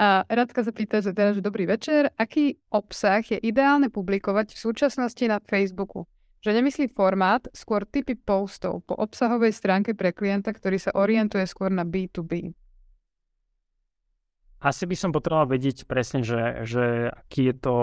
A 0.00 0.24
Radka 0.32 0.64
sa 0.64 0.72
pýta, 0.72 1.04
že 1.04 1.12
teraz, 1.12 1.36
dobrý 1.44 1.68
večer, 1.68 2.08
aký 2.16 2.56
obsah 2.72 3.20
je 3.20 3.36
ideálne 3.36 3.92
publikovať 3.92 4.56
v 4.56 4.62
súčasnosti 4.64 5.20
na 5.28 5.44
Facebooku? 5.44 6.08
Že 6.40 6.56
nemyslí 6.56 6.96
formát, 6.96 7.44
skôr 7.52 7.84
typy 7.84 8.16
postov 8.16 8.80
po 8.88 8.96
obsahovej 8.96 9.52
stránke 9.52 9.92
pre 9.92 10.16
klienta, 10.16 10.56
ktorý 10.56 10.80
sa 10.80 10.96
orientuje 10.96 11.44
skôr 11.44 11.68
na 11.68 11.84
B2B. 11.84 12.56
Asi 14.64 14.88
by 14.88 14.96
som 14.96 15.12
potreboval 15.12 15.52
vedieť 15.52 15.84
presne, 15.84 16.24
že, 16.24 16.64
že 16.64 17.12
aký 17.12 17.52
je 17.52 17.54
to 17.60 17.76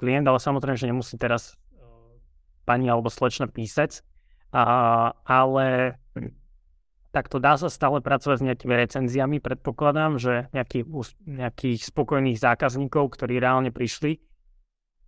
klient, 0.00 0.24
ale 0.32 0.40
samozrejme, 0.40 0.80
že 0.80 0.88
nemusí 0.88 1.20
teraz 1.20 1.60
pani 2.64 2.88
alebo 2.88 3.12
slečna 3.12 3.52
písať, 3.52 4.00
a, 4.56 4.64
ale 5.28 5.99
takto 7.10 7.42
dá 7.42 7.58
sa 7.58 7.66
stále 7.66 7.98
pracovať 7.98 8.36
s 8.38 8.46
nejakými 8.46 8.74
recenziami. 8.74 9.36
Predpokladám, 9.42 10.18
že 10.18 10.46
nejaký, 10.54 10.86
nejakých 11.26 11.80
spokojných 11.86 12.38
zákazníkov, 12.38 13.14
ktorí 13.18 13.42
reálne 13.42 13.74
prišli 13.74 14.22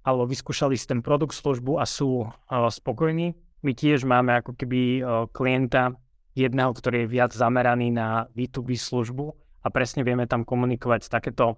alebo 0.02 0.26
vyskúšali 0.26 0.74
si 0.74 0.90
ten 0.90 0.98
produkt, 0.98 1.38
službu 1.38 1.78
a 1.78 1.86
sú 1.86 2.26
uh, 2.26 2.66
spokojní. 2.66 3.38
My 3.62 3.72
tiež 3.72 4.02
máme 4.02 4.42
ako 4.42 4.58
keby 4.58 4.80
uh, 4.98 5.30
klienta 5.30 5.94
jedného, 6.34 6.74
ktorý 6.74 7.06
je 7.06 7.12
viac 7.12 7.30
zameraný 7.30 7.94
na 7.94 8.26
B2B 8.34 8.74
službu 8.74 9.30
a 9.62 9.66
presne 9.70 10.02
vieme 10.02 10.26
tam 10.26 10.42
komunikovať 10.42 11.06
takéto 11.06 11.54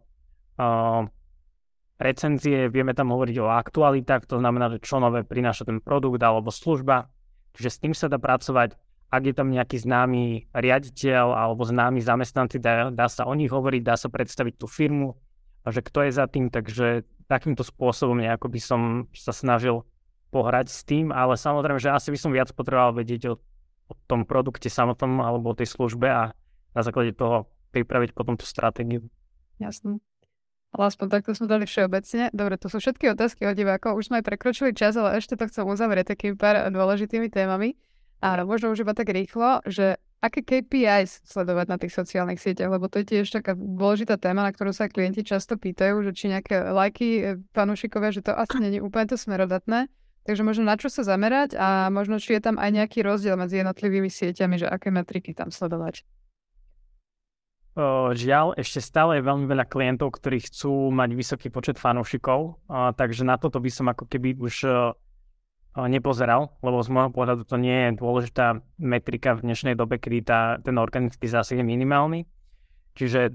uh, 0.60 1.08
recenzie, 1.96 2.68
vieme 2.68 2.92
tam 2.92 3.16
hovoriť 3.16 3.36
o 3.40 3.48
aktualitách, 3.48 4.28
to 4.28 4.36
znamená, 4.36 4.68
že 4.76 4.84
čo 4.84 5.00
nové 5.00 5.24
prináša 5.24 5.64
ten 5.64 5.80
produkt 5.80 6.20
alebo 6.20 6.52
služba. 6.52 7.08
Čiže 7.56 7.70
s 7.70 7.80
tým 7.80 7.94
sa 7.96 8.10
dá 8.10 8.20
pracovať, 8.20 8.76
ak 9.14 9.22
je 9.30 9.34
tam 9.34 9.54
nejaký 9.54 9.78
známy 9.78 10.50
riaditeľ 10.50 11.38
alebo 11.38 11.62
známy 11.62 12.02
zamestnanci, 12.02 12.58
dá, 12.58 12.90
dá 12.90 13.06
sa 13.06 13.24
o 13.30 13.34
nich 13.38 13.50
hovoriť, 13.50 13.82
dá 13.86 13.94
sa 13.94 14.10
predstaviť 14.10 14.54
tú 14.58 14.66
firmu, 14.66 15.14
že 15.62 15.80
kto 15.80 16.10
je 16.10 16.12
za 16.12 16.26
tým, 16.26 16.50
takže 16.50 17.06
takýmto 17.30 17.62
spôsobom 17.64 18.18
nejako 18.18 18.50
by 18.50 18.60
som 18.60 18.80
sa 19.14 19.32
snažil 19.32 19.86
pohrať 20.28 20.66
s 20.66 20.82
tým, 20.82 21.14
ale 21.14 21.38
samozrejme, 21.38 21.78
že 21.78 21.94
asi 21.94 22.10
by 22.10 22.18
som 22.18 22.34
viac 22.34 22.50
potreboval 22.50 22.98
vedieť 22.98 23.30
o, 23.30 23.34
o 23.86 23.94
tom 24.10 24.26
produkte 24.26 24.66
samotnom 24.66 25.22
alebo 25.22 25.54
o 25.54 25.58
tej 25.58 25.70
službe 25.70 26.10
a 26.10 26.34
na 26.74 26.82
základe 26.82 27.14
toho 27.14 27.46
pripraviť 27.70 28.10
potom 28.12 28.34
tú 28.34 28.42
stratégiu. 28.42 29.06
Jasné. 29.62 30.02
Ale 30.74 30.90
aspoň 30.90 31.06
takto 31.06 31.38
sme 31.38 31.46
dali 31.46 31.70
všeobecne. 31.70 32.34
Dobre, 32.34 32.58
to 32.58 32.66
sú 32.66 32.82
všetky 32.82 33.14
otázky 33.14 33.46
od 33.46 33.54
divákov. 33.54 33.94
Už 33.94 34.10
sme 34.10 34.18
aj 34.18 34.26
prekročili 34.26 34.74
čas, 34.74 34.98
ale 34.98 35.22
ešte 35.22 35.38
to 35.38 35.46
chcem 35.46 35.62
uzavrieť 35.62 36.18
takými 36.18 36.34
pár 36.34 36.66
dôležitými 36.74 37.30
témami. 37.30 37.78
A 38.24 38.40
možno 38.48 38.72
už 38.72 38.88
iba 38.88 38.96
tak 38.96 39.12
rýchlo, 39.12 39.60
že 39.68 40.00
aké 40.24 40.40
KPIs 40.40 41.28
sledovať 41.28 41.66
na 41.68 41.76
tých 41.76 41.92
sociálnych 41.92 42.40
sieťach, 42.40 42.72
lebo 42.72 42.88
to 42.88 43.04
je 43.04 43.20
tiež 43.20 43.28
taká 43.28 43.52
dôležitá 43.52 44.16
téma, 44.16 44.40
na 44.40 44.56
ktorú 44.56 44.72
sa 44.72 44.88
klienti 44.88 45.20
často 45.20 45.60
pýtajú, 45.60 46.00
že 46.00 46.16
či 46.16 46.32
nejaké 46.32 46.72
lajky 46.72 47.08
e, 47.20 47.22
fanúšikovia, 47.52 48.16
že 48.16 48.24
to 48.24 48.32
asi 48.32 48.56
není 48.64 48.80
úplne 48.80 49.12
to 49.12 49.20
smerodatné. 49.20 49.92
Takže 50.24 50.40
možno 50.40 50.64
na 50.64 50.80
čo 50.80 50.88
sa 50.88 51.04
zamerať 51.04 51.52
a 51.60 51.92
možno 51.92 52.16
či 52.16 52.40
je 52.40 52.48
tam 52.48 52.56
aj 52.56 52.72
nejaký 52.72 53.04
rozdiel 53.04 53.36
medzi 53.36 53.60
jednotlivými 53.60 54.08
sieťami, 54.08 54.56
že 54.56 54.72
aké 54.72 54.88
metriky 54.88 55.36
tam 55.36 55.52
sledovať. 55.52 56.08
Žiaľ, 58.14 58.56
ešte 58.56 58.78
stále 58.78 59.18
je 59.18 59.26
veľmi 59.26 59.50
veľa 59.50 59.66
klientov, 59.66 60.16
ktorí 60.16 60.46
chcú 60.46 60.94
mať 60.94 61.10
vysoký 61.12 61.50
počet 61.50 61.76
fanúšikov, 61.76 62.62
takže 62.70 63.26
na 63.26 63.34
toto 63.34 63.58
by 63.58 63.66
som 63.66 63.90
ako 63.90 64.06
keby 64.06 64.38
už 64.38 64.64
nepozeral, 65.74 66.54
lebo 66.62 66.78
z 66.86 66.88
môjho 66.94 67.10
pohľadu 67.10 67.42
to 67.50 67.58
nie 67.58 67.90
je 67.90 67.98
dôležitá 67.98 68.62
metrika 68.78 69.34
v 69.34 69.50
dnešnej 69.50 69.74
dobe, 69.74 69.98
kedy 69.98 70.18
tá, 70.22 70.62
ten 70.62 70.78
organický 70.78 71.26
zásah 71.26 71.58
je 71.58 71.66
minimálny. 71.66 72.30
Čiže 72.94 73.34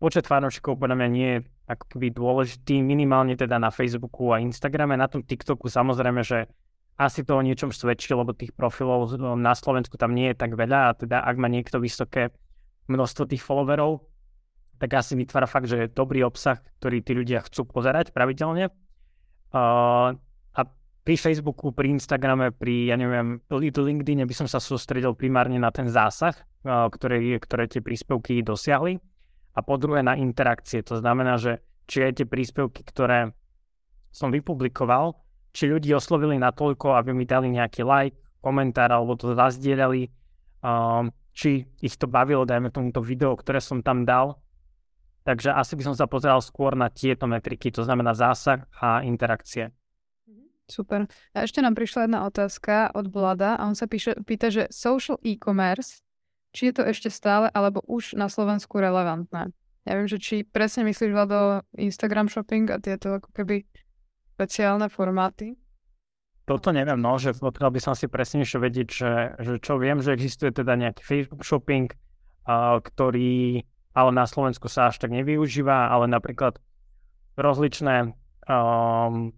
počet 0.00 0.24
fanúšikov 0.24 0.80
podľa 0.80 0.96
mňa 0.96 1.08
nie 1.12 1.30
je 1.36 1.44
ako 1.68 1.84
keby 1.92 2.08
dôležitý, 2.16 2.80
minimálne 2.80 3.36
teda 3.36 3.60
na 3.60 3.68
Facebooku 3.68 4.32
a 4.32 4.40
Instagrame, 4.40 4.96
na 4.96 5.06
tom 5.12 5.20
TikToku 5.20 5.68
samozrejme, 5.68 6.24
že 6.24 6.48
asi 6.96 7.24
to 7.24 7.36
o 7.36 7.44
niečom 7.44 7.72
svedčí, 7.72 8.12
lebo 8.12 8.32
tých 8.32 8.52
profilov 8.56 9.16
na 9.36 9.52
Slovensku 9.52 10.00
tam 10.00 10.16
nie 10.16 10.32
je 10.32 10.36
tak 10.36 10.56
veľa 10.56 10.92
a 10.92 10.96
teda 10.96 11.20
ak 11.20 11.36
má 11.36 11.48
niekto 11.52 11.80
vysoké 11.80 12.32
množstvo 12.88 13.28
tých 13.28 13.44
followerov, 13.44 14.04
tak 14.80 14.98
asi 14.98 15.14
vytvára 15.14 15.46
fakt, 15.46 15.70
že 15.70 15.86
je 15.86 15.94
dobrý 15.94 16.26
obsah, 16.26 16.58
ktorý 16.80 16.98
tí 17.04 17.12
ľudia 17.14 17.44
chcú 17.46 17.68
pozerať 17.68 18.10
pravidelne. 18.10 18.72
Uh, 19.52 20.18
pri 21.02 21.18
Facebooku, 21.18 21.74
pri 21.74 21.98
Instagrame, 21.98 22.54
pri, 22.54 22.94
ja 22.94 22.96
neviem, 22.96 23.42
LinkedIn 23.50 24.22
by 24.22 24.34
som 24.34 24.46
sa 24.46 24.62
sústredil 24.62 25.18
primárne 25.18 25.58
na 25.58 25.74
ten 25.74 25.90
zásah, 25.90 26.34
ktoré, 26.62 27.18
ktoré 27.42 27.66
tie 27.66 27.82
príspevky 27.82 28.38
dosiahli. 28.46 29.02
A 29.52 29.60
po 29.60 29.76
druhé 29.76 30.00
na 30.00 30.16
interakcie. 30.16 30.80
To 30.86 30.96
znamená, 30.96 31.36
že 31.36 31.60
či 31.90 32.06
aj 32.06 32.22
tie 32.22 32.26
príspevky, 32.30 32.86
ktoré 32.86 33.34
som 34.14 34.32
vypublikoval, 34.32 35.18
či 35.52 35.68
ľudí 35.68 35.92
oslovili 35.92 36.40
natoľko, 36.40 36.96
aby 36.96 37.12
mi 37.12 37.28
dali 37.28 37.52
nejaký 37.52 37.84
like, 37.84 38.16
komentár 38.40 38.94
alebo 38.94 39.18
to 39.18 39.36
zazdieľali. 39.36 40.08
Či 41.32 41.50
ich 41.82 41.94
to 41.98 42.06
bavilo, 42.08 42.46
dajme 42.46 42.70
tomuto 42.70 43.02
video, 43.04 43.36
ktoré 43.36 43.60
som 43.60 43.82
tam 43.82 44.06
dal. 44.06 44.40
Takže 45.26 45.52
asi 45.52 45.76
by 45.76 45.82
som 45.90 45.94
sa 45.98 46.06
pozeral 46.06 46.40
skôr 46.40 46.78
na 46.78 46.88
tieto 46.88 47.28
metriky, 47.28 47.70
to 47.74 47.84
znamená 47.84 48.14
zásah 48.14 48.64
a 48.78 49.04
interakcie. 49.04 49.74
Super. 50.70 51.10
A 51.34 51.44
ešte 51.44 51.60
nám 51.60 51.74
prišla 51.74 52.06
jedna 52.06 52.20
otázka 52.26 52.94
od 52.94 53.10
Vlada 53.10 53.58
a 53.58 53.66
on 53.66 53.74
sa 53.74 53.90
píše, 53.90 54.16
pýta, 54.22 54.48
že 54.48 54.70
social 54.70 55.18
e-commerce, 55.26 56.00
či 56.54 56.70
je 56.70 56.74
to 56.80 56.82
ešte 56.86 57.08
stále 57.10 57.50
alebo 57.50 57.82
už 57.84 58.14
na 58.14 58.30
Slovensku 58.30 58.78
relevantné. 58.78 59.50
Ja 59.82 59.92
viem, 59.98 60.06
že 60.06 60.22
či 60.22 60.46
presne 60.46 60.86
myslíš 60.86 61.10
Vlado 61.10 61.66
Instagram 61.74 62.30
shopping 62.30 62.70
a 62.70 62.78
tieto 62.78 63.18
ako 63.18 63.34
keby 63.34 63.66
špeciálne 64.38 64.86
formáty. 64.86 65.58
Toto 66.46 66.74
neviem, 66.74 66.98
no, 66.98 67.18
že 67.18 67.34
potreboval 67.34 67.78
by 67.78 67.82
som 67.82 67.94
si 67.94 68.10
presnejšie 68.10 68.58
vedieť, 68.58 68.88
že, 68.90 69.12
že 69.38 69.52
čo 69.62 69.78
viem, 69.78 70.02
že 70.02 70.14
existuje 70.14 70.50
teda 70.50 70.74
nejaký 70.74 71.02
Facebook 71.02 71.42
shopping, 71.46 71.90
uh, 72.46 72.78
ktorý 72.82 73.62
ale 73.92 74.10
na 74.10 74.24
Slovensku 74.24 74.66
sa 74.72 74.88
až 74.88 75.04
tak 75.04 75.12
nevyužíva, 75.12 75.92
ale 75.92 76.08
napríklad 76.08 76.56
rozličné 77.36 78.12
um, 78.48 79.36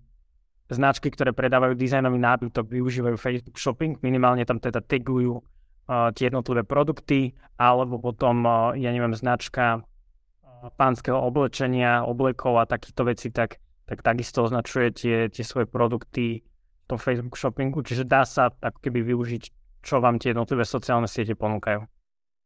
značky, 0.75 1.09
ktoré 1.09 1.31
predávajú 1.31 1.79
dizajnový 1.79 2.19
nábytok, 2.19 2.67
využívajú 2.67 3.17
Facebook 3.17 3.57
Shopping, 3.57 4.03
minimálne 4.03 4.43
tam 4.43 4.59
teda 4.59 4.83
tagujú 4.83 5.41
uh, 5.41 6.11
tie 6.13 6.29
jednotlivé 6.29 6.67
produkty, 6.67 7.33
alebo 7.57 8.03
potom, 8.03 8.45
uh, 8.45 8.55
ja 8.75 8.91
neviem, 8.91 9.15
značka 9.15 9.81
uh, 9.81 10.69
pánskeho 10.75 11.17
oblečenia, 11.17 12.03
oblekov 12.03 12.59
a 12.59 12.69
takýchto 12.69 13.07
vecí, 13.07 13.31
tak, 13.31 13.63
tak 13.87 14.03
takisto 14.03 14.43
označuje 14.43 14.91
tie, 14.91 15.17
tie 15.31 15.45
svoje 15.47 15.71
produkty 15.71 16.43
v 16.43 16.85
tom 16.91 16.99
Facebook 16.99 17.39
Shoppingu, 17.39 17.81
čiže 17.81 18.05
dá 18.05 18.27
sa 18.29 18.51
ako 18.51 18.79
keby 18.83 19.01
využiť, 19.15 19.43
čo 19.81 20.03
vám 20.03 20.21
tie 20.21 20.35
jednotlivé 20.37 20.67
sociálne 20.69 21.09
siete 21.09 21.33
ponúkajú. 21.33 21.87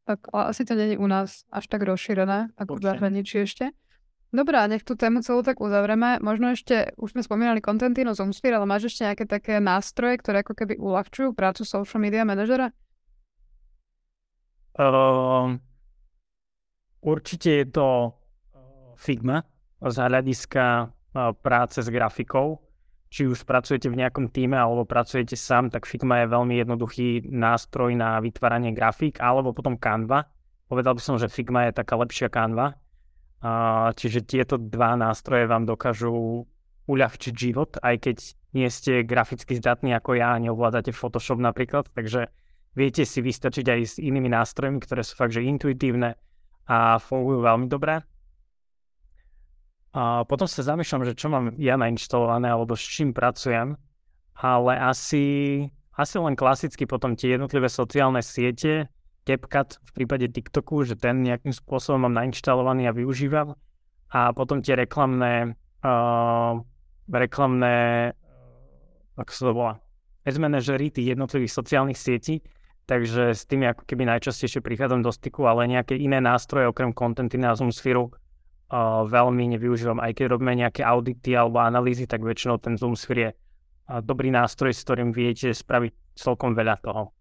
Tak 0.09 0.33
asi 0.33 0.65
to 0.65 0.73
nie 0.73 0.97
je 0.97 0.97
u 0.97 1.05
nás 1.05 1.45
až 1.53 1.69
tak 1.69 1.85
rozšírené, 1.85 2.57
ako 2.57 2.81
v 2.81 2.85
zahraničí 2.87 3.45
ešte. 3.45 3.77
Dobrá, 4.29 4.69
nech 4.69 4.85
tú 4.85 4.93
tému 4.93 5.25
celú 5.25 5.41
tak 5.41 5.57
uzavrieme. 5.57 6.21
Možno 6.21 6.53
ešte, 6.53 6.93
už 7.01 7.17
sme 7.17 7.25
spomínali 7.25 7.65
Contentino 7.65 8.13
Zoomsphere, 8.13 8.61
ale 8.61 8.69
máš 8.69 8.93
ešte 8.93 9.09
nejaké 9.09 9.25
také 9.25 9.57
nástroje, 9.57 10.21
ktoré 10.21 10.45
ako 10.45 10.53
keby 10.53 10.77
uľahčujú 10.77 11.33
prácu 11.33 11.65
social 11.65 11.97
media 11.97 12.29
manažera? 12.29 12.69
Uh, 14.77 15.57
určite 17.01 17.65
je 17.65 17.67
to 17.73 18.13
Figma 19.01 19.49
z 19.81 19.97
hľadiska 19.97 20.65
uh, 20.85 21.33
práce 21.33 21.81
s 21.81 21.89
grafikou. 21.89 22.61
Či 23.09 23.33
už 23.33 23.49
pracujete 23.49 23.89
v 23.89 23.97
nejakom 24.05 24.29
týme 24.29 24.61
alebo 24.61 24.85
pracujete 24.85 25.41
sám, 25.41 25.73
tak 25.73 25.89
Figma 25.89 26.21
je 26.21 26.37
veľmi 26.37 26.61
jednoduchý 26.61 27.33
nástroj 27.33 27.97
na 27.97 28.21
vytváranie 28.21 28.77
grafík, 28.77 29.25
alebo 29.25 29.57
potom 29.57 29.81
Canva. 29.81 30.29
Povedal 30.69 30.93
by 30.93 31.01
som, 31.01 31.17
že 31.17 31.33
Figma 31.33 31.73
je 31.73 31.81
taká 31.81 31.97
lepšia 31.97 32.29
Canva 32.29 32.77
čiže 33.95 34.27
tieto 34.27 34.59
dva 34.59 34.99
nástroje 34.99 35.47
vám 35.47 35.63
dokážu 35.63 36.45
uľahčiť 36.89 37.35
život, 37.37 37.79
aj 37.79 37.97
keď 38.01 38.17
nie 38.57 38.69
ste 38.73 39.05
graficky 39.05 39.61
zdatní 39.61 39.93
ako 39.93 40.17
ja 40.17 40.35
neovládate 40.41 40.91
Photoshop 40.91 41.37
napríklad, 41.39 41.93
takže 41.93 42.33
viete 42.73 43.05
si 43.05 43.21
vystačiť 43.21 43.67
aj 43.69 43.81
s 43.85 43.95
inými 44.01 44.33
nástrojmi, 44.33 44.81
ktoré 44.81 45.05
sú 45.05 45.15
fakt, 45.15 45.37
že 45.37 45.45
intuitívne 45.45 46.17
a 46.65 46.97
fungujú 46.97 47.45
veľmi 47.45 47.67
dobre. 47.69 48.01
A 49.93 50.25
potom 50.29 50.45
sa 50.45 50.65
zamýšľam, 50.65 51.09
že 51.09 51.17
čo 51.17 51.33
mám 51.33 51.57
ja 51.57 51.77
nainštalované 51.81 52.49
alebo 52.53 52.77
s 52.77 52.85
čím 52.85 53.17
pracujem, 53.17 53.77
ale 54.37 54.73
asi, 54.79 55.65
asi 55.97 56.17
len 56.21 56.37
klasicky 56.37 56.85
potom 56.85 57.17
tie 57.17 57.37
jednotlivé 57.37 57.67
sociálne 57.73 58.21
siete, 58.21 58.93
CapCut 59.29 59.77
v 59.85 59.91
prípade 59.93 60.33
TikToku, 60.33 60.89
že 60.89 60.97
ten 60.97 61.21
nejakým 61.21 61.53
spôsobom 61.53 62.09
mám 62.09 62.17
nainštalovaný 62.17 62.89
a 62.89 62.97
využívam. 62.97 63.53
A 64.09 64.33
potom 64.33 64.65
tie 64.65 64.73
reklamné, 64.73 65.53
uh, 65.85 66.57
reklamné, 67.13 67.77
uh, 68.17 69.21
ako 69.21 69.31
sa 69.37 69.43
to 69.45 69.53
volá, 69.53 69.75
ads 70.25 70.41
manažery 70.41 70.89
tých 70.89 71.13
jednotlivých 71.13 71.53
sociálnych 71.53 72.01
sietí, 72.01 72.41
takže 72.89 73.37
s 73.37 73.45
tými 73.45 73.69
ako 73.69 73.85
keby 73.85 74.09
najčastejšie 74.09 74.65
prichádzam 74.65 75.05
do 75.05 75.13
styku, 75.13 75.45
ale 75.45 75.69
nejaké 75.69 75.93
iné 76.01 76.25
nástroje 76.25 76.73
okrem 76.73 76.97
contenty 76.97 77.37
na 77.37 77.53
Zoomsphere 77.53 78.01
uh, 78.01 79.05
veľmi 79.05 79.45
nevyužívam. 79.61 80.01
Aj 80.01 80.17
keď 80.17 80.41
robíme 80.41 80.57
nejaké 80.57 80.81
audity 80.81 81.37
alebo 81.37 81.61
analýzy, 81.61 82.09
tak 82.09 82.25
väčšinou 82.25 82.57
ten 82.65 82.81
Zoomsphere 82.81 83.21
je 83.21 83.31
uh, 83.37 84.01
dobrý 84.01 84.33
nástroj, 84.33 84.73
s 84.73 84.89
ktorým 84.89 85.13
viete 85.13 85.53
spraviť 85.53 86.17
celkom 86.17 86.57
veľa 86.57 86.81
toho. 86.81 87.13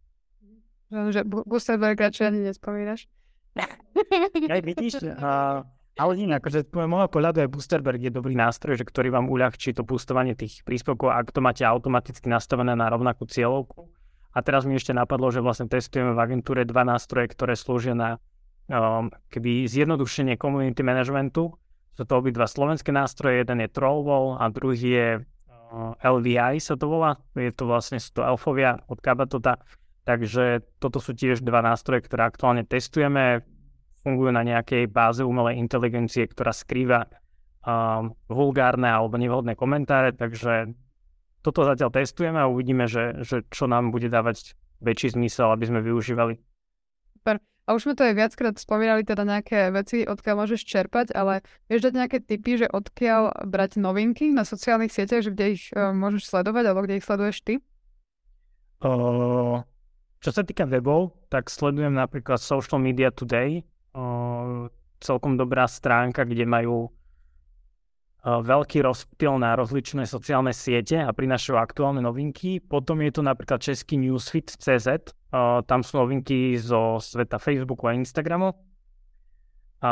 Že 0.88 1.28
Busterberg 1.28 2.00
radšej 2.00 2.26
ani 2.32 2.40
nespomínaš. 2.48 3.12
Aj 4.54 4.62
vidíš, 4.64 5.04
uh, 5.04 5.66
ale 5.98 6.12
nie, 6.14 6.30
akože 6.30 6.70
z 6.70 6.86
môjho 6.86 7.10
pohľadu 7.10 7.42
aj 7.42 7.50
Boosterberg 7.50 7.98
je 7.98 8.14
dobrý 8.14 8.38
nástroj, 8.38 8.78
že 8.78 8.86
ktorý 8.86 9.10
vám 9.10 9.34
uľahčí 9.34 9.74
to 9.74 9.82
boostovanie 9.82 10.38
tých 10.38 10.62
príspevkov, 10.62 11.10
ak 11.10 11.34
to 11.34 11.42
máte 11.42 11.66
automaticky 11.66 12.30
nastavené 12.30 12.78
na 12.78 12.86
rovnakú 12.94 13.26
cieľovku. 13.26 13.90
A 14.38 14.46
teraz 14.46 14.70
mi 14.70 14.78
ešte 14.78 14.94
napadlo, 14.94 15.34
že 15.34 15.42
vlastne 15.42 15.66
testujeme 15.66 16.14
v 16.14 16.22
agentúre 16.22 16.70
dva 16.70 16.86
nástroje, 16.86 17.34
ktoré 17.34 17.58
slúžia 17.58 17.98
na 17.98 18.22
um, 18.70 19.10
keby 19.34 19.66
zjednodušenie 19.66 20.38
community 20.38 20.86
managementu. 20.86 21.58
Sú 21.98 22.06
to 22.06 22.22
obidva 22.22 22.46
slovenské 22.46 22.94
nástroje, 22.94 23.42
jeden 23.42 23.66
je 23.66 23.70
Trollwall 23.74 24.38
a 24.38 24.54
druhý 24.54 24.78
je 24.78 25.08
uh, 25.18 25.98
LVI 25.98 26.62
sa 26.62 26.78
to 26.78 26.86
volá. 26.86 27.18
Je 27.34 27.50
to 27.50 27.66
vlastne, 27.66 27.98
sú 27.98 28.14
to 28.14 28.22
elfovia 28.22 28.86
od 28.86 29.02
Kabatota 29.02 29.58
Takže 30.08 30.64
toto 30.80 31.04
sú 31.04 31.12
tiež 31.12 31.44
dva 31.44 31.60
nástroje, 31.60 32.08
ktoré 32.08 32.32
aktuálne 32.32 32.64
testujeme. 32.64 33.44
Fungujú 34.08 34.32
na 34.32 34.40
nejakej 34.48 34.88
báze 34.88 35.20
umelej 35.20 35.60
inteligencie, 35.60 36.24
ktorá 36.32 36.56
skrýva 36.56 37.12
um, 37.68 38.16
vulgárne 38.32 38.88
alebo 38.88 39.20
nevhodné 39.20 39.60
komentáre, 39.60 40.16
takže 40.16 40.72
toto 41.44 41.68
zatiaľ 41.68 41.92
testujeme 41.92 42.40
a 42.40 42.48
uvidíme, 42.48 42.88
že, 42.88 43.20
že 43.28 43.44
čo 43.52 43.68
nám 43.68 43.92
bude 43.92 44.08
dávať 44.08 44.56
väčší 44.80 45.20
zmysel, 45.20 45.52
aby 45.52 45.68
sme 45.68 45.80
využívali. 45.84 46.40
Super. 47.20 47.44
A 47.68 47.76
už 47.76 47.84
sme 47.84 48.00
to 48.00 48.08
aj 48.08 48.16
viackrát 48.16 48.56
spomínali, 48.56 49.04
teda 49.04 49.28
nejaké 49.28 49.76
veci, 49.76 50.08
odkiaľ 50.08 50.48
môžeš 50.48 50.64
čerpať, 50.64 51.12
ale 51.12 51.44
vieš 51.68 51.92
dať 51.92 51.94
nejaké 52.00 52.18
typy, 52.24 52.64
že 52.64 52.72
odkiaľ 52.72 53.44
brať 53.44 53.76
novinky 53.84 54.32
na 54.32 54.48
sociálnych 54.48 54.96
sieťach, 54.96 55.28
že 55.28 55.36
kde 55.36 55.46
ich 55.60 55.68
uh, 55.76 55.92
môžeš 55.92 56.32
sledovať, 56.32 56.64
alebo 56.64 56.88
kde 56.88 57.04
ich 57.04 57.08
sleduješ 57.08 57.44
ty? 57.44 57.54
Uh, 58.80 59.68
čo 60.18 60.30
sa 60.34 60.42
týka 60.42 60.66
webov, 60.66 61.14
tak 61.30 61.50
sledujem 61.50 61.94
napríklad 61.94 62.42
Social 62.42 62.82
Media 62.82 63.14
Today, 63.14 63.62
o, 63.94 64.70
celkom 64.98 65.38
dobrá 65.38 65.70
stránka, 65.70 66.26
kde 66.26 66.46
majú 66.50 66.90
o, 66.90 66.90
veľký 68.42 68.82
rozptyl 68.82 69.38
na 69.38 69.54
rozličné 69.54 70.10
sociálne 70.10 70.58
siete 70.58 70.98
a 70.98 71.14
prinašajú 71.14 71.56
aktuálne 71.58 72.02
novinky. 72.02 72.58
Potom 72.58 72.98
je 73.06 73.14
tu 73.14 73.22
napríklad 73.22 73.62
český 73.62 74.02
newsfit.cz, 74.02 75.14
o, 75.30 75.62
tam 75.62 75.86
sú 75.86 76.02
novinky 76.02 76.58
zo 76.58 76.98
sveta 76.98 77.38
Facebooku 77.38 77.86
a 77.86 77.94
Instagramu. 77.94 78.58
A, 79.78 79.92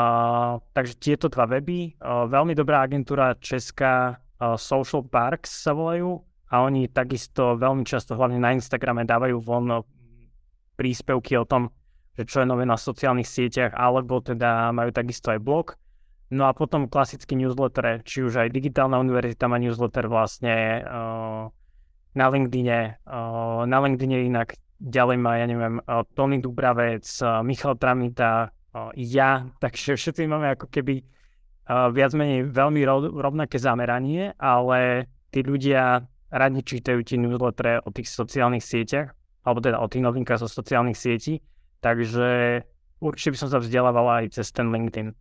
takže 0.74 0.98
tieto 0.98 1.30
dva 1.30 1.46
weby. 1.46 1.94
O, 2.02 2.26
veľmi 2.26 2.58
dobrá 2.58 2.82
agentúra 2.82 3.38
česká 3.38 4.18
o, 4.42 4.58
Social 4.58 5.06
Parks 5.06 5.62
sa 5.62 5.70
volajú 5.70 6.18
a 6.50 6.62
oni 6.66 6.90
takisto 6.90 7.54
veľmi 7.58 7.86
často, 7.86 8.18
hlavne 8.18 8.42
na 8.42 8.54
Instagrame, 8.54 9.06
dávajú 9.06 9.38
von 9.38 9.86
príspevky 10.76 11.40
o 11.40 11.48
tom, 11.48 11.72
že 12.16 12.44
nové 12.48 12.64
na 12.64 12.80
sociálnych 12.80 13.28
sieťach, 13.28 13.76
alebo 13.76 14.24
teda 14.24 14.72
majú 14.72 14.92
takisto 14.92 15.32
aj 15.32 15.40
blog. 15.40 15.66
No 16.32 16.48
a 16.48 16.56
potom 16.56 16.90
klasický 16.90 17.36
newsletter, 17.38 18.02
či 18.02 18.24
už 18.24 18.40
aj 18.40 18.48
digitálna 18.50 18.98
univerzita 18.98 19.46
má 19.46 19.60
newsletter 19.60 20.10
vlastne 20.10 20.82
uh, 20.82 21.48
na 22.16 22.26
LinkedIne. 22.26 22.98
Uh, 23.06 23.62
na 23.68 23.78
LinkedIne 23.78 24.26
inak 24.26 24.58
ďalej 24.82 25.16
má, 25.22 25.38
ja 25.38 25.46
neviem, 25.46 25.78
uh, 25.86 26.02
Tony 26.18 26.42
Dubravec, 26.42 27.06
uh, 27.22 27.46
Michal 27.46 27.78
Tramita, 27.78 28.50
uh, 28.50 28.90
ja, 28.98 29.46
takže 29.62 29.94
všetci 29.94 30.26
máme 30.26 30.58
ako 30.58 30.66
keby 30.66 31.00
uh, 31.00 31.94
viac 31.94 32.10
menej 32.16 32.50
veľmi 32.50 32.80
ro- 32.82 33.12
rovnaké 33.12 33.62
zameranie, 33.62 34.34
ale 34.36 35.06
tí 35.30 35.46
ľudia 35.46 36.04
radi 36.32 36.60
čítajú 36.60 37.06
tie 37.06 37.16
newslettere 37.22 37.86
o 37.86 37.88
tých 37.94 38.10
sociálnych 38.10 38.66
sieťach 38.66 39.15
alebo 39.46 39.62
teda 39.62 39.78
o 39.78 39.86
tých 39.86 40.02
novinkách 40.02 40.42
zo 40.42 40.50
sociálnych 40.50 40.98
sietí, 40.98 41.38
takže 41.78 42.60
určite 42.98 43.30
by 43.30 43.38
som 43.38 43.48
sa 43.54 43.62
vzdelával 43.62 44.26
aj 44.26 44.34
cez 44.34 44.50
ten 44.50 44.66
LinkedIn. 44.74 45.14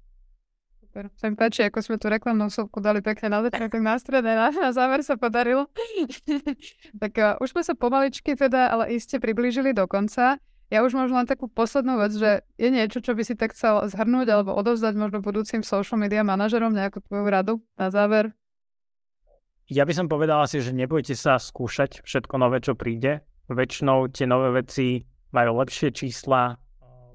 Super. 0.81 1.11
Sa 1.19 1.29
mi 1.29 1.35
páči, 1.37 1.61
ako 1.67 1.83
sme 1.83 1.99
tu 2.01 2.09
reklamnú 2.09 2.49
sopku 2.49 2.81
dali 2.81 3.05
pekne 3.05 3.29
na 3.29 3.39
začiatok 3.45 3.83
na 3.85 3.95
strede, 4.01 4.31
na, 4.33 4.49
na 4.49 4.73
záver 4.73 5.05
sa 5.05 5.13
podarilo. 5.19 5.69
tak 7.03 7.13
uh, 7.21 7.37
už 7.37 7.53
sme 7.53 7.61
sa 7.61 7.77
pomaličky 7.77 8.33
teda, 8.33 8.73
ale 8.73 8.97
iste 8.97 9.21
priblížili 9.21 9.77
do 9.77 9.85
konca. 9.85 10.41
Ja 10.73 10.81
už 10.81 10.97
možno 10.97 11.21
len 11.21 11.29
takú 11.29 11.45
poslednú 11.45 12.01
vec, 12.01 12.17
že 12.17 12.41
je 12.57 12.73
niečo, 12.73 12.97
čo 12.97 13.13
by 13.13 13.21
si 13.21 13.37
tak 13.37 13.53
chcel 13.53 13.85
zhrnúť 13.85 14.27
alebo 14.33 14.57
odovzdať 14.57 14.97
možno 14.97 15.21
budúcim 15.21 15.61
social 15.61 16.01
media 16.01 16.25
manažerom 16.25 16.73
nejakú 16.73 17.05
tvoju 17.05 17.29
radu 17.29 17.53
na 17.77 17.93
záver? 17.93 18.33
Ja 19.69 19.85
by 19.85 19.93
som 19.93 20.09
povedal 20.09 20.41
asi, 20.41 20.65
že 20.65 20.73
nebojte 20.73 21.13
sa 21.13 21.37
skúšať 21.37 22.01
všetko 22.01 22.33
nové, 22.41 22.65
čo 22.65 22.73
príde 22.73 23.21
väčšinou 23.49 24.09
tie 24.09 24.25
nové 24.25 24.61
veci 24.61 25.05
majú 25.35 25.61
lepšie 25.61 25.91
čísla, 25.91 26.57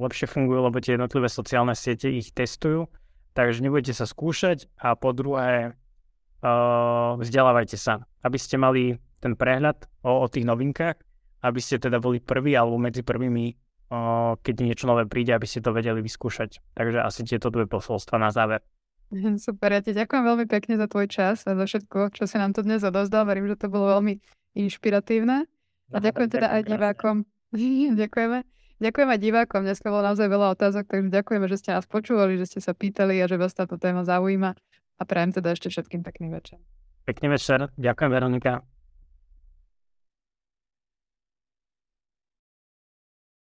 lepšie 0.00 0.26
fungujú, 0.28 0.60
lebo 0.68 0.78
tie 0.80 0.96
jednotlivé 0.96 1.28
sociálne 1.28 1.76
siete 1.76 2.08
ich 2.08 2.32
testujú, 2.32 2.88
takže 3.36 3.64
nebudete 3.64 3.96
sa 3.96 4.08
skúšať 4.08 4.68
a 4.80 4.96
po 4.96 5.12
druhé 5.12 5.72
uh, 6.40 7.16
vzdelávajte 7.20 7.76
sa, 7.76 8.04
aby 8.24 8.38
ste 8.40 8.56
mali 8.56 9.00
ten 9.20 9.36
prehľad 9.36 9.84
o, 10.00 10.24
o 10.24 10.26
tých 10.26 10.48
novinkách, 10.48 10.96
aby 11.44 11.60
ste 11.60 11.76
teda 11.76 12.00
boli 12.00 12.20
prví 12.20 12.56
alebo 12.56 12.80
medzi 12.80 13.04
prvými, 13.04 13.52
o, 13.92 14.36
keď 14.40 14.54
niečo 14.64 14.88
nové 14.88 15.04
príde, 15.04 15.36
aby 15.36 15.44
ste 15.44 15.60
to 15.60 15.76
vedeli 15.76 16.00
vyskúšať. 16.00 16.60
Takže 16.72 17.04
asi 17.04 17.20
tieto 17.28 17.52
dve 17.52 17.68
posolstva 17.68 18.16
na 18.16 18.32
záver. 18.32 18.64
Super, 19.44 19.76
ja 19.76 19.80
ti 19.84 19.92
ďakujem 19.92 20.24
veľmi 20.24 20.46
pekne 20.48 20.80
za 20.80 20.88
tvoj 20.88 21.06
čas 21.12 21.44
a 21.44 21.52
za 21.52 21.64
všetko, 21.68 22.16
čo 22.16 22.24
si 22.24 22.36
nám 22.40 22.56
to 22.56 22.64
dnes 22.64 22.80
odozdal. 22.80 23.28
Verím, 23.28 23.52
že 23.52 23.60
to 23.60 23.68
bolo 23.68 24.00
veľmi 24.00 24.16
inšpiratívne. 24.56 25.44
A 25.90 25.98
ďakujem 25.98 26.30
teda 26.30 26.48
aj 26.54 26.62
divákom. 26.66 27.26
Ďakujeme. 28.00 28.46
Ďakujem 28.80 29.08
aj 29.12 29.20
divákom, 29.20 29.60
dneska 29.60 29.92
bolo 29.92 30.08
naozaj 30.08 30.24
veľa 30.24 30.56
otázok, 30.56 30.88
takže 30.88 31.12
ďakujeme, 31.12 31.44
že 31.52 31.60
ste 31.60 31.76
nás 31.76 31.84
počúvali, 31.84 32.40
že 32.40 32.48
ste 32.48 32.60
sa 32.64 32.72
pýtali 32.72 33.20
a 33.20 33.28
že 33.28 33.36
vás 33.36 33.52
táto 33.52 33.76
téma 33.76 34.08
zaujíma 34.08 34.56
a 34.96 35.02
prajem 35.04 35.36
teda 35.36 35.52
ešte 35.52 35.68
všetkým 35.68 36.00
pekný 36.00 36.32
večer. 36.32 36.56
Pekný 37.04 37.28
večer, 37.28 37.68
ďakujem 37.76 38.08
Veronika. 38.08 38.64